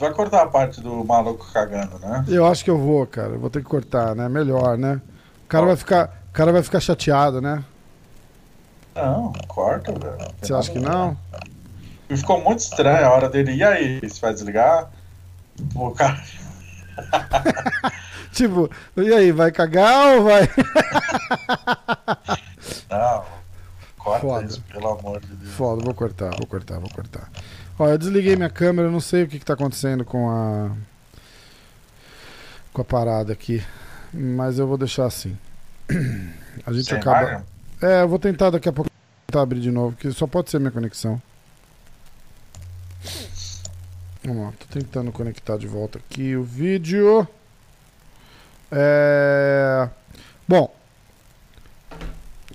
Você 0.00 0.06
vai 0.06 0.14
cortar 0.14 0.42
a 0.44 0.46
parte 0.46 0.80
do 0.80 1.04
maluco 1.04 1.46
cagando, 1.52 1.98
né? 1.98 2.24
Eu 2.26 2.46
acho 2.46 2.64
que 2.64 2.70
eu 2.70 2.78
vou, 2.78 3.06
cara. 3.06 3.34
Eu 3.34 3.38
vou 3.38 3.50
ter 3.50 3.58
que 3.58 3.68
cortar, 3.68 4.14
né? 4.14 4.30
Melhor, 4.30 4.78
né? 4.78 4.98
O 5.44 5.46
cara 5.46 5.66
vai 5.66 5.76
ficar, 5.76 6.22
o 6.30 6.32
cara 6.32 6.50
vai 6.50 6.62
ficar 6.62 6.80
chateado, 6.80 7.38
né? 7.42 7.62
Não, 8.94 9.30
corta, 9.46 9.92
velho. 9.92 10.16
Você 10.40 10.54
acha 10.54 10.72
que 10.72 10.78
não? 10.78 11.14
E 12.08 12.16
ficou 12.16 12.40
muito 12.40 12.60
estranho 12.60 13.04
a 13.06 13.10
hora 13.10 13.28
dele. 13.28 13.52
E 13.52 13.62
aí, 13.62 14.00
você 14.00 14.18
vai 14.22 14.32
desligar? 14.32 14.90
O 15.74 15.90
cara. 15.90 16.18
Tipo, 18.32 18.70
e 18.96 19.12
aí, 19.12 19.32
vai 19.32 19.52
cagar 19.52 20.16
ou 20.16 20.24
vai? 20.24 20.48
Não, 22.88 23.24
corta 23.98 24.20
Foda. 24.20 24.46
isso, 24.46 24.62
pelo 24.62 24.88
amor 24.88 25.20
de 25.20 25.26
Deus. 25.26 25.52
Foda, 25.52 25.84
vou 25.84 25.92
cortar, 25.92 26.30
vou 26.38 26.46
cortar, 26.46 26.78
vou 26.78 26.88
cortar. 26.88 27.28
Ó, 27.80 27.88
eu 27.88 27.96
desliguei 27.96 28.36
minha 28.36 28.50
câmera, 28.50 28.90
não 28.90 29.00
sei 29.00 29.22
o 29.22 29.26
que, 29.26 29.38
que 29.38 29.44
tá 29.44 29.54
acontecendo 29.54 30.04
com 30.04 30.28
a. 30.30 30.70
com 32.74 32.82
a 32.82 32.84
parada 32.84 33.32
aqui. 33.32 33.64
Mas 34.12 34.58
eu 34.58 34.66
vou 34.66 34.76
deixar 34.76 35.06
assim. 35.06 35.34
A 36.66 36.74
gente 36.74 36.90
Sem 36.90 36.98
acaba. 36.98 37.42
É, 37.80 38.02
eu 38.02 38.08
vou 38.08 38.18
tentar 38.18 38.50
daqui 38.50 38.68
a 38.68 38.72
pouco 38.72 38.90
tentar 39.26 39.40
abrir 39.40 39.60
de 39.60 39.70
novo, 39.70 39.96
que 39.96 40.12
só 40.12 40.26
pode 40.26 40.50
ser 40.50 40.58
minha 40.58 40.70
conexão. 40.70 41.22
Vamos 44.22 44.44
lá, 44.44 44.52
tô 44.58 44.78
tentando 44.78 45.10
conectar 45.10 45.56
de 45.56 45.66
volta 45.66 45.98
aqui 45.98 46.36
o 46.36 46.44
vídeo. 46.44 47.26
É... 48.70 49.88
Bom. 50.46 50.70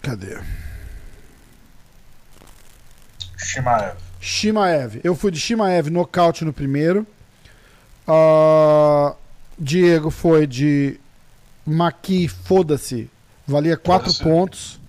Cadê? 0.03 0.39
Shimaev. 3.37 4.04
Shimaev. 4.25 4.99
Eu 5.03 5.15
fui 5.15 5.29
de 5.29 5.39
Shimaev 5.39 5.89
nocaute 5.91 6.43
no 6.43 6.51
primeiro. 6.51 7.05
Uh, 8.07 9.15
Diego 9.57 10.09
foi 10.09 10.47
de 10.47 10.99
Maqui, 11.65 12.27
foda-se. 12.27 13.09
Valia 13.47 13.77
4 13.77 14.05
Foda-se. 14.11 14.23
pontos. 14.23 14.79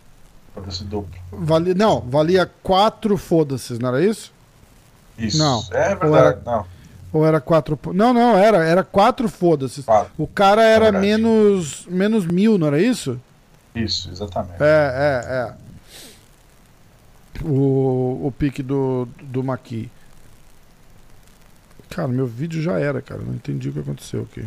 Foda-se 0.55 0.85
duplo. 0.85 1.11
Valia, 1.31 1.75
não, 1.75 2.01
valia 2.01 2.51
4 2.63 3.17
foda-se, 3.19 3.75
não 3.79 3.89
era 3.91 4.03
isso? 4.05 4.33
Isso. 5.19 5.37
Não. 5.39 5.63
É 5.71 5.91
Ou 5.93 5.97
verdade. 5.99 6.17
era- 6.17 6.41
Não. 6.45 6.67
Ou 7.13 7.27
era 7.27 7.41
4 7.41 7.79
Não, 7.95 8.13
não, 8.15 8.37
era. 8.37 8.65
Era 8.65 8.83
4 8.83 9.29
foda-se. 9.29 9.83
Quatro. 9.83 10.13
O 10.19 10.27
cara 10.27 10.63
era 10.63 10.85
verdade. 10.91 11.07
menos, 11.07 11.87
menos 11.89 12.27
mil, 12.27 12.57
não 12.59 12.67
era 12.69 12.81
isso? 12.81 13.19
Isso, 13.75 14.11
exatamente. 14.11 14.57
É, 14.63 14.65
é, 15.25 15.33
é. 15.35 15.66
O, 17.45 18.27
o 18.27 18.33
pique 18.37 18.63
do, 18.63 19.09
do 19.23 19.43
Maqui. 19.43 19.91
Cara, 21.91 22.09
meu 22.09 22.27
vídeo 22.27 22.61
já 22.61 22.79
era, 22.79 23.01
cara. 23.01 23.23
Não 23.23 23.35
entendi 23.35 23.69
o 23.69 23.73
que 23.73 23.79
aconteceu 23.81 24.23
aqui. 24.23 24.47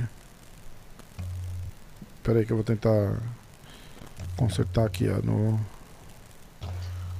Pera 2.23 2.39
aí 2.39 2.45
que 2.45 2.51
eu 2.51 2.57
vou 2.57 2.63
tentar 2.63 3.17
consertar 4.37 4.85
aqui, 4.85 5.09
ó. 5.09 5.25
No... 5.25 5.59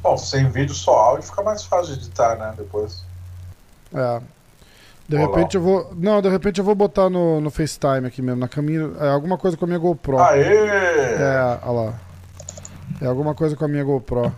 Bom, 0.01 0.17
sem 0.17 0.49
vídeo, 0.49 0.73
só 0.73 0.91
áudio, 0.91 1.27
fica 1.27 1.41
mais 1.41 1.63
fácil 1.63 1.95
de 1.95 2.01
editar, 2.01 2.37
né? 2.37 2.53
Depois. 2.57 3.03
É. 3.93 4.21
De 5.07 5.15
Olá. 5.15 5.25
repente 5.25 5.55
eu 5.55 5.61
vou. 5.61 5.91
Não, 5.95 6.21
de 6.21 6.29
repente 6.29 6.59
eu 6.59 6.63
vou 6.65 6.75
botar 6.75 7.09
no, 7.09 7.41
no 7.41 7.49
FaceTime 7.49 8.05
aqui 8.05 8.21
mesmo, 8.21 8.39
na 8.39 8.47
caminho. 8.47 8.95
É 8.99 9.09
alguma 9.09 9.37
coisa 9.37 9.57
com 9.57 9.65
a 9.65 9.67
minha 9.67 9.79
GoPro. 9.79 10.19
Aê! 10.19 10.43
É, 10.43 11.59
olha 11.63 11.71
lá. 11.71 11.99
É 13.01 13.07
alguma 13.07 13.33
coisa 13.33 13.55
com 13.55 13.65
a 13.65 13.67
minha 13.67 13.83
GoPro. 13.83 14.31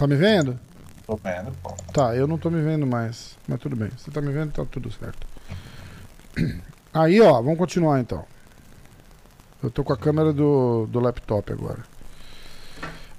Tá 0.00 0.06
me 0.06 0.16
vendo? 0.16 0.58
Tô 1.06 1.14
vendo, 1.14 1.52
pô. 1.62 1.74
Tá, 1.92 2.16
eu 2.16 2.26
não 2.26 2.38
tô 2.38 2.48
me 2.48 2.62
vendo 2.62 2.86
mais. 2.86 3.36
Mas 3.46 3.60
tudo 3.60 3.76
bem. 3.76 3.90
Você 3.98 4.10
tá 4.10 4.22
me 4.22 4.32
vendo, 4.32 4.50
tá 4.50 4.64
tudo 4.64 4.90
certo. 4.90 5.26
Aí, 6.90 7.20
ó, 7.20 7.34
vamos 7.42 7.58
continuar 7.58 8.00
então. 8.00 8.24
Eu 9.62 9.70
tô 9.70 9.84
com 9.84 9.92
a 9.92 9.98
câmera 9.98 10.32
do, 10.32 10.86
do 10.86 11.00
laptop 11.00 11.52
agora. 11.52 11.80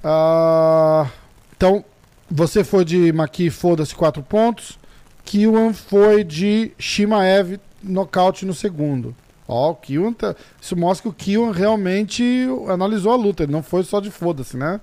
Ah, 0.03 1.07
então, 1.55 1.85
você 2.27 2.63
foi 2.63 2.83
de 2.83 3.13
Maqui, 3.13 3.51
foda-se, 3.51 3.93
4 3.93 4.23
pontos. 4.23 4.79
Kiwan 5.23 5.73
foi 5.73 6.23
de 6.23 6.71
Shimaev, 6.79 7.59
nocaute 7.83 8.43
no 8.43 8.55
segundo. 8.55 9.15
Ó, 9.47 9.69
o 9.69 9.75
Kiwan 9.75 10.13
tá... 10.13 10.35
Isso 10.59 10.75
mostra 10.75 11.03
que 11.03 11.09
o 11.09 11.13
Kiwan 11.13 11.51
realmente 11.51 12.47
analisou 12.67 13.11
a 13.11 13.17
luta. 13.17 13.43
Ele 13.43 13.51
não 13.51 13.61
foi 13.61 13.83
só 13.83 13.99
de 13.99 14.09
foda-se, 14.09 14.57
né? 14.57 14.81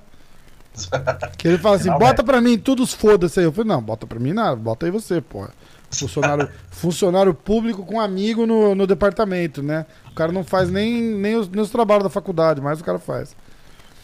Que 1.36 1.48
ele 1.48 1.58
fala 1.58 1.76
assim, 1.76 1.88
Não, 1.88 1.98
bota 1.98 2.22
pra 2.22 2.40
mim 2.40 2.58
tudo 2.58 2.82
os 2.82 2.92
foda-se 2.92 3.40
aí. 3.40 3.46
Eu 3.46 3.52
falei, 3.52 3.68
não, 3.68 3.82
bota 3.82 4.06
pra 4.06 4.18
mim 4.18 4.32
nada, 4.32 4.56
bota 4.56 4.86
aí 4.86 4.92
você, 4.92 5.20
porra. 5.20 5.50
Funcionário, 5.90 6.50
funcionário 6.70 7.32
público 7.32 7.84
com 7.84 7.98
amigo 7.98 8.46
no, 8.46 8.74
no 8.74 8.86
departamento, 8.86 9.62
né? 9.62 9.86
O 10.10 10.14
cara 10.14 10.30
não 10.30 10.44
faz 10.44 10.70
nem, 10.70 11.00
nem, 11.00 11.36
os, 11.36 11.48
nem 11.48 11.62
os 11.62 11.70
trabalhos 11.70 12.04
da 12.04 12.10
faculdade, 12.10 12.60
mas 12.60 12.80
o 12.80 12.84
cara 12.84 12.98
faz. 12.98 13.34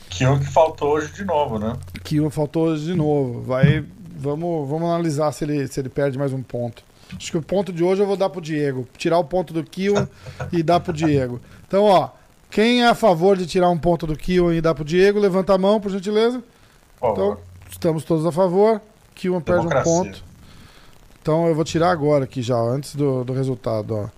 Que 0.09 0.25
o 0.25 0.39
que 0.39 0.47
faltou 0.47 0.93
hoje 0.93 1.13
de 1.13 1.25
novo, 1.25 1.59
né? 1.59 1.77
Kiwan 2.03 2.31
faltou 2.31 2.69
hoje 2.69 2.85
de 2.85 2.95
novo. 2.95 3.43
Vai, 3.43 3.85
vamos, 4.17 4.69
vamos 4.69 4.89
analisar 4.89 5.33
se 5.33 5.45
ele, 5.45 5.67
se 5.67 5.81
ele 5.81 5.89
perde 5.89 6.17
mais 6.17 6.33
um 6.33 6.43
ponto. 6.43 6.83
Acho 7.17 7.31
que 7.31 7.39
o 7.39 7.43
ponto 7.43 7.73
de 7.73 7.85
hoje 7.85 8.01
eu 8.01 8.07
vou 8.07 8.17
dar 8.17 8.31
pro 8.31 8.41
Diego. 8.41 8.87
Tirar 8.97 9.19
o 9.19 9.25
ponto 9.25 9.53
do 9.53 9.63
Kiwan 9.63 10.09
e 10.53 10.63
dar 10.63 10.81
pro 10.81 10.93
Diego. 10.93 11.41
Então, 11.67 11.85
ó, 11.85 12.11
quem 12.51 12.83
é 12.83 12.89
a 12.89 12.95
favor 12.95 13.37
de 13.37 13.47
tirar 13.47 13.69
um 13.69 13.79
ponto 13.79 14.07
do 14.07 14.17
Kiwan 14.17 14.55
e 14.55 14.61
dar 14.61 14.75
pro 14.75 14.85
Diego, 14.85 15.19
levanta 15.19 15.55
a 15.55 15.59
mão, 15.59 15.81
por 15.81 15.91
gentileza. 15.91 16.43
Então, 17.13 17.37
estamos 17.71 18.05
todos 18.05 18.25
a 18.27 18.33
favor. 18.33 18.81
Kiwan 19.15 19.41
perde 19.41 19.67
um 19.67 19.83
ponto. 19.83 20.25
Então 21.23 21.47
eu 21.47 21.55
vou 21.55 21.65
tirar 21.65 21.91
agora 21.91 22.25
aqui 22.25 22.43
já, 22.43 22.57
antes 22.57 22.95
do, 22.95 23.25
do 23.25 23.33
resultado, 23.33 23.95
ó. 23.97 24.09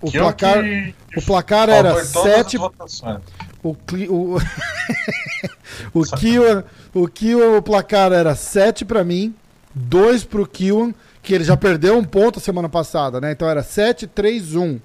O 0.00 0.10
Que 0.10 0.18
o 0.18 0.22
placar, 0.22 0.62
que- 0.62 0.94
o 1.16 1.22
placar 1.22 1.68
era 1.68 1.90
em 1.90 1.92
todas 1.92 2.08
7 2.08 2.56
as 2.56 2.62
votações. 2.62 3.20
o, 3.62 3.74
cli- 3.74 4.08
o, 4.08 4.36
o 5.92 6.02
Kiwan, 6.04 6.64
o 6.94 7.08
Kiwan, 7.08 7.56
o 7.58 7.62
placar 7.62 8.12
era 8.12 8.34
7 8.34 8.84
pra 8.84 9.02
mim, 9.04 9.34
2 9.74 10.24
pro 10.24 10.46
Kiwan, 10.46 10.94
que 11.22 11.34
ele 11.34 11.44
já 11.44 11.56
perdeu 11.56 11.96
um 11.98 12.04
ponto 12.04 12.38
a 12.38 12.42
semana 12.42 12.68
passada, 12.68 13.20
né? 13.20 13.32
Então 13.32 13.48
era 13.48 13.62
7, 13.62 14.06
3, 14.06 14.54
1. 14.54 14.78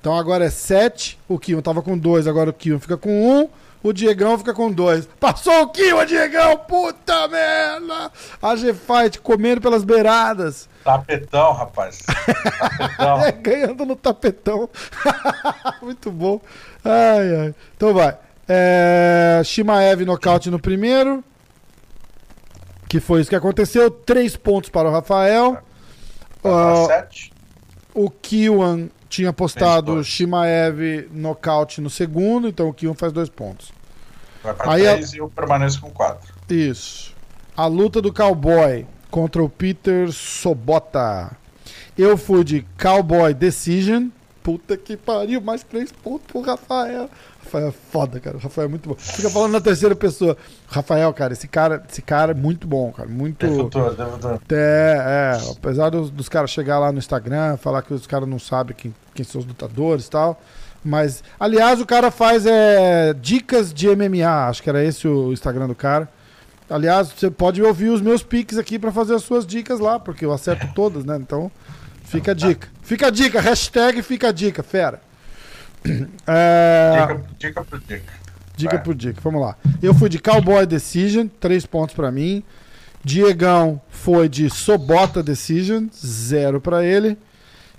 Então 0.00 0.16
agora 0.16 0.44
é 0.44 0.50
7, 0.50 1.18
o 1.28 1.38
Kiwan 1.38 1.60
tava 1.60 1.82
com 1.82 1.98
2, 1.98 2.26
agora 2.26 2.50
o 2.50 2.52
Kiwan 2.54 2.78
fica 2.78 2.96
com 2.96 3.10
1, 3.42 3.48
o 3.82 3.92
Diegão 3.92 4.36
fica 4.38 4.52
com 4.52 4.70
2. 4.70 5.06
Passou 5.18 5.62
o 5.62 5.68
Kiwan, 5.68 6.04
Diegão! 6.06 6.56
Puta 6.58 7.28
merda! 7.28 8.10
A 8.42 8.56
G-Fight 8.56 9.20
comendo 9.20 9.60
pelas 9.60 9.84
beiradas. 9.84 10.68
Tapetão, 10.84 11.52
rapaz. 11.52 11.98
Tapetão. 11.98 13.20
É, 13.24 13.32
ganhando 13.32 13.84
no 13.86 13.96
tapetão. 13.96 14.68
Muito 15.82 16.10
bom. 16.10 16.40
Ai, 16.84 17.34
ai. 17.36 17.54
Então 17.76 17.94
vai. 17.94 18.16
É, 18.48 19.40
Shimaev 19.44 20.04
nocaute 20.04 20.50
no 20.50 20.58
primeiro. 20.58 21.24
Que 22.88 23.00
foi 23.00 23.20
isso 23.20 23.30
que 23.30 23.36
aconteceu. 23.36 23.90
Três 23.90 24.36
pontos 24.36 24.68
para 24.70 24.88
o 24.88 24.92
Rafael. 24.92 25.58
Pra 26.42 26.86
sete. 26.86 27.32
o 27.94 28.10
Kiwan 28.10 28.88
tinha 29.10 29.32
postado. 29.32 30.02
Shimaev 30.02 31.08
nocaute 31.12 31.80
no 31.82 31.90
segundo. 31.90 32.48
Então 32.48 32.68
o 32.68 32.72
Kiwan 32.72 32.94
faz 32.94 33.12
dois 33.12 33.28
pontos. 33.28 33.72
Vai 34.42 34.54
pra 34.54 34.72
aí 34.72 34.86
a- 34.86 34.92
três 34.94 35.12
e 35.12 35.18
eu 35.18 35.28
permaneço 35.28 35.80
com 35.82 35.90
quatro. 35.90 36.32
Isso. 36.48 37.14
A 37.54 37.66
luta 37.66 38.00
do 38.00 38.10
Cowboy 38.12 38.86
contra 39.10 39.42
o 39.42 39.48
Peter 39.50 40.10
Sobota. 40.12 41.32
Eu 41.98 42.16
fui 42.16 42.42
de 42.44 42.64
Cowboy 42.80 43.34
Decision. 43.34 44.08
Puta 44.42 44.74
que 44.76 44.96
pariu, 44.96 45.40
mais 45.42 45.62
três 45.62 45.92
pontos 45.92 46.26
pro 46.26 46.40
Rafael. 46.40 47.10
Rafael 47.44 47.68
é 47.68 47.72
foda, 47.72 48.20
cara. 48.20 48.36
O 48.36 48.40
Rafael 48.40 48.66
é 48.66 48.68
muito 48.68 48.88
bom. 48.88 48.94
Fica 48.96 49.30
falando 49.30 49.52
na 49.52 49.60
terceira 49.60 49.96
pessoa. 49.96 50.36
Rafael, 50.68 51.12
cara, 51.12 51.32
esse 51.32 51.48
cara, 51.48 51.82
esse 51.90 52.02
cara 52.02 52.32
é 52.32 52.34
muito 52.34 52.66
bom, 52.66 52.92
cara. 52.92 53.08
Muito. 53.08 53.38
Tem 53.38 53.54
futuro, 53.54 53.94
tem 53.94 54.06
futuro. 54.06 54.40
É, 54.50 55.36
é. 55.36 55.50
Apesar 55.50 55.90
dos, 55.90 56.10
dos 56.10 56.28
caras 56.28 56.50
chegar 56.50 56.78
lá 56.78 56.92
no 56.92 56.98
Instagram, 56.98 57.56
falar 57.56 57.82
que 57.82 57.92
os 57.92 58.06
caras 58.06 58.28
não 58.28 58.38
sabem 58.38 58.76
quem, 58.76 58.94
quem 59.14 59.24
são 59.24 59.40
os 59.40 59.46
lutadores 59.46 60.06
e 60.06 60.10
tal. 60.10 60.40
Mas, 60.84 61.22
aliás, 61.38 61.80
o 61.80 61.86
cara 61.86 62.10
faz 62.10 62.46
é, 62.46 63.14
dicas 63.14 63.72
de 63.72 63.88
MMA. 63.94 64.48
Acho 64.48 64.62
que 64.62 64.70
era 64.70 64.84
esse 64.84 65.06
o 65.08 65.32
Instagram 65.32 65.66
do 65.66 65.74
cara. 65.74 66.08
Aliás, 66.68 67.10
você 67.10 67.30
pode 67.30 67.60
ouvir 67.60 67.88
os 67.88 68.00
meus 68.00 68.22
piques 68.22 68.56
aqui 68.56 68.78
pra 68.78 68.92
fazer 68.92 69.14
as 69.14 69.22
suas 69.22 69.44
dicas 69.44 69.80
lá, 69.80 69.98
porque 69.98 70.24
eu 70.24 70.32
acerto 70.32 70.68
todas, 70.72 71.04
né? 71.04 71.16
Então, 71.16 71.50
fica 72.04 72.30
a 72.30 72.34
dica. 72.34 72.68
Fica 72.80 73.08
a 73.08 73.10
dica, 73.10 73.40
hashtag 73.40 74.02
fica 74.02 74.28
a 74.28 74.32
dica, 74.32 74.62
fera. 74.62 75.00
É, 76.26 77.00
Dica, 77.00 77.22
dica 77.38 77.64
por 77.64 77.80
dica. 77.80 78.12
Dica 78.56 78.76
Vai. 78.76 78.84
por 78.84 78.94
dica, 78.94 79.20
vamos 79.22 79.40
lá. 79.40 79.56
Eu 79.82 79.94
fui 79.94 80.08
de 80.08 80.18
Cowboy 80.18 80.66
Decision, 80.66 81.26
três 81.40 81.64
pontos 81.64 81.94
pra 81.94 82.12
mim. 82.12 82.42
Diegão 83.02 83.80
foi 83.88 84.28
de 84.28 84.50
Sobota 84.50 85.22
Decision, 85.22 85.86
zero 85.94 86.60
pra 86.60 86.84
ele. 86.84 87.16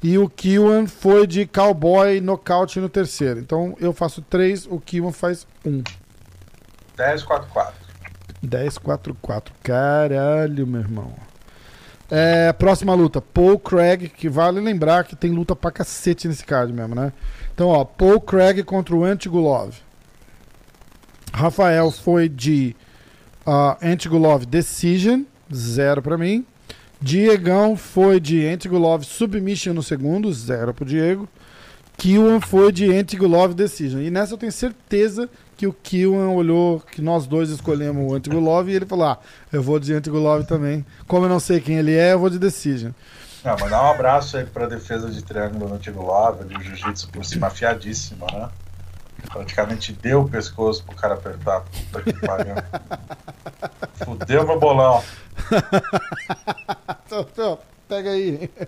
E 0.01 0.17
o 0.17 0.27
Kiwan 0.27 0.87
foi 0.87 1.27
de 1.27 1.45
Cowboy 1.45 2.19
Nocaute 2.19 2.79
no 2.79 2.89
terceiro. 2.89 3.39
Então 3.39 3.75
eu 3.79 3.93
faço 3.93 4.21
três, 4.23 4.65
o 4.65 4.79
Kiwan 4.79 5.11
faz 5.11 5.45
um. 5.63 5.83
10, 6.97 7.23
4, 7.23 7.47
4. 7.51 7.73
10, 8.41 8.77
4, 8.79 9.15
4. 9.21 9.53
Caralho, 9.61 10.65
meu 10.65 10.81
irmão. 10.81 11.13
É, 12.09 12.51
próxima 12.51 12.93
luta, 12.93 13.21
Paul 13.21 13.57
Craig, 13.57 14.09
que 14.09 14.27
vale 14.27 14.59
lembrar 14.59 15.05
que 15.05 15.15
tem 15.15 15.31
luta 15.31 15.55
pra 15.55 15.71
cacete 15.71 16.27
nesse 16.27 16.43
card 16.43 16.73
mesmo, 16.73 16.93
né? 16.93 17.13
Então, 17.61 17.69
ó, 17.69 17.85
Paul 17.85 18.19
Craig 18.19 18.63
contra 18.63 18.95
o 18.95 19.03
Antigulov. 19.03 19.75
Rafael 21.31 21.91
foi 21.91 22.27
de 22.27 22.75
uh, 23.45 23.77
Antigulov 23.79 24.47
Decision, 24.47 25.21
zero 25.53 26.01
pra 26.01 26.17
mim. 26.17 26.43
Diegão 26.99 27.77
foi 27.77 28.19
de 28.19 28.47
Antigulov 28.47 29.03
Submission 29.03 29.75
no 29.75 29.83
segundo, 29.83 30.33
zero 30.33 30.73
pro 30.73 30.83
Diego. 30.83 31.29
Kiwan 31.99 32.41
foi 32.41 32.71
de 32.71 32.91
Antigulov 32.91 33.53
Decision. 33.53 34.01
E 34.01 34.09
nessa 34.09 34.33
eu 34.33 34.39
tenho 34.39 34.51
certeza 34.51 35.29
que 35.55 35.67
o 35.67 35.73
Kiwan 35.73 36.29
olhou 36.31 36.79
que 36.79 36.99
nós 36.99 37.27
dois 37.27 37.51
escolhemos 37.51 38.11
o 38.11 38.15
Antigulov 38.15 38.71
e 38.71 38.73
ele 38.73 38.87
falou: 38.87 39.05
Ah, 39.05 39.19
eu 39.53 39.61
vou 39.61 39.79
de 39.79 39.93
Antigulov 39.93 40.47
também. 40.47 40.83
Como 41.07 41.25
eu 41.25 41.29
não 41.29 41.39
sei 41.39 41.59
quem 41.59 41.77
ele 41.77 41.93
é, 41.93 42.13
eu 42.13 42.19
vou 42.19 42.31
de 42.31 42.39
Decision. 42.39 42.89
Não, 43.43 43.57
mandar 43.57 43.83
um 43.83 43.91
abraço 43.91 44.37
aí 44.37 44.45
pra 44.45 44.67
defesa 44.67 45.09
de 45.09 45.21
triângulo 45.23 45.67
no 45.67 45.75
Antigo 45.75 46.05
Lava, 46.05 46.45
o 46.45 46.63
jiu-jitsu 46.63 47.09
por 47.09 47.25
cima 47.25 47.47
afiadíssima, 47.47 48.27
né? 48.31 48.49
Praticamente 49.31 49.93
deu 49.93 50.21
o 50.21 50.29
pescoço 50.29 50.83
pro 50.83 50.95
cara 50.95 51.15
apertar. 51.15 51.61
Puta 51.61 52.01
que 52.03 52.13
pariu. 52.13 52.55
Fudeu 54.03 54.45
meu 54.45 54.59
bolão. 54.59 55.03
Então, 57.11 57.27
então, 57.29 57.59
Pega 57.91 58.11
aí. 58.11 58.49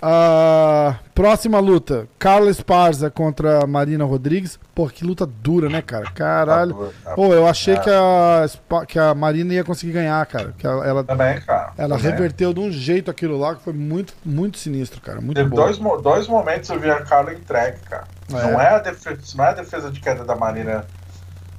Ah, 0.00 0.96
Próxima 1.18 1.58
luta: 1.58 2.06
Carla 2.16 2.48
Esparza 2.48 3.10
contra 3.10 3.66
Marina 3.66 4.04
Rodrigues. 4.04 4.56
Pô, 4.72 4.86
que 4.86 5.04
luta 5.04 5.26
dura, 5.26 5.68
né, 5.68 5.82
cara? 5.82 6.08
Caralho. 6.12 6.92
Tá 7.02 7.10
tá 7.10 7.14
Pô, 7.16 7.34
eu 7.34 7.44
achei 7.44 7.76
que, 7.76 7.90
a, 7.90 8.46
que 8.86 9.00
a 9.00 9.12
Marina 9.16 9.52
ia 9.52 9.64
conseguir 9.64 9.94
ganhar, 9.94 10.24
cara. 10.26 10.54
Que 10.56 10.64
ela, 10.64 10.86
ela, 10.86 11.02
Também, 11.02 11.40
cara. 11.40 11.72
ela 11.76 11.96
também. 11.96 12.12
reverteu 12.12 12.54
de 12.54 12.60
um 12.60 12.70
jeito 12.70 13.10
aquilo 13.10 13.36
lá 13.36 13.56
que 13.56 13.62
foi 13.64 13.72
muito, 13.72 14.14
muito 14.24 14.58
sinistro, 14.58 15.00
cara. 15.00 15.20
Muito 15.20 15.34
Teve 15.34 15.50
bom. 15.50 15.56
dois, 15.56 15.76
dois 16.00 16.28
momentos 16.28 16.70
eu 16.70 16.78
vi 16.78 16.88
a 16.88 17.02
Carla 17.02 17.34
entregue, 17.34 17.80
cara. 17.80 18.04
É. 18.30 18.34
Não, 18.34 18.60
é 18.60 18.68
a 18.68 18.78
defesa, 18.78 19.18
não 19.34 19.44
é 19.44 19.48
a 19.48 19.54
defesa 19.54 19.90
de 19.90 19.98
queda 19.98 20.24
da 20.24 20.36
Marina 20.36 20.86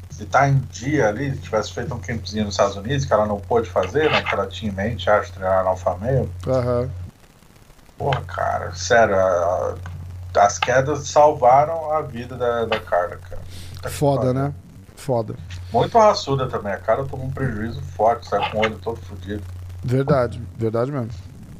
se 0.09 0.25
tá 0.25 0.47
em 0.47 0.59
dia 0.71 1.07
ali, 1.09 1.31
se 1.31 1.37
tivesse 1.37 1.73
feito 1.73 1.93
um 1.93 1.99
campzinho 1.99 2.45
nos 2.45 2.53
Estados 2.53 2.75
Unidos, 2.77 3.05
que 3.05 3.13
ela 3.13 3.25
não 3.25 3.39
pôde 3.39 3.69
fazer, 3.69 4.09
né? 4.09 4.21
Que 4.21 4.33
ela 4.33 4.47
tinha 4.47 4.71
em 4.71 4.75
mente, 4.75 5.09
acho, 5.09 5.33
treinar 5.33 5.63
na 5.63 5.69
Alfa. 5.69 5.97
Porra, 7.99 8.21
cara, 8.21 8.73
sério, 8.73 9.13
a- 9.15 9.75
as 10.37 10.57
quedas 10.57 11.07
salvaram 11.09 11.91
a 11.91 12.01
vida 12.01 12.35
da, 12.35 12.65
da 12.65 12.79
Carla, 12.79 13.17
cara. 13.17 13.41
Foda, 13.91 14.33
né? 14.33 14.53
Foda. 14.95 15.35
Muito 15.71 15.97
raçuda 15.97 16.47
também. 16.47 16.73
A 16.73 16.77
cara 16.77 17.03
tomou 17.05 17.25
um 17.27 17.31
prejuízo 17.31 17.81
forte, 17.95 18.27
saiu 18.27 18.49
com 18.51 18.57
o 18.57 18.61
olho 18.61 18.77
todo 18.79 18.97
fodido. 19.01 19.43
Verdade, 19.83 20.41
verdade 20.57 20.91
mesmo. 20.91 21.09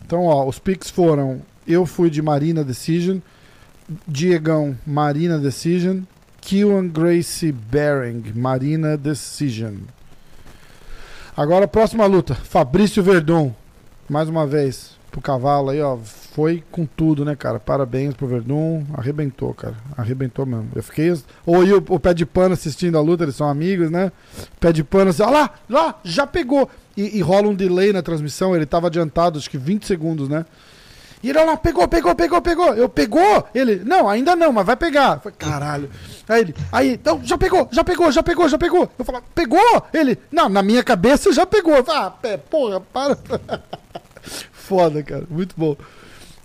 Então, 0.06 0.24
ó, 0.26 0.46
os 0.48 0.58
picks 0.60 0.90
foram: 0.90 1.42
eu 1.68 1.86
fui 1.86 2.10
de 2.10 2.22
Marina 2.22 2.64
Decision, 2.64 3.20
Diegão, 4.08 4.78
Marina 4.86 5.38
Decision, 5.38 6.02
Killian 6.42 6.88
Gracie 6.88 7.52
Bering, 7.52 8.32
Marina 8.36 8.98
Decision. 8.98 9.76
Agora, 11.36 11.66
a 11.66 11.68
próxima 11.68 12.06
luta: 12.06 12.36
Fabrício 12.36 13.02
Verdun, 13.04 13.52
mais 14.10 14.28
uma 14.28 14.46
vez, 14.46 14.98
pro 15.10 15.22
cavalo 15.22 15.70
aí, 15.70 15.82
ó. 15.82 15.98
Foi 15.98 16.64
com 16.72 16.86
tudo, 16.86 17.26
né, 17.26 17.36
cara? 17.36 17.60
Parabéns 17.60 18.14
pro 18.14 18.28
Verdun. 18.28 18.84
Arrebentou, 18.94 19.54
cara. 19.54 19.76
Arrebentou 19.98 20.46
mesmo. 20.46 20.70
Eu 20.76 20.84
fiquei. 20.84 21.14
Ou 21.46 21.66
eu, 21.66 21.84
o 21.90 22.00
pé 22.00 22.14
de 22.14 22.26
pano 22.26 22.54
assistindo 22.54 22.98
a 22.98 23.02
luta, 23.02 23.24
eles 23.24 23.36
são 23.36 23.48
amigos, 23.50 23.90
né? 23.90 24.12
Pé 24.60 24.72
de 24.72 24.84
pano 24.84 25.10
assim, 25.10 25.24
ó 25.24 25.30
lá, 25.30 25.52
lá, 25.70 26.00
já 26.04 26.26
pegou. 26.26 26.70
E, 26.96 27.18
e 27.18 27.22
rola 27.22 27.48
um 27.48 27.56
delay 27.56 27.94
na 27.94 28.02
transmissão, 28.02 28.56
ele 28.56 28.66
tava 28.66 28.88
adiantado, 28.88 29.40
acho 29.40 29.50
que 29.50 29.58
20 29.58 29.86
segundos, 29.86 30.30
né? 30.30 30.46
E 31.22 31.30
ele, 31.30 31.40
ó 31.40 31.44
lá, 31.44 31.58
pegou, 31.58 31.88
pegou, 31.88 32.16
pegou, 32.16 32.42
pegou. 32.42 32.74
Eu, 32.74 32.88
pegou? 32.88 33.48
Ele, 33.54 33.82
não, 33.84 34.08
ainda 34.08 34.36
não, 34.36 34.54
mas 34.54 34.66
vai 34.66 34.78
pegar. 34.78 35.20
Falei, 35.20 35.36
caralho. 35.38 35.90
Aí 36.28 36.42
ele, 36.42 36.56
aí, 36.72 37.00
não, 37.04 37.22
já 37.24 37.38
pegou, 37.38 37.68
já 37.72 37.84
pegou, 37.84 38.12
já 38.12 38.24
pegou, 38.24 38.48
já 38.48 38.58
pegou. 38.58 38.90
Eu 38.98 39.04
falei, 39.04 39.22
pegou? 39.36 39.84
Ele, 39.94 40.18
não, 40.32 40.48
na 40.48 40.64
minha 40.64 40.84
cabeça 40.84 41.32
já 41.34 41.46
pegou. 41.46 41.76
Eu 41.76 41.86
ah, 41.90 42.10
pé, 42.10 42.38
porra, 42.38 42.80
para. 42.80 43.18
Foda, 44.70 45.02
cara, 45.02 45.26
muito 45.28 45.56
bom. 45.58 45.76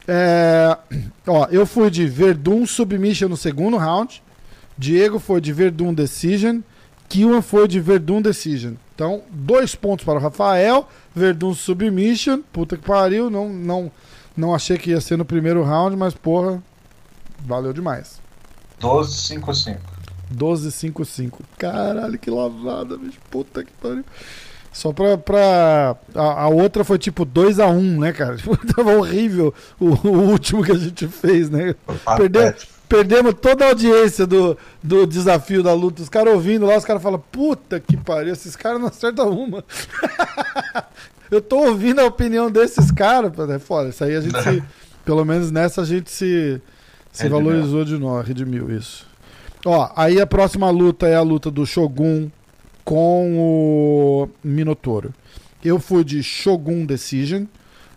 É, 0.08 0.74
ó, 1.26 1.46
eu 1.50 1.66
fui 1.66 1.90
de 1.90 2.06
Verdun 2.06 2.66
Submission 2.66 3.28
no 3.28 3.36
segundo 3.36 3.76
round. 3.76 4.22
Diego 4.78 5.18
foi 5.18 5.42
de 5.42 5.52
Verdun 5.52 5.92
Decision. 5.92 6.60
Killian 7.06 7.42
foi 7.42 7.68
de 7.68 7.78
Verdun 7.80 8.22
Decision. 8.22 8.76
Então, 8.94 9.20
dois 9.30 9.74
pontos 9.74 10.06
para 10.06 10.18
o 10.18 10.22
Rafael. 10.22 10.88
Verdun 11.14 11.52
Submission. 11.52 12.40
Puta 12.50 12.78
que 12.78 12.82
pariu. 12.82 13.28
Não, 13.28 13.50
não, 13.50 13.92
não 14.34 14.54
achei 14.54 14.78
que 14.78 14.88
ia 14.88 15.02
ser 15.02 15.18
no 15.18 15.24
primeiro 15.26 15.62
round, 15.62 15.94
mas 15.94 16.14
porra, 16.14 16.62
valeu 17.40 17.74
demais. 17.74 18.22
12-5-5. 18.80 19.76
12-5-5. 20.34 21.40
Caralho, 21.58 22.18
que 22.18 22.30
lavada, 22.30 22.96
bicho. 22.96 23.18
Puta 23.30 23.62
que 23.62 23.72
pariu. 23.72 24.02
Só 24.74 24.92
pra. 24.92 25.16
pra 25.16 25.96
a, 26.16 26.42
a 26.42 26.48
outra 26.48 26.82
foi 26.82 26.98
tipo 26.98 27.24
2x1, 27.24 27.98
né, 28.00 28.12
cara? 28.12 28.34
Tipo, 28.36 28.56
Tava 28.74 28.96
horrível 28.96 29.54
o, 29.78 29.86
o 29.86 30.30
último 30.30 30.64
que 30.64 30.72
a 30.72 30.76
gente 30.76 31.06
fez, 31.06 31.48
né? 31.48 31.76
Perdeu, 32.16 32.52
perdemos 32.88 33.34
toda 33.40 33.64
a 33.64 33.68
audiência 33.68 34.26
do, 34.26 34.58
do 34.82 35.06
desafio 35.06 35.62
da 35.62 35.72
luta. 35.72 36.02
Os 36.02 36.08
caras 36.08 36.34
ouvindo 36.34 36.66
lá, 36.66 36.76
os 36.76 36.84
caras 36.84 37.00
falam: 37.00 37.22
Puta 37.30 37.78
que 37.78 37.96
pariu, 37.96 38.32
esses 38.32 38.56
caras 38.56 38.80
não 38.80 38.88
acertam 38.88 39.30
uma. 39.30 39.64
Eu 41.30 41.40
tô 41.40 41.58
ouvindo 41.58 42.00
a 42.00 42.04
opinião 42.04 42.50
desses 42.50 42.90
caras. 42.90 43.32
É 43.48 43.58
foda. 43.60 43.90
Isso 43.90 44.02
aí 44.02 44.16
a 44.16 44.20
gente 44.20 44.42
se. 44.42 44.62
Pelo 45.06 45.24
menos 45.24 45.52
nessa 45.52 45.82
a 45.82 45.84
gente 45.84 46.10
se, 46.10 46.60
se 47.12 47.22
Redimiu. 47.22 47.44
valorizou 47.44 47.84
de 47.84 47.96
novo. 47.96 48.22
Redimiu 48.22 48.76
isso. 48.76 49.06
Ó, 49.64 49.88
aí 49.94 50.20
a 50.20 50.26
próxima 50.26 50.68
luta 50.70 51.06
é 51.06 51.14
a 51.14 51.22
luta 51.22 51.48
do 51.48 51.64
Shogun 51.64 52.28
com 52.84 53.38
o 53.38 54.28
Minotouro. 54.42 55.14
Eu 55.64 55.80
fui 55.80 56.04
de 56.04 56.22
Shogun 56.22 56.84
Decision. 56.84 57.44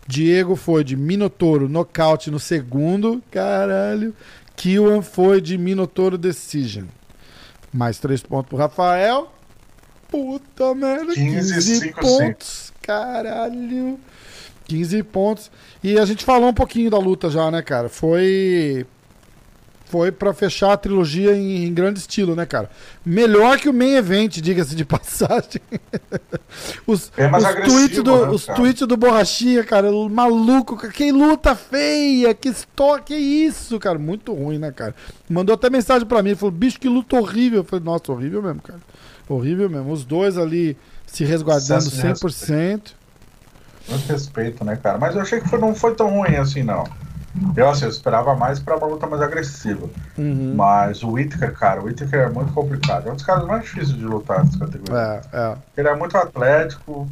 Diego 0.08 0.56
foi 0.56 0.84
de 0.84 0.96
Minotouro 0.96 1.68
nocaute 1.68 2.32
no 2.32 2.40
segundo. 2.40 3.22
Caralho. 3.30 4.16
Kiwan 4.56 5.02
foi 5.02 5.42
de 5.42 5.58
Minotouro 5.58 6.18
Decision. 6.18 6.86
Mais 7.74 8.00
três 8.00 8.24
pontos 8.24 8.48
pro 8.48 8.58
Rafael. 8.58 9.32
Puta 10.10 10.74
merda. 10.74 11.14
15, 11.14 11.54
15 11.54 11.80
5, 11.80 12.00
pontos. 12.00 12.74
Caralho. 12.82 14.00
15 14.66 15.04
pontos. 15.04 15.52
E 15.84 16.00
a 16.00 16.06
gente 16.06 16.24
falou 16.24 16.50
um 16.50 16.54
pouquinho 16.54 16.90
da 16.90 16.98
luta 16.98 17.30
já, 17.30 17.52
né, 17.52 17.62
cara? 17.62 17.90
Foi. 17.90 18.86
Foi 19.90 20.12
pra 20.12 20.34
fechar 20.34 20.74
a 20.74 20.78
trilogia 20.78 21.34
em, 21.36 21.66
em 21.66 21.74
grande 21.74 22.00
estilo, 22.00 22.36
né, 22.36 22.46
cara? 22.46 22.70
Melhor 23.06 23.58
que 23.58 23.70
o 23.70 23.74
main 23.74 23.96
event, 23.96 24.38
diga-se 24.42 24.76
de 24.76 24.84
passagem. 24.86 25.62
os 26.86 27.12
É 27.18 27.28
os 27.28 27.44
tweets 27.72 28.04
do, 28.04 28.26
né, 28.26 28.32
os 28.32 28.46
tweets 28.46 28.88
do 28.88 28.98
Borrachinha, 28.98 29.64
cara, 29.64 29.90
maluco, 30.10 30.76
que 30.90 31.12
luta 31.12 31.56
feia, 31.56 32.34
que 32.34 32.50
estoque, 32.50 33.06
que 33.08 33.16
isso, 33.16 33.80
cara, 33.80 33.98
muito 33.98 34.34
ruim, 34.34 34.58
né, 34.58 34.72
cara? 34.72 34.94
Mandou 35.30 35.54
até 35.56 35.70
mensagem 35.70 36.06
pra 36.06 36.22
mim, 36.22 36.36
falou, 36.36 36.52
bicho, 36.52 36.80
que 36.80 36.90
luta 36.90 37.16
horrível. 37.16 37.60
Eu 37.60 37.64
falei, 37.64 37.86
nossa, 37.86 38.12
horrível 38.12 38.42
mesmo, 38.44 38.62
cara. 38.62 38.80
Horrível 39.30 39.70
mesmo. 39.70 39.92
Os 39.92 40.04
dois 40.04 40.38
ali 40.38 40.78
se 41.06 41.24
resguardando 41.24 41.88
Excesso 41.88 42.28
de 42.28 42.36
100%. 42.36 42.82
Muito 43.90 44.06
respeito, 44.12 44.66
né, 44.66 44.76
cara? 44.76 44.98
Mas 44.98 45.16
eu 45.16 45.22
achei 45.22 45.40
que 45.40 45.48
foi- 45.48 45.60
não 45.60 45.74
foi 45.74 45.96
tão 45.96 46.10
ruim 46.10 46.36
assim, 46.36 46.62
não. 46.64 46.84
Eu, 47.56 47.70
assim, 47.70 47.86
eu 47.86 47.90
esperava 47.90 48.36
mais 48.36 48.60
pra 48.60 48.76
uma 48.78 48.88
luta 48.88 49.08
mais 49.08 49.22
agressiva. 49.22 49.88
Uhum. 50.18 50.54
Mas 50.56 51.04
o 51.04 51.12
Whittaker, 51.12 51.54
cara, 51.54 51.82
o 51.82 51.86
Whittaker 51.86 52.20
é 52.22 52.30
muito 52.30 52.52
complicado. 52.54 53.08
É 53.08 53.12
um 53.12 53.16
dos 53.16 53.24
caras 53.26 53.46
mais 53.46 53.64
difíceis 53.64 53.98
de 53.98 54.06
lutar 54.06 54.44
nessa 54.44 54.58
categoria. 54.60 55.22
É, 55.34 55.38
é. 55.38 55.56
Ele 55.78 55.88
é 55.88 55.96
muito 55.96 56.18
atlético. 56.18 57.08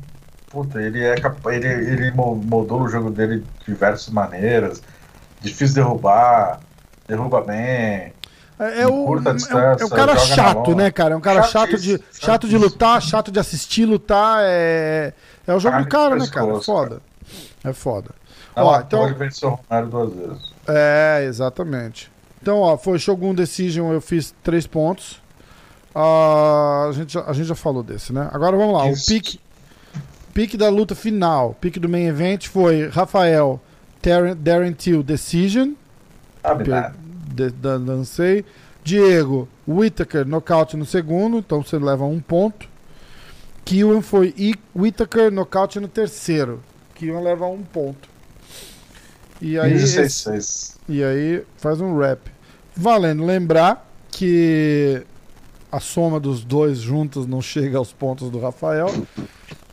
Puta, 0.49 0.81
ele 0.81 1.03
é. 1.03 1.15
Ele, 1.47 1.67
ele 1.67 2.11
mo- 2.11 2.35
moldou 2.35 2.81
o 2.81 2.87
jogo 2.87 3.09
dele 3.11 3.43
de 3.59 3.65
diversas 3.73 4.09
maneiras. 4.09 4.81
Difícil 5.41 5.75
derrubar. 5.75 6.59
Derruba 7.07 7.41
bem. 7.41 8.13
É, 8.57 8.81
é 8.81 8.87
o, 8.87 9.05
Curta 9.05 9.31
é, 9.31 9.33
um- 9.33 9.59
é 9.81 9.85
um 9.85 9.89
cara 9.89 10.17
chato, 10.17 10.75
né, 10.75 10.89
cara? 10.89 11.13
É 11.13 11.17
um 11.17 11.21
cara 11.21 11.43
chato 11.43 11.77
de, 11.77 12.01
chato 12.13 12.47
de 12.47 12.57
lutar, 12.57 13.01
chato 13.01 13.31
de 13.31 13.37
assistir 13.39 13.85
lutar. 13.85 14.39
É, 14.43 15.13
é 15.45 15.53
o 15.53 15.59
jogo 15.59 15.77
do 15.79 15.87
cara, 15.89 16.15
né, 16.15 16.25
cara? 16.31 16.55
É 16.55 16.61
foda. 16.61 17.01
É 17.63 17.73
foda. 17.73 18.09
Não, 18.55 18.65
Ó, 18.65 18.79
então 18.79 19.05
ele 19.05 19.15
venceu 19.15 19.49
o 19.49 19.59
Romero 19.69 19.87
duas 19.89 20.13
vezes. 20.13 20.53
é, 20.67 21.25
exatamente. 21.27 22.11
Então, 22.41 22.59
ó, 22.59 22.77
foi 22.77 22.97
Shogun 22.99 23.33
Decision, 23.33 23.91
eu 23.91 23.99
fiz 24.01 24.33
três 24.43 24.65
pontos. 24.67 25.21
Ah, 25.93 26.87
a, 26.89 26.91
gente, 26.91 27.13
já- 27.13 27.23
a 27.25 27.33
gente 27.33 27.47
já 27.47 27.55
falou 27.55 27.81
desse, 27.83 28.11
né? 28.13 28.29
Agora 28.31 28.55
vamos 28.57 28.73
lá. 28.73 28.89
Isso. 28.89 29.03
O 29.11 29.15
pique, 29.15 29.39
pique 30.33 30.57
da 30.57 30.69
luta 30.69 30.93
final, 30.95 31.55
pique 31.59 31.79
do 31.79 31.87
main 31.89 32.05
event 32.05 32.47
foi 32.47 32.87
Rafael 32.89 33.59
Darren, 34.03 34.35
Darren 34.35 34.73
Till 34.73 35.01
Decision. 35.03 35.71
Da- 37.33 37.77
Dancei. 37.77 38.45
Diego 38.83 39.47
Whittaker, 39.67 40.27
nocaute 40.27 40.77
no 40.77 40.85
segundo, 40.85 41.39
então 41.39 41.63
você 41.63 41.79
leva 41.79 42.05
um 42.05 42.19
ponto. 42.19 42.67
Kiwan 43.63 44.01
foi 44.01 44.31
Whittaker, 44.75 45.31
nocaute 45.31 45.79
no 45.79 45.87
terceiro. 45.87 46.61
Kiwan 46.93 47.19
leva 47.21 47.47
um 47.47 47.63
ponto. 47.63 48.07
E 49.41 49.59
aí, 49.59 49.71
15, 49.73 49.83
esse- 49.83 49.93
6, 49.95 50.13
6. 50.13 50.77
e 50.89 51.03
aí 51.03 51.43
faz 51.57 51.81
um 51.81 51.97
rap. 51.97 52.19
Valendo 52.75 53.25
lembrar 53.25 53.89
que 54.11 55.01
a 55.71 55.79
soma 55.79 56.19
dos 56.19 56.43
dois 56.43 56.77
juntos 56.79 57.27
não 57.27 57.41
chega 57.41 57.77
aos 57.77 57.91
pontos 57.91 58.29
do 58.29 58.39
Rafael. 58.39 58.87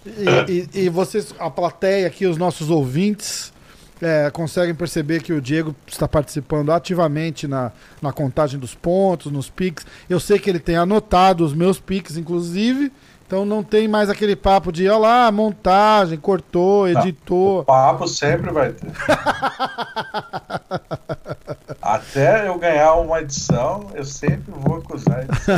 E, 0.05 0.69
e- 0.75 0.85
e 0.85 0.89
vocês, 0.89 1.33
a 1.39 1.49
plateia 1.49 2.07
aqui, 2.09 2.27
os 2.27 2.37
nossos 2.37 2.71
ouvintes, 2.71 3.53
é, 4.01 4.29
conseguem 4.33 4.75
perceber 4.75 5.23
que 5.23 5.33
o 5.33 5.41
Diego 5.41 5.77
está 5.87 6.09
participando 6.09 6.73
ativamente 6.73 7.47
na, 7.47 7.71
na 8.01 8.13
contagem 8.13 8.59
dos 8.59 8.75
pontos, 8.75 9.31
nos 9.31 9.49
piques. 9.49 9.87
Eu 10.11 10.19
sei 10.19 10.41
que 10.41 10.51
ele 10.51 10.59
tem 10.59 10.75
anotado 10.75 11.45
os 11.45 11.55
meus 11.55 11.79
piques, 11.79 12.17
inclusive. 12.17 12.91
Então 13.33 13.47
não 13.47 13.63
tem 13.63 13.89
mais 13.89 14.11
aquele 14.11 14.37
papo 14.37 14.71
de, 14.71 14.87
olha 14.87 14.99
lá, 14.99 15.33
montagem, 15.33 16.19
cortou, 16.19 16.87
editou. 16.87 17.65
Papo 17.65 18.07
sempre 18.07 18.53
vai 18.53 18.75
ter. 18.75 18.93
Até 21.81 22.47
eu 22.47 22.59
ganhar 22.59 22.93
uma 22.97 23.23
edição, 23.23 23.87
eu 23.95 24.05
sempre 24.05 24.53
vou 24.55 24.77
acusar 24.77 25.21
a 25.21 25.23
edição. 25.23 25.55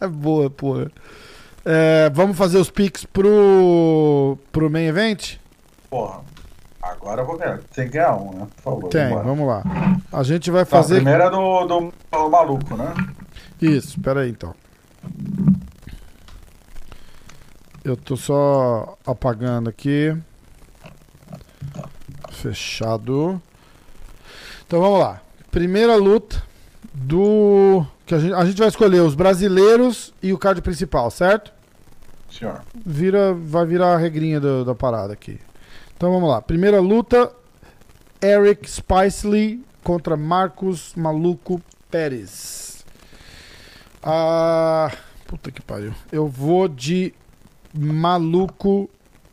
É 0.00 0.08
boa, 0.24 0.48
porra. 0.48 0.90
É, 1.66 2.08
vamos 2.14 2.34
fazer 2.34 2.56
os 2.56 2.70
picks 2.70 3.04
pro, 3.04 4.38
pro 4.50 4.70
main 4.70 4.86
event? 4.86 5.34
Porra, 5.90 6.20
Agora 6.82 7.20
eu 7.20 7.26
vou 7.26 7.36
ganhar. 7.36 7.58
Tem 7.74 7.88
que 7.88 7.92
ganhar 7.92 8.16
um, 8.16 8.32
né? 8.32 8.46
Por 8.56 8.62
favor. 8.62 8.88
Tem, 8.88 9.04
vambora. 9.08 9.22
vamos 9.24 9.46
lá. 9.46 9.62
A 10.10 10.22
gente 10.22 10.50
vai 10.50 10.64
Tá, 10.64 10.78
fazer. 10.78 10.94
primeiro 10.94 11.24
é 11.24 11.30
do, 11.30 11.66
do, 11.66 11.92
do 12.10 12.30
maluco, 12.30 12.74
né? 12.74 12.94
Isso, 13.60 14.00
pera 14.00 14.22
aí 14.22 14.30
então. 14.30 14.54
Eu 17.86 17.96
tô 17.96 18.16
só 18.16 18.98
apagando 19.06 19.70
aqui. 19.70 20.12
Fechado. 22.30 23.40
Então 24.66 24.80
vamos 24.80 24.98
lá. 24.98 25.22
Primeira 25.50 25.94
luta 25.96 26.42
do. 26.92 27.86
Que 28.04 28.14
a, 28.14 28.18
gente, 28.18 28.34
a 28.34 28.44
gente 28.44 28.58
vai 28.58 28.68
escolher 28.68 29.00
os 29.00 29.14
brasileiros 29.14 30.12
e 30.22 30.32
o 30.32 30.38
card 30.38 30.60
principal, 30.62 31.10
certo? 31.10 31.52
Senhor. 32.30 32.60
Vira, 32.84 33.32
vai 33.34 33.64
virar 33.64 33.94
a 33.94 33.96
regrinha 33.96 34.40
do- 34.40 34.64
da 34.64 34.74
parada 34.74 35.12
aqui. 35.12 35.38
Então 35.96 36.10
vamos 36.12 36.28
lá. 36.28 36.42
Primeira 36.42 36.80
luta: 36.80 37.32
Eric 38.20 38.68
Spicely 38.68 39.64
contra 39.84 40.16
Marcos 40.16 40.92
Maluco 40.96 41.62
Pérez. 41.88 42.84
Ah, 44.02 44.90
puta 45.26 45.52
que 45.52 45.62
pariu. 45.62 45.94
Eu 46.10 46.26
vou 46.26 46.66
de 46.68 47.14
Maluco 47.76 48.88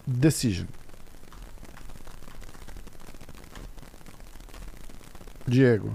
Decision. 0.05 0.67
Diego. 5.47 5.93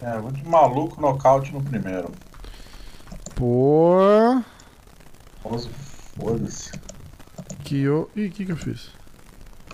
É, 0.00 0.18
vou 0.18 0.30
de 0.30 0.46
maluco 0.46 1.00
nocaute 1.00 1.52
no 1.52 1.62
primeiro. 1.62 2.10
Pô. 3.34 4.42
Foda-se. 6.18 6.70
Que 7.64 7.82
eu. 7.82 8.10
Ih, 8.14 8.26
o 8.26 8.30
que, 8.30 8.46
que 8.46 8.52
eu 8.52 8.56
fiz? 8.56 8.90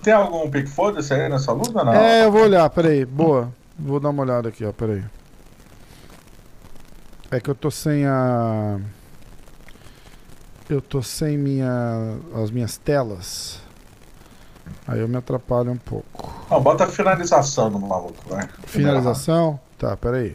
Tem 0.03 0.13
algum 0.13 0.51
pique 0.51 0.69
foda-se 0.69 1.13
aí 1.15 1.29
nessa 1.29 1.53
luta? 1.53 1.85
Não. 1.85 1.93
É, 1.93 2.25
eu 2.25 2.33
vou 2.33 2.43
olhar, 2.43 2.69
peraí. 2.71 3.05
Boa. 3.05 3.53
Vou 3.79 4.01
dar 4.01 4.11
uma 4.11 4.23
olhada 4.23 4.49
aqui, 4.49 4.65
ó, 4.65 4.73
peraí. 4.73 5.05
É 7.31 7.41
que 7.41 7.49
eu 7.49 7.55
tô 7.55 7.71
sem 7.71 8.05
a. 8.07 8.81
Eu 10.69 10.81
tô 10.81 11.03
sem 11.03 11.37
minha. 11.37 12.17
as 12.43 12.51
minhas 12.51 12.77
telas. 12.77 13.61
Aí 14.87 15.01
eu 15.01 15.09
me 15.09 15.17
atrapalho 15.17 15.73
um 15.73 15.77
pouco. 15.77 16.33
Não, 16.51 16.61
bota 16.61 16.85
a 16.85 16.87
finalização 16.89 17.71
no 17.71 17.81
maluco, 17.81 18.17
vai. 18.29 18.49
Finalização? 18.65 19.59
Tá, 19.79 19.97
peraí. 19.97 20.35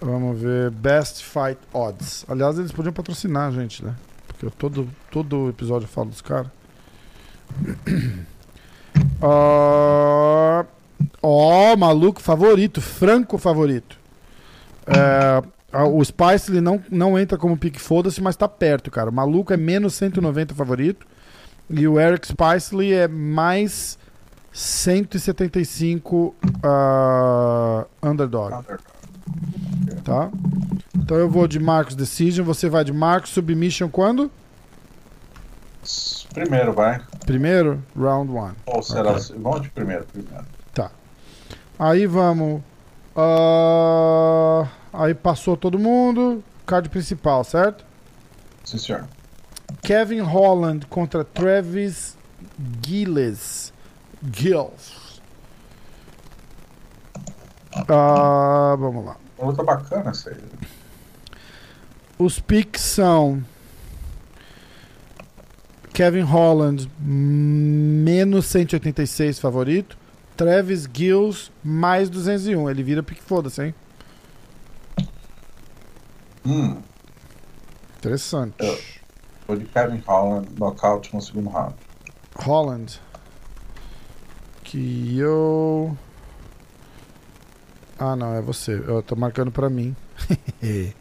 Vamos 0.00 0.40
ver. 0.40 0.70
Best 0.70 1.24
Fight 1.24 1.58
Odds. 1.72 2.24
Aliás, 2.28 2.58
eles 2.58 2.72
podiam 2.72 2.92
patrocinar 2.92 3.48
a 3.48 3.50
gente, 3.50 3.84
né? 3.84 3.94
Porque 4.26 4.46
eu 4.46 4.50
todo, 4.50 4.88
todo 5.10 5.48
episódio 5.48 5.84
eu 5.86 5.90
falo 5.90 6.10
dos 6.10 6.20
caras. 6.20 6.48
Ah, 9.20 10.64
Ó, 11.22 11.76
maluco 11.76 12.20
favorito. 12.20 12.80
Franco 12.80 13.38
favorito. 13.38 13.98
É, 14.86 15.42
o 15.82 16.04
Spice 16.04 16.50
ele 16.50 16.60
não, 16.60 16.82
não 16.90 17.18
entra 17.18 17.36
como 17.36 17.56
pique 17.56 17.80
foda-se, 17.80 18.22
mas 18.22 18.36
tá 18.36 18.48
perto, 18.48 18.90
cara. 18.90 19.10
O 19.10 19.12
maluco 19.12 19.52
é 19.52 19.56
menos 19.56 19.94
190 19.94 20.54
favorito. 20.54 21.06
E 21.68 21.88
o 21.88 21.98
Eric 21.98 22.26
Spicely 22.26 22.92
é 22.92 23.08
mais 23.08 23.98
175 24.52 26.34
ah, 26.62 27.86
underdog, 28.02 28.64
tá? 30.04 30.30
Então 30.94 31.16
eu 31.16 31.28
vou 31.28 31.48
de 31.48 31.58
Marcos 31.58 31.96
Decision, 31.96 32.44
você 32.44 32.68
vai 32.68 32.84
de 32.84 32.92
Marcos 32.92 33.30
Submission 33.30 33.88
quando? 33.88 34.30
Primeiro, 36.34 36.72
vai. 36.72 37.00
Primeiro, 37.24 37.82
round 37.96 38.30
one. 38.30 38.54
Ou 38.66 38.82
será? 38.82 39.12
Ok. 39.12 39.34
Vamos 39.38 39.62
de 39.62 39.70
primeiro, 39.70 40.04
primeiro. 40.04 40.44
Aí 41.78 42.06
vamos. 42.06 42.62
ah, 43.16 44.66
aí 44.94 45.14
passou 45.14 45.56
todo 45.56 45.78
mundo. 45.78 46.42
Card 46.66 46.88
principal, 46.88 47.44
certo? 47.44 47.84
Sim, 48.64 48.78
senhor. 48.78 49.04
Kevin 49.82 50.20
Holland 50.20 50.86
contra 50.86 51.24
Travis 51.24 52.16
Gilles. 52.84 53.72
Gills. 54.32 55.20
Ah, 57.88 58.76
vamos 58.78 59.04
lá. 59.04 59.16
Uma 59.38 59.50
luta 59.50 59.62
bacana 59.62 60.10
essa 60.10 60.30
aí. 60.30 60.36
Os 62.18 62.38
picks 62.38 62.80
são 62.80 63.42
Kevin 65.92 66.22
Holland 66.22 66.90
menos 67.00 68.46
186 68.46 69.38
favorito, 69.38 69.98
Travis 70.36 70.88
Gills 70.92 71.50
mais 71.62 72.08
201. 72.08 72.70
Ele 72.70 72.82
vira 72.82 73.02
pique 73.02 73.22
foda-se, 73.22 73.62
hein? 73.62 73.74
Hum, 76.46 76.82
Interessante. 77.98 78.54
Eu. 78.58 78.78
vou 79.46 79.56
de 79.56 79.64
Kevin 79.64 80.02
Holland, 80.06 80.48
nocaute 80.58 81.14
no 81.14 81.22
segundo 81.22 81.48
round. 81.48 81.74
Holland. 82.36 83.00
Que 84.62 85.18
eu. 85.18 85.96
Ah, 87.98 88.14
não, 88.14 88.34
é 88.34 88.42
você. 88.42 88.72
Eu 88.72 89.02
tô 89.02 89.16
marcando 89.16 89.50
pra 89.50 89.70
mim. 89.70 89.96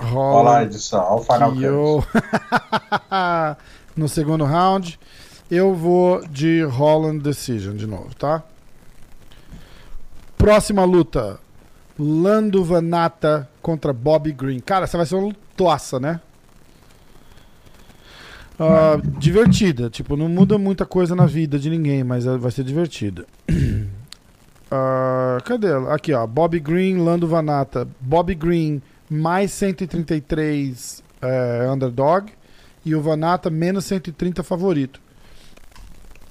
Olha 0.00 0.06
lá 0.06 0.12
Holland. 0.12 0.66
edição, 0.66 1.04
olha 1.04 1.20
o 1.20 1.24
Final 1.24 1.52
que 1.52 1.62
eu... 1.64 2.04
no 3.96 4.08
segundo 4.08 4.44
round, 4.44 4.98
eu 5.50 5.74
vou 5.74 6.24
de 6.28 6.62
Holland 6.62 7.18
Decision 7.18 7.74
de 7.74 7.84
novo, 7.84 8.14
tá? 8.14 8.44
Próxima 10.36 10.84
luta: 10.84 11.40
Lando 11.98 12.62
Vanata 12.62 13.48
contra 13.60 13.92
Bobby 13.92 14.32
Green. 14.32 14.60
Cara, 14.60 14.84
essa 14.84 14.96
vai 14.96 15.06
ser 15.06 15.16
uma 15.16 15.28
lutaça, 15.28 15.98
né? 15.98 16.20
Ah, 18.58 19.00
divertida. 19.18 19.88
Tipo, 19.88 20.16
não 20.16 20.28
muda 20.28 20.58
muita 20.58 20.84
coisa 20.84 21.14
na 21.14 21.26
vida 21.26 21.58
de 21.58 21.70
ninguém, 21.70 22.02
mas 22.02 22.26
ela 22.26 22.38
vai 22.38 22.50
ser 22.50 22.64
divertida. 22.64 23.26
Ah, 24.70 25.38
cadê? 25.46 25.68
Aqui, 25.90 26.12
ó. 26.12 26.26
Bobby 26.26 26.60
Green, 26.60 26.98
Lando 26.98 27.26
Vanata. 27.26 27.88
Bobby 27.98 28.34
Green 28.34 28.82
mais 29.08 29.50
133 29.52 31.02
é, 31.22 31.70
underdog 31.70 32.30
e 32.84 32.94
o 32.94 33.00
Vanata 33.00 33.48
menos 33.48 33.86
130 33.86 34.42
favorito. 34.42 35.00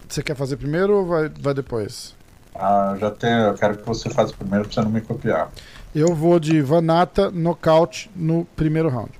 Você 0.07 0.21
quer 0.21 0.35
fazer 0.35 0.57
primeiro 0.57 0.97
ou 0.97 1.05
vai, 1.05 1.29
vai 1.29 1.53
depois? 1.53 2.15
Ah, 2.59 2.95
já 2.99 3.11
tenho, 3.11 3.39
eu 3.39 3.53
quero 3.53 3.77
que 3.77 3.85
você 3.85 4.09
faça 4.09 4.33
primeiro 4.33 4.65
pra 4.65 4.73
você 4.73 4.81
não 4.81 4.89
me 4.91 5.01
copiar. 5.01 5.49
Eu 5.93 6.13
vou 6.15 6.39
de 6.39 6.61
Vanata 6.61 7.29
nocaute 7.31 8.09
no 8.15 8.45
primeiro 8.55 8.89
round. 8.89 9.11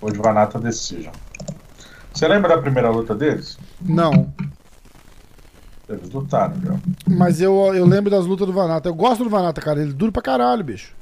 Vou 0.00 0.10
de 0.10 0.18
Vanata 0.18 0.58
Decision. 0.58 1.12
Você 2.12 2.26
lembra 2.28 2.54
da 2.56 2.62
primeira 2.62 2.90
luta 2.90 3.14
deles? 3.14 3.58
Não, 3.80 4.32
Eles 5.88 6.10
lutaram, 6.10 6.54
viu? 6.54 6.78
mas 7.08 7.40
eu, 7.40 7.74
eu 7.74 7.84
lembro 7.86 8.10
das 8.10 8.24
lutas 8.26 8.46
do 8.46 8.52
Vanata. 8.52 8.88
Eu 8.88 8.94
gosto 8.94 9.24
do 9.24 9.30
Vanata, 9.30 9.60
cara. 9.60 9.80
Ele 9.80 9.92
dura 9.92 10.12
pra 10.12 10.22
caralho, 10.22 10.62
bicho. 10.64 10.94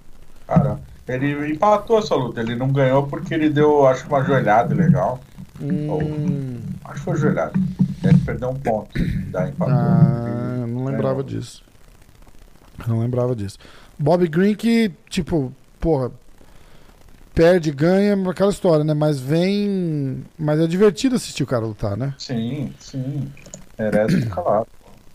Cara, 0.46 0.78
ele 1.08 1.52
empatou 1.52 1.98
essa 1.98 2.14
luta. 2.14 2.40
Ele 2.40 2.56
não 2.56 2.68
ganhou 2.72 3.06
porque 3.06 3.34
ele 3.34 3.48
deu, 3.50 3.86
acho 3.86 4.02
que 4.04 4.08
uma 4.08 4.22
joelhada 4.24 4.74
legal. 4.74 5.20
Hum, 5.60 6.58
Acho 6.84 6.94
que 6.94 7.00
foi 7.00 7.16
joelhada. 7.16 7.52
Ele 8.10 8.18
perdeu 8.24 8.50
um 8.50 8.54
ponto. 8.54 8.90
Daí 9.30 9.50
empatou. 9.50 9.74
ah, 9.74 10.56
eu 10.60 10.66
não 10.66 10.84
lembrava 10.84 11.22
Ganhou. 11.22 11.40
disso. 11.40 11.62
Não 12.86 13.00
lembrava 13.00 13.34
disso. 13.36 13.58
Bobby 13.98 14.26
Green 14.28 14.54
que, 14.54 14.90
tipo, 15.08 15.52
porra, 15.78 16.10
perde, 17.34 17.70
ganha, 17.70 18.14
aquela 18.30 18.50
história, 18.50 18.84
né? 18.84 18.94
Mas 18.94 19.20
vem. 19.20 20.24
Mas 20.38 20.60
é 20.60 20.66
divertido 20.66 21.16
assistir 21.16 21.42
o 21.42 21.46
cara 21.46 21.64
lutar, 21.66 21.96
né? 21.96 22.14
Sim, 22.18 22.72
sim. 22.78 23.30
Merece 23.78 24.22
ficar 24.22 24.42
lá. 24.42 24.66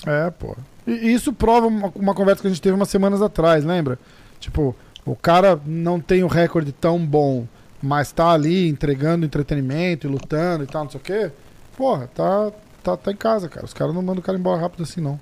É, 0.06 0.30
pô. 0.30 0.56
E 0.86 1.12
isso 1.12 1.34
prova 1.34 1.66
uma, 1.68 1.92
uma 1.96 2.14
conversa 2.14 2.42
que 2.42 2.48
a 2.48 2.52
gente 2.52 2.62
teve 2.62 2.76
umas 2.76 2.90
semanas 2.90 3.22
atrás, 3.22 3.66
lembra? 3.66 3.98
Tipo, 4.40 4.76
o 5.04 5.16
cara 5.16 5.60
não 5.66 6.00
tem 6.00 6.24
o 6.24 6.28
recorde 6.28 6.72
tão 6.72 7.04
bom, 7.04 7.48
mas 7.82 8.12
tá 8.12 8.32
ali 8.32 8.68
entregando 8.70 9.26
entretenimento 9.26 10.06
e 10.06 10.10
lutando 10.10 10.64
e 10.64 10.68
tal, 10.68 10.84
não 10.84 10.92
sei 10.92 11.00
o 11.00 11.04
quê. 11.04 11.32
Porra, 11.76 12.08
tá, 12.14 12.52
tá, 12.86 12.98
tá 12.98 13.12
em 13.12 13.16
casa, 13.16 13.50
cara. 13.50 13.66
Os 13.66 13.74
caras 13.74 13.94
não 13.94 14.02
mandam 14.02 14.20
o 14.20 14.24
cara 14.24 14.38
embora 14.38 14.62
rápido 14.62 14.84
assim, 14.84 15.02
não. 15.02 15.20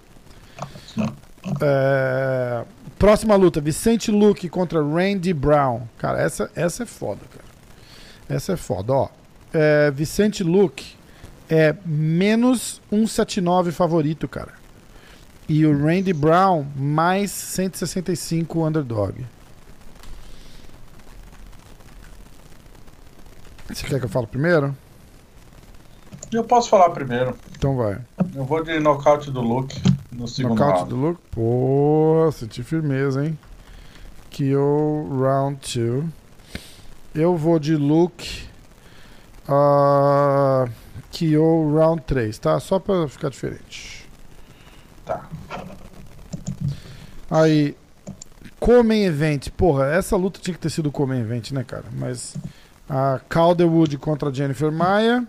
É, 1.61 2.63
Próxima 2.99 3.35
luta, 3.35 3.59
Vicente 3.59 4.11
Luque 4.11 4.47
contra 4.47 4.81
Randy 4.81 5.33
Brown. 5.33 5.81
Cara, 5.97 6.21
essa, 6.21 6.49
essa 6.55 6.83
é 6.83 6.85
foda, 6.85 7.21
cara. 7.29 7.45
Essa 8.29 8.53
é 8.53 8.57
foda, 8.57 8.93
ó. 8.93 9.09
É, 9.53 9.91
Vicente 9.91 10.43
Luque 10.43 10.95
é 11.49 11.75
menos 11.85 12.81
179 12.89 13.71
favorito, 13.71 14.27
cara. 14.27 14.53
E 15.49 15.65
o 15.65 15.77
Randy 15.77 16.13
Brown 16.13 16.65
mais 16.75 17.31
165 17.31 18.65
underdog. 18.65 19.25
Você 23.67 23.85
quer 23.85 23.99
que 23.99 24.05
eu 24.05 24.09
fale 24.09 24.27
primeiro? 24.27 24.75
Eu 26.33 26.43
posso 26.43 26.69
falar 26.69 26.89
primeiro. 26.89 27.35
Então 27.57 27.75
vai. 27.75 27.99
Eu 28.35 28.43
vou 28.45 28.63
de 28.63 28.79
nocaute 28.79 29.29
do 29.31 29.41
Luke 29.41 29.79
no 30.11 30.27
segundo 30.27 30.55
Nocaute 30.57 30.77
round. 30.79 30.89
do 30.89 30.95
Luke. 30.95 31.21
Pô, 31.31 32.29
senti 32.33 32.63
firmeza, 32.63 33.25
hein? 33.25 33.37
KO 34.35 35.07
round 35.21 35.59
2. 35.79 36.05
Eu 37.13 37.37
vou 37.37 37.59
de 37.59 37.75
Luke. 37.75 38.47
Uh, 39.47 40.69
KO 41.11 41.75
round 41.77 42.01
3, 42.03 42.37
tá? 42.39 42.59
Só 42.59 42.79
pra 42.79 43.07
ficar 43.07 43.29
diferente. 43.29 44.07
Tá. 45.05 45.27
Aí, 47.29 47.75
Comen 48.59 49.03
Event. 49.05 49.49
Porra, 49.51 49.87
essa 49.87 50.15
luta 50.15 50.39
tinha 50.41 50.53
que 50.53 50.59
ter 50.59 50.69
sido 50.69 50.91
Comen 50.91 51.19
Event, 51.19 51.51
né, 51.51 51.63
cara? 51.63 51.85
Mas 51.93 52.35
a 52.89 53.19
Calderwood 53.29 53.97
contra 53.97 54.33
Jennifer 54.33 54.71
Maia. 54.71 55.27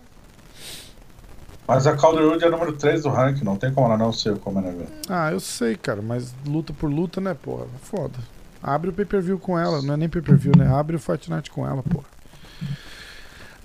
Mas 1.67 1.87
a 1.87 1.95
Calderwood 1.95 2.43
é 2.43 2.49
número 2.49 2.73
3 2.73 3.03
do 3.03 3.09
ranking, 3.09 3.43
não 3.43 3.55
tem 3.55 3.73
como 3.73 3.87
ela 3.87 3.97
não 3.97 4.13
ser 4.13 4.33
o 4.33 4.39
Common 4.39 4.67
Event. 4.67 4.89
Ah, 5.09 5.31
eu 5.31 5.39
sei, 5.39 5.75
cara, 5.75 6.01
mas 6.01 6.33
luta 6.45 6.71
por 6.73 6.89
luta, 6.89 7.19
né, 7.19 7.33
porra? 7.33 7.65
Foda. 7.81 8.19
Abre 8.61 8.89
o 8.89 8.93
pay-per-view 8.93 9.39
com 9.39 9.57
ela, 9.57 9.81
não 9.81 9.93
é 9.93 9.97
nem 9.97 10.09
pay-per-view, 10.09 10.53
né? 10.57 10.67
Abre 10.67 10.95
o 10.95 11.01
Night 11.29 11.51
com 11.51 11.67
ela, 11.67 11.83
porra. 11.83 12.05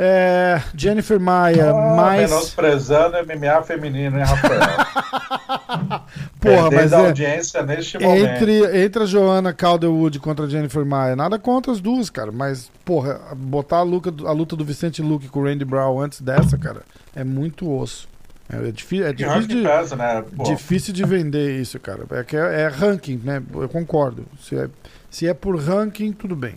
É, 0.03 0.63
Jennifer 0.75 1.21
Maia, 1.21 1.73
Ah, 1.73 1.95
mais. 1.95 2.31
Menosprezando 2.31 3.19
MMA 3.19 3.63
feminino, 3.65 4.19
hein, 4.19 4.25
Rafael? 4.25 4.61
Porra, 6.41 6.71
Perdendo 6.71 6.75
mas 6.75 6.93
a 6.95 7.01
é. 7.01 7.07
audiência 7.07 7.63
neste 7.63 7.99
momento. 7.99 8.25
Entre, 8.25 8.83
entre 8.83 9.03
a 9.03 9.07
Joana 9.07 9.53
Calderwood 9.53 10.19
contra 10.19 10.47
a 10.47 10.49
Jennifer 10.49 10.87
Maia, 10.87 11.15
nada 11.15 11.39
contra 11.39 11.71
as 11.71 11.81
duas, 11.83 12.09
cara. 12.09 12.33
Mas, 12.33 12.71
porra, 12.83 13.21
botar 13.37 13.79
a 13.79 13.83
luta, 13.83 14.11
a 14.27 14.33
luta 14.33 14.57
do 14.57 14.65
Vicente 14.65 15.03
Luke 15.03 15.29
com 15.29 15.41
o 15.41 15.45
Randy 15.45 15.67
Brown 15.67 16.01
antes 16.01 16.23
dessa, 16.23 16.57
cara, 16.57 16.81
é 17.21 17.25
muito 17.25 17.71
osso. 17.71 18.09
É, 18.53 18.69
é 18.69 18.73
difícil, 18.73 19.07
é 19.07 19.13
difícil 19.13 19.47
de, 19.47 19.63
pesa, 19.63 19.97
né? 19.97 20.25
Difícil 20.45 20.93
de 20.93 21.05
vender 21.05 21.61
isso, 21.61 21.79
cara. 21.79 22.05
É, 22.11 22.25
que 22.25 22.37
é, 22.37 22.63
é 22.63 22.69
ranking, 22.69 23.21
né? 23.23 23.41
Eu 23.55 23.69
concordo. 23.69 24.25
Se 24.41 24.57
é, 24.57 24.69
se 25.09 25.29
é 25.29 25.35
por 25.35 25.57
ranking, 25.59 26.13
tudo 26.13 26.35
bem. 26.35 26.57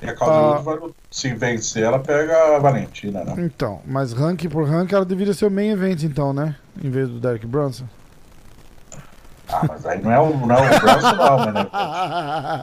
E 0.00 0.08
a 0.08 0.14
Calderwood, 0.14 0.58
Ah. 0.58 0.62
vai- 0.86 0.90
se 1.10 1.34
vencer, 1.34 1.82
ela 1.84 1.98
pega 1.98 2.56
a 2.56 2.58
Valentina, 2.58 3.24
né? 3.24 3.34
Então, 3.38 3.80
mas 3.86 4.12
ranking 4.12 4.48
por 4.48 4.64
ranking, 4.68 4.94
ela 4.94 5.04
deveria 5.04 5.34
ser 5.34 5.46
o 5.46 5.50
main 5.50 5.70
event, 5.70 6.02
então, 6.04 6.32
né? 6.32 6.56
Em 6.82 6.90
vez 6.90 7.08
do 7.08 7.18
Derek 7.20 7.46
Brunson. 7.46 7.84
Ah, 9.48 9.64
mas 9.68 9.84
aí 9.84 10.00
não 10.00 10.10
é 10.12 10.18
o, 10.20 10.36
não 10.46 10.56
é 10.56 10.76
o 10.76 10.80
Bronson, 10.80 11.12
não, 11.16 11.36
o 11.36 11.38
Main 11.44 11.50
Event. 11.50 11.68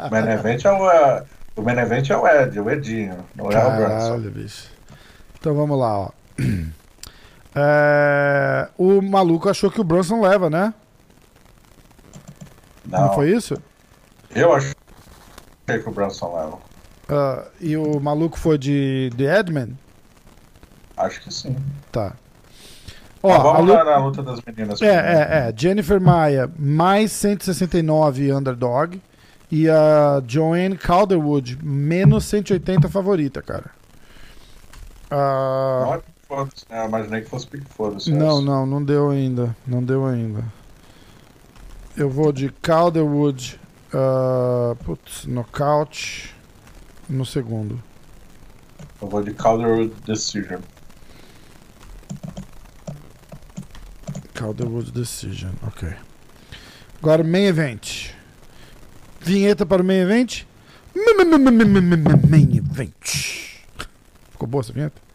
O 0.05 0.09
Main 0.11 0.29
Event 0.31 0.65
é 0.65 0.71
o, 0.71 0.89
é, 0.89 1.23
o 1.55 1.61
Main 1.61 1.77
Event 1.77 2.09
é 2.09 2.17
o 2.17 2.27
Ed, 2.27 2.59
o 2.59 2.69
Edinho, 2.71 3.17
não 3.35 3.45
é 3.51 3.57
o 3.65 3.71
Bronson. 3.71 3.87
Caralho, 3.87 4.31
bicho. 4.31 4.69
Então 5.39 5.53
vamos 5.55 5.77
lá, 5.77 5.97
ó. 5.99 6.09
É, 7.55 8.69
o 8.77 9.01
maluco 9.01 9.49
achou 9.49 9.71
que 9.71 9.81
o 9.81 9.83
Bronson 9.83 10.21
leva, 10.21 10.51
né? 10.51 10.71
Não, 12.85 13.07
Não, 13.07 13.13
foi 13.15 13.31
isso? 13.31 13.55
eu 14.35 14.53
acho 14.53 14.73
que 15.65 15.89
o 15.89 15.91
Bronson 15.91 16.35
leva. 16.35 16.57
Ah, 17.09 17.45
e 17.59 17.75
o 17.75 17.99
maluco 17.99 18.37
foi 18.37 18.55
de, 18.57 19.09
de 19.15 19.25
Edman? 19.25 19.77
Acho 20.95 21.21
que 21.21 21.33
sim. 21.33 21.55
Tá. 21.91 22.13
Ó, 23.23 23.29
Ó, 23.29 23.33
a 23.33 23.39
vamos 23.53 23.67
lu- 23.67 23.83
na, 23.83 23.97
luta 23.97 24.21
das 24.21 24.39
meninas. 24.45 24.79
É, 24.81 24.87
é, 24.87 25.49
é. 25.49 25.53
Jennifer 25.57 25.99
Maia, 25.99 26.49
mais 26.57 27.11
169 27.11 28.31
underdog. 28.31 29.01
E 29.51 29.67
a 29.67 30.21
Joanne 30.27 30.77
Calderwood, 30.77 31.57
menos 31.63 32.25
180 32.25 32.87
favorita, 32.89 33.41
cara. 33.41 33.71
Ah, 35.09 35.81
Não 35.85 36.18
né? 36.29 36.83
Eu 36.83 36.85
imaginei 36.85 37.21
que 37.21 37.29
fosse. 37.29 38.11
Não, 38.11 38.41
não, 38.41 38.65
não 38.65 38.83
deu 38.83 39.09
ainda. 39.09 39.55
Não 39.65 39.83
deu 39.83 40.05
ainda. 40.05 40.43
Eu 41.97 42.09
vou 42.09 42.31
de 42.31 42.49
Calderwood. 42.61 43.59
Uh, 43.91 44.75
putz, 44.85 45.25
nocaute 45.25 46.35
no 47.09 47.25
segundo. 47.25 47.81
Eu 49.01 49.07
vou 49.07 49.23
de 49.23 49.33
Calderwood 49.33 49.93
Decision. 50.05 50.61
Calderwood 54.35 54.91
Decision, 54.91 55.51
ok. 55.65 55.89
Agora, 57.01 57.23
main 57.23 57.45
event. 57.45 58.11
Vinheta 59.19 59.65
para 59.65 59.81
o 59.81 59.85
main 59.85 60.01
event. 60.01 60.45
Main 62.29 62.57
event. 62.57 62.93
Ficou 64.31 64.47
boa 64.47 64.61
essa 64.61 64.71
vinheta? 64.71 65.08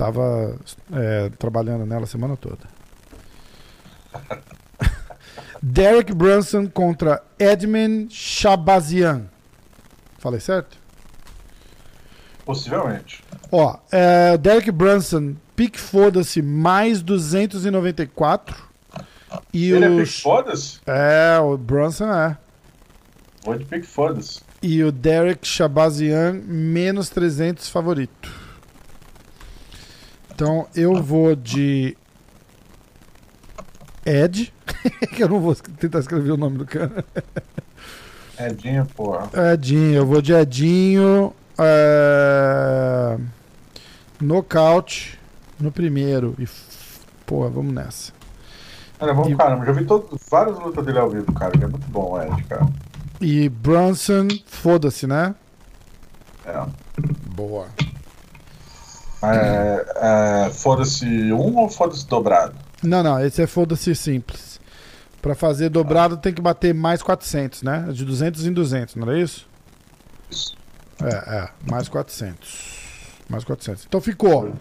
Tava 0.00 0.56
é, 0.94 1.28
trabalhando 1.38 1.84
nela 1.84 2.04
a 2.04 2.06
semana 2.06 2.34
toda. 2.34 2.56
Derek 5.62 6.14
Brunson 6.14 6.66
contra 6.68 7.22
Edmund 7.38 8.10
Shabazian. 8.10 9.26
Falei 10.16 10.40
certo? 10.40 10.78
Possivelmente. 12.46 13.22
Ó, 13.52 13.76
é, 13.92 14.38
Derek 14.38 14.70
Brunson, 14.70 15.36
pique 15.54 15.78
foda-se, 15.78 16.40
mais 16.40 17.02
294. 17.02 18.56
E 19.52 19.70
Ele 19.70 19.84
é 19.84 19.90
o. 19.90 19.98
pique 19.98 20.22
foda-se? 20.22 20.80
É, 20.86 21.38
o 21.40 21.58
Brunson 21.58 22.10
é. 22.10 22.38
Vou 23.44 23.58
de 23.58 23.66
pique 23.66 23.86
foda-se. 23.86 24.40
E 24.62 24.82
o 24.82 24.90
Derek 24.90 25.46
Shabazian, 25.46 26.40
menos 26.42 27.10
300 27.10 27.68
favorito. 27.68 28.39
Então 30.40 30.66
eu 30.74 31.02
vou 31.02 31.36
de. 31.36 31.94
Ed. 34.06 34.50
que 35.14 35.22
eu 35.22 35.28
não 35.28 35.38
vou 35.38 35.54
tentar 35.54 35.98
escrever 35.98 36.30
o 36.30 36.36
nome 36.38 36.56
do 36.56 36.64
cara. 36.64 37.04
Edinho, 38.38 38.86
porra. 38.96 39.28
Edinho, 39.52 39.96
eu 39.96 40.06
vou 40.06 40.22
de 40.22 40.32
Edinho. 40.32 41.34
É... 41.58 43.18
Nocaute 44.18 45.20
no 45.60 45.70
primeiro. 45.70 46.34
E, 46.38 46.48
porra, 47.26 47.50
vamos 47.50 47.74
nessa. 47.74 48.10
É 48.98 49.12
bom 49.12 49.28
E- 49.28 49.36
caramba. 49.36 49.66
Já 49.66 49.72
vi 49.72 49.84
todo, 49.84 50.18
várias 50.30 50.58
lutas 50.58 50.82
dele 50.86 51.00
ao 51.00 51.10
vivo, 51.10 51.30
cara. 51.34 51.54
Ele 51.54 51.64
é 51.64 51.68
muito 51.68 51.86
bom, 51.88 52.12
o 52.12 52.22
Ed, 52.22 52.44
cara. 52.44 52.66
E 53.20 53.46
Brunson, 53.50 54.26
foda-se, 54.46 55.06
né? 55.06 55.34
É. 56.46 56.64
Boa. 57.26 57.66
É, 59.22 60.46
é, 60.46 60.50
foda-se 60.50 61.04
um 61.32 61.56
ou 61.58 61.68
foda-se 61.68 62.06
dobrado? 62.06 62.54
Não, 62.82 63.02
não, 63.02 63.24
esse 63.24 63.42
é 63.42 63.46
foda-se 63.46 63.94
simples. 63.94 64.58
Pra 65.20 65.34
fazer 65.34 65.68
dobrado 65.68 66.16
tem 66.16 66.32
que 66.32 66.40
bater 66.40 66.72
mais 66.74 67.02
400, 67.02 67.62
né? 67.62 67.88
De 67.92 68.04
200 68.04 68.46
em 68.46 68.52
200, 68.52 68.96
não 68.96 69.08
era 69.08 69.18
isso? 69.18 69.46
Isso. 70.30 70.56
É, 71.02 71.36
é, 71.36 71.48
mais 71.70 71.88
400. 71.88 72.70
Mais 73.28 73.44
400. 73.44 73.84
Então 73.86 74.00
ficou. 74.00 74.52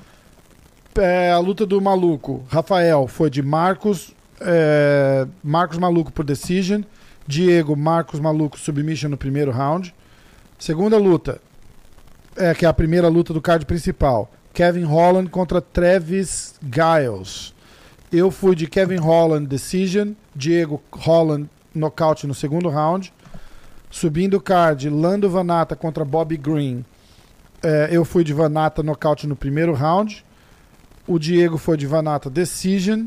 É, 0.98 1.31
a 1.31 1.40
luta 1.40 1.65
do 1.65 1.80
maluco. 1.80 2.44
Rafael 2.49 3.07
foi 3.07 3.30
de 3.30 3.41
Marcos. 3.41 4.14
é, 4.41 5.26
Marcos 5.41 5.77
Maluco 5.77 6.11
por 6.11 6.26
decision. 6.26 6.81
Diego 7.26 7.76
Marcos 7.77 8.19
Maluco 8.19 8.60
submission 8.60 9.10
no 9.10 9.18
primeiro 9.18 9.52
round. 9.52 9.94
Segunda 10.57 10.98
luta. 10.98 11.40
É, 12.36 12.53
que 12.53 12.65
é 12.65 12.69
a 12.69 12.73
primeira 12.73 13.07
luta 13.07 13.34
do 13.34 13.41
card 13.41 13.65
principal. 13.65 14.30
Kevin 14.53 14.84
Holland 14.84 15.30
contra 15.30 15.61
Travis 15.61 16.55
Giles. 16.61 17.53
Eu 18.11 18.31
fui 18.31 18.55
de 18.55 18.67
Kevin 18.67 18.97
Holland 18.97 19.47
decision. 19.47 20.13
Diego 20.35 20.81
Holland 20.91 21.49
nocaute 21.73 22.26
no 22.26 22.34
segundo 22.34 22.69
round. 22.69 23.13
Subindo 23.91 24.38
o 24.38 24.41
card, 24.41 24.89
Lando 24.89 25.30
Vanata 25.30 25.76
contra 25.76 26.03
Bobby 26.03 26.38
Green. 26.38 26.84
É, 27.61 27.89
eu 27.91 28.05
fui 28.05 28.23
de 28.23 28.34
Vanata 28.34 28.81
nocaute 28.81 29.27
no 29.27 29.35
primeiro 29.35 29.73
round. 29.73 30.23
O 31.07 31.17
Diego 31.19 31.57
foi 31.57 31.77
de 31.77 31.88
Vanata 31.88 32.30
decision. 32.30 33.05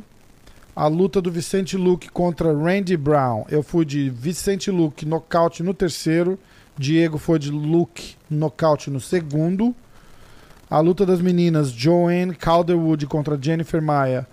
A 0.74 0.86
luta 0.86 1.20
do 1.20 1.31
Vicente 1.31 1.77
Luke 1.77 2.09
contra 2.10 2.52
Randy 2.52 2.97
Brown. 2.97 3.44
Eu 3.48 3.62
fui 3.62 3.85
de 3.85 4.09
Vicente 4.09 4.70
Luke 4.70 5.05
nocaute 5.05 5.62
no 5.62 5.74
terceiro. 5.74 6.39
Diego 6.78 7.19
foi 7.19 7.39
de 7.39 7.51
Luke 7.51 8.16
nocaute 8.31 8.90
no 8.90 9.01
segundo. 9.01 9.74
A 10.73 10.81
luta 10.81 11.05
das 11.05 11.20
meninas 11.20 11.70
Joanne 11.70 12.35
Calderwood 12.35 13.05
contra 13.07 13.39
Jennifer 13.39 13.82
Maia. 13.82 14.27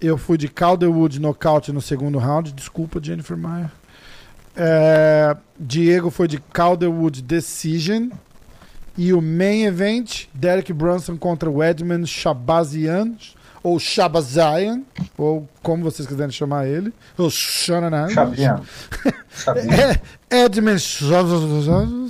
Eu 0.00 0.16
fui 0.16 0.38
de 0.38 0.48
Calderwood 0.48 1.20
nocaute 1.20 1.72
no 1.72 1.82
segundo 1.82 2.16
round. 2.16 2.54
Desculpa, 2.54 2.98
Jennifer 3.02 3.36
Maia. 3.36 3.70
É, 4.56 5.36
Diego 5.60 6.10
foi 6.10 6.26
de 6.26 6.38
Calderwood 6.38 7.20
Decision. 7.20 8.08
E 8.96 9.12
o 9.12 9.20
main 9.20 9.64
event, 9.64 10.24
Derek 10.32 10.72
Brunson 10.72 11.18
contra 11.18 11.50
o 11.50 11.62
Edmund 11.62 12.06
Shabazian, 12.06 13.12
ou 13.62 13.78
Shabazian, 13.78 14.84
ou 15.18 15.46
como 15.62 15.84
vocês 15.84 16.08
quiserem 16.08 16.32
chamar 16.32 16.66
ele, 16.66 16.94
ou 17.18 17.28
Shanahan. 17.28 18.08
Chavinha. 18.08 18.62
Chavinha. 19.36 20.00
É, 20.30 20.44
Edmund 20.44 20.80
Shabazian. 20.80 22.08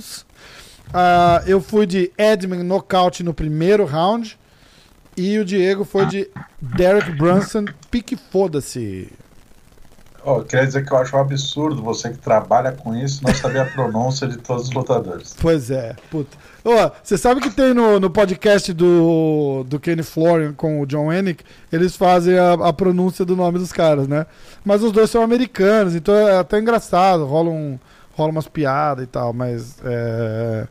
Ah, 0.97 1.43
eu 1.45 1.59
fui 1.59 1.85
de 1.85 2.09
Edmund 2.17 2.63
nocaute 2.63 3.21
no 3.21 3.33
primeiro 3.33 3.83
round. 3.83 4.39
E 5.17 5.37
o 5.37 5.43
Diego 5.43 5.83
foi 5.83 6.05
de 6.05 6.29
Derek 6.61 7.11
Brunson, 7.11 7.65
pique 7.91 8.15
foda-se. 8.15 9.11
Oh, 10.23 10.41
queria 10.41 10.65
dizer 10.65 10.85
que 10.85 10.93
eu 10.93 10.97
acho 10.97 11.15
um 11.15 11.19
absurdo 11.19 11.83
você 11.83 12.11
que 12.11 12.17
trabalha 12.17 12.71
com 12.71 12.95
isso 12.95 13.21
não 13.23 13.33
saber 13.35 13.59
a 13.59 13.65
pronúncia 13.65 14.25
de 14.25 14.37
todos 14.37 14.69
os 14.69 14.71
lutadores. 14.73 15.35
Pois 15.39 15.69
é, 15.69 15.95
puta. 16.09 16.37
Ô, 16.63 16.71
você 17.03 17.17
sabe 17.17 17.41
que 17.41 17.49
tem 17.49 17.73
no, 17.73 17.99
no 17.99 18.09
podcast 18.09 18.71
do, 18.71 19.65
do 19.67 19.79
Kenny 19.79 20.01
Florian 20.01 20.53
com 20.53 20.81
o 20.81 20.85
John 20.85 21.11
Hennick, 21.11 21.43
eles 21.71 21.95
fazem 21.97 22.39
a, 22.39 22.53
a 22.53 22.73
pronúncia 22.73 23.25
do 23.25 23.35
nome 23.35 23.59
dos 23.59 23.73
caras, 23.73 24.07
né? 24.07 24.25
Mas 24.63 24.81
os 24.81 24.93
dois 24.93 25.09
são 25.09 25.21
americanos, 25.21 25.93
então 25.93 26.15
é 26.15 26.39
até 26.39 26.57
engraçado, 26.57 27.25
rola, 27.25 27.49
um, 27.49 27.77
rola 28.13 28.31
umas 28.31 28.47
piadas 28.47 29.03
e 29.03 29.07
tal, 29.07 29.33
mas 29.33 29.75
é... 29.83 30.67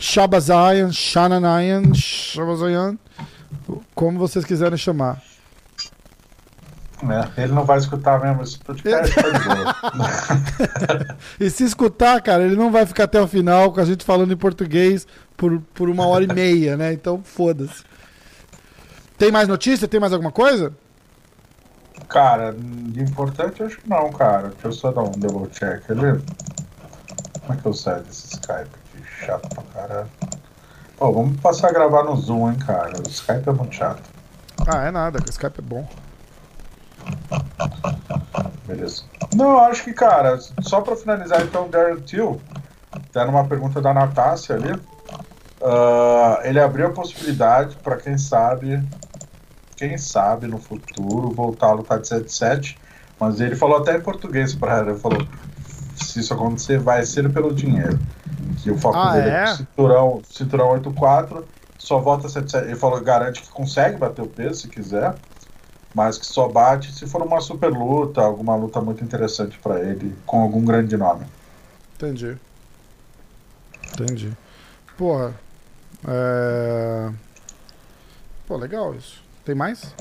Shabazayan, 0.00 0.90
Shananayan, 0.90 1.92
Shabazayan, 1.94 2.98
como 3.94 4.18
vocês 4.18 4.46
quiserem 4.46 4.78
chamar. 4.78 5.22
É, 7.02 7.44
ele 7.44 7.52
não 7.52 7.64
vai 7.64 7.78
escutar 7.78 8.20
mesmo 8.20 8.42
esse 8.42 8.58
podcast, 8.58 9.14
tá. 9.14 11.16
E 11.38 11.48
se 11.48 11.64
escutar, 11.64 12.20
cara, 12.20 12.42
ele 12.42 12.56
não 12.56 12.70
vai 12.70 12.84
ficar 12.84 13.04
até 13.04 13.20
o 13.20 13.28
final 13.28 13.72
com 13.72 13.80
a 13.80 13.84
gente 13.84 14.04
falando 14.04 14.32
em 14.32 14.36
português 14.36 15.06
por, 15.36 15.60
por 15.74 15.88
uma 15.88 16.06
hora 16.06 16.24
e 16.24 16.32
meia, 16.32 16.76
né? 16.76 16.92
Então, 16.92 17.22
foda-se. 17.22 17.84
Tem 19.16 19.30
mais 19.30 19.48
notícia? 19.48 19.88
Tem 19.88 20.00
mais 20.00 20.12
alguma 20.12 20.32
coisa? 20.32 20.74
Cara, 22.08 22.52
de 22.52 23.02
importante 23.02 23.62
acho 23.62 23.78
que 23.78 23.88
não, 23.88 24.10
cara. 24.12 24.48
Deixa 24.48 24.68
eu 24.68 24.72
só 24.72 24.92
dar 24.92 25.02
um 25.02 25.12
double 25.12 25.48
check 25.50 25.90
ali. 25.90 26.20
Como 27.40 27.52
é 27.52 27.56
que 27.56 27.66
eu 27.66 27.72
saio 27.72 28.02
desse 28.02 28.34
Skype? 28.34 28.70
Chato 29.24 29.48
pra 29.48 29.62
caralho. 29.74 30.08
Pô, 30.96 31.12
vamos 31.12 31.40
passar 31.40 31.68
a 31.68 31.72
gravar 31.72 32.04
no 32.04 32.16
Zoom, 32.16 32.50
hein, 32.50 32.58
cara. 32.58 32.92
O 32.98 33.08
Skype 33.08 33.48
é 33.48 33.52
muito 33.52 33.74
chato. 33.74 34.02
Ah, 34.66 34.84
é 34.84 34.90
nada, 34.90 35.18
o 35.18 35.30
Skype 35.30 35.58
é 35.58 35.62
bom. 35.62 35.88
Beleza. 38.66 39.02
Não, 39.34 39.58
acho 39.58 39.84
que, 39.84 39.92
cara, 39.92 40.38
só 40.60 40.80
pra 40.80 40.96
finalizar 40.96 41.42
então, 41.42 41.66
o 41.66 41.68
Darren 41.68 42.00
Till, 42.00 42.40
tá 43.12 43.24
numa 43.24 43.44
pergunta 43.44 43.80
da 43.80 43.94
Natácia 43.94 44.54
ali. 44.56 44.78
ah, 45.62 46.40
ele 46.44 46.60
abriu 46.60 46.86
a 46.86 46.90
possibilidade 46.90 47.76
pra 47.76 47.96
quem 47.96 48.18
sabe, 48.18 48.82
quem 49.76 49.96
sabe 49.96 50.46
no 50.46 50.58
futuro 50.58 51.30
voltar 51.30 51.68
a 51.68 51.72
lutar 51.72 51.98
de 52.00 52.08
7-7, 52.08 52.76
mas 53.18 53.40
ele 53.40 53.56
falou 53.56 53.78
até 53.78 53.96
em 53.96 54.00
português 54.00 54.54
pra 54.54 54.78
ela, 54.78 54.90
ele 54.90 54.98
falou, 54.98 55.26
se 56.04 56.20
isso 56.20 56.32
acontecer, 56.34 56.78
vai 56.78 57.04
ser 57.04 57.30
pelo 57.32 57.54
dinheiro. 57.54 57.98
Que 58.62 58.70
o 58.70 58.78
foco 58.78 58.96
Ah, 58.98 59.12
dele 59.12 59.28
é? 59.30 59.42
é 59.44 59.56
cinturão, 59.56 60.22
cinturão 60.28 60.68
8-4, 60.80 61.44
só 61.78 61.98
volta 61.98 62.28
7-7. 62.28 62.64
Ele 62.66 62.76
falou, 62.76 63.00
garante 63.00 63.40
que 63.42 63.48
consegue 63.48 63.96
bater 63.96 64.22
o 64.22 64.26
peso 64.26 64.60
se 64.62 64.68
quiser, 64.68 65.14
mas 65.94 66.18
que 66.18 66.26
só 66.26 66.48
bate 66.48 66.92
se 66.92 67.06
for 67.06 67.22
uma 67.22 67.40
super 67.40 67.70
luta, 67.70 68.20
alguma 68.20 68.54
luta 68.56 68.80
muito 68.80 69.02
interessante 69.02 69.58
pra 69.58 69.80
ele, 69.80 70.14
com 70.26 70.42
algum 70.42 70.64
grande 70.64 70.96
nome. 70.96 71.24
Entendi. 71.96 72.36
Entendi. 73.92 74.32
Porra. 74.96 75.34
É... 76.06 77.10
Pô, 78.46 78.56
legal 78.56 78.94
isso. 78.94 79.22
Tem 79.44 79.54
mais? 79.54 79.94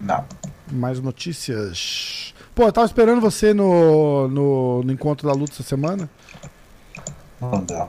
Não. 0.00 0.24
Mais 0.70 1.00
notícias. 1.00 2.31
Pô, 2.54 2.64
eu 2.64 2.72
tava 2.72 2.86
esperando 2.86 3.20
você 3.20 3.54
no, 3.54 4.28
no, 4.28 4.82
no 4.82 4.92
encontro 4.92 5.26
da 5.26 5.34
luta 5.34 5.52
essa 5.52 5.62
semana. 5.62 6.08
Não 7.40 7.64
dá. 7.64 7.88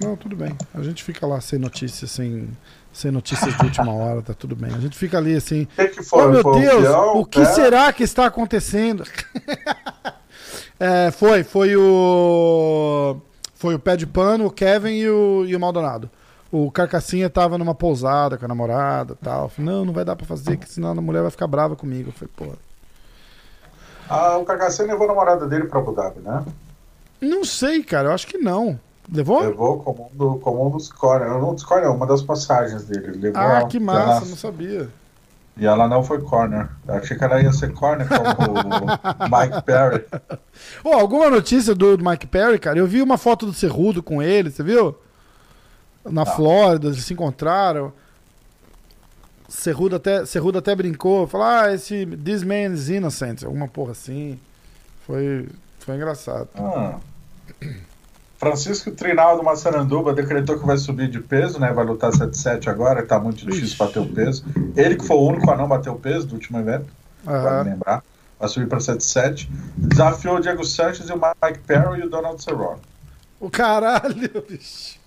Não, 0.00 0.16
tudo 0.16 0.36
bem. 0.36 0.56
A 0.72 0.82
gente 0.82 1.02
fica 1.02 1.26
lá 1.26 1.40
sem 1.40 1.58
notícias, 1.58 2.10
sem, 2.10 2.48
sem 2.92 3.10
notícias 3.10 3.56
de 3.56 3.64
última 3.64 3.92
hora, 3.92 4.22
tá 4.22 4.32
tudo 4.34 4.54
bem. 4.54 4.72
A 4.74 4.78
gente 4.78 4.96
fica 4.96 5.18
ali 5.18 5.34
assim. 5.34 5.66
O 5.76 5.88
que, 5.88 6.02
foi? 6.02 6.24
oh 6.24 6.28
meu 6.30 6.42
Foi 6.42 6.60
Deus, 6.60 6.82
peão, 6.82 7.18
o 7.18 7.26
que 7.26 7.40
pé? 7.40 7.46
será 7.46 7.92
que 7.92 8.02
está 8.02 8.26
acontecendo? 8.26 9.04
É, 10.78 11.10
foi, 11.12 11.44
foi 11.44 11.76
o. 11.76 13.16
Foi 13.54 13.76
o 13.76 13.78
pé 13.78 13.96
de 13.96 14.06
pano, 14.06 14.46
o 14.46 14.50
Kevin 14.50 14.90
e 14.90 15.08
o, 15.08 15.44
e 15.46 15.54
o 15.54 15.60
Maldonado. 15.60 16.10
O 16.50 16.70
Carcassinha 16.70 17.30
tava 17.30 17.56
numa 17.56 17.74
pousada 17.74 18.36
com 18.36 18.44
a 18.44 18.48
namorada 18.48 19.16
e 19.20 19.24
tal. 19.24 19.48
Falei, 19.48 19.70
não, 19.72 19.84
não 19.84 19.92
vai 19.92 20.04
dar 20.04 20.16
pra 20.16 20.26
fazer, 20.26 20.56
que 20.56 20.68
senão 20.68 20.90
a 20.90 20.94
mulher 20.96 21.22
vai 21.22 21.30
ficar 21.30 21.46
brava 21.46 21.76
comigo. 21.76 22.08
Eu 22.08 22.12
falei, 22.12 22.30
pô. 22.36 22.58
Ah, 24.08 24.36
o 24.38 24.44
Cagacê 24.44 24.84
levou 24.84 25.04
a 25.04 25.08
namorada 25.08 25.46
dele 25.46 25.64
pra 25.64 25.78
Abu 25.80 25.92
Dhabi, 25.92 26.20
né? 26.20 26.44
Não 27.20 27.44
sei, 27.44 27.82
cara, 27.82 28.08
eu 28.08 28.12
acho 28.12 28.26
que 28.26 28.38
não. 28.38 28.78
Levou? 29.12 29.40
Levou 29.40 29.80
como 29.80 30.10
um, 30.12 30.16
do, 30.16 30.38
como 30.38 30.66
um 30.66 30.70
dos 30.70 30.90
corner. 30.90 31.28
Não 31.28 31.54
dos 31.54 31.64
corner, 31.64 31.90
uma 31.90 32.06
das 32.06 32.22
passagens 32.22 32.84
dele. 32.84 33.08
Ele 33.08 33.18
Levou 33.18 33.40
Ah, 33.42 33.58
ela- 33.60 33.68
que 33.68 33.76
ela- 33.76 33.86
massa, 33.86 34.26
não 34.26 34.36
sabia. 34.36 34.88
E 35.56 35.66
ela 35.66 35.86
não 35.86 36.02
foi 36.02 36.20
corner. 36.20 36.68
Eu 36.88 36.94
achei 36.94 37.16
que 37.16 37.22
ela 37.22 37.40
ia 37.40 37.52
ser 37.52 37.72
corner 37.72 38.08
como 38.08 38.58
o 38.58 38.64
Mike 39.30 39.62
Perry. 39.64 40.04
Ô, 40.82 40.92
alguma 40.94 41.30
notícia 41.30 41.74
do, 41.74 41.96
do 41.96 42.04
Mike 42.04 42.26
Perry, 42.26 42.58
cara? 42.58 42.78
Eu 42.78 42.86
vi 42.86 43.00
uma 43.00 43.16
foto 43.16 43.46
do 43.46 43.52
Cerrudo 43.52 44.02
com 44.02 44.20
ele, 44.22 44.50
você 44.50 44.62
viu? 44.62 44.96
Na 46.04 46.26
Flórida, 46.26 46.88
eles 46.88 47.04
se 47.04 47.12
encontraram. 47.14 47.92
Cerrudo 49.54 49.96
até, 49.96 50.26
Cerrudo 50.26 50.58
até 50.58 50.74
brincou, 50.74 51.26
falou, 51.26 51.46
ah, 51.46 51.72
esse 51.72 52.04
This 52.06 52.42
Man 52.42 52.74
is 52.74 52.88
Innocent, 52.88 53.44
alguma 53.44 53.68
porra 53.68 53.92
assim. 53.92 54.38
Foi, 55.06 55.48
foi 55.78 55.94
engraçado. 55.94 56.48
Ah. 56.56 56.98
Francisco 58.36 58.90
Trinaldo 58.90 59.44
Massaranduba 59.44 60.12
decretou 60.12 60.58
que 60.58 60.66
vai 60.66 60.76
subir 60.76 61.08
de 61.08 61.20
peso, 61.20 61.60
né? 61.60 61.72
Vai 61.72 61.84
lutar 61.84 62.10
7-7 62.10 62.66
agora, 62.68 63.06
tá 63.06 63.18
muito 63.18 63.46
difícil 63.46 63.76
bater 63.78 64.00
o 64.00 64.06
peso. 64.06 64.44
Ele 64.76 64.96
que 64.96 65.06
foi 65.06 65.16
o 65.16 65.20
único 65.28 65.48
a 65.50 65.56
não 65.56 65.68
bater 65.68 65.88
o 65.88 65.96
peso 65.96 66.26
do 66.26 66.34
último 66.34 66.58
evento, 66.58 66.86
vale 67.24 67.46
Aham. 67.46 67.62
lembrar. 67.62 68.04
Vai 68.38 68.48
subir 68.48 68.66
para 68.66 68.78
7-7. 68.78 69.48
Desafiou 69.76 70.36
o 70.36 70.40
Diego 70.40 70.64
Sanches 70.64 71.08
e 71.08 71.12
o 71.12 71.16
Mike 71.16 71.60
Perry 71.60 72.00
e 72.00 72.04
o 72.04 72.10
Donald 72.10 72.42
Cerrone. 72.42 72.80
O 73.38 73.48
caralho, 73.48 74.30
bicho. 74.50 74.98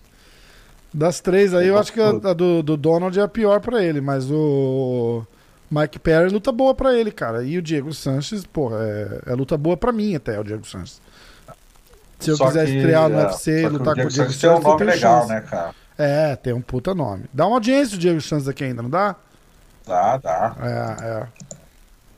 Das 0.93 1.19
três 1.19 1.53
aí, 1.53 1.67
eu 1.67 1.77
acho 1.77 1.91
que 1.91 1.99
a, 1.99 2.09
a 2.09 2.33
do, 2.33 2.63
do 2.63 2.77
Donald 2.77 3.17
é 3.19 3.23
a 3.23 3.27
pior 3.27 3.59
pra 3.59 3.83
ele, 3.83 4.01
mas 4.01 4.29
o 4.31 5.23
Mike 5.69 5.99
Perry 5.99 6.29
luta 6.29 6.51
boa 6.51 6.73
pra 6.73 6.95
ele, 6.95 7.11
cara. 7.11 7.43
E 7.43 7.57
o 7.57 7.61
Diego 7.61 7.93
Sanches, 7.93 8.45
porra, 8.45 8.77
é, 8.81 9.31
é 9.31 9.35
luta 9.35 9.57
boa 9.57 9.75
pra 9.75 9.91
mim 9.91 10.15
até, 10.15 10.39
o 10.39 10.43
Diego 10.43 10.65
Sanches. 10.65 11.01
Se 12.19 12.31
eu 12.31 12.37
Só 12.37 12.47
quiser 12.47 12.65
que, 12.65 12.77
estrear 12.77 13.09
no 13.09 13.19
é, 13.19 13.25
UFC 13.25 13.63
e 13.63 13.69
lutar 13.69 13.95
com 13.95 14.01
o 14.01 14.07
Diego 14.07 14.11
Sanches 14.11 14.39
tem 14.39 14.49
um 14.49 14.59
nome 14.59 14.83
legal, 14.85 15.21
chance. 15.21 15.33
né, 15.33 15.41
cara? 15.41 15.75
É, 15.97 16.35
tem 16.35 16.53
um 16.53 16.61
puta 16.61 16.95
nome. 16.95 17.25
Dá 17.33 17.45
uma 17.45 17.57
audiência 17.57 17.95
o 17.95 17.99
Diego 17.99 18.21
Sanches 18.21 18.47
aqui 18.47 18.63
ainda, 18.63 18.81
não 18.81 18.89
dá? 18.89 19.15
Dá, 19.85 20.17
dá. 20.17 20.55
É, 20.61 21.05
é. 21.05 21.27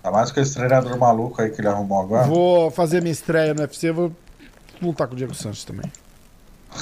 Ainda 0.04 0.18
mais 0.18 0.32
com 0.32 0.40
esse 0.40 0.56
treinador 0.56 0.98
maluco 0.98 1.42
aí 1.42 1.50
que 1.50 1.60
ele 1.60 1.68
arrumou 1.68 2.02
agora. 2.02 2.28
Vou 2.28 2.72
fazer 2.72 3.02
minha 3.02 3.12
estreia 3.12 3.54
no 3.54 3.62
UFC, 3.62 3.92
vou 3.92 4.12
lutar 4.82 5.08
com 5.08 5.14
o 5.14 5.18
Diego 5.18 5.34
Sanches 5.34 5.66
também. 5.66 5.92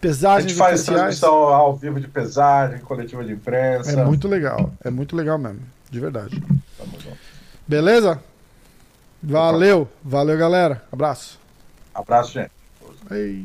Pesagens 0.00 0.52
gente 0.52 0.58
faz 0.58 0.84
transmissão 0.84 1.34
ao 1.34 1.76
vivo 1.76 2.00
de 2.00 2.08
pesagem, 2.08 2.78
coletiva 2.78 3.22
de 3.22 3.34
imprensa. 3.34 3.90
É 3.90 4.02
muito 4.06 4.26
legal. 4.26 4.72
É 4.82 4.88
muito 4.88 5.14
legal 5.14 5.36
mesmo. 5.36 5.60
De 5.90 6.00
verdade. 6.00 6.42
Tamo 6.78 6.92
junto. 6.98 7.18
Beleza? 7.68 8.18
Valeu. 9.22 9.86
Valeu, 10.02 10.38
galera. 10.38 10.82
Abraço. 10.90 11.38
Abraço, 11.94 12.32
gente. 12.32 12.52
Ei. 13.10 13.44